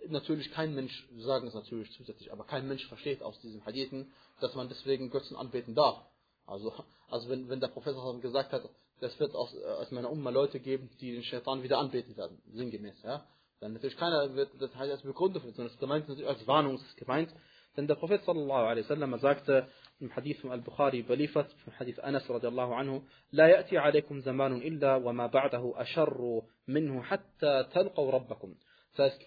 natürlich 0.09 0.51
kein 0.53 0.75
Mensch, 0.75 1.07
wir 1.11 1.25
sagen 1.25 1.47
es 1.47 1.55
natürlich 1.55 1.91
zusätzlich, 1.93 2.33
aber 2.33 2.45
kein 2.45 2.67
Mensch 2.67 2.87
versteht 2.89 3.23
aus 3.23 3.39
diesen 3.41 3.65
Hadithen, 3.65 4.13
dass 4.41 4.55
man 4.55 4.69
deswegen 4.69 5.11
Götzen 5.11 5.37
anbeten 5.37 5.75
darf. 5.75 6.01
Also, 6.47 6.73
also 7.09 7.29
wenn, 7.29 7.49
wenn 7.49 7.61
der 7.61 7.69
Prophet 7.69 7.95
gesagt 8.21 8.53
hat, 8.53 8.69
es 9.01 9.19
wird 9.19 9.35
aus, 9.35 9.55
aus 9.57 9.91
meiner 9.91 10.11
Umma 10.11 10.31
Leute 10.31 10.61
geben, 10.61 10.91
die 11.01 11.13
den 11.13 11.25
Shaitan 11.25 11.63
wieder 11.63 11.79
anbeten 11.79 12.17
werden, 12.17 12.41
sinngemäß, 12.53 13.03
ja, 13.03 13.27
dann 13.61 13.75
natürlich 13.75 13.97
keiner 13.97 14.35
wird 14.35 14.51
das 14.61 14.75
heißt 14.75 14.91
als 14.91 15.03
Begründung, 15.03 15.43
sondern 15.43 15.67
es 15.67 15.73
ist 15.73 15.81
gemeint 15.81 16.09
als 16.25 16.47
Warnung, 16.47 16.77
ist 16.77 16.97
gemeint, 16.97 17.33
denn 17.77 17.87
der 17.87 17.95
Prophet 17.95 18.25
sallallahu 18.25 18.67
alaihi 18.67 18.85
wasallam 18.85 19.19
sagte 19.21 19.69
im 20.02 20.16
Hadith 20.16 20.40
von 20.42 20.52
Al-Bukhari 20.52 21.00
überliefert, 21.00 21.54
im 21.66 21.80
Hadith 21.80 22.00
Anas 22.00 22.30
radiallahu 22.30 22.74
anhu, 22.74 23.04
لا 23.32 23.48
يأتي 23.48 23.78
عليكم 23.78 24.20
زمان 24.20 24.58
إلا 24.58 24.96
وما 24.96 25.28
بعده 25.28 25.74
أشر 25.76 26.44
منه 26.68 27.04
حتى 27.04 27.68
تلقوا 27.74 28.12
ربكم. 28.12 28.56
Das 28.96 29.12
heißt, 29.12 29.22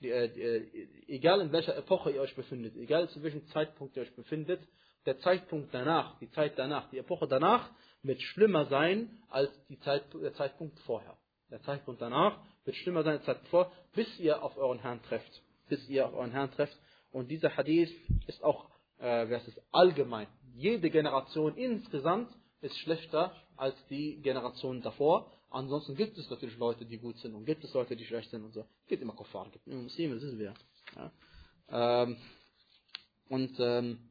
die, 0.00 0.10
äh, 0.10 0.88
egal 1.08 1.40
in 1.40 1.52
welcher 1.52 1.76
Epoche 1.76 2.10
ihr 2.10 2.20
euch 2.20 2.34
befindet, 2.34 2.76
egal 2.76 3.08
zu 3.08 3.22
welchem 3.22 3.46
Zeitpunkt 3.46 3.96
ihr 3.96 4.02
euch 4.02 4.14
befindet, 4.14 4.60
der 5.06 5.18
Zeitpunkt 5.18 5.72
danach, 5.74 6.18
die 6.18 6.30
Zeit 6.30 6.58
danach, 6.58 6.88
die 6.90 6.98
Epoche 6.98 7.26
danach 7.28 7.70
wird 8.02 8.20
schlimmer 8.20 8.66
sein 8.66 9.10
als 9.28 9.50
die 9.68 9.78
Zeit, 9.80 10.02
der 10.14 10.34
Zeitpunkt 10.34 10.78
vorher. 10.80 11.16
Der 11.50 11.60
Zeitpunkt 11.62 12.00
danach 12.00 12.38
wird 12.64 12.76
schlimmer 12.76 13.02
sein 13.02 13.14
als 13.14 13.24
der 13.24 13.34
Zeitpunkt 13.34 13.50
vorher, 13.50 13.72
bis 13.94 14.18
ihr 14.18 14.42
auf 14.42 14.56
euren 14.56 14.78
Herrn 14.78 15.02
trefft. 15.02 15.42
Bis 15.68 15.88
ihr 15.88 16.06
auf 16.06 16.14
euren 16.14 16.30
Herrn 16.30 16.50
trefft. 16.52 16.76
Und 17.10 17.28
dieser 17.30 17.56
Hadith 17.56 17.90
ist 18.26 18.42
auch, 18.42 18.68
äh, 18.99 19.47
ist 19.47 19.61
allgemein. 19.71 20.27
Jede 20.55 20.89
Generation 20.89 21.55
insgesamt 21.55 22.29
ist 22.61 22.77
schlechter 22.79 23.33
als 23.55 23.75
die 23.89 24.21
Generation 24.21 24.81
davor. 24.81 25.31
Ansonsten 25.49 25.95
gibt 25.95 26.17
es 26.17 26.29
natürlich 26.29 26.57
Leute, 26.57 26.85
die 26.85 26.97
gut 26.97 27.17
sind 27.17 27.33
und 27.33 27.45
gibt 27.45 27.63
es 27.63 27.73
Leute, 27.73 27.95
die 27.95 28.05
schlecht 28.05 28.29
sind 28.29 28.43
und 28.43 28.53
so. 28.53 28.61
Es 28.83 28.87
gibt 28.87 29.01
immer 29.01 29.13
Kuffar, 29.13 29.47
es 29.47 29.53
gibt 29.53 29.67
immer 29.67 29.81
Muslime, 29.81 30.15
das 30.15 30.23
wissen 30.23 30.39
wir. 30.39 30.53
Ja. 30.95 32.03
Ähm, 32.03 32.17
und 33.29 33.55
ähm, 33.59 34.09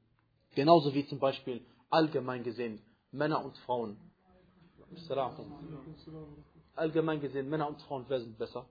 genauso 0.55 0.95
wie 0.95 1.07
zum 1.07 1.19
Beispiel 1.19 1.65
allgemein 1.91 2.43
gesehen 2.43 2.81
Männer 3.13 3.45
und 3.45 3.57
Frauen. 3.59 3.97
Allgemein 6.75 7.21
gesehen 7.21 7.49
Männer 7.49 7.69
und 7.69 7.81
Frauen, 7.83 8.05
wer 8.09 8.21
sind 8.21 8.37
besser? 8.39 8.69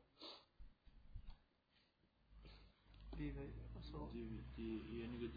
Wie, 3.15 3.33
achso. 3.75 4.09
Die, 4.13 4.43
diejenige, 4.55 5.29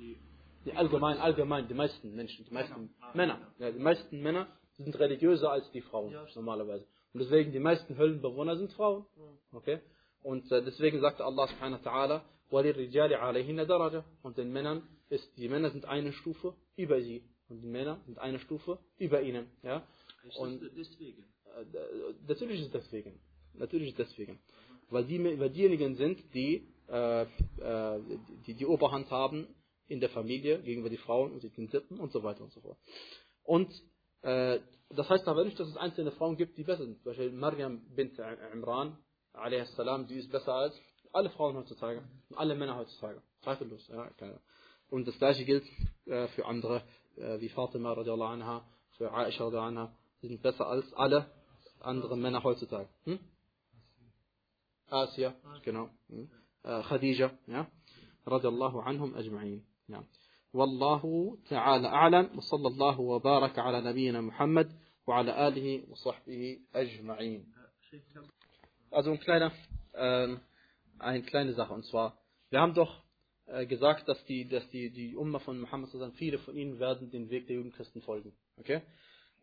die. 0.66 0.72
Die 0.72 0.78
allgemein, 0.78 1.18
allgemein, 1.18 1.68
die 1.68 1.74
meisten 1.74 2.16
Menschen, 2.16 2.46
die 2.46 2.54
meisten 2.54 2.90
Männer, 3.14 3.40
ja, 3.60 3.72
die 3.72 3.80
meisten 3.80 4.22
Männer 4.22 4.48
sind 4.78 4.98
religiöser 5.00 5.52
als 5.52 5.70
die 5.72 5.82
Frauen 5.82 6.12
Ja. 6.12 6.26
normalerweise. 6.36 6.86
Und 7.14 7.20
deswegen 7.22 7.52
die 7.52 7.60
meisten 7.60 7.98
Höllenbewohner 7.98 8.58
sind 8.58 8.74
Frauen. 8.74 9.06
Okay? 9.54 9.80
Und 10.22 10.52
äh, 10.52 10.64
deswegen 10.64 11.00
sagte 11.02 11.24
Allah 11.24 11.48
subhanahu 11.48 11.84
wa 11.86 11.90
ta'ala, 11.92 12.22
وَلِلْرِجَالِ 12.52 13.14
عَلَيْهِنَّ 13.16 13.66
دَرَجَةً 13.66 14.04
Und 14.24 14.38
den 14.38 14.52
Männern 14.52 14.84
ist, 15.10 15.26
die 15.38 15.48
Männer 15.48 15.70
sind 15.72 15.86
eine 15.86 16.12
Stufe 16.14 16.56
über 16.76 17.00
sie. 17.02 17.24
Und 17.48 17.62
die 17.62 17.68
Männer 17.68 18.02
sind 18.06 18.18
eine 18.20 18.40
Stufe 18.40 18.80
über 18.98 19.22
ihnen. 19.22 19.48
Ja? 19.64 19.84
Ist 20.28 20.36
Und- 20.38 20.62
das 20.64 20.72
deswegen? 20.76 21.24
Äh, 21.56 21.66
d- 21.66 21.78
Natürlich 22.28 22.60
ist 22.62 22.66
es 22.68 22.72
deswegen. 22.84 23.20
Natürlich 23.54 23.90
ist 23.90 24.00
es 24.00 24.08
deswegen. 24.10 24.40
Weil, 24.90 25.06
die, 25.06 25.24
weil 25.40 25.50
diejenigen 25.52 25.96
sind, 25.96 26.22
die, 26.34 26.68
äh, 26.90 27.22
äh, 27.24 28.00
die 28.46 28.54
die 28.56 28.66
Oberhand 28.66 29.10
haben 29.12 29.48
in 29.91 30.01
der 30.01 30.09
Familie 30.11 30.63
gegenüber 30.63 30.89
die 30.89 30.97
Frauen 30.97 31.33
und 31.33 31.43
den 31.43 31.69
Sitten 31.69 31.99
und 31.99 32.13
so 32.13 32.23
weiter 32.23 32.43
und 32.45 32.53
so 32.53 32.61
fort. 32.61 32.79
Und 33.43 33.71
äh, 34.23 34.61
das 34.91 35.09
heißt 35.09 35.27
aber 35.27 35.45
nicht, 35.45 35.59
dass 35.59 35.69
es 35.69 35.77
einzelne 35.77 36.13
Frauen 36.13 36.37
gibt, 36.37 36.57
die 36.57 36.65
besser 36.65 36.85
sind. 36.85 36.97
Zum 36.99 37.05
Beispiel 37.11 37.33
Maryam 37.33 37.83
bint 37.95 38.19
Imran, 38.53 38.97
a.s., 39.33 39.77
die 40.09 40.19
ist 40.19 40.31
besser 40.31 40.55
als 40.55 40.81
alle 41.13 41.31
Frauen 41.31 41.57
heutzutage, 41.57 42.03
und 42.29 42.39
alle 42.39 42.55
Männer 42.55 42.77
heutzutage. 42.77 43.21
Zweifellos, 43.43 43.87
ja. 43.89 44.11
Und 44.91 45.07
das 45.09 45.19
gleiche 45.19 45.45
gilt 45.45 45.65
äh, 46.07 46.29
für 46.29 46.47
andere, 46.47 46.83
äh, 47.17 47.41
wie 47.41 47.49
Fatima 47.49 47.93
radiallahu 47.93 48.33
anha, 48.33 48.65
für 48.97 49.13
Aisha 49.13 49.45
radiallahu 49.45 49.69
anha, 49.69 49.97
die 50.23 50.29
sind 50.29 50.43
besser 50.43 50.67
als 50.67 50.93
alle 50.95 51.31
anderen 51.81 52.21
Männer 52.21 52.43
heutzutage. 52.45 52.89
Hm? 53.05 53.19
Asia, 54.89 55.35
genau. 55.63 55.89
Hm? 56.09 56.31
Äh, 56.63 56.83
Khadija, 56.83 57.33
ja. 57.47 57.71
radiallahu 58.27 58.81
anhum 58.81 59.15
ajma'in. 59.15 59.63
Ja. 59.90 60.04
والله 60.54 61.38
تعالى 61.50 61.88
أعلم 61.88 62.38
وصلى 62.38 62.68
الله 62.68 63.00
وبارك 63.00 63.60
على 63.60 63.82
نبينا 63.82 64.22
محمد 64.22 64.72
وعلى 65.08 65.48
آله 65.48 65.84
وصحبه 65.90 66.60
أجمعين 66.76 67.46
Äh, 67.46 67.90
Sheikh, 67.90 68.04
ich 68.10 68.16
hab- 68.16 68.26
also 68.92 69.12
ein 69.12 69.20
kleiner, 69.20 69.52
ähm, 69.94 70.40
eine 71.00 71.22
kleine 71.24 71.54
Sache. 71.54 71.74
Und 71.74 71.86
zwar, 71.86 72.18
wir 72.50 72.62
haben 72.62 72.74
doch 72.74 73.04
äh, 73.48 73.66
gesagt, 73.66 74.08
dass 74.08 74.24
die, 74.26 74.48
dass 74.48 74.68
die, 74.70 74.90
die 74.92 75.16
Umma 75.16 75.40
von 75.40 75.60
Muhammad 75.60 75.90
sallallahu 75.90 76.12
alaihi 76.12 76.16
wasallam, 76.16 76.18
viele 76.18 76.40
von 76.40 76.56
ihnen 76.56 76.80
werden 76.80 77.12
den 77.12 77.30
Weg 77.30 77.48
der 77.48 77.58
Judenchristen 77.58 78.02
folgen. 78.02 78.32
Okay? 78.58 78.82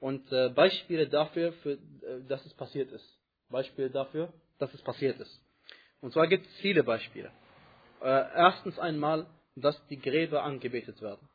Und 0.00 0.32
äh, 0.32 0.48
Beispiele 0.48 1.08
dafür, 1.08 1.52
für, 1.62 1.72
äh, 1.72 2.24
dass 2.26 2.44
es 2.46 2.54
passiert 2.54 2.90
ist. 2.90 3.18
Beispiele 3.50 3.90
dafür, 3.90 4.32
dass 4.58 4.72
es 4.72 4.80
passiert 4.82 5.20
ist. 5.20 5.40
Und 6.00 6.12
zwar 6.14 6.26
gibt 6.26 6.46
es 6.46 6.52
viele 6.62 6.82
Beispiele. 6.84 7.30
Äh, 8.00 8.06
erstens 8.34 8.78
einmal, 8.78 9.26
dass 9.61 9.75
die 9.87 9.97
Gräber 9.97 10.43
angebetet 10.43 11.01
werden. 11.01 11.27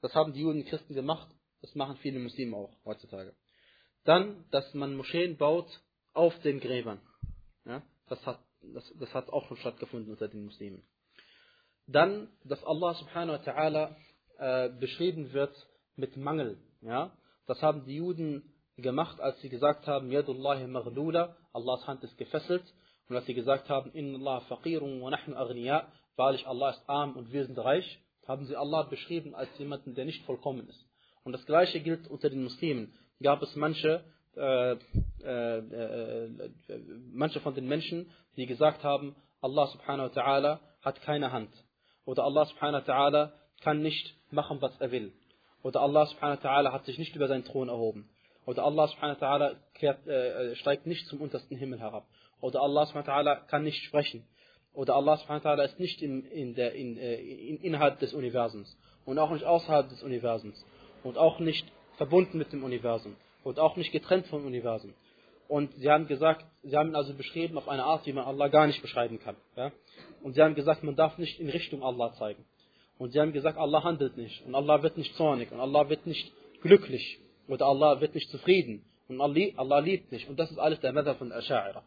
Das 0.00 0.14
haben 0.14 0.32
die 0.32 0.40
Juden 0.40 0.60
und 0.60 0.68
Christen 0.68 0.94
gemacht. 0.94 1.28
Das 1.60 1.74
machen 1.74 1.96
viele 1.98 2.18
Muslime 2.18 2.56
auch 2.56 2.72
heutzutage. 2.84 3.34
Dann, 4.04 4.44
dass 4.50 4.74
man 4.74 4.96
Moscheen 4.96 5.36
baut 5.36 5.68
auf 6.12 6.38
den 6.40 6.60
Gräbern. 6.60 7.00
Ja, 7.64 7.82
das, 8.08 8.24
hat, 8.26 8.40
das, 8.60 8.92
das 8.98 9.14
hat 9.14 9.28
auch 9.30 9.46
schon 9.46 9.56
stattgefunden 9.58 10.10
unter 10.10 10.28
den 10.28 10.44
Muslimen. 10.44 10.82
Dann, 11.86 12.28
dass 12.44 12.62
Allah 12.64 12.94
subhanahu 12.94 13.38
wa 13.38 13.50
ta'ala 13.50 13.96
äh, 14.38 14.68
beschrieben 14.70 15.32
wird 15.32 15.54
mit 15.96 16.16
Mangel. 16.16 16.58
Ja, 16.80 17.16
das 17.46 17.62
haben 17.62 17.84
die 17.84 17.96
Juden 17.96 18.52
gemacht, 18.76 19.20
als 19.20 19.40
sie 19.40 19.48
gesagt 19.48 19.86
haben, 19.86 20.10
Yadullahi 20.10 20.66
maghlula, 20.66 21.36
Allahs 21.52 21.86
Hand 21.86 22.02
ist 22.02 22.16
gefesselt. 22.18 22.64
Und 23.08 23.16
als 23.16 23.26
sie 23.26 23.34
gesagt 23.34 23.68
haben, 23.68 23.92
Inna 23.92 24.18
Allah 24.18 24.40
faqirun 24.48 25.00
wa 25.00 25.10
nahnu 25.10 25.36
aghniya, 25.36 25.92
wahrlich 26.16 26.46
Allah 26.46 26.70
ist 26.70 26.88
arm 26.88 27.16
und 27.16 27.32
wir 27.32 27.44
sind 27.44 27.58
reich, 27.58 27.98
haben 28.26 28.46
sie 28.46 28.56
Allah 28.56 28.82
beschrieben 28.82 29.34
als 29.34 29.48
jemanden, 29.58 29.94
der 29.94 30.04
nicht 30.04 30.24
vollkommen 30.24 30.68
ist. 30.68 30.86
Und 31.24 31.32
das 31.32 31.44
gleiche 31.46 31.80
gilt 31.80 32.08
unter 32.08 32.30
den 32.30 32.42
Muslimen. 32.42 32.92
gab 33.22 33.42
es 33.42 33.54
manche, 33.54 34.02
äh, 34.36 34.72
äh, 34.72 35.58
äh, 35.58 36.28
manche 37.12 37.40
von 37.40 37.54
den 37.54 37.68
Menschen, 37.68 38.10
die 38.36 38.46
gesagt 38.46 38.82
haben, 38.82 39.14
Allah 39.40 39.66
subhanahu 39.68 40.14
wa 40.14 40.20
ta'ala 40.20 40.60
hat 40.82 41.00
keine 41.02 41.32
Hand. 41.32 41.50
Oder 42.04 42.24
Allah 42.24 42.46
subhanahu 42.46 42.86
wa 42.86 42.92
ta'ala 42.92 43.32
kann 43.60 43.82
nicht 43.82 44.16
machen, 44.30 44.60
was 44.60 44.72
er 44.80 44.90
will. 44.90 45.12
Oder 45.62 45.80
Allah 45.80 46.06
subhanahu 46.06 46.42
wa 46.42 46.48
ta'ala 46.48 46.72
hat 46.72 46.84
sich 46.84 46.98
nicht 46.98 47.14
über 47.14 47.28
seinen 47.28 47.44
Thron 47.44 47.68
erhoben. 47.68 48.08
Oder 48.46 48.64
Allah 48.64 48.88
subhanahu 48.88 49.20
wa 49.20 49.26
ta'ala 49.26 49.56
äh, 49.80 50.56
steigt 50.56 50.86
nicht 50.86 51.06
zum 51.06 51.20
untersten 51.20 51.56
Himmel 51.56 51.78
herab. 51.78 52.06
Oder 52.40 52.60
Allah 52.60 52.86
subhanahu 52.86 53.06
wa 53.06 53.12
ta'ala 53.12 53.46
kann 53.46 53.62
nicht 53.62 53.84
sprechen. 53.84 54.26
Oder 54.74 54.94
Allah 54.94 55.16
subhanahu 55.18 55.44
wa 55.44 55.50
ta'ala 55.50 55.64
ist 55.64 55.78
nicht 55.78 56.00
in, 56.02 56.24
in 56.30 56.54
der, 56.54 56.74
in, 56.74 56.96
äh, 56.96 57.16
in, 57.16 57.58
innerhalb 57.58 57.98
des 58.00 58.14
Universums. 58.14 58.76
Und 59.04 59.18
auch 59.18 59.30
nicht 59.30 59.44
außerhalb 59.44 59.88
des 59.88 60.02
Universums. 60.02 60.64
Und 61.02 61.18
auch 61.18 61.38
nicht 61.40 61.66
verbunden 61.96 62.38
mit 62.38 62.52
dem 62.52 62.64
Universum. 62.64 63.16
Und 63.44 63.58
auch 63.58 63.76
nicht 63.76 63.92
getrennt 63.92 64.26
vom 64.28 64.46
Universum. 64.46 64.94
Und 65.48 65.74
sie 65.74 65.90
haben 65.90 66.06
gesagt, 66.06 66.46
sie 66.62 66.76
haben 66.76 66.90
ihn 66.90 66.96
also 66.96 67.12
beschrieben 67.12 67.58
auf 67.58 67.68
eine 67.68 67.84
Art, 67.84 68.06
wie 68.06 68.12
man 68.12 68.24
Allah 68.24 68.48
gar 68.48 68.66
nicht 68.66 68.80
beschreiben 68.80 69.18
kann. 69.18 69.36
Ja? 69.56 69.72
Und 70.22 70.34
sie 70.34 70.42
haben 70.42 70.54
gesagt, 70.54 70.82
man 70.82 70.96
darf 70.96 71.18
nicht 71.18 71.38
in 71.40 71.50
Richtung 71.50 71.82
Allah 71.82 72.14
zeigen. 72.14 72.44
Und 72.98 73.12
sie 73.12 73.20
haben 73.20 73.32
gesagt, 73.32 73.58
Allah 73.58 73.84
handelt 73.84 74.16
nicht. 74.16 74.46
Und 74.46 74.54
Allah 74.54 74.82
wird 74.82 74.96
nicht 74.96 75.14
zornig. 75.16 75.50
Und 75.52 75.60
Allah 75.60 75.88
wird 75.88 76.06
nicht 76.06 76.32
glücklich. 76.62 77.18
Oder 77.48 77.66
Allah 77.66 78.00
wird 78.00 78.14
nicht 78.14 78.30
zufrieden. 78.30 78.84
Und 79.08 79.20
Allah 79.20 79.78
liebt 79.80 80.12
nicht. 80.12 80.28
Und 80.28 80.38
das 80.38 80.50
ist 80.50 80.58
alles 80.58 80.80
der 80.80 80.92
Method 80.92 81.18
von 81.18 81.32
Asha'ira. 81.32 81.82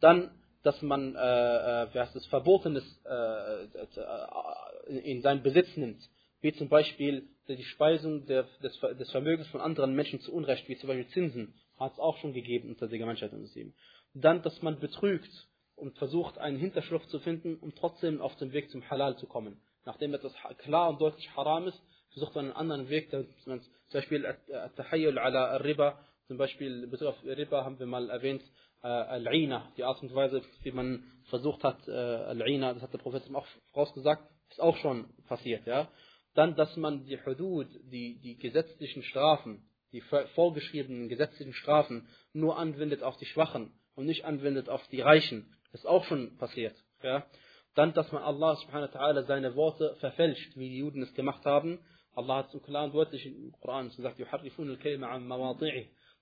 Dann, 0.00 0.30
dass 0.64 0.80
man, 0.80 1.14
äh, 1.14 1.18
äh, 1.18 1.94
wie 1.94 2.00
heißt 2.00 2.16
es, 2.16 2.26
Verbotenes 2.26 2.84
äh, 3.04 3.64
äh, 3.64 4.98
in 4.98 5.20
seinen 5.20 5.42
Besitz 5.42 5.76
nimmt. 5.76 6.00
Wie 6.40 6.52
zum 6.54 6.68
Beispiel 6.68 7.28
die 7.48 7.62
Speisung 7.64 8.26
des, 8.26 8.46
des 8.60 9.10
Vermögens 9.10 9.46
von 9.48 9.60
anderen 9.60 9.94
Menschen 9.94 10.20
zu 10.20 10.32
Unrecht, 10.32 10.68
wie 10.68 10.76
zum 10.76 10.88
Beispiel 10.88 11.08
Zinsen 11.08 11.54
hat 11.78 11.92
es 11.92 11.98
auch 11.98 12.16
schon 12.18 12.32
gegeben 12.32 12.70
unter 12.70 12.88
der 12.88 12.98
Gemeinschaft 12.98 13.32
der 13.32 13.38
Muslimen. 13.38 13.74
Dann, 14.14 14.42
dass 14.42 14.60
man 14.62 14.80
betrügt 14.80 15.30
und 15.76 15.96
versucht, 15.98 16.38
einen 16.38 16.58
Hinterschlupf 16.58 17.06
zu 17.06 17.18
finden, 17.18 17.56
um 17.56 17.74
trotzdem 17.74 18.20
auf 18.20 18.34
den 18.36 18.52
Weg 18.52 18.70
zum 18.70 18.88
Halal 18.88 19.16
zu 19.18 19.26
kommen. 19.26 19.60
Nachdem 19.84 20.14
etwas 20.14 20.34
klar 20.58 20.88
und 20.88 21.00
deutlich 21.00 21.28
haram 21.36 21.66
ist, 21.66 21.80
versucht 22.12 22.34
man 22.34 22.46
einen 22.46 22.54
anderen 22.54 22.88
Weg, 22.88 23.10
zum 23.10 23.60
Beispiel 23.92 24.34
Tahayyul 24.76 25.18
ala 25.18 25.56
Riba, 25.56 25.98
zum 26.26 26.38
Beispiel 26.38 26.86
Bezug 26.86 27.08
auf 27.08 27.24
Riba 27.24 27.64
haben 27.64 27.78
wir 27.78 27.86
mal 27.86 28.08
erwähnt, 28.08 28.42
äh, 28.84 28.86
Al-Ina, 28.86 29.72
die 29.78 29.84
Art 29.84 30.02
und 30.02 30.14
Weise, 30.14 30.42
wie 30.62 30.72
man 30.72 31.04
versucht 31.30 31.64
hat, 31.64 31.88
äh, 31.88 31.90
Al-Ina, 31.90 32.74
das 32.74 32.82
hat 32.82 32.92
der 32.92 32.98
Prophet 32.98 33.22
auch 33.34 33.46
vorausgesagt, 33.72 34.22
ist 34.50 34.60
auch 34.60 34.76
schon 34.76 35.06
passiert. 35.26 35.66
Ja? 35.66 35.88
Dann, 36.34 36.54
dass 36.54 36.76
man 36.76 37.04
die 37.04 37.18
Hudud, 37.24 37.66
die, 37.90 38.20
die 38.20 38.36
gesetzlichen 38.36 39.02
Strafen, 39.02 39.66
die 39.92 40.02
vorgeschriebenen 40.34 41.08
gesetzlichen 41.08 41.54
Strafen 41.54 42.08
nur 42.32 42.58
anwendet 42.58 43.02
auf 43.02 43.16
die 43.16 43.26
Schwachen 43.26 43.72
und 43.94 44.06
nicht 44.06 44.24
anwendet 44.24 44.68
auf 44.68 44.86
die 44.88 45.00
Reichen. 45.00 45.56
Ist 45.72 45.86
auch 45.86 46.04
schon 46.04 46.36
passiert. 46.36 46.76
Ja? 47.02 47.26
Dann, 47.74 47.94
dass 47.94 48.12
man 48.12 48.22
Allah 48.22 48.56
subhanahu 48.56 48.92
wa 48.92 48.98
ta'ala 48.98 49.24
seine 49.24 49.56
Worte 49.56 49.96
verfälscht, 50.00 50.56
wie 50.56 50.68
die 50.68 50.78
Juden 50.78 51.02
es 51.02 51.14
gemacht 51.14 51.44
haben. 51.46 51.80
Allah 52.14 52.36
hat 52.38 52.48
es 52.48 52.54
im 52.54 52.62
klaren 52.62 52.92
deutlich 52.92 53.26
im 53.26 53.52
Koran 53.60 53.88
gesagt, 53.88 54.18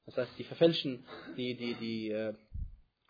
Das 0.07 0.17
heißt, 0.17 0.39
die 0.39 0.45
verfälschen 0.45 1.05
die, 1.37 1.55
die, 1.55 1.75
die, 1.75 2.33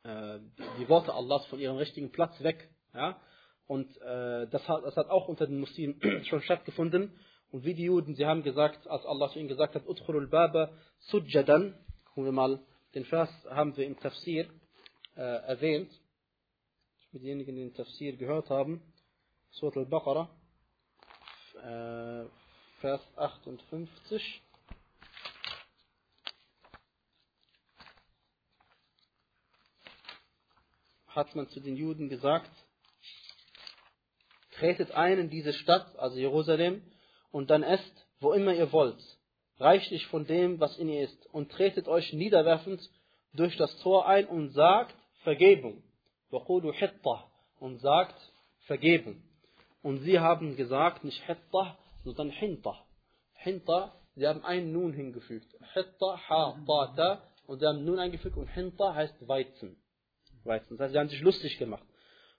äh, 0.04 0.38
die 0.78 0.88
Worte 0.88 1.14
Allahs 1.14 1.46
von 1.46 1.58
ihrem 1.58 1.76
richtigen 1.76 2.10
Platz 2.12 2.40
weg. 2.42 2.68
Ja? 2.94 3.20
Und 3.66 3.88
äh, 4.02 4.46
das, 4.48 4.66
hat, 4.68 4.84
das 4.84 4.96
hat 4.96 5.08
auch 5.08 5.28
unter 5.28 5.46
den 5.46 5.60
Muslimen 5.60 6.00
schon 6.24 6.42
stattgefunden. 6.42 7.12
Und 7.50 7.64
wie 7.64 7.74
die 7.74 7.84
Juden, 7.84 8.14
sie 8.14 8.26
haben 8.26 8.42
gesagt, 8.42 8.86
als 8.88 9.04
Allah 9.04 9.30
zu 9.30 9.38
ihnen 9.38 9.48
gesagt 9.48 9.74
hat, 9.74 9.86
Udkhulul 9.86 10.28
Baba 10.28 10.70
Sujjadan, 11.00 11.74
gucken 12.06 12.24
wir 12.24 12.32
mal, 12.32 12.60
den 12.94 13.04
Vers 13.04 13.30
haben 13.50 13.76
wir 13.76 13.86
im 13.86 13.98
Tafsir 13.98 14.48
äh, 15.16 15.20
erwähnt. 15.20 15.90
Für 17.10 17.18
diejenigen, 17.18 17.54
die 17.54 17.62
den 17.62 17.74
Tafsir 17.74 18.16
gehört 18.16 18.48
haben, 18.48 18.82
Surat 19.50 19.76
al-Baqarah, 19.76 20.30
äh, 21.56 22.26
Vers 22.80 23.02
58. 23.16 24.42
Hat 31.14 31.34
man 31.34 31.48
zu 31.48 31.60
den 31.60 31.76
Juden 31.76 32.08
gesagt, 32.08 32.50
tretet 34.52 34.92
ein 34.92 35.18
in 35.18 35.30
diese 35.30 35.52
Stadt, 35.52 35.98
also 35.98 36.18
Jerusalem, 36.18 36.82
und 37.30 37.50
dann 37.50 37.62
esst, 37.62 38.06
wo 38.20 38.32
immer 38.32 38.54
ihr 38.54 38.72
wollt, 38.72 39.02
reichlich 39.58 40.06
von 40.06 40.26
dem, 40.26 40.60
was 40.60 40.76
in 40.78 40.88
ihr 40.88 41.02
ist, 41.02 41.26
und 41.32 41.50
tretet 41.50 41.88
euch 41.88 42.12
niederwerfend 42.12 42.80
durch 43.34 43.56
das 43.56 43.76
Tor 43.78 44.06
ein 44.06 44.26
und 44.26 44.50
sagt 44.50 44.94
Vergebung. 45.22 45.82
Und 47.58 47.78
sagt 47.80 48.32
Vergebung. 48.66 49.22
Und 49.82 49.98
sie 50.00 50.18
haben 50.18 50.56
gesagt, 50.56 51.04
nicht 51.04 51.22
Hitta, 51.26 51.78
sondern 52.04 52.30
Hinta. 52.30 52.84
Hinta, 53.34 53.94
sie 54.14 54.26
haben 54.26 54.44
einen 54.44 54.72
Nun 54.72 54.92
hingefügt. 54.92 55.48
Hitta, 55.74 56.20
Ha, 56.28 56.56
Ta, 56.96 57.22
und 57.46 57.58
sie 57.58 57.66
haben 57.66 57.84
Nun 57.84 57.98
eingefügt 57.98 58.36
und 58.36 58.48
Hinta 58.48 58.94
heißt 58.94 59.28
Weizen. 59.28 59.76
Weizen. 60.44 60.76
Das 60.76 60.84
heißt, 60.84 60.92
sie 60.92 60.98
haben 60.98 61.08
sich 61.08 61.20
lustig 61.20 61.58
gemacht. 61.58 61.84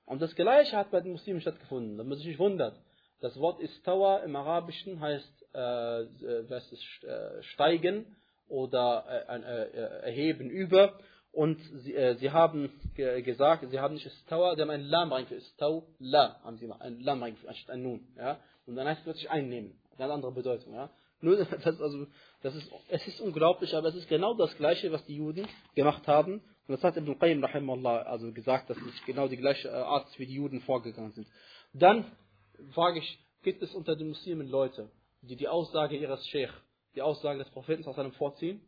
Und 0.05 0.21
das 0.21 0.35
Gleiche 0.35 0.75
hat 0.77 0.91
bei 0.91 1.01
den 1.01 1.13
Muslimen 1.13 1.41
stattgefunden, 1.41 1.97
damit 1.97 2.09
man 2.09 2.17
sich 2.17 2.27
nicht 2.27 2.39
wundert. 2.39 2.75
Das 3.21 3.39
Wort 3.39 3.61
Istawa 3.61 4.17
im 4.19 4.35
Arabischen 4.35 4.99
heißt, 4.99 5.45
äh, 5.53 6.01
äh 6.01 6.49
heißt 6.49 6.73
es, 6.73 7.03
äh, 7.03 7.43
steigen 7.43 8.17
oder 8.49 9.05
äh, 9.29 9.37
äh, 9.37 10.05
erheben 10.05 10.49
über. 10.49 10.99
Und 11.31 11.59
sie, 11.83 11.95
äh, 11.95 12.15
sie 12.17 12.31
haben 12.31 12.69
gesagt, 12.95 13.65
sie 13.71 13.79
haben 13.79 13.95
nicht 13.95 14.05
Istawa, 14.05 14.55
sie 14.55 14.61
haben 14.61 14.69
ein 14.69 14.83
Lam 14.83 15.11
reingefügt. 15.11 15.41
Istau, 15.41 15.87
La, 15.99 16.39
haben 16.43 16.57
sie 16.57 16.71
ein 16.71 16.99
Lam 16.99 17.23
reingefügt, 17.23 17.49
anstatt 17.49 17.73
ein 17.73 17.81
Nun. 17.81 18.07
Ja? 18.17 18.39
Und 18.67 18.75
dann 18.75 18.87
heißt 18.87 18.99
es 18.99 19.03
plötzlich 19.03 19.31
einnehmen. 19.31 19.79
Eine 19.97 20.13
andere 20.13 20.31
Bedeutung. 20.31 20.73
Ja? 20.73 20.91
Nur, 21.21 21.37
das, 21.63 21.81
also, 21.81 22.05
das 22.43 22.55
ist, 22.55 22.71
es 22.89 23.07
ist 23.07 23.19
unglaublich, 23.19 23.73
aber 23.75 23.87
es 23.87 23.95
ist 23.95 24.09
genau 24.09 24.35
das 24.35 24.55
Gleiche, 24.57 24.91
was 24.91 25.03
die 25.05 25.15
Juden 25.15 25.47
gemacht 25.73 26.07
haben. 26.07 26.41
Und 26.67 26.75
das 26.75 26.83
hat 26.83 26.95
Ibn 26.95 27.19
Qayyim 27.19 27.43
rahimahullah 27.43 28.03
also 28.03 28.31
gesagt, 28.31 28.69
dass 28.69 28.77
es 28.77 29.05
genau 29.05 29.27
die 29.27 29.37
gleiche 29.37 29.73
Art 29.73 30.07
wie 30.17 30.25
die 30.25 30.35
Juden 30.35 30.61
vorgegangen 30.61 31.11
sind. 31.11 31.27
Dann 31.73 32.05
frage 32.71 32.99
ich, 32.99 33.19
gibt 33.43 33.61
es 33.61 33.73
unter 33.73 33.95
den 33.95 34.09
Muslimen 34.09 34.47
Leute, 34.47 34.89
die 35.21 35.35
die 35.35 35.47
Aussage 35.47 35.97
ihres 35.97 36.25
Sheikh, 36.27 36.53
die 36.95 37.01
Aussage 37.01 37.39
des 37.39 37.49
Propheten 37.49 37.85
aus 37.85 37.95
seinem 37.95 38.13
vorziehen? 38.13 38.61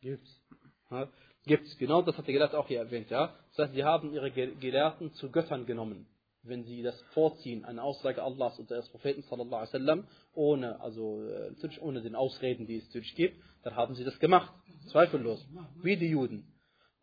Gibt's. 0.00 0.42
Ja? 0.90 1.08
Gibt's. 1.44 1.76
Genau 1.76 2.00
das 2.00 2.16
hat 2.16 2.26
der 2.26 2.32
Gelehrte 2.32 2.58
auch 2.58 2.66
hier 2.66 2.78
erwähnt. 2.78 3.10
Ja? 3.10 3.34
Das 3.50 3.66
heißt, 3.66 3.74
sie 3.74 3.84
haben 3.84 4.14
ihre 4.14 4.30
Gelehrten 4.30 5.12
zu 5.14 5.30
Göttern 5.30 5.66
genommen, 5.66 6.06
wenn 6.42 6.64
sie 6.64 6.82
das 6.82 6.98
vorziehen, 7.12 7.66
eine 7.66 7.82
Aussage 7.82 8.22
Allahs 8.22 8.58
und 8.58 8.70
des 8.70 8.88
Propheten 8.88 9.22
sallallahu 9.22 9.56
alaihi 9.56 9.72
wasallam, 9.72 10.08
ohne, 10.32 10.80
also 10.80 11.22
äh, 11.28 11.52
ohne 11.80 12.00
den 12.00 12.14
Ausreden, 12.14 12.66
die 12.66 12.76
es 12.76 12.86
natürlich 12.86 13.14
gibt, 13.14 13.42
dann 13.64 13.76
haben 13.76 13.94
sie 13.94 14.04
das 14.04 14.18
gemacht. 14.18 14.52
Zweifellos. 14.90 15.46
Wie 15.82 15.96
die 15.96 16.08
Juden. 16.08 16.46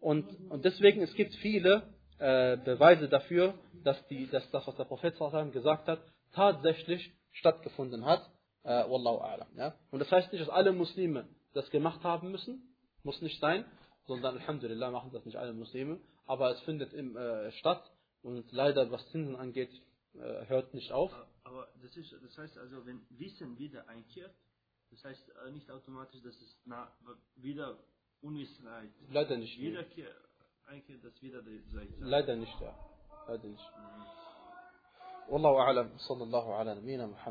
Und, 0.05 0.51
und 0.51 0.63
deswegen, 0.63 1.01
es 1.01 1.15
gibt 1.15 1.33
viele 1.37 1.81
äh, 2.19 2.57
Beweise 2.57 3.09
dafür, 3.09 3.55
dass, 3.83 3.97
die, 4.05 4.29
dass 4.29 4.47
das, 4.51 4.67
was 4.67 4.75
der 4.75 4.83
Prophet 4.83 5.17
gesagt 5.51 5.87
hat, 5.87 5.99
tatsächlich 6.31 7.11
stattgefunden 7.31 8.05
hat. 8.05 8.21
Äh, 8.61 8.87
Wallahu 8.87 9.23
a'lam. 9.23 9.47
Ja? 9.57 9.73
Und 9.89 9.97
das 9.97 10.11
heißt 10.11 10.31
nicht, 10.31 10.43
dass 10.43 10.49
alle 10.53 10.73
Muslime 10.73 11.27
das 11.55 11.67
gemacht 11.71 12.03
haben 12.03 12.29
müssen. 12.29 12.77
Muss 13.01 13.19
nicht 13.23 13.39
sein. 13.41 13.65
Sondern 14.05 14.37
Alhamdulillah 14.37 14.91
machen 14.91 15.09
das 15.11 15.25
nicht 15.25 15.37
alle 15.37 15.53
Muslime. 15.53 15.99
Aber 16.27 16.51
es 16.51 16.59
findet 16.59 16.93
im, 16.93 17.17
äh, 17.17 17.51
statt. 17.53 17.81
Und 18.21 18.51
leider, 18.51 18.91
was 18.91 19.03
Zinsen 19.09 19.35
angeht, 19.35 19.71
äh, 20.13 20.45
hört 20.45 20.71
nicht 20.75 20.91
auf. 20.91 21.11
Aber 21.45 21.67
das, 21.81 21.97
ist, 21.97 22.13
das 22.23 22.37
heißt 22.37 22.59
also, 22.59 22.85
wenn 22.85 23.01
Wissen 23.09 23.57
wieder 23.57 23.87
einkehrt, 23.87 24.35
das 24.91 25.03
heißt 25.03 25.31
äh, 25.47 25.51
nicht 25.51 25.71
automatisch, 25.71 26.21
dass 26.21 26.35
es 26.35 26.61
na, 26.63 26.91
wieder 27.37 27.79
Unwissenheit. 28.25 28.89
Leider 29.11 29.37
nicht. 29.37 29.59
Wiederkehr 29.59 30.11
einkehrt, 30.65 31.03
dass 31.03 31.21
wieder. 31.21 31.41
Leider 31.99 32.35
nicht, 32.35 32.59
ja. 32.59 32.73
Leider 33.27 33.47
nicht. 33.47 33.69
والله 35.29 35.59
أعلم 35.59 35.97
صلى 35.97 36.23
الله 36.23 36.55
على 36.55 36.75
نبينا 36.75 37.05
محمد 37.07 37.23